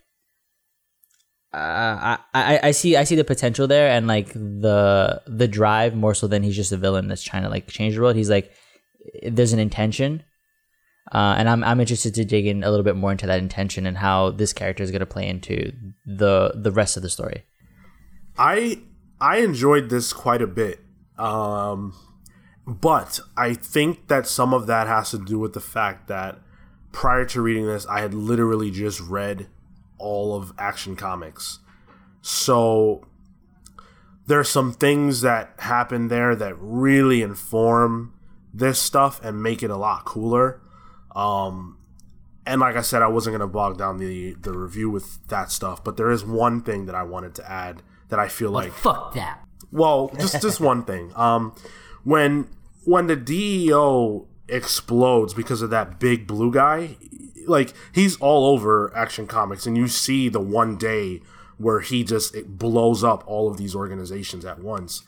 uh, 1.53 1.57
I, 1.57 2.17
I 2.33 2.59
I 2.63 2.71
see 2.71 2.95
I 2.97 3.03
see 3.03 3.15
the 3.15 3.23
potential 3.23 3.67
there 3.67 3.89
and 3.89 4.07
like 4.07 4.33
the 4.33 5.21
the 5.27 5.47
drive 5.47 5.95
more 5.95 6.13
so 6.13 6.27
than 6.27 6.43
he's 6.43 6.55
just 6.55 6.71
a 6.71 6.77
villain 6.77 7.07
that's 7.07 7.23
trying 7.23 7.43
to 7.43 7.49
like 7.49 7.67
change 7.67 7.95
the 7.95 8.01
world. 8.01 8.15
He's 8.15 8.29
like 8.29 8.51
there's 9.23 9.53
an 9.53 9.59
intention, 9.59 10.23
uh, 11.11 11.35
and 11.37 11.47
I'm 11.49 11.63
I'm 11.63 11.79
interested 11.79 12.13
to 12.15 12.25
dig 12.25 12.47
in 12.47 12.63
a 12.63 12.69
little 12.69 12.83
bit 12.83 12.95
more 12.95 13.11
into 13.11 13.27
that 13.27 13.39
intention 13.39 13.85
and 13.85 13.97
how 13.97 14.31
this 14.31 14.53
character 14.53 14.83
is 14.83 14.91
going 14.91 14.99
to 14.99 15.05
play 15.05 15.27
into 15.27 15.71
the 16.05 16.51
the 16.55 16.71
rest 16.71 16.97
of 16.97 17.03
the 17.03 17.09
story. 17.09 17.45
I 18.37 18.81
I 19.19 19.37
enjoyed 19.37 19.89
this 19.89 20.13
quite 20.13 20.41
a 20.41 20.47
bit. 20.47 20.79
Um 21.17 21.93
but 22.65 23.21
I 23.37 23.53
think 23.53 24.09
that 24.09 24.27
some 24.27 24.53
of 24.53 24.67
that 24.67 24.87
has 24.87 25.11
to 25.11 25.17
do 25.17 25.39
with 25.39 25.53
the 25.53 25.61
fact 25.61 26.07
that 26.09 26.39
prior 26.91 27.23
to 27.25 27.41
reading 27.41 27.65
this, 27.65 27.85
I 27.87 28.01
had 28.01 28.13
literally 28.13 28.71
just 28.71 28.99
read 28.99 29.47
all 29.97 30.35
of 30.35 30.51
Action 30.57 30.97
Comics. 30.97 31.59
So 32.21 33.07
there 34.25 34.37
are 34.37 34.43
some 34.43 34.73
things 34.73 35.21
that 35.21 35.53
happen 35.59 36.09
there 36.09 36.35
that 36.35 36.55
really 36.59 37.21
inform 37.21 38.13
this 38.53 38.79
stuff 38.79 39.23
and 39.23 39.41
make 39.41 39.63
it 39.63 39.69
a 39.69 39.77
lot 39.77 40.03
cooler. 40.03 40.61
Um, 41.17 41.77
and 42.45 42.61
like 42.61 42.75
I 42.75 42.81
said, 42.81 43.01
I 43.01 43.07
wasn't 43.07 43.33
going 43.33 43.47
to 43.47 43.51
bog 43.51 43.77
down 43.77 43.97
the 43.97 44.33
the 44.35 44.53
review 44.57 44.89
with 44.89 45.27
that 45.27 45.51
stuff, 45.51 45.83
but 45.83 45.97
there 45.97 46.11
is 46.11 46.23
one 46.23 46.61
thing 46.61 46.85
that 46.85 46.95
I 46.95 47.03
wanted 47.03 47.33
to 47.35 47.51
add 47.51 47.81
that 48.09 48.19
I 48.19 48.27
feel 48.29 48.51
like 48.51 48.71
Fuck 48.71 49.15
that. 49.15 49.41
well, 49.71 50.11
just 50.19 50.41
just 50.41 50.59
one 50.61 50.83
thing. 50.85 51.11
Um, 51.17 51.55
when 52.03 52.47
when 52.85 53.07
the 53.07 53.15
DEO 53.17 54.27
explodes 54.47 55.33
because 55.33 55.61
of 55.61 55.69
that 55.71 55.99
big 55.99 56.25
blue 56.27 56.51
guy, 56.51 56.95
like 57.47 57.73
he's 57.91 58.15
all 58.17 58.45
over 58.45 58.95
Action 58.95 59.27
Comics, 59.27 59.65
and 59.65 59.75
you 59.75 59.87
see 59.87 60.29
the 60.29 60.39
one 60.39 60.77
day 60.77 61.21
where 61.57 61.79
he 61.81 62.03
just 62.03 62.35
it 62.35 62.57
blows 62.57 63.03
up 63.03 63.23
all 63.25 63.49
of 63.49 63.57
these 63.57 63.75
organizations 63.75 64.45
at 64.45 64.59
once. 64.59 65.03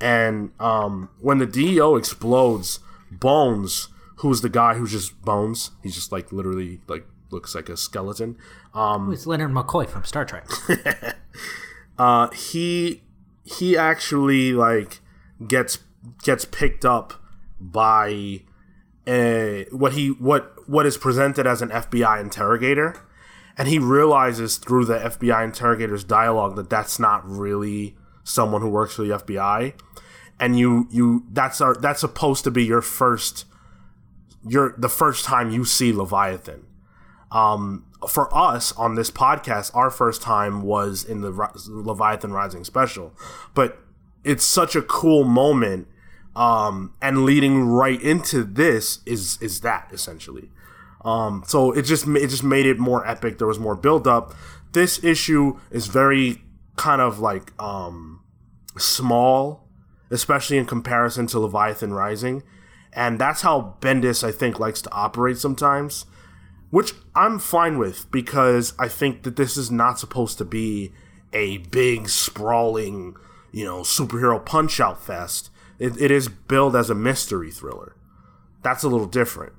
And 0.00 0.50
um, 0.58 1.10
when 1.20 1.38
the 1.38 1.46
DEO 1.46 1.94
explodes, 1.94 2.80
Bones, 3.12 3.88
who's 4.16 4.40
the 4.40 4.48
guy 4.48 4.74
who's 4.74 4.92
just 4.92 5.20
Bones, 5.22 5.70
he's 5.82 5.94
just 5.94 6.12
like 6.12 6.32
literally 6.32 6.80
like 6.88 7.06
looks 7.30 7.54
like 7.54 7.68
a 7.68 7.76
skeleton. 7.76 8.36
Um, 8.74 9.12
It's 9.12 9.26
Leonard 9.26 9.50
McCoy 9.50 9.88
from 9.88 10.04
Star 10.04 10.24
Trek. 10.24 10.46
uh 11.98 12.30
he 12.30 13.02
he 13.44 13.76
actually 13.76 14.52
like 14.52 15.00
gets 15.46 15.78
gets 16.22 16.44
picked 16.44 16.84
up 16.84 17.14
by 17.60 18.40
a 19.06 19.66
what 19.70 19.92
he 19.92 20.08
what 20.08 20.68
what 20.68 20.86
is 20.86 20.96
presented 20.96 21.46
as 21.46 21.60
an 21.62 21.68
FBI 21.70 22.20
interrogator 22.20 22.96
and 23.58 23.68
he 23.68 23.78
realizes 23.78 24.56
through 24.56 24.84
the 24.84 24.98
FBI 24.98 25.44
interrogator's 25.44 26.04
dialogue 26.04 26.56
that 26.56 26.70
that's 26.70 26.98
not 26.98 27.28
really 27.28 27.96
someone 28.24 28.62
who 28.62 28.68
works 28.68 28.94
for 28.94 29.02
the 29.02 29.18
FBI 29.18 29.74
and 30.38 30.58
you 30.58 30.86
you 30.90 31.24
that's 31.30 31.60
our 31.60 31.74
that's 31.74 32.00
supposed 32.00 32.44
to 32.44 32.50
be 32.50 32.64
your 32.64 32.80
first 32.82 33.44
your 34.46 34.74
the 34.76 34.88
first 34.88 35.24
time 35.24 35.50
you 35.50 35.64
see 35.64 35.92
Leviathan 35.92 36.66
um, 37.32 37.86
for 38.08 38.34
us 38.36 38.72
on 38.72 38.94
this 38.94 39.10
podcast, 39.10 39.74
our 39.74 39.90
first 39.90 40.22
time 40.22 40.62
was 40.62 41.04
in 41.04 41.22
the 41.22 41.30
Leviathan 41.68 42.32
Rising 42.32 42.64
special, 42.64 43.14
but 43.54 43.78
it's 44.22 44.44
such 44.44 44.76
a 44.76 44.82
cool 44.82 45.24
moment, 45.24 45.88
um, 46.36 46.94
and 47.00 47.24
leading 47.24 47.64
right 47.64 48.00
into 48.00 48.44
this 48.44 49.00
is 49.06 49.40
is 49.40 49.60
that 49.60 49.88
essentially. 49.92 50.50
Um, 51.04 51.42
so 51.46 51.72
it 51.72 51.82
just 51.82 52.06
it 52.06 52.28
just 52.28 52.44
made 52.44 52.66
it 52.66 52.78
more 52.78 53.06
epic. 53.06 53.38
There 53.38 53.48
was 53.48 53.58
more 53.58 53.74
build 53.74 54.06
up. 54.06 54.34
This 54.72 55.02
issue 55.02 55.58
is 55.70 55.86
very 55.86 56.42
kind 56.76 57.00
of 57.00 57.18
like 57.18 57.52
um, 57.60 58.22
small, 58.78 59.68
especially 60.10 60.58
in 60.58 60.66
comparison 60.66 61.26
to 61.28 61.38
Leviathan 61.38 61.92
Rising, 61.92 62.42
and 62.92 63.18
that's 63.18 63.42
how 63.42 63.76
Bendis 63.80 64.22
I 64.22 64.32
think 64.32 64.58
likes 64.58 64.82
to 64.82 64.92
operate 64.92 65.38
sometimes 65.38 66.06
which 66.72 66.94
I'm 67.14 67.38
fine 67.38 67.76
with 67.76 68.10
because 68.10 68.72
I 68.78 68.88
think 68.88 69.24
that 69.24 69.36
this 69.36 69.58
is 69.58 69.70
not 69.70 69.98
supposed 69.98 70.38
to 70.38 70.44
be 70.46 70.90
a 71.30 71.58
big 71.58 72.08
sprawling, 72.08 73.14
you 73.52 73.66
know, 73.66 73.80
superhero 73.80 74.42
punch 74.42 74.80
out 74.80 74.98
fest. 74.98 75.50
It, 75.78 76.00
it 76.00 76.10
is 76.10 76.28
billed 76.28 76.74
as 76.74 76.88
a 76.88 76.94
mystery 76.94 77.50
thriller. 77.50 77.94
That's 78.62 78.82
a 78.82 78.88
little 78.88 79.06
different. 79.06 79.52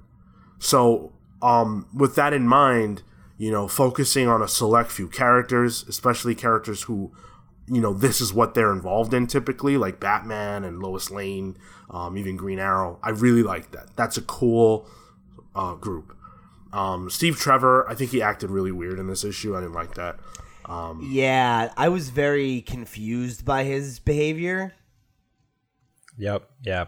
So, 0.58 1.14
um, 1.44 1.88
with 1.94 2.16
that 2.16 2.34
in 2.34 2.48
mind, 2.48 3.04
you 3.38 3.52
know, 3.52 3.68
focusing 3.68 4.28
on 4.28 4.42
a 4.42 4.48
select 4.48 4.90
few 4.90 5.08
characters, 5.08 5.86
especially 5.88 6.34
characters 6.34 6.82
who 6.84 7.12
you 7.68 7.80
know 7.80 7.94
this 7.94 8.22
is 8.22 8.34
what 8.34 8.56
they're 8.56 8.74
involved 8.74 9.14
in 9.14 9.28
typically, 9.28 9.78
like 9.78 10.00
Batman 10.00 10.64
and 10.64 10.82
Lois 10.82 11.12
Lane, 11.12 11.58
um, 11.90 12.18
even 12.18 12.36
Green 12.36 12.60
Arrow. 12.60 13.00
I 13.04 13.10
really 13.10 13.44
like 13.44 13.72
that. 13.72 13.96
That's 13.96 14.18
a 14.18 14.22
cool 14.22 14.88
uh, 15.56 15.76
group. 15.76 16.16
Um, 16.72 17.10
Steve 17.10 17.38
Trevor, 17.38 17.88
I 17.88 17.96
think 17.96 18.12
he 18.12 18.22
acted 18.22 18.50
really 18.50 18.72
weird 18.72 18.98
in 19.00 19.08
this 19.08 19.24
issue. 19.24 19.56
I 19.56 19.62
didn't 19.62 19.76
like 19.76 19.96
that. 19.96 20.18
Yeah, 21.12 21.72
I 21.78 21.90
was 21.90 22.10
very 22.10 22.62
confused 22.62 23.46
by 23.46 23.64
his 23.64 24.00
behavior. 24.00 24.74
Yep. 26.18 26.50
Yeah. 26.64 26.86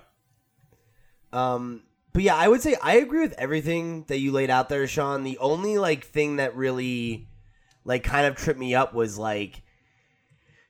Um, 1.34 1.84
but 2.14 2.24
yeah, 2.24 2.36
I 2.36 2.48
would 2.48 2.62
say 2.62 2.76
I 2.82 2.96
agree 2.96 3.22
with 3.22 3.34
everything 3.34 4.06
that 4.08 4.20
you 4.20 4.32
laid 4.32 4.50
out 4.50 4.70
there, 4.70 4.88
Sean. 4.88 5.24
The 5.24 5.38
only 5.40 5.78
like 5.78 6.06
thing 6.06 6.38
that 6.38 6.56
really 6.56 7.28
like 7.84 8.04
kind 8.04 8.26
of 8.26 8.36
tripped 8.36 8.60
me 8.60 8.74
up 8.74 8.94
was 8.94 9.18
like 9.18 9.62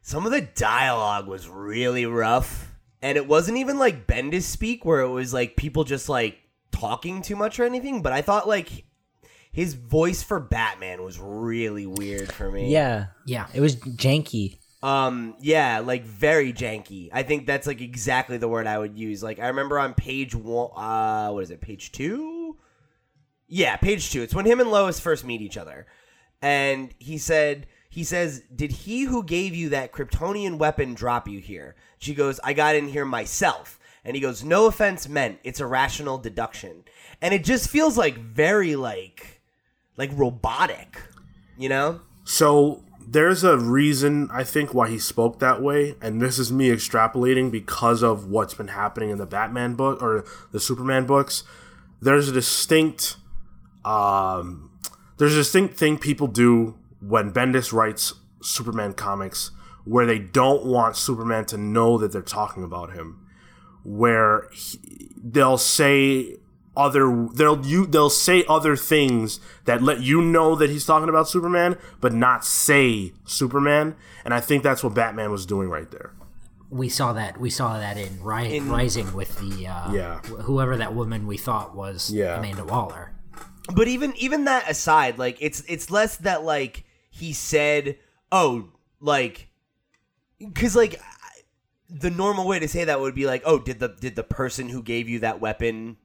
some 0.02 0.26
of 0.26 0.32
the 0.32 0.42
dialogue 0.42 1.28
was 1.28 1.48
really 1.48 2.06
rough. 2.06 2.75
And 3.02 3.18
it 3.18 3.28
wasn't 3.28 3.58
even 3.58 3.78
like 3.78 4.08
Bendis 4.08 4.44
speak 4.44 4.86
where 4.86 5.02
it 5.02 5.10
was 5.10 5.34
like 5.34 5.56
people 5.56 5.84
just 5.84 6.10
like 6.10 6.40
talking 6.72 7.22
too 7.22 7.36
much 7.36 7.60
or 7.60 7.64
anything, 7.64 8.02
but 8.02 8.14
I 8.14 8.22
thought 8.22 8.48
like 8.48 8.86
his 9.52 9.74
voice 9.74 10.24
for 10.24 10.40
Batman 10.40 11.04
was 11.04 11.20
really 11.20 11.86
weird 11.86 12.32
for 12.32 12.52
me. 12.52 12.72
Yeah. 12.72 13.08
Yeah. 13.26 13.48
It 13.54 13.62
was 13.62 13.76
janky. 13.76 14.58
Um, 14.86 15.36
yeah, 15.40 15.80
like 15.80 16.04
very 16.04 16.54
janky. 16.54 17.10
I 17.12 17.24
think 17.24 17.48
that's 17.48 17.66
like 17.66 17.82
exactly 17.82 18.38
the 18.38 18.48
word 18.48 18.68
I 18.68 18.78
would 18.78 18.96
use. 18.96 19.24
Like 19.24 19.40
I 19.40 19.48
remember 19.48 19.80
on 19.80 19.96
page 19.96 20.36
one, 20.36 20.70
uh, 20.76 21.32
what 21.32 21.44
is 21.44 21.50
it, 21.50 21.60
page 21.60 21.92
two? 21.92 22.58
Yeah, 23.48 23.78
page 23.78 24.12
two. 24.12 24.22
It's 24.22 24.36
when 24.36 24.46
him 24.46 24.60
and 24.60 24.70
Lois 24.70 25.00
first 25.00 25.26
meet 25.26 25.42
each 25.42 25.58
other, 25.58 25.88
and 26.40 26.94
he 27.00 27.18
said, 27.18 27.66
he 27.96 28.04
says, 28.04 28.44
"Did 28.54 28.74
he 28.74 29.04
who 29.04 29.24
gave 29.24 29.56
you 29.56 29.70
that 29.70 29.94
Kryptonian 29.94 30.58
weapon 30.58 30.96
drop 30.96 31.30
you 31.30 31.40
here?" 31.40 31.78
She 31.98 32.14
goes, 32.14 32.42
"I 32.44 32.52
got 32.52 32.76
in 32.76 32.90
here 32.90 33.06
myself." 33.06 33.80
And 34.04 34.16
he 34.16 34.22
goes, 34.22 34.44
"No 34.44 34.66
offense 34.66 35.08
meant. 35.08 35.40
It's 35.46 35.62
a 35.62 35.66
rational 35.66 36.18
deduction." 36.18 36.84
And 37.22 37.34
it 37.34 37.46
just 37.46 37.70
feels 37.70 37.98
like 37.98 38.18
very 38.18 38.76
like, 38.76 39.40
like 39.96 40.12
robotic, 40.14 41.02
you 41.58 41.70
know? 41.70 42.02
So 42.26 42.84
there's 43.08 43.46
a 43.46 43.58
reason 43.58 44.30
I 44.30 44.44
think 44.44 44.74
why 44.74 44.90
he 44.90 45.00
spoke 45.00 45.40
that 45.40 45.62
way, 45.62 45.96
and 46.02 46.22
this 46.22 46.38
is 46.38 46.52
me 46.52 46.72
extrapolating 46.72 47.50
because 47.50 48.04
of 48.04 48.30
what's 48.30 48.56
been 48.56 48.68
happening 48.68 49.10
in 49.10 49.20
the 49.20 49.26
Batman 49.26 49.76
book 49.76 50.04
or 50.04 50.26
the 50.52 50.60
Superman 50.60 51.06
books. 51.06 51.46
There's 52.02 52.28
a 52.28 52.34
distinct, 52.34 53.16
um, 53.86 54.70
there's 55.18 55.34
a 55.34 55.38
distinct 55.38 55.78
thing 55.78 55.98
people 55.98 56.28
do 56.28 56.76
when 57.08 57.32
Bendis 57.32 57.72
writes 57.74 58.14
Superman 58.42 58.94
comics 58.94 59.52
where 59.84 60.06
they 60.06 60.18
don't 60.20 60.66
want 60.66 60.96
Superman 60.96 61.46
to 61.46 61.58
know 61.58 61.98
that 62.00 62.12
they're 62.12 62.22
talking 62.22 62.64
about 62.64 62.94
him, 62.94 63.20
where 63.84 64.48
he, 64.52 65.12
they'll 65.24 65.58
say 65.58 66.38
other 66.78 67.28
they'll 67.34 67.66
you 67.66 67.86
they'll 67.86 68.10
say 68.10 68.44
other 68.50 68.76
things 68.76 69.40
that 69.66 69.82
let 69.82 70.02
you 70.02 70.22
know 70.22 70.56
that 70.56 70.70
he's 70.70 70.86
talking 70.86 71.08
about 71.10 71.30
Superman, 71.30 71.78
but 72.02 72.14
not 72.14 72.44
say 72.44 73.14
Superman. 73.26 73.96
And 74.26 74.34
I 74.34 74.40
think 74.42 74.64
that's 74.64 74.84
what 74.84 74.94
Batman 74.94 75.32
was 75.32 75.46
doing 75.46 75.70
right 75.70 75.90
there. 75.92 76.14
we 76.72 76.90
saw 76.90 77.14
that 77.14 77.40
we 77.40 77.50
saw 77.50 77.78
that 77.78 77.96
in, 77.98 78.22
Ri- 78.24 78.60
Rising 78.60 79.14
with 79.14 79.38
the 79.40 79.68
uh, 79.68 79.92
Yeah. 79.94 80.20
whoever 80.22 80.76
that 80.78 80.96
woman 80.96 81.28
we 81.28 81.38
thought 81.38 81.76
was 81.76 82.12
Yeah. 82.12 82.40
Amanda 82.40 82.66
Waller. 82.66 83.12
but 83.74 83.88
even 83.88 84.14
even 84.18 84.46
that 84.46 84.70
aside 84.70 85.18
like 85.20 85.38
it's 85.40 85.62
it's 85.68 85.90
less 85.92 86.18
that 86.18 86.44
like 86.44 86.84
he 87.16 87.32
said 87.32 87.98
oh 88.32 88.70
like 89.00 89.48
because 90.38 90.76
like 90.76 91.00
the 91.90 92.10
normal 92.10 92.46
way 92.46 92.60
to 92.60 92.68
say 92.68 92.84
that 92.84 93.00
would 93.00 93.16
be 93.16 93.26
like 93.26 93.42
oh 93.46 93.58
did 93.58 93.80
the 93.80 93.88
did 93.88 94.16
the 94.16 94.24
person 94.24 94.68
who 94.68 94.84
gave 94.84 95.08
you 95.08 95.20
that 95.20 95.40
weapon 95.40 95.96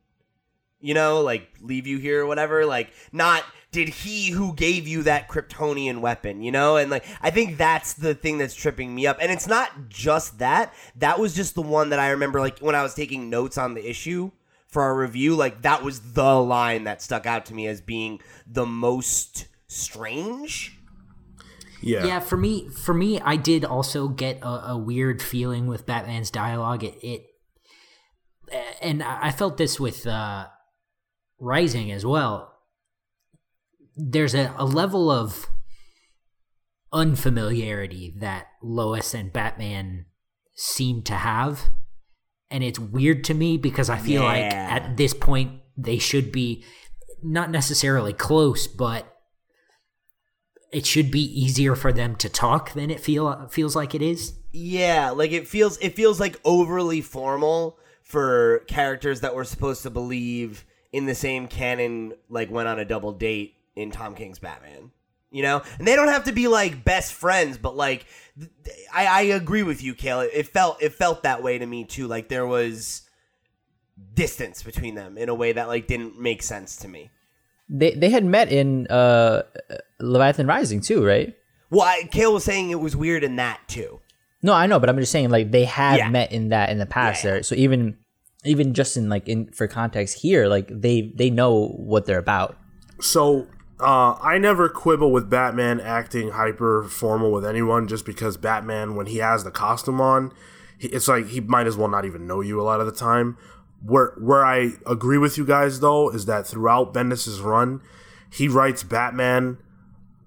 you 0.79 0.95
know 0.95 1.21
like 1.21 1.51
leave 1.61 1.87
you 1.87 1.99
here 1.99 2.23
or 2.23 2.27
whatever? 2.27 2.65
Like 2.65 2.93
not 3.13 3.45
did 3.73 3.89
he 3.89 4.31
who 4.31 4.55
gave 4.55 4.87
you 4.87 5.03
that 5.05 5.29
kryptonian 5.29 6.01
weapon 6.01 6.43
you 6.43 6.53
know? 6.53 6.77
And 6.77 6.91
like 6.91 7.05
i 7.21 7.31
think 7.31 7.57
that's 7.59 7.95
the 7.95 8.15
thing 8.15 8.39
that's 8.39 8.55
tripping 8.55 8.95
me 8.95 9.07
up. 9.07 9.19
And 9.21 9.33
it's 9.33 9.49
not 9.49 9.89
just 9.89 10.39
that. 10.39 10.73
That 10.97 11.19
was 11.19 11.35
just 11.35 11.57
the 11.57 11.63
one 11.63 11.91
that 11.91 11.99
i 11.99 12.11
remember 12.11 12.41
like 12.41 12.61
when 12.61 12.77
i 12.77 12.85
was 12.85 12.95
taking 12.95 13.31
notes 13.31 13.59
on 13.59 13.75
the 13.75 13.89
issue 13.89 14.31
for 14.69 14.83
our 14.83 14.97
review 14.97 15.35
like 15.35 15.63
that 15.63 15.83
was 15.83 16.13
the 16.13 16.35
line 16.41 16.85
that 16.85 17.03
stuck 17.03 17.27
out 17.27 17.47
to 17.47 17.55
me 17.55 17.67
as 17.67 17.81
being 17.81 18.21
the 18.47 18.67
most 18.67 19.49
strange 19.67 20.80
Yeah. 21.83 22.05
Yeah, 22.05 22.21
for 22.21 22.37
me, 22.37 22.69
for 22.69 22.95
me, 22.95 23.21
I 23.21 23.37
did 23.37 23.65
also 23.65 24.09
get 24.09 24.41
a, 24.43 24.71
a 24.71 24.79
weird 24.79 25.23
feeling 25.23 25.67
with 25.67 25.87
Batman's 25.87 26.31
dialogue. 26.31 26.85
It, 26.85 26.99
it 27.03 27.27
and 28.83 29.03
I 29.03 29.31
felt 29.31 29.57
this 29.57 29.79
with 29.79 30.07
uh, 30.07 30.47
Rising 31.39 31.91
as 31.93 32.05
well. 32.05 32.53
There's 33.97 34.35
a, 34.35 34.55
a 34.57 34.65
level 34.65 35.11
of 35.11 35.49
unfamiliarity 36.93 38.15
that 38.19 38.49
Lois 38.63 39.15
and 39.15 39.33
Batman 39.33 40.07
seem 40.55 41.03
to 41.05 41.15
have, 41.15 41.71
and 42.51 42.65
it's 42.65 42.79
weird 42.79 43.25
to 43.25 43.35
me 43.35 43.57
because 43.57 43.89
I 43.89 43.99
feel 43.99 44.23
like 44.23 44.53
at 44.53 44.97
this 44.97 45.15
point 45.15 45.61
they 45.77 45.99
should 45.99 46.33
be 46.33 46.65
not 47.23 47.51
necessarily 47.51 48.13
close, 48.13 48.67
but 48.67 49.20
it 50.73 50.87
should 50.87 51.11
be 51.11 51.23
easier 51.23 51.75
for 51.75 51.93
them 51.93 52.17
to 52.17 52.29
talk 52.29 52.73
than 52.73 52.91
it 52.91 53.01
feel 53.01 53.49
feels 53.49 53.75
like 53.75 53.95
it 53.95 54.03
is. 54.03 54.35
Yeah, 54.53 55.11
like 55.11 55.33
it 55.33 55.49
feels 55.49 55.79
it 55.79 55.95
feels 55.95 56.21
like 56.21 56.41
overly 56.45 57.01
formal 57.01 57.79
for 58.03 58.61
characters 58.67 59.21
that 59.21 59.35
we're 59.35 59.45
supposed 59.45 59.83
to 59.83 59.91
believe 59.91 60.65
in 60.93 61.07
the 61.07 61.15
same 61.15 61.47
canon 61.47 62.15
like 62.29 62.51
went 62.51 62.69
on 62.69 62.79
a 62.79 62.85
double 62.85 63.13
date 63.13 63.55
in 63.77 63.91
Tom 63.91 64.15
King's 64.15 64.39
Batman. 64.39 64.91
You 65.31 65.45
know? 65.45 65.63
And 65.79 65.87
they 65.87 65.95
don't 65.95 66.09
have 66.09 66.25
to 66.25 66.33
be 66.33 66.49
like 66.49 66.85
best 66.85 67.13
friends, 67.13 67.57
but 67.57 67.77
like 67.77 68.07
I, 68.93 69.07
I 69.07 69.21
agree 69.23 69.63
with 69.63 69.83
you, 69.83 69.95
Cale. 69.95 70.21
It 70.21 70.49
felt 70.49 70.83
it 70.83 70.93
felt 70.93 71.23
that 71.23 71.43
way 71.43 71.59
to 71.59 71.67
me 71.67 71.85
too. 71.85 72.07
Like 72.07 72.29
there 72.29 72.47
was 72.47 73.03
distance 74.15 74.63
between 74.63 74.95
them 74.95 75.19
in 75.19 75.29
a 75.29 75.35
way 75.35 75.53
that 75.53 75.69
like 75.69 75.87
didn't 75.87 76.19
make 76.19 76.43
sense 76.43 76.77
to 76.79 76.89
me. 76.89 77.11
They 77.73 77.93
they 77.93 78.11
had 78.11 78.25
met 78.25 78.51
in 78.51 78.87
uh 78.89 79.43
Leviathan 80.01 80.47
Rising 80.47 80.81
too, 80.81 81.05
right? 81.07 81.35
Well, 81.71 81.83
I, 81.87 82.09
Cale 82.11 82.33
was 82.35 82.43
saying 82.45 82.71
it 82.71 82.81
was 82.81 82.97
weird 82.97 83.23
in 83.23 83.37
that 83.37 83.61
too. 83.69 84.01
No, 84.43 84.53
I 84.55 84.67
know, 84.67 84.81
but 84.81 84.89
I'm 84.89 84.99
just 84.99 85.13
saying 85.13 85.31
like 85.31 85.53
they 85.53 85.65
have 85.67 85.99
Yeah. 85.99 86.09
met 86.11 86.33
in 86.33 86.49
that 86.49 86.71
in 86.71 86.79
the 86.79 86.87
past 86.87 87.23
Yeah, 87.23 87.29
yeah. 87.31 87.35
there. 87.35 87.43
So 87.45 87.55
even 87.55 87.97
even 88.45 88.75
just 88.75 88.97
in 88.97 89.09
like 89.09 89.29
in 89.29 89.51
for 89.53 89.69
context 89.69 90.19
here, 90.19 90.47
like 90.49 90.69
they 90.69 91.13
they 91.15 91.31
know 91.31 91.69
what 91.77 92.07
they're 92.07 92.19
about. 92.19 92.57
So 93.01 93.47
uh, 93.79 94.15
I 94.21 94.39
never 94.39 94.69
quibble 94.69 95.13
with 95.13 95.31
Batman 95.31 95.81
acting 95.81 96.31
hyper 96.33 96.83
formal 96.85 97.31
with 97.31 97.47
anyone 97.47 97.87
just 97.89 98.05
because 98.05 98.37
Batman, 98.37 98.95
when 98.97 99.07
he 99.07 99.19
has 99.19 99.45
the 99.45 99.51
costume 99.51 100.01
on, 100.01 100.33
he, 100.79 100.89
it's 100.89 101.09
like 101.09 101.29
he 101.29 101.41
might 101.41 101.67
as 101.67 101.77
well 101.77 101.89
not 101.89 102.05
even 102.05 102.27
know 102.27 102.41
you 102.41 102.61
a 102.61 102.65
lot 102.65 102.81
of 102.81 102.87
the 102.87 102.93
time. 102.93 103.37
Where 103.83 104.15
where 104.19 104.45
I 104.45 104.73
agree 104.87 105.19
with 105.19 105.39
you 105.39 105.47
guys 105.47 105.81
though 105.81 106.11
is 106.11 106.27
that 106.27 106.47
throughout 106.47 106.93
Bendis's 106.93 107.41
run, 107.41 107.81
he 108.31 108.49
writes 108.49 108.83
Batman. 108.83 109.59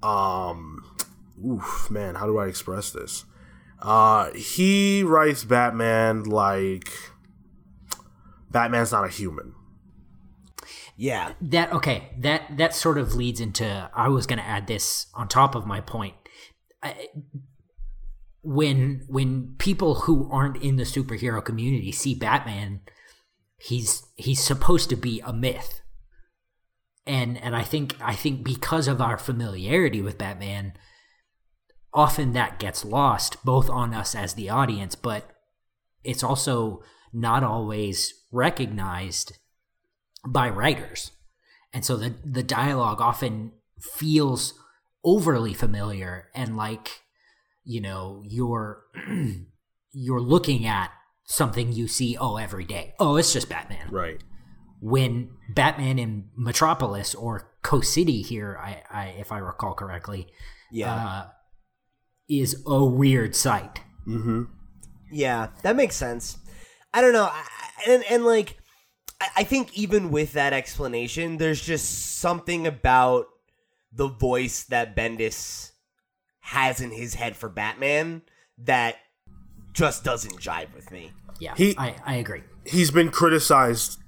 Um, 0.02 0.84
oof, 1.46 1.88
man, 1.90 2.16
how 2.16 2.26
do 2.26 2.38
I 2.38 2.48
express 2.48 2.92
this? 2.92 3.26
Uh, 3.80 4.32
he 4.32 5.04
writes 5.04 5.44
Batman 5.44 6.24
like 6.24 6.90
Batman's 8.50 8.92
not 8.92 9.06
a 9.06 9.10
human. 9.10 9.54
Yeah. 10.96 11.34
That 11.42 11.74
okay, 11.74 12.10
that 12.20 12.58
that 12.58 12.74
sort 12.74 12.98
of 12.98 13.16
leads 13.16 13.40
into 13.42 13.90
I 13.94 14.08
was 14.10 14.26
going 14.26 14.40
to 14.40 14.46
add 14.46 14.68
this 14.68 15.08
on 15.14 15.28
top 15.28 15.56
of 15.56 15.66
my 15.66 15.82
point. 15.82 16.16
I, 16.82 17.10
when 18.44 19.04
when 19.08 19.56
people 19.58 19.96
who 19.96 20.30
aren't 20.32 20.58
in 20.58 20.76
the 20.76 20.84
superhero 20.84 21.44
community 21.44 21.92
see 21.92 22.14
Batman, 22.14 22.82
he's 23.64 24.03
he's 24.15 24.44
supposed 24.44 24.90
to 24.90 24.95
be 24.95 25.22
a 25.22 25.31
myth. 25.31 25.81
And 27.06 27.38
and 27.38 27.56
I 27.56 27.64
think 27.64 27.95
I 28.02 28.14
think 28.14 28.44
because 28.44 28.88
of 28.88 29.02
our 29.02 29.18
familiarity 29.18 30.02
with 30.02 30.18
Batman, 30.18 30.73
often 31.94 32.34
that 32.34 32.60
gets 32.60 32.84
lost 32.84 33.44
both 33.45 33.69
on 33.69 33.94
us 33.94 34.15
as 34.15 34.34
the 34.34 34.49
audience, 34.49 34.95
but 34.95 35.31
it's 36.03 36.23
also 36.23 36.81
not 37.14 37.44
always 37.44 38.14
recognized 38.31 39.38
by 40.27 40.49
writers. 40.49 41.11
And 41.73 41.85
so 41.85 41.95
the 41.95 42.15
the 42.26 42.44
dialogue 42.44 42.99
often 42.99 43.53
feels 43.80 44.53
overly 45.06 45.53
familiar 45.53 46.30
and 46.34 46.56
like 46.56 47.02
you 47.65 47.81
know 47.81 48.22
you're 48.26 48.84
you're 49.91 50.22
looking 50.22 50.65
at 50.65 50.91
something 51.26 51.72
you 51.72 51.88
see 51.88 52.18
oh 52.20 52.38
every 52.38 52.66
day. 52.66 52.94
Oh, 53.00 53.16
it's 53.16 53.34
just 53.34 53.50
Batman. 53.50 53.90
Right. 53.91 54.22
When 54.82 55.30
Batman 55.50 55.98
in 56.00 56.30
Metropolis 56.36 57.16
or 57.16 57.50
Coast 57.62 57.94
City 57.94 58.22
here, 58.22 58.60
I, 58.62 58.84
I 58.91 59.06
if 59.20 59.32
I 59.32 59.38
recall 59.38 59.74
correctly, 59.74 60.28
Yeah. 60.72 60.94
uh, 60.94 61.28
is 62.30 62.62
a 62.66 62.84
weird 62.84 63.36
sight. 63.36 63.80
Hmm. 64.06 64.44
Yeah, 65.12 65.50
that 65.62 65.76
makes 65.76 65.95
sense. 65.95 66.38
I 66.94 67.02
don't 67.02 67.14
know, 67.14 67.30
I, 67.32 67.45
and 67.88 68.04
and 68.10 68.26
like, 68.26 68.58
I, 69.22 69.28
I 69.38 69.44
think 69.44 69.78
even 69.78 70.12
with 70.12 70.34
that 70.34 70.52
explanation, 70.54 71.38
there's 71.38 71.62
just 71.62 72.18
something 72.18 72.68
about 72.68 73.26
the 73.94 74.08
voice 74.10 74.64
that 74.66 74.95
Bendis 74.95 75.72
has 76.41 76.82
in 76.82 76.91
his 76.91 77.14
head 77.14 77.38
for 77.38 77.48
Batman 77.48 78.24
that 78.58 78.95
just 79.74 80.04
doesn't 80.04 80.40
jive 80.40 80.74
with 80.76 80.91
me. 80.91 81.12
Yeah, 81.40 81.54
He- 81.56 81.76
I, 81.78 81.95
I 82.06 82.16
agree. 82.16 82.44
he's 82.66 82.91
been 82.91 83.10
criticized 83.10 84.00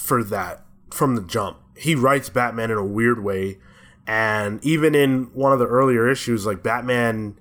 for 0.00 0.22
that 0.24 0.64
from 0.92 1.16
the 1.16 1.22
jump. 1.22 1.58
He 1.76 1.94
writes 1.94 2.28
Batman 2.28 2.70
in 2.70 2.76
a 2.78 2.84
weird 2.84 3.22
way, 3.24 3.58
and 4.06 4.64
even 4.64 4.94
in 4.94 5.24
one 5.34 5.52
of 5.52 5.58
the 5.58 5.66
earlier 5.66 6.08
issues, 6.08 6.46
like 6.46 6.62
Batman, 6.62 7.36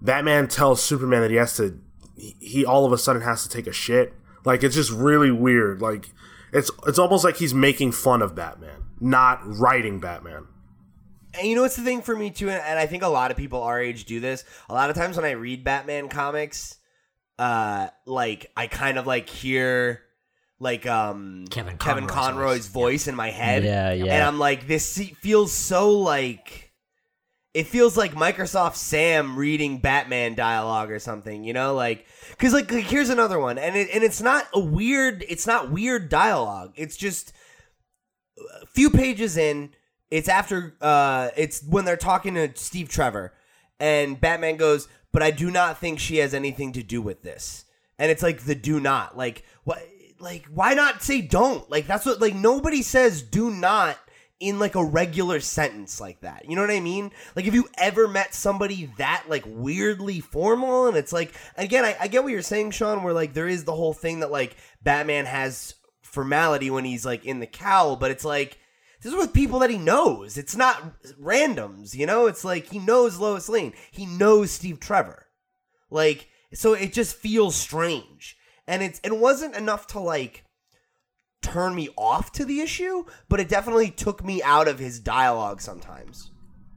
Batman 0.00 0.48
tells 0.48 0.82
Superman 0.82 1.22
that 1.22 1.30
he 1.30 1.36
has 1.36 1.56
to, 1.56 1.78
he, 2.16 2.36
he 2.40 2.64
all 2.64 2.84
of 2.84 2.92
a 2.92 2.98
sudden 2.98 3.22
has 3.22 3.42
to 3.42 3.48
take 3.48 3.66
a 3.66 3.72
shit. 3.72 4.12
Like 4.44 4.62
it's 4.62 4.74
just 4.74 4.90
really 4.90 5.30
weird. 5.30 5.80
Like 5.80 6.10
it's 6.52 6.70
it's 6.86 6.98
almost 6.98 7.24
like 7.24 7.36
he's 7.36 7.54
making 7.54 7.92
fun 7.92 8.22
of 8.22 8.34
Batman, 8.34 8.82
not 9.00 9.40
writing 9.44 10.00
Batman. 10.00 10.46
And 11.34 11.46
you 11.46 11.54
know 11.54 11.62
what's 11.62 11.76
the 11.76 11.84
thing 11.84 12.00
for 12.02 12.16
me 12.16 12.30
too, 12.30 12.48
and, 12.48 12.60
and 12.62 12.78
I 12.78 12.86
think 12.86 13.02
a 13.02 13.08
lot 13.08 13.30
of 13.30 13.36
people 13.36 13.62
our 13.62 13.80
age 13.80 14.04
do 14.06 14.18
this. 14.20 14.44
A 14.68 14.74
lot 14.74 14.90
of 14.90 14.96
times 14.96 15.16
when 15.16 15.26
I 15.26 15.32
read 15.32 15.62
Batman 15.64 16.08
comics, 16.08 16.77
uh, 17.38 17.88
like 18.06 18.50
I 18.56 18.66
kind 18.66 18.98
of 18.98 19.06
like 19.06 19.28
hear 19.28 20.02
like 20.60 20.86
um 20.86 21.44
Kevin 21.50 21.78
Kevin 21.78 22.06
Conroy's 22.06 22.26
Conroy's 22.26 22.66
voice. 22.66 22.82
voice 22.92 23.08
in 23.08 23.14
my 23.14 23.30
head. 23.30 23.64
Yeah, 23.64 23.92
yeah. 23.92 24.14
And 24.14 24.24
I'm 24.24 24.38
like, 24.38 24.66
this 24.66 24.98
feels 25.20 25.52
so 25.52 25.92
like. 25.92 26.66
It 27.54 27.66
feels 27.66 27.96
like 27.96 28.12
Microsoft 28.12 28.76
Sam 28.76 29.36
reading 29.36 29.78
Batman 29.78 30.34
dialogue 30.34 30.92
or 30.92 30.98
something, 31.00 31.42
you 31.42 31.52
know, 31.54 31.74
like 31.74 32.06
because 32.30 32.52
like, 32.52 32.70
like 32.70 32.84
here's 32.84 33.08
another 33.08 33.40
one, 33.40 33.58
and 33.58 33.74
it 33.74 33.88
and 33.92 34.04
it's 34.04 34.20
not 34.20 34.46
a 34.52 34.60
weird, 34.60 35.24
it's 35.28 35.46
not 35.46 35.70
weird 35.70 36.08
dialogue. 36.08 36.74
It's 36.76 36.96
just 36.96 37.32
a 38.62 38.66
few 38.66 38.90
pages 38.90 39.36
in. 39.36 39.70
It's 40.10 40.28
after, 40.28 40.76
uh, 40.80 41.30
it's 41.36 41.62
when 41.64 41.84
they're 41.84 41.96
talking 41.96 42.34
to 42.34 42.50
Steve 42.54 42.90
Trevor, 42.90 43.32
and 43.80 44.20
Batman 44.20 44.56
goes, 44.56 44.86
"But 45.18 45.24
I 45.24 45.32
do 45.32 45.50
not 45.50 45.78
think 45.78 45.98
she 45.98 46.18
has 46.18 46.32
anything 46.32 46.72
to 46.74 46.82
do 46.82 47.02
with 47.02 47.22
this." 47.22 47.64
And 47.98 48.10
it's 48.10 48.22
like 48.22 48.42
the 48.42 48.54
do 48.54 48.78
not, 48.78 49.16
like 49.16 49.44
what, 49.64 49.82
like 50.20 50.46
why 50.46 50.74
not 50.74 51.02
say 51.02 51.20
don't? 51.20 51.68
Like 51.68 51.88
that's 51.88 52.06
what, 52.06 52.20
like 52.20 52.34
nobody 52.34 52.82
says 52.82 53.22
do 53.22 53.50
not 53.50 53.98
in 54.38 54.60
like 54.60 54.76
a 54.76 54.84
regular 54.84 55.40
sentence 55.40 56.00
like 56.00 56.20
that. 56.20 56.48
You 56.48 56.54
know 56.54 56.62
what 56.62 56.70
I 56.70 56.78
mean? 56.78 57.10
Like 57.34 57.46
if 57.46 57.54
you 57.54 57.68
ever 57.76 58.06
met 58.06 58.34
somebody 58.34 58.92
that 58.98 59.24
like 59.28 59.42
weirdly 59.46 60.20
formal 60.20 60.86
and 60.86 60.96
it's 60.96 61.12
like 61.12 61.34
again, 61.56 61.84
I, 61.84 61.96
I 62.00 62.06
get 62.06 62.22
what 62.22 62.30
you're 62.32 62.42
saying, 62.42 62.70
Sean, 62.70 63.02
where 63.02 63.12
like 63.14 63.34
there 63.34 63.48
is 63.48 63.64
the 63.64 63.74
whole 63.74 63.94
thing 63.94 64.20
that 64.20 64.30
like 64.30 64.56
Batman 64.82 65.26
has 65.26 65.74
formality 66.02 66.70
when 66.70 66.84
he's 66.84 67.04
like 67.04 67.24
in 67.24 67.40
the 67.40 67.46
cowl, 67.48 67.96
but 67.96 68.12
it's 68.12 68.24
like 68.24 68.58
this 69.00 69.12
is 69.12 69.18
with 69.18 69.32
people 69.32 69.60
that 69.60 69.70
he 69.70 69.78
knows. 69.78 70.36
It's 70.36 70.56
not 70.56 71.02
randoms, 71.20 71.94
you 71.94 72.06
know? 72.06 72.26
It's 72.26 72.44
like 72.44 72.66
he 72.66 72.78
knows 72.78 73.18
Lois 73.18 73.48
Lane. 73.48 73.72
He 73.90 74.06
knows 74.06 74.50
Steve 74.50 74.80
Trevor. 74.80 75.26
Like 75.90 76.28
so 76.52 76.72
it 76.72 76.92
just 76.92 77.16
feels 77.16 77.54
strange. 77.54 78.36
And 78.66 78.82
it's 78.82 79.00
it 79.04 79.16
wasn't 79.16 79.54
enough 79.54 79.86
to 79.88 80.00
like 80.00 80.44
turn 81.42 81.74
me 81.74 81.88
off 81.96 82.32
to 82.32 82.44
the 82.44 82.60
issue, 82.60 83.04
but 83.28 83.40
it 83.40 83.48
definitely 83.48 83.90
took 83.90 84.24
me 84.24 84.42
out 84.42 84.68
of 84.68 84.78
his 84.78 84.98
dialogue 84.98 85.60
sometimes. 85.60 86.30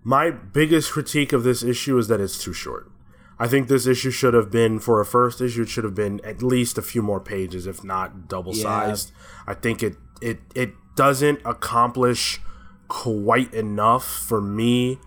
My 0.03 0.31
biggest 0.31 0.91
critique 0.91 1.33
of 1.33 1.43
this 1.43 1.63
issue 1.63 1.97
is 1.97 2.07
that 2.07 2.19
it's 2.19 2.41
too 2.43 2.53
short. 2.53 2.91
I 3.37 3.47
think 3.47 3.67
this 3.67 3.87
issue 3.87 4.11
should 4.11 4.35
have 4.35 4.51
been 4.51 4.79
for 4.79 5.01
a 5.01 5.05
first 5.05 5.41
issue. 5.41 5.63
It 5.63 5.69
should 5.69 5.83
have 5.83 5.95
been 5.95 6.21
at 6.23 6.43
least 6.43 6.77
a 6.77 6.81
few 6.81 7.01
more 7.01 7.19
pages, 7.19 7.65
if 7.65 7.83
not 7.83 8.27
double 8.27 8.53
sized. 8.53 9.11
I 9.47 9.55
think 9.55 9.81
it 9.81 9.95
it 10.21 10.39
it 10.53 10.73
doesn't 10.95 11.39
accomplish 11.45 12.39
quite 12.87 13.53
enough 13.53 14.05
for 14.05 14.41
me. 14.41 14.99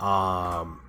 Um, 0.00 0.80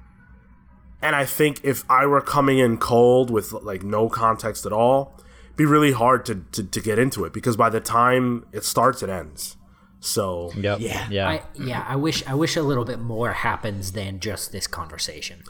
and 1.02 1.16
I 1.16 1.26
think 1.26 1.64
if 1.64 1.84
I 1.90 2.06
were 2.06 2.22
coming 2.22 2.60
in 2.60 2.78
cold 2.78 3.30
with 3.30 3.52
like 3.52 3.84
no 3.84 4.10
context 4.10 4.66
at 4.66 4.74
all, 4.74 5.14
it'd 5.46 5.58
be 5.58 5.66
really 5.66 5.92
hard 5.92 6.26
to, 6.26 6.44
to, 6.52 6.64
to 6.64 6.82
get 6.82 7.00
into 7.00 7.26
it 7.26 7.34
because 7.34 7.58
by 7.58 7.70
the 7.70 7.80
time 7.80 8.46
it 8.52 8.64
starts, 8.64 9.04
it 9.04 9.10
ends. 9.10 9.58
So 10.00 10.52
Yep. 10.56 10.80
Yeah. 10.80 11.08
Yeah. 11.10 11.30
I 11.30 11.44
yeah, 11.54 11.86
I 11.88 11.96
wish 11.96 12.26
I 12.26 12.34
wish 12.34 12.56
a 12.56 12.64
little 12.64 12.86
bit 12.86 13.00
more 13.00 13.34
happens 13.34 13.92
than 13.92 14.20
just 14.20 14.52
this 14.52 14.66
conversation 14.66 15.44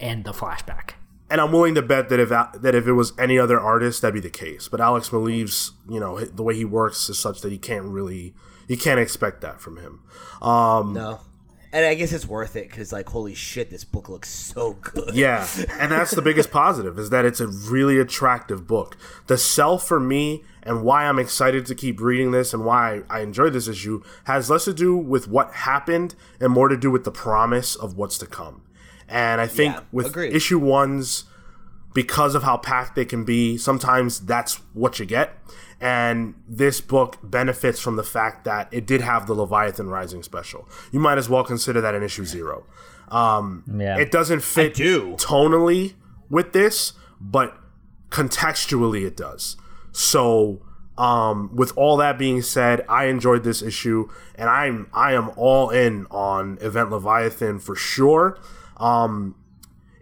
and 0.00 0.24
the 0.24 0.32
flashback. 0.32 0.92
And 1.30 1.40
I'm 1.40 1.52
willing 1.52 1.74
to 1.74 1.82
bet 1.82 2.08
that 2.10 2.20
if 2.20 2.28
that 2.28 2.74
if 2.74 2.86
it 2.86 2.92
was 2.92 3.12
any 3.18 3.38
other 3.38 3.58
artist, 3.58 4.02
that'd 4.02 4.14
be 4.14 4.20
the 4.20 4.30
case. 4.30 4.68
But 4.68 4.80
Alex 4.80 5.08
Maleev's, 5.10 5.72
you 5.88 6.00
know, 6.00 6.20
the 6.20 6.42
way 6.42 6.54
he 6.54 6.64
works 6.64 7.08
is 7.08 7.18
such 7.18 7.40
that 7.40 7.50
you 7.52 7.58
can't 7.58 7.86
really, 7.86 8.34
you 8.68 8.76
can't 8.76 9.00
expect 9.00 9.40
that 9.40 9.60
from 9.60 9.78
him. 9.78 10.00
Um, 10.42 10.92
No. 10.92 11.20
And 11.72 11.84
I 11.84 11.94
guess 11.94 12.12
it's 12.12 12.24
worth 12.24 12.54
it 12.54 12.70
because, 12.70 12.92
like, 12.92 13.08
holy 13.08 13.34
shit, 13.34 13.68
this 13.68 13.82
book 13.82 14.08
looks 14.08 14.30
so 14.30 14.74
good. 14.74 15.12
yeah, 15.16 15.44
and 15.72 15.90
that's 15.90 16.12
the 16.12 16.22
biggest 16.22 16.50
positive 16.52 17.00
is 17.00 17.10
that 17.10 17.24
it's 17.24 17.40
a 17.40 17.48
really 17.48 17.98
attractive 17.98 18.64
book. 18.68 18.96
The 19.26 19.36
sell 19.36 19.78
for 19.78 19.98
me 19.98 20.44
and 20.62 20.84
why 20.84 21.04
I'm 21.04 21.18
excited 21.18 21.66
to 21.66 21.74
keep 21.74 22.00
reading 22.00 22.30
this 22.30 22.54
and 22.54 22.64
why 22.64 23.02
I 23.10 23.22
enjoy 23.22 23.50
this 23.50 23.66
issue 23.66 24.04
has 24.26 24.48
less 24.50 24.66
to 24.66 24.72
do 24.72 24.96
with 24.96 25.26
what 25.26 25.52
happened 25.52 26.14
and 26.38 26.52
more 26.52 26.68
to 26.68 26.76
do 26.76 26.92
with 26.92 27.02
the 27.02 27.10
promise 27.10 27.74
of 27.74 27.96
what's 27.96 28.18
to 28.18 28.26
come. 28.26 28.62
And 29.14 29.40
I 29.40 29.46
think 29.46 29.74
Yeah, 29.76 29.80
with 29.92 30.06
agreed. 30.08 30.34
issue 30.34 30.58
ones, 30.58 31.24
because 31.94 32.34
of 32.34 32.42
how 32.42 32.56
packed 32.56 32.96
they 32.96 33.04
can 33.04 33.22
be, 33.24 33.56
sometimes 33.56 34.18
that's 34.20 34.56
what 34.72 34.98
you 34.98 35.06
get. 35.06 35.38
And 35.80 36.34
this 36.48 36.80
book 36.80 37.18
benefits 37.22 37.78
from 37.78 37.94
the 37.96 38.02
fact 38.02 38.44
that 38.44 38.68
it 38.72 38.86
did 38.86 39.00
have 39.02 39.26
the 39.28 39.34
Leviathan 39.34 39.88
Rising 39.88 40.22
special. 40.24 40.68
You 40.90 40.98
might 40.98 41.18
as 41.18 41.28
well 41.28 41.44
consider 41.44 41.80
that 41.80 41.94
an 41.94 42.02
issue 42.02 42.24
zero. 42.24 42.64
Um, 43.08 43.62
Yeah. 43.72 43.96
It 43.98 44.10
doesn't 44.10 44.40
fit 44.42 44.74
do. 44.74 45.14
tonally 45.18 45.94
with 46.28 46.52
this, 46.52 46.94
but 47.20 47.56
contextually 48.10 49.06
it 49.06 49.16
does. 49.16 49.56
So, 49.92 50.62
um, 50.96 51.50
with 51.54 51.72
all 51.76 51.96
that 51.98 52.18
being 52.18 52.40
said, 52.42 52.84
I 52.88 53.04
enjoyed 53.06 53.44
this 53.44 53.62
issue, 53.62 54.08
and 54.36 54.48
I'm 54.48 54.88
I 54.92 55.12
am 55.14 55.30
all 55.36 55.70
in 55.70 56.06
on 56.10 56.58
Event 56.60 56.90
Leviathan 56.90 57.58
for 57.58 57.74
sure. 57.76 58.38
Um, 58.84 59.34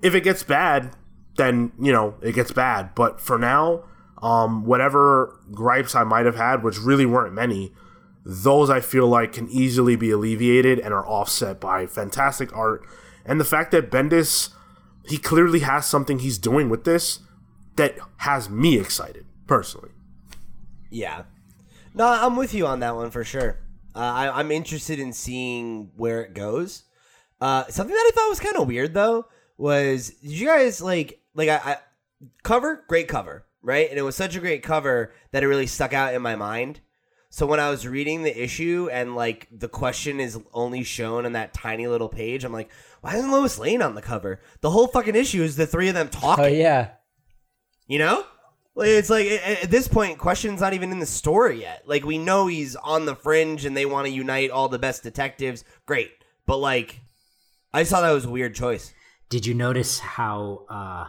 if 0.03 0.15
it 0.15 0.23
gets 0.23 0.43
bad, 0.43 0.97
then 1.37 1.73
you 1.81 1.93
know 1.93 2.15
it 2.23 2.35
gets 2.35 2.53
bad. 2.53 2.95
But 2.95 3.21
for 3.21 3.39
now, 3.39 3.85
um, 4.23 4.65
whatever 4.65 5.39
gripes 5.53 5.95
I 5.95 6.05
might 6.05 6.27
have 6.27 6.37
had, 6.37 6.63
which 6.63 6.79
really 6.79 7.07
weren't 7.07 7.35
many, 7.35 7.73
those 8.25 8.71
I 8.71 8.81
feel 8.81 9.07
like 9.07 9.33
can 9.33 9.49
easily 9.49 9.97
be 9.97 10.11
alleviated 10.11 10.79
and 10.79 10.93
are 10.93 11.07
offset 11.07 11.61
by 11.61 11.87
fantastic 11.87 12.55
art 12.57 12.87
and 13.25 13.41
the 13.41 13.45
fact 13.45 13.71
that 13.73 13.91
Bendis 13.91 14.51
he 15.05 15.19
clearly 15.19 15.61
has 15.61 15.87
something 15.87 16.21
he's 16.21 16.39
doing 16.39 16.69
with 16.69 16.85
this 16.85 17.21
that 17.77 17.97
has 18.19 18.49
me 18.49 18.79
excited 18.79 19.27
personally. 19.47 19.91
Yeah. 20.91 21.25
No, 21.95 22.07
I'm 22.07 22.37
with 22.37 22.55
you 22.55 22.67
on 22.67 22.81
that 22.81 22.95
one 22.95 23.11
for 23.11 23.25
sure. 23.25 23.59
Uh, 23.95 23.99
I, 23.99 24.39
I'm 24.39 24.51
interested 24.51 24.99
in 24.99 25.13
seeing 25.13 25.91
where 25.97 26.23
it 26.23 26.35
goes. 26.35 26.85
Uh, 27.43 27.67
something 27.69 27.93
that 27.93 28.07
I 28.07 28.11
thought 28.15 28.29
was 28.29 28.39
kind 28.39 28.57
of 28.57 28.69
weird 28.69 28.95
though 28.95 29.27
was 29.59 30.11
did 30.11 30.31
you 30.31 30.47
guys 30.47 30.81
like 30.81 31.21
like 31.35 31.49
I, 31.49 31.57
I 31.57 31.77
cover 32.45 32.85
great 32.87 33.09
cover 33.09 33.45
right 33.63 33.91
and 33.91 33.99
it 33.99 34.03
was 34.03 34.15
such 34.15 34.37
a 34.37 34.41
great 34.41 34.63
cover 34.63 35.13
that 35.33 35.43
it 35.43 35.49
really 35.49 35.67
stuck 35.67 35.93
out 35.93 36.15
in 36.15 36.23
my 36.23 36.37
mind. 36.37 36.79
So 37.31 37.45
when 37.45 37.59
I 37.59 37.69
was 37.69 37.85
reading 37.85 38.23
the 38.23 38.43
issue 38.43 38.89
and 38.93 39.17
like 39.17 39.49
the 39.51 39.69
question 39.69 40.21
is 40.21 40.39
only 40.53 40.85
shown 40.85 41.27
on 41.27 41.33
that 41.33 41.53
tiny 41.53 41.89
little 41.89 42.09
page, 42.09 42.45
I'm 42.45 42.53
like, 42.53 42.71
why 43.01 43.17
isn't 43.17 43.33
Lois 43.33 43.59
Lane 43.59 43.83
on 43.83 43.97
the 43.97 44.03
cover? 44.03 44.41
The 44.61 44.71
whole 44.71 44.87
fucking 44.87 45.17
issue 45.17 45.43
is 45.43 45.57
the 45.57 45.67
three 45.67 45.89
of 45.89 45.95
them 45.95 46.11
talking. 46.11 46.45
oh 46.45 46.49
yeah. 46.49 46.91
You 47.89 47.99
know? 47.99 48.25
It's 48.77 49.11
like 49.11 49.27
at 49.27 49.65
at 49.65 49.71
this 49.71 49.89
point, 49.89 50.19
question's 50.19 50.61
not 50.61 50.75
even 50.75 50.93
in 50.93 51.01
the 51.01 51.07
story 51.07 51.61
yet. 51.63 51.83
Like 51.87 52.05
we 52.05 52.19
know 52.19 52.47
he's 52.47 52.77
on 52.77 53.05
the 53.05 53.17
fringe 53.17 53.65
and 53.65 53.77
they 53.77 53.85
want 53.85 54.07
to 54.07 54.13
unite 54.13 54.51
all 54.51 54.69
the 54.69 54.79
best 54.79 55.03
detectives. 55.03 55.65
Great, 55.87 56.13
but 56.47 56.59
like, 56.59 57.02
I 57.75 57.81
just 57.83 57.91
thought 57.91 58.03
that 58.03 58.13
was 58.13 58.25
a 58.27 58.31
weird 58.31 58.55
choice. 58.55 58.93
Did 59.31 59.47
you 59.47 59.55
notice 59.55 59.99
how 59.99 60.67
uh, 60.69 61.07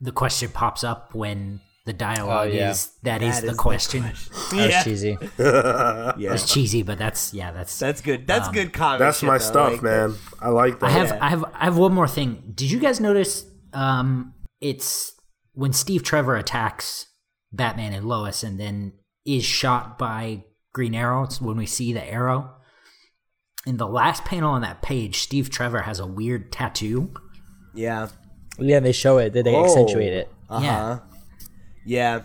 the 0.00 0.12
question 0.12 0.50
pops 0.50 0.82
up 0.84 1.14
when 1.14 1.60
the 1.86 1.92
dialogue 1.92 2.48
Oh, 2.48 2.52
yeah. 2.52 2.70
is 2.70 2.90
that 3.02 3.22
is 3.22 3.36
That 3.40 3.46
the 3.46 3.52
is 3.52 3.58
question? 3.58 4.02
That 4.50 4.52
Yeah, 4.52 4.76
was 4.76 4.84
cheesy. 4.84 5.18
yeah, 5.38 6.32
It's 6.32 6.52
cheesy, 6.52 6.82
but 6.82 6.98
that's 6.98 7.32
yeah, 7.34 7.52
that's. 7.52 7.78
that's 7.78 8.00
good. 8.00 8.26
That's 8.26 8.48
good 8.48 8.72
comic. 8.72 9.00
That's 9.00 9.18
shit, 9.18 9.26
my 9.26 9.38
though. 9.38 9.44
stuff, 9.44 9.72
Like, 9.74 9.82
man. 9.82 10.14
I 10.40 10.48
like 10.48 10.80
that. 10.80 10.86
I 10.86 10.90
have 10.90 11.08
Yeah. 11.10 11.18
I 11.20 11.28
have 11.28 11.44
I 11.54 11.64
have 11.64 11.76
one 11.76 11.92
more 11.94 12.08
thing. 12.08 12.52
Did 12.54 12.70
you 12.70 12.78
guys 12.80 13.00
notice? 13.00 13.44
Um, 13.72 14.34
it's 14.60 15.12
when 15.52 15.72
Steve 15.72 16.02
Trevor 16.02 16.36
attacks 16.36 17.06
Batman 17.52 17.92
and 17.92 18.06
Lois, 18.08 18.42
and 18.42 18.58
then 18.58 18.94
is 19.26 19.44
shot 19.44 19.98
by 19.98 20.44
Green 20.72 20.94
Arrow. 20.94 21.24
It's 21.24 21.40
when 21.40 21.56
we 21.56 21.66
see 21.66 21.92
the 21.92 22.04
arrow. 22.04 22.50
In 23.66 23.76
the 23.78 23.86
last 23.88 24.24
panel 24.24 24.50
on 24.50 24.60
that 24.62 24.82
page, 24.82 25.20
Steve 25.20 25.48
Trevor 25.50 25.82
has 25.82 25.98
a 26.00 26.06
weird 26.06 26.52
tattoo 26.52 27.12
Yeah. 27.74 28.08
Yeah, 28.58 28.80
they 28.80 28.92
show 28.92 29.18
it. 29.18 29.32
They, 29.32 29.42
they 29.42 29.54
Oh. 29.54 29.64
accentuate 29.64 30.12
it. 30.12 30.30
Uh 30.48 30.60
huh. 30.60 30.64
Yeah. 30.64 30.98
Yeah. 31.86 32.22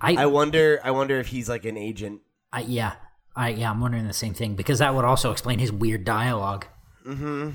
I, 0.00 0.22
I 0.22 0.26
wonder. 0.26 0.80
I 0.84 0.90
wonder 0.90 1.18
if 1.20 1.28
he's 1.28 1.48
like 1.48 1.64
an 1.64 1.76
agent. 1.76 2.20
I 2.52 2.60
yeah, 2.62 2.94
I 3.36 3.50
yeah, 3.50 3.70
I'm 3.70 3.80
wondering 3.80 4.06
the 4.06 4.12
same 4.12 4.34
thing 4.34 4.54
because 4.56 4.80
that 4.80 4.94
would 4.94 5.04
also 5.04 5.30
explain 5.30 5.58
his 5.60 5.70
weird 5.72 6.04
dialogue. 6.04 6.66
Hmm. 7.04 7.50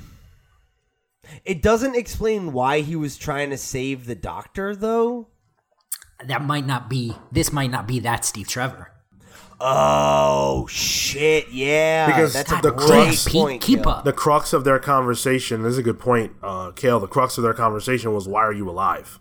It 1.43 1.61
doesn't 1.61 1.95
explain 1.95 2.53
why 2.53 2.79
he 2.81 2.95
was 2.95 3.17
trying 3.17 3.49
to 3.49 3.57
save 3.57 4.05
the 4.05 4.15
doctor, 4.15 4.75
though. 4.75 5.27
That 6.25 6.41
might 6.43 6.65
not 6.65 6.89
be. 6.89 7.15
This 7.31 7.51
might 7.51 7.69
not 7.69 7.85
be 7.87 7.99
that 7.99 8.23
Steve 8.25 8.47
Trevor. 8.47 8.91
Oh 9.59 10.67
shit! 10.69 11.49
Yeah, 11.49 12.05
Because 12.07 12.33
that's 12.33 12.61
the 12.61 12.69
a 12.69 12.71
crux- 12.71 13.25
Pete, 13.25 13.33
point. 13.33 13.61
keep 13.61 13.79
Gil. 13.83 13.89
up. 13.89 14.05
The 14.05 14.13
crux 14.13 14.53
of 14.53 14.63
their 14.63 14.77
conversation, 14.79 15.63
this 15.63 15.71
is 15.73 15.77
a 15.79 15.83
good 15.83 15.99
point, 15.99 16.33
uh, 16.43 16.71
Cale. 16.71 16.99
The 16.99 17.07
crux 17.07 17.37
of 17.37 17.43
their 17.43 17.53
conversation 17.55 18.13
was, 18.13 18.27
"Why 18.27 18.41
are 18.43 18.53
you 18.53 18.69
alive?" 18.69 19.19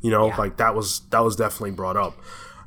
You 0.00 0.10
know, 0.10 0.28
like 0.38 0.56
that 0.56 0.74
was 0.74 1.00
that 1.10 1.20
was 1.20 1.36
definitely 1.36 1.72
brought 1.72 1.96
up. 1.96 2.14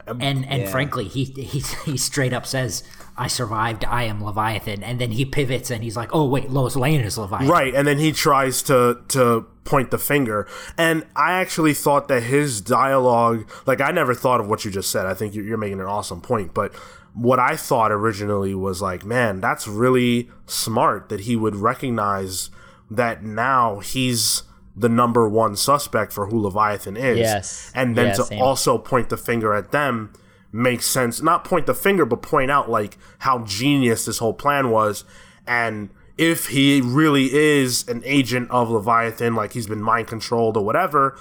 and 0.07 0.45
and 0.47 0.69
frankly, 0.69 1.05
he, 1.07 1.23
he 1.25 1.59
he 1.85 1.97
straight 1.97 2.31
up 2.33 2.45
says, 2.45 2.83
"I 3.17 3.27
survived. 3.27 3.85
I 3.85 4.03
am 4.03 4.23
Leviathan." 4.23 4.83
And 4.83 4.99
then 5.01 5.11
he 5.11 5.25
pivots 5.25 5.71
and 5.71 5.83
he's 5.83 5.97
like, 5.97 6.09
"Oh 6.13 6.25
wait, 6.27 6.51
Lois 6.51 6.75
Lane 6.75 7.01
is 7.01 7.17
Leviathan." 7.17 7.47
Right, 7.47 7.73
and 7.73 7.87
then 7.87 7.97
he 7.97 8.11
tries 8.11 8.61
to 8.63 8.99
to 9.09 9.45
point 9.63 9.89
the 9.91 9.97
finger. 9.99 10.47
And 10.77 11.05
I 11.15 11.33
actually 11.33 11.73
thought 11.73 12.07
that 12.07 12.23
his 12.23 12.61
dialogue, 12.61 13.49
like 13.65 13.81
I 13.81 13.89
never 13.91 14.13
thought 14.13 14.39
of 14.39 14.47
what 14.47 14.63
you 14.65 14.69
just 14.71 14.91
said. 14.91 15.05
I 15.07 15.13
think 15.15 15.33
you're, 15.33 15.45
you're 15.45 15.57
making 15.57 15.79
an 15.79 15.85
awesome 15.85 16.21
point, 16.21 16.53
but 16.55 16.73
what 17.13 17.39
I 17.39 17.55
thought 17.55 17.91
originally 17.91 18.53
was 18.55 18.81
like, 18.81 19.03
man, 19.05 19.41
that's 19.41 19.67
really 19.67 20.29
smart 20.45 21.09
that 21.09 21.21
he 21.21 21.35
would 21.35 21.55
recognize 21.55 22.49
that 22.89 23.23
now 23.23 23.79
he's 23.79 24.43
the 24.75 24.89
number 24.89 25.27
one 25.27 25.55
suspect 25.55 26.13
for 26.13 26.27
who 26.27 26.39
Leviathan 26.41 26.95
is. 26.95 27.19
Yes. 27.19 27.71
And 27.75 27.97
then 27.97 28.07
Yeah, 28.07 28.13
to 28.13 28.23
same. 28.23 28.41
also 28.41 28.77
point 28.77 29.09
the 29.09 29.17
finger 29.17 29.53
at 29.53 29.71
them 29.71 30.13
makes 30.51 30.85
sense. 30.85 31.21
Not 31.21 31.43
point 31.43 31.65
the 31.65 31.73
finger, 31.75 32.05
but 32.05 32.21
point 32.21 32.49
out 32.49 32.69
like 32.69 32.97
how 33.19 33.39
genius 33.39 34.05
this 34.05 34.19
whole 34.19 34.33
plan 34.33 34.69
was. 34.71 35.03
And 35.45 35.89
if 36.17 36.47
he 36.47 36.81
really 36.81 37.33
is 37.33 37.87
an 37.87 38.01
agent 38.05 38.49
of 38.51 38.69
Leviathan, 38.69 39.35
like 39.35 39.53
he's 39.53 39.67
been 39.67 39.81
mind 39.81 40.07
controlled 40.07 40.55
or 40.57 40.63
whatever, 40.65 41.17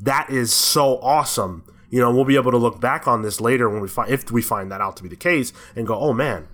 that 0.00 0.30
is 0.30 0.52
so 0.52 0.98
awesome. 1.00 1.64
You 1.92 2.00
know, 2.00 2.10
we'll 2.10 2.24
be 2.24 2.36
able 2.36 2.50
to 2.52 2.56
look 2.56 2.80
back 2.80 3.06
on 3.06 3.20
this 3.20 3.38
later 3.38 3.68
when 3.68 3.82
we 3.82 3.86
find 3.86 4.10
if 4.10 4.32
we 4.32 4.40
find 4.40 4.72
that 4.72 4.80
out 4.80 4.96
to 4.96 5.02
be 5.02 5.10
the 5.10 5.16
case 5.16 5.52
and 5.76 5.86
go, 5.86 5.94
oh 5.94 6.14
man, 6.14 6.48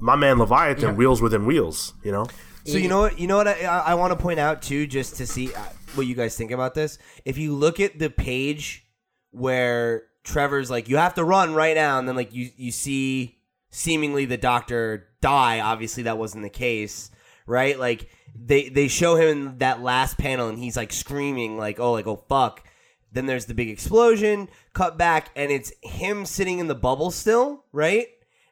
my 0.00 0.16
man 0.16 0.38
Leviathan 0.38 0.96
wheels 0.96 1.20
within 1.20 1.44
wheels. 1.44 1.92
You 2.02 2.10
know, 2.10 2.26
So 2.64 2.78
you 2.78 2.88
know 2.88 3.00
what? 3.00 3.18
You 3.18 3.26
know 3.26 3.36
what? 3.36 3.48
I, 3.48 3.64
I, 3.64 3.78
I 3.78 3.94
want 3.94 4.12
to 4.12 4.16
point 4.16 4.40
out 4.40 4.62
too, 4.62 4.86
just 4.86 5.16
to 5.16 5.26
see 5.26 5.52
uh, 5.54 5.60
what 5.94 6.06
you 6.06 6.14
guys 6.14 6.36
think 6.38 6.52
about 6.52 6.74
this. 6.74 6.96
If 7.26 7.36
you 7.36 7.54
look 7.54 7.80
at 7.80 7.98
the 7.98 8.08
page 8.08 8.86
where 9.30 10.04
Trevor's 10.24 10.70
like, 10.70 10.88
"You 10.88 10.96
have 10.96 11.14
to 11.14 11.24
run 11.24 11.52
right 11.52 11.74
now," 11.74 11.98
and 11.98 12.08
then 12.08 12.16
like 12.16 12.32
you 12.32 12.48
you 12.56 12.72
see 12.72 13.36
seemingly 13.68 14.24
the 14.24 14.38
doctor 14.38 15.08
die. 15.20 15.60
Obviously, 15.60 16.04
that 16.04 16.16
wasn't 16.16 16.44
the 16.44 16.50
case, 16.50 17.10
right? 17.46 17.78
Like 17.78 18.08
they 18.34 18.70
they 18.70 18.88
show 18.88 19.16
him 19.16 19.58
that 19.58 19.82
last 19.82 20.16
panel, 20.16 20.48
and 20.48 20.58
he's 20.58 20.78
like 20.78 20.94
screaming, 20.94 21.58
like, 21.58 21.78
"Oh, 21.78 21.92
like 21.92 22.06
oh 22.06 22.24
fuck." 22.26 22.64
Then 23.12 23.26
there's 23.26 23.46
the 23.46 23.54
big 23.54 23.68
explosion. 23.68 24.48
Cut 24.72 24.96
back, 24.96 25.30
and 25.36 25.52
it's 25.52 25.72
him 25.82 26.24
sitting 26.24 26.58
in 26.58 26.68
the 26.68 26.74
bubble 26.74 27.10
still, 27.10 27.64
right? 27.72 28.08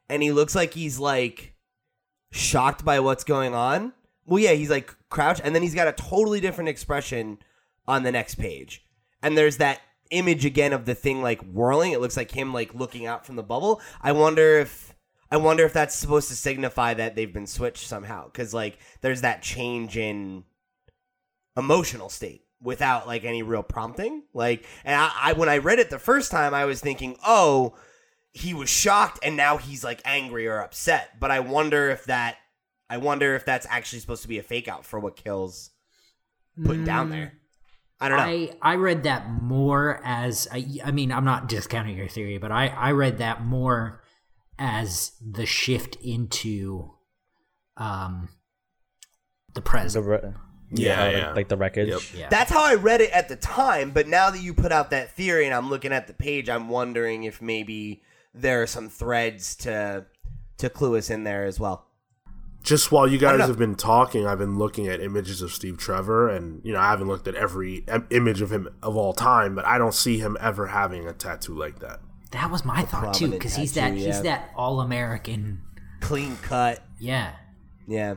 And 0.08 0.22
he 0.22 0.32
looks 0.32 0.54
like 0.54 0.74
he's 0.74 0.98
like 0.98 1.54
shocked 2.30 2.84
by 2.84 3.00
what's 3.00 3.24
going 3.24 3.54
on. 3.54 3.92
Well, 4.26 4.38
yeah, 4.38 4.52
he's 4.52 4.70
like 4.70 4.94
crouched, 5.08 5.40
and 5.42 5.54
then 5.54 5.62
he's 5.62 5.74
got 5.74 5.88
a 5.88 5.92
totally 5.92 6.40
different 6.40 6.68
expression 6.68 7.38
on 7.88 8.02
the 8.02 8.12
next 8.12 8.36
page. 8.36 8.84
And 9.22 9.36
there's 9.36 9.56
that 9.56 9.80
image 10.10 10.44
again 10.44 10.72
of 10.72 10.84
the 10.84 10.94
thing 10.94 11.22
like 11.22 11.40
whirling. 11.42 11.92
It 11.92 12.00
looks 12.00 12.16
like 12.16 12.30
him 12.30 12.52
like 12.52 12.74
looking 12.74 13.06
out 13.06 13.24
from 13.24 13.36
the 13.36 13.42
bubble. 13.42 13.80
I 14.02 14.12
wonder 14.12 14.58
if 14.58 14.94
I 15.30 15.36
wonder 15.36 15.64
if 15.64 15.72
that's 15.72 15.94
supposed 15.94 16.28
to 16.28 16.36
signify 16.36 16.94
that 16.94 17.14
they've 17.14 17.32
been 17.32 17.46
switched 17.46 17.86
somehow, 17.86 18.26
because 18.26 18.52
like 18.52 18.78
there's 19.00 19.22
that 19.22 19.42
change 19.42 19.96
in 19.96 20.44
emotional 21.56 22.08
state 22.08 22.44
without 22.62 23.06
like 23.06 23.24
any 23.24 23.42
real 23.42 23.62
prompting. 23.62 24.22
Like, 24.34 24.64
and 24.84 24.94
I, 24.96 25.10
I 25.20 25.32
when 25.32 25.48
I 25.48 25.58
read 25.58 25.78
it 25.78 25.90
the 25.90 25.98
first 25.98 26.30
time, 26.30 26.54
I 26.54 26.64
was 26.64 26.80
thinking, 26.80 27.16
oh, 27.26 27.74
he 28.32 28.54
was 28.54 28.68
shocked 28.68 29.18
and 29.22 29.36
now 29.36 29.56
he's 29.56 29.82
like 29.82 30.00
angry 30.04 30.46
or 30.46 30.60
upset. 30.60 31.18
But 31.18 31.30
I 31.30 31.40
wonder 31.40 31.90
if 31.90 32.04
that 32.04 32.36
I 32.88 32.98
wonder 32.98 33.34
if 33.34 33.44
that's 33.44 33.66
actually 33.70 34.00
supposed 34.00 34.22
to 34.22 34.28
be 34.28 34.38
a 34.38 34.42
fake 34.42 34.68
out 34.68 34.84
for 34.84 35.00
what 35.00 35.16
kills 35.16 35.70
putting 36.64 36.84
down 36.84 37.10
there. 37.10 37.32
I 38.00 38.08
don't 38.08 38.18
know. 38.18 38.24
I, 38.24 38.56
I 38.62 38.74
read 38.76 39.02
that 39.02 39.28
more 39.28 40.00
as 40.04 40.48
I, 40.52 40.66
I 40.84 40.90
mean 40.90 41.12
I'm 41.12 41.24
not 41.24 41.48
discounting 41.48 41.96
your 41.96 42.08
theory, 42.08 42.38
but 42.38 42.50
I, 42.52 42.68
I 42.68 42.92
read 42.92 43.18
that 43.18 43.44
more 43.44 44.02
as 44.58 45.12
the 45.20 45.46
shift 45.46 45.96
into 45.96 46.92
um 47.76 48.28
the 49.54 49.60
The 49.60 49.62
present. 49.62 50.06
re- 50.06 50.34
Yeah, 50.72 51.04
like, 51.04 51.16
yeah. 51.16 51.32
like 51.32 51.48
the 51.48 51.56
wreckage. 51.56 51.88
Yep. 51.88 52.00
Yeah. 52.16 52.28
That's 52.28 52.50
how 52.50 52.62
I 52.64 52.74
read 52.74 53.00
it 53.00 53.10
at 53.10 53.28
the 53.28 53.36
time, 53.36 53.90
but 53.90 54.06
now 54.06 54.30
that 54.30 54.40
you 54.40 54.54
put 54.54 54.70
out 54.70 54.90
that 54.90 55.10
theory 55.12 55.44
and 55.44 55.54
I'm 55.54 55.68
looking 55.68 55.92
at 55.92 56.06
the 56.06 56.14
page, 56.14 56.48
I'm 56.48 56.68
wondering 56.68 57.24
if 57.24 57.42
maybe 57.42 58.02
there 58.34 58.62
are 58.62 58.66
some 58.66 58.88
threads 58.88 59.56
to 59.56 60.06
to 60.58 60.70
clue 60.70 60.96
us 60.96 61.10
in 61.10 61.24
there 61.24 61.44
as 61.44 61.58
well. 61.58 61.86
just 62.62 62.92
while 62.92 63.08
you 63.08 63.18
guys 63.18 63.40
have 63.40 63.58
been 63.58 63.74
talking, 63.74 64.26
I've 64.26 64.38
been 64.38 64.58
looking 64.58 64.86
at 64.88 65.00
images 65.00 65.42
of 65.42 65.52
Steve 65.52 65.78
Trevor, 65.78 66.28
and 66.28 66.60
you 66.64 66.72
know 66.72 66.80
I 66.80 66.90
haven't 66.90 67.08
looked 67.08 67.26
at 67.26 67.34
every 67.34 67.84
image 68.10 68.40
of 68.40 68.52
him 68.52 68.68
of 68.82 68.96
all 68.96 69.12
time, 69.12 69.54
but 69.54 69.64
I 69.64 69.78
don't 69.78 69.94
see 69.94 70.18
him 70.18 70.36
ever 70.40 70.66
having 70.66 71.06
a 71.06 71.12
tattoo 71.12 71.54
like 71.54 71.78
that. 71.80 72.00
That 72.32 72.50
was 72.50 72.64
my 72.64 72.82
thought 72.82 73.14
too, 73.14 73.30
because 73.30 73.56
he's 73.56 73.72
that 73.74 73.90
tattoo, 73.90 74.04
he's 74.04 74.22
that 74.22 74.50
all 74.54 74.80
American. 74.80 75.62
Clean 76.00 76.36
cut. 76.42 76.82
Yeah. 76.98 77.32
Yeah. 77.88 78.14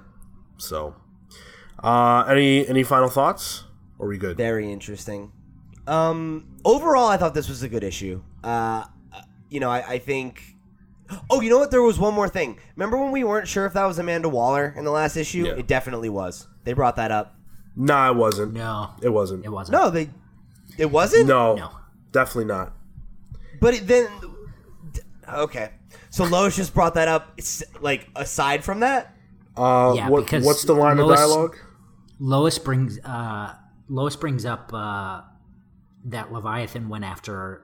So, 0.58 0.96
uh, 1.80 2.26
any 2.30 2.68
any 2.68 2.84
final 2.84 3.10
thoughts? 3.10 3.64
Or 4.00 4.06
are 4.08 4.10
we 4.10 4.18
good? 4.18 4.38
Very 4.38 4.72
interesting. 4.72 5.32
Um, 5.88 6.58
overall, 6.66 7.08
I 7.08 7.18
thought 7.18 7.34
this 7.34 7.50
was 7.50 7.64
a 7.64 7.70
good 7.70 7.84
issue. 7.84 8.22
Uh, 8.44 8.86
you 9.50 9.60
know, 9.60 9.70
I, 9.70 9.88
I 9.94 9.98
think. 10.00 10.42
Oh, 11.30 11.42
you 11.42 11.50
know 11.50 11.60
what? 11.60 11.70
There 11.70 11.82
was 11.82 12.00
one 12.00 12.14
more 12.14 12.28
thing. 12.30 12.58
Remember 12.76 12.98
when 12.98 13.12
we 13.12 13.24
weren't 13.24 13.48
sure 13.48 13.66
if 13.66 13.74
that 13.74 13.86
was 13.86 14.00
Amanda 14.00 14.30
Waller 14.30 14.74
in 14.78 14.84
the 14.86 14.92
last 14.92 15.16
issue? 15.18 15.46
Yeah. 15.46 15.54
It 15.54 15.68
definitely 15.68 16.10
was. 16.10 16.48
They 16.64 16.74
brought 16.74 16.96
that 16.96 17.12
up. 17.12 17.36
Nah, 17.76 18.10
it 18.10 18.16
wasn't. 18.16 18.54
No, 18.54 18.92
It 19.02 19.10
wasn't. 19.10 19.46
it 19.46 19.50
wasn't. 19.50 19.78
No, 19.78 19.90
they. 19.90 20.10
It 20.78 20.90
wasn't. 20.90 21.28
No, 21.28 21.56
No. 21.56 21.70
definitely 22.12 22.46
not. 22.46 22.74
But 23.60 23.76
it, 23.76 23.88
then. 23.88 24.08
Okay, 25.32 25.70
so 26.10 26.26
Lois 26.26 26.56
just 26.56 26.74
brought 26.74 26.96
that 26.96 27.08
up. 27.08 27.34
It's 27.38 27.64
like 27.82 28.08
aside 28.16 28.64
from 28.64 28.82
that. 28.82 29.13
Uh, 29.56 29.94
Yeah, 29.96 30.10
what, 30.10 30.32
what's 30.32 30.64
the 30.64 30.74
line 30.74 30.98
Lois- 30.98 31.20
of 31.20 31.28
dialogue? 31.30 31.58
Lois 32.20 32.60
brings 32.60 33.00
uh 33.00 33.54
Lois 33.90 34.16
brings 34.16 34.46
up 34.46 34.72
uh 34.74 35.22
that 36.06 36.32
Leviathan 36.32 36.90
went 36.90 37.04
after 37.04 37.64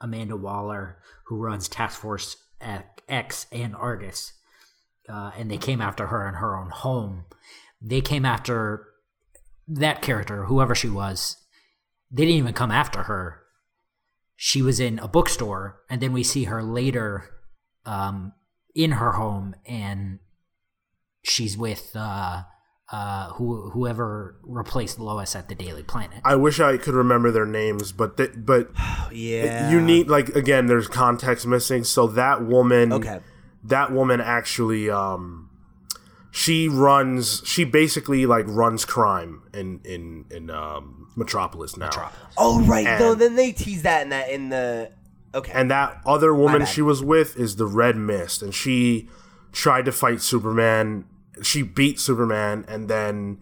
Amanda 0.00 0.36
Waller, 0.36 0.98
who 1.26 1.36
runs 1.36 1.68
Task 1.68 2.00
Force 2.00 2.36
X 3.08 3.46
and 3.50 3.74
Argus, 3.74 4.32
uh, 5.08 5.32
and 5.36 5.50
they 5.50 5.58
came 5.58 5.80
after 5.80 6.06
her 6.08 6.28
in 6.28 6.34
her 6.34 6.56
own 6.56 6.70
home. 6.70 7.24
They 7.80 8.00
came 8.00 8.24
after 8.24 8.84
that 9.66 10.02
character, 10.02 10.44
whoever 10.44 10.74
she 10.74 10.88
was. 10.88 11.36
They 12.10 12.24
didn't 12.24 12.38
even 12.38 12.54
come 12.54 12.70
after 12.70 13.04
her. 13.04 13.42
She 14.36 14.62
was 14.62 14.80
in 14.80 14.98
a 14.98 15.08
bookstore, 15.08 15.80
and 15.90 16.00
then 16.00 16.12
we 16.12 16.22
see 16.22 16.44
her 16.44 16.62
later 16.62 17.28
um, 17.84 18.32
in 18.74 18.92
her 18.92 19.12
home, 19.12 19.54
and 19.66 20.20
she's 21.28 21.56
with 21.56 21.92
uh, 21.94 22.42
uh, 22.90 23.28
who, 23.34 23.70
whoever 23.70 24.36
replaced 24.42 24.98
Lois 24.98 25.36
at 25.36 25.48
the 25.48 25.54
Daily 25.54 25.82
Planet. 25.82 26.20
I 26.24 26.34
wish 26.36 26.58
I 26.60 26.76
could 26.78 26.94
remember 26.94 27.30
their 27.30 27.46
names, 27.46 27.92
but 27.92 28.16
th- 28.16 28.32
but 28.36 28.70
Yeah. 29.12 29.70
you 29.70 29.80
need 29.80 30.08
like 30.08 30.30
again. 30.30 30.66
There's 30.66 30.88
context 30.88 31.46
missing. 31.46 31.84
So 31.84 32.06
that 32.08 32.42
woman, 32.44 32.92
Okay. 32.92 33.20
that 33.64 33.92
woman 33.92 34.20
actually, 34.20 34.88
um, 34.90 35.50
she 36.30 36.68
runs. 36.68 37.42
She 37.44 37.64
basically 37.64 38.26
like 38.26 38.46
runs 38.48 38.84
crime 38.84 39.42
in 39.52 39.80
in 39.84 40.24
in 40.30 40.50
um, 40.50 41.08
Metropolis 41.16 41.76
now. 41.76 42.10
Oh 42.36 42.62
right. 42.64 42.84
no, 42.98 43.12
And- 43.12 43.20
then 43.20 43.34
they 43.36 43.52
tease 43.52 43.82
that 43.82 44.02
in 44.02 44.08
that 44.10 44.30
in 44.30 44.48
the. 44.48 44.92
Okay. 45.34 45.52
And 45.54 45.70
that 45.70 46.00
other 46.06 46.34
woman 46.34 46.64
she 46.64 46.80
was 46.80 47.02
with 47.02 47.38
is 47.38 47.56
the 47.56 47.66
Red 47.66 47.96
Mist, 47.96 48.40
and 48.42 48.54
she 48.54 49.10
tried 49.52 49.84
to 49.84 49.92
fight 49.92 50.22
Superman. 50.22 51.04
She 51.42 51.62
beats 51.62 52.02
Superman, 52.02 52.64
and 52.68 52.88
then 52.88 53.38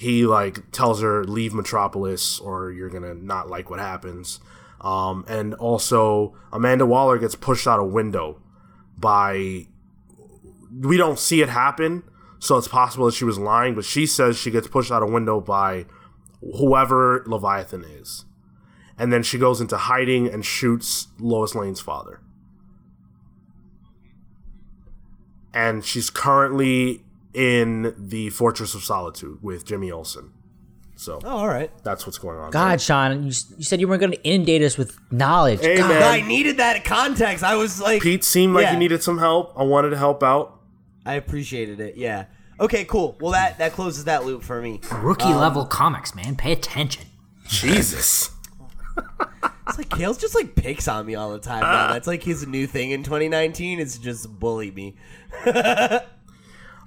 he 0.00 0.24
like 0.24 0.70
tells 0.72 1.02
her 1.02 1.24
leave 1.24 1.52
Metropolis 1.52 2.40
or 2.40 2.70
you're 2.70 2.88
gonna 2.88 3.12
not 3.12 3.50
like 3.50 3.68
what 3.68 3.78
happens. 3.78 4.40
Um, 4.80 5.26
and 5.28 5.52
also 5.52 6.34
Amanda 6.52 6.86
Waller 6.86 7.18
gets 7.18 7.34
pushed 7.34 7.66
out 7.66 7.78
a 7.78 7.84
window 7.84 8.40
by. 8.96 9.66
We 10.72 10.96
don't 10.96 11.18
see 11.18 11.42
it 11.42 11.50
happen, 11.50 12.02
so 12.38 12.56
it's 12.56 12.66
possible 12.66 13.06
that 13.06 13.14
she 13.14 13.26
was 13.26 13.38
lying. 13.38 13.74
But 13.74 13.84
she 13.84 14.06
says 14.06 14.38
she 14.38 14.50
gets 14.50 14.68
pushed 14.68 14.90
out 14.90 15.02
a 15.02 15.06
window 15.06 15.38
by 15.38 15.84
whoever 16.40 17.22
Leviathan 17.26 17.84
is. 17.84 18.24
And 18.96 19.12
then 19.12 19.22
she 19.22 19.38
goes 19.38 19.60
into 19.60 19.76
hiding 19.76 20.28
and 20.28 20.44
shoots 20.44 21.08
Lois 21.18 21.54
Lane's 21.54 21.80
father. 21.80 22.20
And 25.52 25.84
she's 25.84 26.10
currently 26.10 27.02
in 27.34 27.94
the 27.96 28.30
Fortress 28.30 28.74
of 28.74 28.82
Solitude 28.82 29.38
with 29.42 29.64
Jimmy 29.64 29.90
Olsen. 29.90 30.32
So 30.96 31.18
Oh, 31.24 31.28
all 31.38 31.48
right. 31.48 31.70
that's 31.82 32.04
what's 32.06 32.18
going 32.18 32.38
on. 32.38 32.50
God, 32.50 32.80
Sean, 32.80 33.22
you, 33.22 33.32
you 33.56 33.64
said 33.64 33.80
you 33.80 33.88
weren't 33.88 34.00
going 34.00 34.12
to 34.12 34.22
inundate 34.22 34.60
us 34.62 34.76
with 34.76 34.98
knowledge. 35.10 35.60
Hey, 35.60 35.78
God. 35.78 35.90
I 35.90 36.20
needed 36.20 36.58
that 36.58 36.84
context. 36.84 37.42
I 37.42 37.56
was 37.56 37.80
like, 37.80 38.02
Pete 38.02 38.22
seemed 38.22 38.54
like 38.54 38.64
Yeah. 38.64 38.72
he 38.72 38.78
needed 38.78 39.02
some 39.02 39.18
help. 39.18 39.54
I 39.56 39.62
wanted 39.62 39.90
to 39.90 39.96
help 39.96 40.22
out. 40.22 40.60
I 41.06 41.14
appreciated 41.14 41.80
it. 41.80 41.96
Yeah. 41.96 42.26
Okay, 42.58 42.84
cool. 42.84 43.16
Well, 43.20 43.32
that 43.32 43.56
that 43.58 43.72
closes 43.72 44.04
that 44.04 44.26
loop 44.26 44.42
for 44.42 44.60
me. 44.60 44.80
Rookie 44.92 45.24
Um, 45.24 45.36
level 45.36 45.64
comics, 45.64 46.14
man. 46.14 46.36
Pay 46.36 46.52
attention. 46.52 47.06
Jesus. 47.48 48.30
It's 49.68 49.78
like 49.78 49.88
Cale's 49.90 50.18
just 50.18 50.34
like 50.34 50.56
picks 50.56 50.88
on 50.88 51.06
me 51.06 51.14
all 51.14 51.30
the 51.30 51.38
time. 51.38 51.60
Now. 51.60 51.92
That's 51.92 52.08
like 52.08 52.24
his 52.24 52.44
new 52.44 52.66
thing 52.66 52.90
in 52.90 53.04
2019 53.04 53.78
is 53.78 53.98
just 53.98 54.28
bully 54.40 54.72
me. 54.72 54.96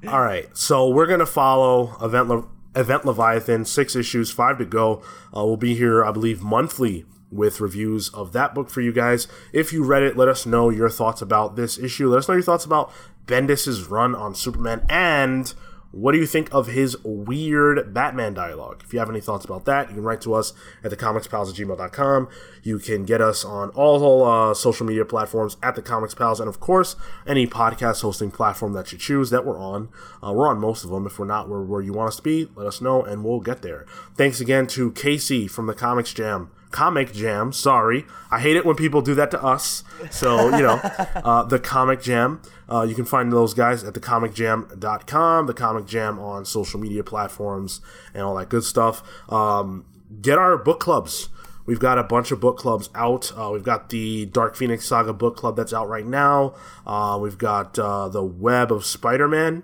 All 0.08 0.22
right, 0.22 0.50
so 0.56 0.90
we're 0.90 1.08
gonna 1.08 1.26
follow 1.26 1.96
Event 2.02 2.28
Le- 2.28 2.48
Event 2.76 3.06
Leviathan, 3.06 3.64
six 3.66 3.96
issues, 3.96 4.32
five 4.32 4.58
to 4.58 4.66
go. 4.66 5.02
Uh, 5.36 5.46
we'll 5.46 5.58
be 5.58 5.76
here, 5.76 6.04
I 6.04 6.12
believe, 6.12 6.42
monthly 6.42 7.06
with 7.32 7.62
reviews 7.62 8.10
of 8.10 8.34
that 8.34 8.54
book 8.54 8.70
for 8.70 8.82
you 8.82 8.92
guys. 8.92 9.28
If 9.54 9.72
you 9.72 9.84
read 9.84 10.04
it, 10.04 10.18
let 10.18 10.28
us 10.28 10.46
know 10.46 10.70
your 10.70 10.90
thoughts 10.90 11.22
about 11.22 11.56
this 11.56 11.78
issue. 11.78 12.10
Let 12.10 12.20
us 12.20 12.28
know 12.28 12.34
your 12.34 12.44
thoughts 12.44 12.66
about 12.66 12.92
Bendis's 13.26 13.88
run 13.88 14.14
on 14.14 14.36
Superman, 14.36 14.86
and 14.90 15.54
what 15.94 16.14
do 16.14 16.18
you 16.18 16.26
think 16.26 16.52
of 16.52 16.68
his 16.68 16.98
weird 17.04 17.94
Batman 17.94 18.34
dialogue? 18.34 18.82
If 18.84 18.94
you 18.94 19.00
have 19.00 19.12
any 19.12 19.22
thoughts 19.22 19.46
about 19.46 19.66
that, 19.66 19.90
you 19.90 19.96
can 19.96 20.04
write 20.04 20.22
to 20.22 20.34
us 20.34 20.52
at 20.84 20.92
thecomicspals 20.92 21.50
at 21.50 21.56
gmail.com. 21.56 22.30
You 22.64 22.80
can 22.80 23.06
get 23.06 23.22
us 23.22 23.46
on 23.46 23.70
all 23.70 24.24
uh, 24.26 24.56
social 24.56 24.88
media 24.88 25.06
platforms 25.06 25.56
at 25.62 25.76
the 25.76 25.84
Comics 25.84 26.16
Pals, 26.16 26.40
and 26.40 26.50
of 26.50 26.60
course, 26.60 26.96
any 27.28 27.46
podcast 27.46 28.02
hosting 28.02 28.32
platform 28.32 28.74
that 28.74 28.92
you 28.92 28.98
choose 28.98 29.30
that 29.30 29.46
we're 29.46 29.60
on. 29.60 29.90
Uh, 30.24 30.34
we're 30.34 30.50
on 30.50 30.60
most 30.60 30.84
of 30.84 30.90
them. 30.90 31.06
If 31.06 31.20
we're 31.20 31.28
not 31.28 31.48
where, 31.48 31.62
where 31.62 31.82
you 31.82 31.94
want 31.94 32.08
us 32.08 32.16
to 32.16 32.24
be, 32.24 32.50
let 32.56 32.66
us 32.66 32.82
know, 32.82 33.04
and 33.04 33.24
we'll 33.24 33.40
get 33.40 33.62
there. 33.62 33.86
Thanks 34.16 34.40
again 34.40 34.66
to 34.68 34.92
Casey 34.94 35.48
from 35.48 35.68
the 35.68 35.76
Comics 35.76 36.12
Jam. 36.12 36.50
Comic 36.74 37.14
Jam, 37.14 37.54
sorry. 37.54 38.06
I 38.30 38.40
hate 38.42 38.58
it 38.58 38.66
when 38.66 38.76
people 38.76 39.02
do 39.02 39.16
that 39.16 39.32
to 39.32 39.42
us. 39.42 39.84
So, 40.12 40.50
you 40.58 40.62
know, 40.64 40.82
uh, 41.16 41.44
the 41.44 41.60
Comic 41.60 42.02
Jam. 42.02 42.42
Uh, 42.70 42.82
you 42.82 42.96
can 42.96 43.06
find 43.06 43.32
those 43.32 43.54
guys 43.54 43.84
at 43.84 43.94
thecomicjam.com, 43.94 45.48
the 45.48 45.54
Comic 45.54 45.86
Jam 45.86 46.20
on 46.20 46.46
social 46.46 46.80
media 46.80 47.04
platforms, 47.04 47.82
and 48.14 48.24
all 48.24 48.36
that 48.36 48.50
good 48.50 48.64
stuff. 48.64 49.04
Um, 49.32 49.86
get 50.22 50.38
our 50.38 50.58
book 50.58 50.80
clubs. 50.80 51.30
We've 51.66 51.80
got 51.80 51.98
a 51.98 52.04
bunch 52.04 52.32
of 52.32 52.40
book 52.42 52.58
clubs 52.58 52.90
out. 52.94 53.32
Uh, 53.38 53.50
we've 53.54 53.64
got 53.64 53.90
the 53.90 54.26
Dark 54.26 54.56
Phoenix 54.56 54.86
Saga 54.86 55.14
book 55.14 55.38
club 55.38 55.56
that's 55.56 55.74
out 55.74 55.88
right 55.88 56.06
now. 56.06 56.56
Uh, 56.86 57.18
we've 57.22 57.38
got 57.38 57.80
uh, 57.80 58.10
the 58.10 58.24
Web 58.24 58.72
of 58.72 58.84
Spider 58.86 59.28
Man 59.30 59.64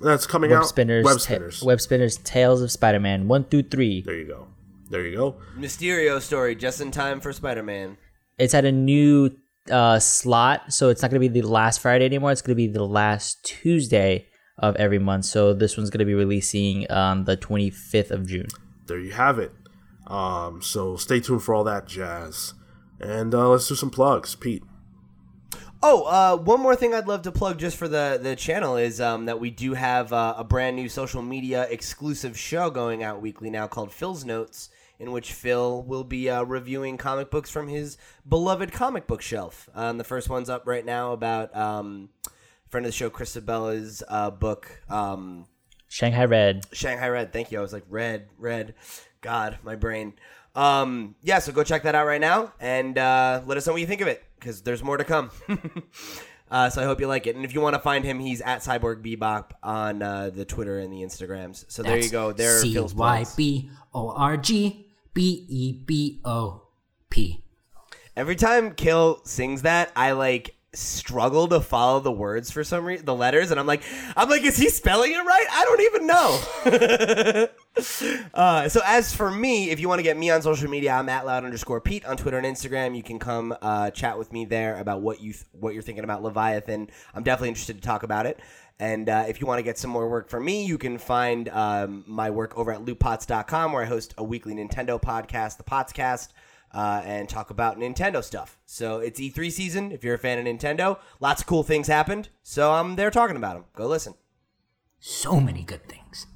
that's 0.00 0.26
coming 0.26 0.50
Web 0.50 0.60
out. 0.60 0.66
spinners, 0.68 1.04
Web 1.04 1.14
ta- 1.16 1.20
Spinners. 1.22 1.62
web 1.62 1.80
spinners, 1.80 2.18
Tales 2.18 2.62
of 2.62 2.70
Spider-Man, 2.70 3.26
one 3.28 3.44
through 3.44 3.64
three. 3.64 4.02
there 4.02 4.14
you 4.16 4.26
go. 4.26 4.46
There 4.90 5.06
you 5.06 5.16
go. 5.16 5.36
Mysterio 5.56 6.20
story 6.20 6.54
just 6.54 6.80
in 6.80 6.90
time 6.90 7.20
for 7.20 7.32
Spider-Man. 7.32 7.98
It's 8.38 8.54
at 8.54 8.64
a 8.64 8.72
new 8.72 9.30
uh, 9.70 9.98
slot, 9.98 10.72
so 10.72 10.88
it's 10.88 11.02
not 11.02 11.10
going 11.10 11.20
to 11.20 11.28
be 11.28 11.40
the 11.40 11.46
last 11.46 11.80
Friday 11.80 12.06
anymore. 12.06 12.32
It's 12.32 12.42
going 12.42 12.52
to 12.52 12.56
be 12.56 12.68
the 12.68 12.84
last 12.84 13.44
Tuesday 13.44 14.26
of 14.58 14.76
every 14.76 14.98
month. 14.98 15.26
So 15.26 15.52
this 15.54 15.76
one's 15.76 15.90
going 15.90 16.00
to 16.00 16.04
be 16.04 16.14
releasing 16.14 16.90
on 16.90 17.24
the 17.24 17.36
25th 17.36 18.10
of 18.10 18.26
June. 18.26 18.48
there 18.86 18.98
you 18.98 19.12
have 19.12 19.38
it. 19.38 19.52
Um, 20.06 20.62
so 20.62 20.96
stay 20.96 21.20
tuned 21.20 21.42
for 21.42 21.54
all 21.54 21.64
that 21.64 21.86
jazz. 21.86 22.54
And 23.00 23.34
uh, 23.34 23.50
let's 23.50 23.68
do 23.68 23.74
some 23.74 23.90
plugs. 23.90 24.34
Pete. 24.34 24.62
Oh, 25.80 26.04
uh, 26.04 26.36
one 26.36 26.60
more 26.60 26.74
thing 26.74 26.92
I'd 26.92 27.06
love 27.06 27.22
to 27.22 27.30
plug 27.30 27.58
just 27.58 27.76
for 27.76 27.86
the, 27.86 28.18
the 28.20 28.34
channel 28.34 28.76
is 28.76 29.00
um, 29.00 29.26
that 29.26 29.38
we 29.38 29.50
do 29.50 29.74
have 29.74 30.12
uh, 30.12 30.34
a 30.36 30.42
brand 30.42 30.74
new 30.74 30.88
social 30.88 31.22
media 31.22 31.68
exclusive 31.70 32.36
show 32.36 32.68
going 32.68 33.04
out 33.04 33.22
weekly 33.22 33.48
now 33.48 33.68
called 33.68 33.92
Phil's 33.92 34.24
Notes, 34.24 34.70
in 34.98 35.12
which 35.12 35.32
Phil 35.32 35.82
will 35.82 36.04
be 36.04 36.28
uh, 36.28 36.42
reviewing 36.42 36.96
comic 36.96 37.30
books 37.30 37.50
from 37.50 37.68
his 37.68 37.96
beloved 38.28 38.72
comic 38.72 39.06
book 39.06 39.22
shelf. 39.22 39.68
Um, 39.74 39.98
the 39.98 40.04
first 40.04 40.28
one's 40.28 40.50
up 40.50 40.66
right 40.66 40.84
now 40.84 41.12
about 41.12 41.54
um, 41.56 42.08
friend 42.68 42.84
of 42.84 42.88
the 42.88 42.96
show, 42.96 43.10
Chris 43.10 43.36
Sebela's 43.36 44.02
uh, 44.08 44.30
book, 44.30 44.82
um, 44.88 45.46
Shanghai 45.88 46.24
Red. 46.24 46.66
Shanghai 46.72 47.08
Red. 47.08 47.32
Thank 47.32 47.52
you. 47.52 47.58
I 47.58 47.62
was 47.62 47.72
like, 47.72 47.84
red, 47.88 48.28
red. 48.36 48.74
God, 49.20 49.58
my 49.62 49.74
brain. 49.74 50.14
Um, 50.54 51.14
yeah, 51.22 51.38
so 51.38 51.52
go 51.52 51.62
check 51.62 51.84
that 51.84 51.94
out 51.94 52.06
right 52.06 52.20
now 52.20 52.52
and 52.60 52.98
uh, 52.98 53.42
let 53.46 53.56
us 53.56 53.66
know 53.66 53.72
what 53.72 53.80
you 53.80 53.86
think 53.86 54.00
of 54.00 54.08
it 54.08 54.22
because 54.38 54.62
there's 54.62 54.82
more 54.82 54.96
to 54.96 55.04
come. 55.04 55.30
uh, 56.50 56.68
so 56.70 56.82
I 56.82 56.84
hope 56.84 57.00
you 57.00 57.06
like 57.06 57.26
it. 57.26 57.36
And 57.36 57.44
if 57.44 57.54
you 57.54 57.60
want 57.60 57.74
to 57.74 57.80
find 57.80 58.04
him, 58.04 58.18
he's 58.18 58.40
at 58.40 58.60
Cyborg 58.60 59.02
Bebop 59.02 59.52
on 59.62 60.02
uh, 60.02 60.30
the 60.30 60.44
Twitter 60.44 60.78
and 60.80 60.92
the 60.92 60.98
Instagrams. 60.98 61.64
So 61.68 61.82
there 61.82 61.98
you 61.98 62.10
go. 62.10 62.32
There 62.32 62.58
C 62.58 62.78
Y. 62.78 63.24
B 63.36 63.70
O 63.94 64.10
R 64.10 64.36
G 64.36 64.87
B 65.18 65.44
E 65.48 65.72
B 65.72 66.20
O 66.24 66.62
P. 67.10 67.42
Every 68.14 68.36
time 68.36 68.72
Kill 68.72 69.20
sings 69.24 69.62
that, 69.62 69.90
I 69.96 70.12
like 70.12 70.54
struggle 70.74 71.48
to 71.48 71.60
follow 71.60 72.00
the 72.00 72.12
words 72.12 72.50
for 72.50 72.62
some 72.62 72.84
reason, 72.84 73.06
the 73.06 73.14
letters, 73.14 73.50
and 73.50 73.58
I'm 73.58 73.66
like, 73.66 73.82
I'm 74.16 74.28
like, 74.28 74.42
is 74.42 74.56
he 74.56 74.68
spelling 74.68 75.12
it 75.12 75.16
right? 75.16 75.46
I 75.50 75.64
don't 75.64 75.80
even 75.80 76.06
know. 76.06 77.48
uh, 78.34 78.68
so 78.68 78.80
as 78.84 79.14
for 79.14 79.30
me, 79.30 79.70
if 79.70 79.80
you 79.80 79.88
want 79.88 79.98
to 79.98 80.02
get 80.02 80.16
me 80.16 80.30
on 80.30 80.42
social 80.42 80.68
media, 80.68 80.92
I'm 80.92 81.08
at 81.08 81.24
loud 81.24 81.44
underscore 81.44 81.80
Pete 81.80 82.04
on 82.04 82.16
Twitter 82.16 82.38
and 82.38 82.46
Instagram. 82.46 82.96
You 82.96 83.02
can 83.02 83.18
come 83.18 83.56
uh, 83.62 83.90
chat 83.90 84.18
with 84.18 84.32
me 84.32 84.44
there 84.44 84.78
about 84.78 85.00
what 85.00 85.20
you 85.20 85.32
th- 85.32 85.46
what 85.52 85.72
you're 85.74 85.82
thinking 85.82 86.04
about 86.04 86.22
Leviathan. 86.22 86.90
I'm 87.14 87.22
definitely 87.22 87.48
interested 87.48 87.76
to 87.76 87.82
talk 87.82 88.02
about 88.02 88.26
it. 88.26 88.38
And 88.80 89.08
uh, 89.08 89.24
if 89.26 89.40
you 89.40 89.46
want 89.46 89.58
to 89.58 89.64
get 89.64 89.76
some 89.76 89.90
more 89.90 90.08
work 90.08 90.28
from 90.28 90.44
me, 90.44 90.64
you 90.64 90.78
can 90.78 90.98
find 90.98 91.48
um, 91.48 92.04
my 92.06 92.30
work 92.30 92.56
over 92.56 92.72
at 92.72 92.84
looppots.com, 92.84 93.72
where 93.72 93.82
I 93.82 93.86
host 93.86 94.14
a 94.18 94.22
weekly 94.22 94.54
Nintendo 94.54 95.02
podcast, 95.02 95.56
the 95.56 95.64
Potscast 95.64 96.28
uh, 96.72 97.02
and 97.04 97.28
talk 97.28 97.50
about 97.50 97.78
Nintendo 97.78 98.22
stuff. 98.22 98.58
So 98.66 98.98
it's 98.98 99.20
E3 99.20 99.50
season. 99.50 99.92
If 99.92 100.04
you're 100.04 100.14
a 100.14 100.18
fan 100.18 100.38
of 100.38 100.44
Nintendo, 100.44 100.98
lots 101.20 101.40
of 101.40 101.46
cool 101.46 101.62
things 101.62 101.86
happened. 101.86 102.28
So 102.42 102.72
I'm 102.72 102.96
there 102.96 103.10
talking 103.10 103.36
about 103.36 103.54
them. 103.54 103.64
Go 103.74 103.86
listen. 103.86 104.14
So 105.00 105.40
many 105.40 105.62
good 105.62 105.88
things. 105.88 106.26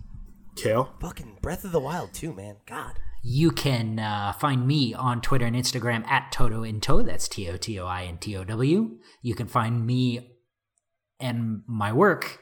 Cale. 0.57 0.93
Fucking 1.01 1.39
Breath 1.43 1.65
of 1.65 1.73
the 1.73 1.81
Wild 1.81 2.13
too, 2.13 2.33
man. 2.33 2.57
God. 2.67 2.99
You 3.23 3.53
can 3.53 3.99
uh, 3.99 4.33
find 4.33 4.67
me 4.67 4.95
on 4.95 5.21
Twitter 5.21 5.47
and 5.47 5.55
Instagram 5.55 6.07
at 6.09 6.33
Toto 6.33 6.65
Into. 6.65 7.03
That's 7.03 7.29
T 7.29 7.49
O 7.49 7.57
T 7.57 7.79
O 7.79 7.87
I 7.87 8.05
N 8.05 8.19
T 8.19 8.37
O 8.37 8.45
W. 8.45 8.99
You 9.23 9.35
can 9.35 9.47
find 9.47 9.87
me 9.87 10.33
and 11.21 11.63
my 11.67 11.93
work 11.93 12.41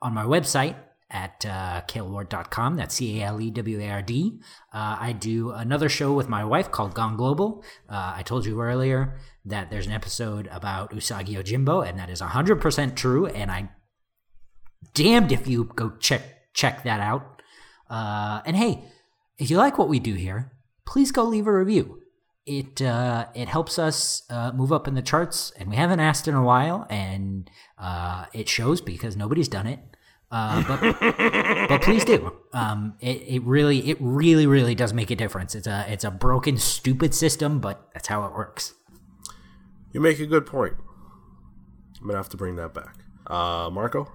on 0.00 0.14
my 0.14 0.24
website 0.24 0.76
at 1.12 1.44
uh, 1.46 1.82
caleward.com. 1.86 2.76
That's 2.76 2.94
C 2.94 3.20
A 3.20 3.26
L 3.26 3.40
E 3.40 3.50
W 3.50 3.80
A 3.80 3.90
R 3.90 4.02
D. 4.02 4.40
Uh, 4.72 4.96
I 4.98 5.12
do 5.12 5.50
another 5.50 5.88
show 5.88 6.12
with 6.12 6.28
my 6.28 6.44
wife 6.44 6.70
called 6.70 6.94
Gone 6.94 7.16
Global. 7.16 7.62
Uh, 7.88 8.14
I 8.16 8.22
told 8.22 8.46
you 8.46 8.60
earlier 8.60 9.18
that 9.44 9.70
there's 9.70 9.86
an 9.86 9.92
episode 9.92 10.48
about 10.50 10.92
Usagi 10.92 11.34
Yojimbo, 11.34 11.86
and 11.86 11.98
that 11.98 12.10
is 12.10 12.20
100% 12.20 12.96
true. 12.96 13.26
And 13.26 13.50
I 13.50 13.70
damned 14.94 15.32
if 15.32 15.46
you 15.46 15.64
go 15.64 15.90
check 15.98 16.22
check 16.54 16.82
that 16.84 17.00
out. 17.00 17.42
Uh, 17.88 18.40
and 18.46 18.56
hey, 18.56 18.84
if 19.38 19.50
you 19.50 19.56
like 19.56 19.78
what 19.78 19.88
we 19.88 19.98
do 19.98 20.14
here, 20.14 20.52
please 20.86 21.12
go 21.12 21.24
leave 21.24 21.46
a 21.46 21.52
review. 21.52 22.00
It 22.44 22.82
uh, 22.82 23.26
it 23.34 23.48
helps 23.48 23.78
us 23.78 24.22
uh, 24.28 24.50
move 24.52 24.72
up 24.72 24.88
in 24.88 24.94
the 24.94 25.02
charts, 25.02 25.52
and 25.58 25.70
we 25.70 25.76
haven't 25.76 26.00
asked 26.00 26.26
in 26.26 26.34
a 26.34 26.42
while, 26.42 26.86
and 26.90 27.48
uh, 27.78 28.26
it 28.32 28.48
shows 28.48 28.80
because 28.80 29.16
nobody's 29.16 29.48
done 29.48 29.66
it. 29.68 29.78
Uh, 30.32 30.64
but 30.66 30.98
but 31.68 31.82
please 31.82 32.04
do. 32.06 32.32
Um, 32.54 32.94
it, 33.00 33.22
it 33.28 33.42
really 33.42 33.90
it 33.90 33.98
really 34.00 34.46
really 34.46 34.74
does 34.74 34.94
make 34.94 35.10
a 35.10 35.16
difference. 35.16 35.54
It's 35.54 35.66
a 35.66 35.84
it's 35.88 36.04
a 36.04 36.10
broken 36.10 36.56
stupid 36.56 37.14
system, 37.14 37.60
but 37.60 37.90
that's 37.92 38.08
how 38.08 38.24
it 38.24 38.32
works. 38.32 38.72
You 39.92 40.00
make 40.00 40.18
a 40.20 40.26
good 40.26 40.46
point. 40.46 40.72
I'm 42.00 42.06
gonna 42.06 42.16
have 42.16 42.30
to 42.30 42.38
bring 42.38 42.56
that 42.56 42.72
back. 42.72 42.96
Uh, 43.26 43.68
Marco. 43.70 44.10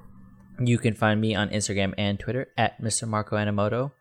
You 0.59 0.79
can 0.79 0.95
find 0.95 1.21
me 1.21 1.35
on 1.35 1.49
Instagram 1.49 1.93
and 1.99 2.19
Twitter 2.19 2.47
at 2.57 2.81
Mr. 2.81 3.07
Marco 3.07 3.35
Animoto. 3.35 3.91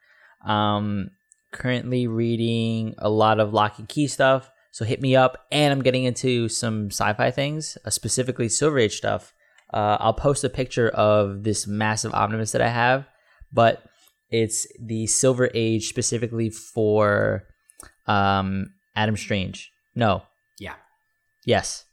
Um, 0.43 1.11
currently 1.53 2.07
reading 2.07 2.95
a 2.97 3.11
lot 3.11 3.41
of 3.41 3.53
Locke 3.53 3.79
and 3.79 3.87
Key 3.87 4.07
stuff, 4.07 4.51
so 4.71 4.87
hit 4.87 5.03
me 5.03 5.15
up. 5.15 5.47
And 5.53 5.71
I'm 5.71 5.83
getting 5.83 6.05
into 6.05 6.49
some 6.49 6.87
sci-fi 6.87 7.31
things, 7.31 7.77
uh, 7.85 7.91
specifically 7.91 8.49
Silver 8.49 8.79
Age 8.79 8.97
stuff. 8.97 9.35
Uh, 9.73 9.97
I'll 10.01 10.15
post 10.15 10.45
a 10.45 10.49
picture 10.49 10.89
of 10.89 11.43
this 11.45 11.67
massive 11.67 12.15
omnibus 12.15 12.53
that 12.53 12.63
I 12.63 12.69
have, 12.69 13.07
but 13.53 13.83
it's 14.31 14.67
the 14.81 15.07
Silver 15.07 15.51
Age 15.55 15.89
specifically 15.89 16.51
for 16.51 17.45
um, 18.07 18.73
Adam 18.95 19.17
Strange. 19.17 19.71
No, 19.95 20.23
Yeah. 20.59 20.75
yes. 21.45 21.85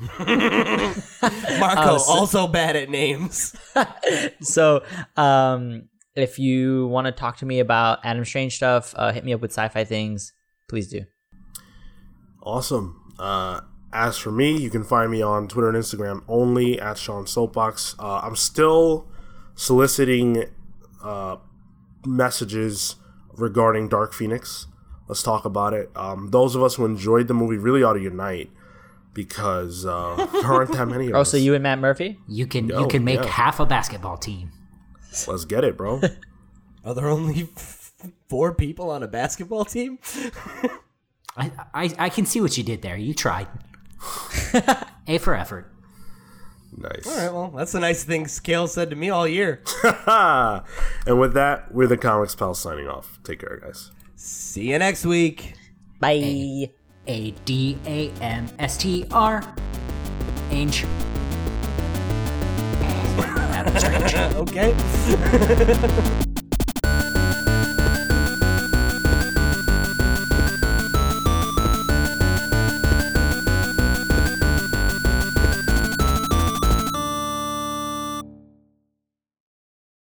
Marco, 0.18 1.92
Oh, 1.92 1.98
so- 1.98 2.12
also 2.12 2.46
bad 2.46 2.76
at 2.76 2.88
names. 2.90 3.54
so 4.40 4.82
um 5.16 5.88
if 6.14 6.38
you 6.38 6.88
want 6.88 7.06
to 7.06 7.12
talk 7.12 7.38
to 7.38 7.46
me 7.46 7.58
about 7.60 8.00
Adam 8.04 8.24
Strange 8.24 8.54
stuff, 8.56 8.92
uh, 8.98 9.12
hit 9.12 9.24
me 9.24 9.32
up 9.32 9.40
with 9.40 9.50
sci-fi 9.52 9.84
things. 9.84 10.32
Please 10.68 10.88
do. 10.88 11.04
Awesome. 12.42 13.00
Uh, 13.18 13.60
as 13.92 14.16
for 14.18 14.30
me, 14.32 14.56
you 14.56 14.70
can 14.70 14.84
find 14.84 15.10
me 15.10 15.22
on 15.22 15.48
Twitter 15.48 15.68
and 15.68 15.76
Instagram 15.76 16.22
only 16.28 16.80
at 16.80 16.96
Sean 16.98 17.26
Soapbox. 17.26 17.94
Uh, 17.98 18.20
I'm 18.22 18.36
still 18.36 19.06
soliciting 19.54 20.44
uh, 21.02 21.36
messages 22.06 22.96
regarding 23.34 23.88
Dark 23.88 24.12
Phoenix. 24.12 24.66
Let's 25.08 25.22
talk 25.22 25.44
about 25.44 25.74
it. 25.74 25.90
Um, 25.94 26.28
those 26.30 26.54
of 26.54 26.62
us 26.62 26.76
who 26.76 26.84
enjoyed 26.84 27.28
the 27.28 27.34
movie 27.34 27.58
really 27.58 27.82
ought 27.82 27.94
to 27.94 28.00
unite 28.00 28.50
because 29.14 29.84
uh, 29.84 30.14
there 30.32 30.50
aren't 30.52 30.72
that 30.72 30.86
many 30.86 31.08
of 31.08 31.14
Oh, 31.16 31.20
us. 31.20 31.30
so 31.30 31.36
you 31.36 31.54
and 31.54 31.62
Matt 31.62 31.78
Murphy? 31.78 32.18
You 32.28 32.46
can 32.46 32.68
Yo, 32.68 32.80
you 32.80 32.88
can 32.88 33.04
make 33.04 33.20
yeah. 33.20 33.26
half 33.26 33.60
a 33.60 33.66
basketball 33.66 34.16
team. 34.16 34.52
Let's 35.26 35.44
get 35.44 35.64
it, 35.64 35.76
bro. 35.76 36.00
Are 36.84 36.94
there 36.94 37.08
only 37.08 37.48
four 38.28 38.54
people 38.54 38.90
on 38.90 39.02
a 39.02 39.08
basketball 39.08 39.66
team? 39.66 39.98
I, 41.36 41.50
I 41.74 41.94
I 41.98 42.08
can 42.08 42.24
see 42.26 42.40
what 42.40 42.56
you 42.56 42.64
did 42.64 42.80
there. 42.82 42.96
You 42.96 43.12
tried. 43.12 43.48
A 45.06 45.18
for 45.18 45.34
effort. 45.34 45.70
nice. 46.76 47.06
All 47.06 47.16
right, 47.16 47.32
well, 47.32 47.50
that's 47.56 47.72
the 47.72 47.80
nice 47.80 48.04
thing 48.04 48.26
Scale 48.26 48.66
said 48.66 48.90
to 48.90 48.96
me 48.96 49.10
all 49.10 49.26
year. 49.26 49.62
and 50.06 51.20
with 51.20 51.34
that, 51.34 51.72
we're 51.72 51.86
the 51.86 51.96
Comics 51.96 52.34
Pals 52.34 52.60
signing 52.60 52.88
off. 52.88 53.18
Take 53.24 53.40
care, 53.40 53.58
guys. 53.62 53.90
See 54.16 54.70
you 54.70 54.78
next 54.78 55.04
week. 55.04 55.54
Bye. 56.00 56.70
A 57.06 57.30
D 57.44 57.78
A 57.86 58.10
M 58.20 58.48
S 58.58 58.76
T 58.76 59.04
R. 59.10 59.42
Ange. 60.50 60.84
Okay. 64.34 66.22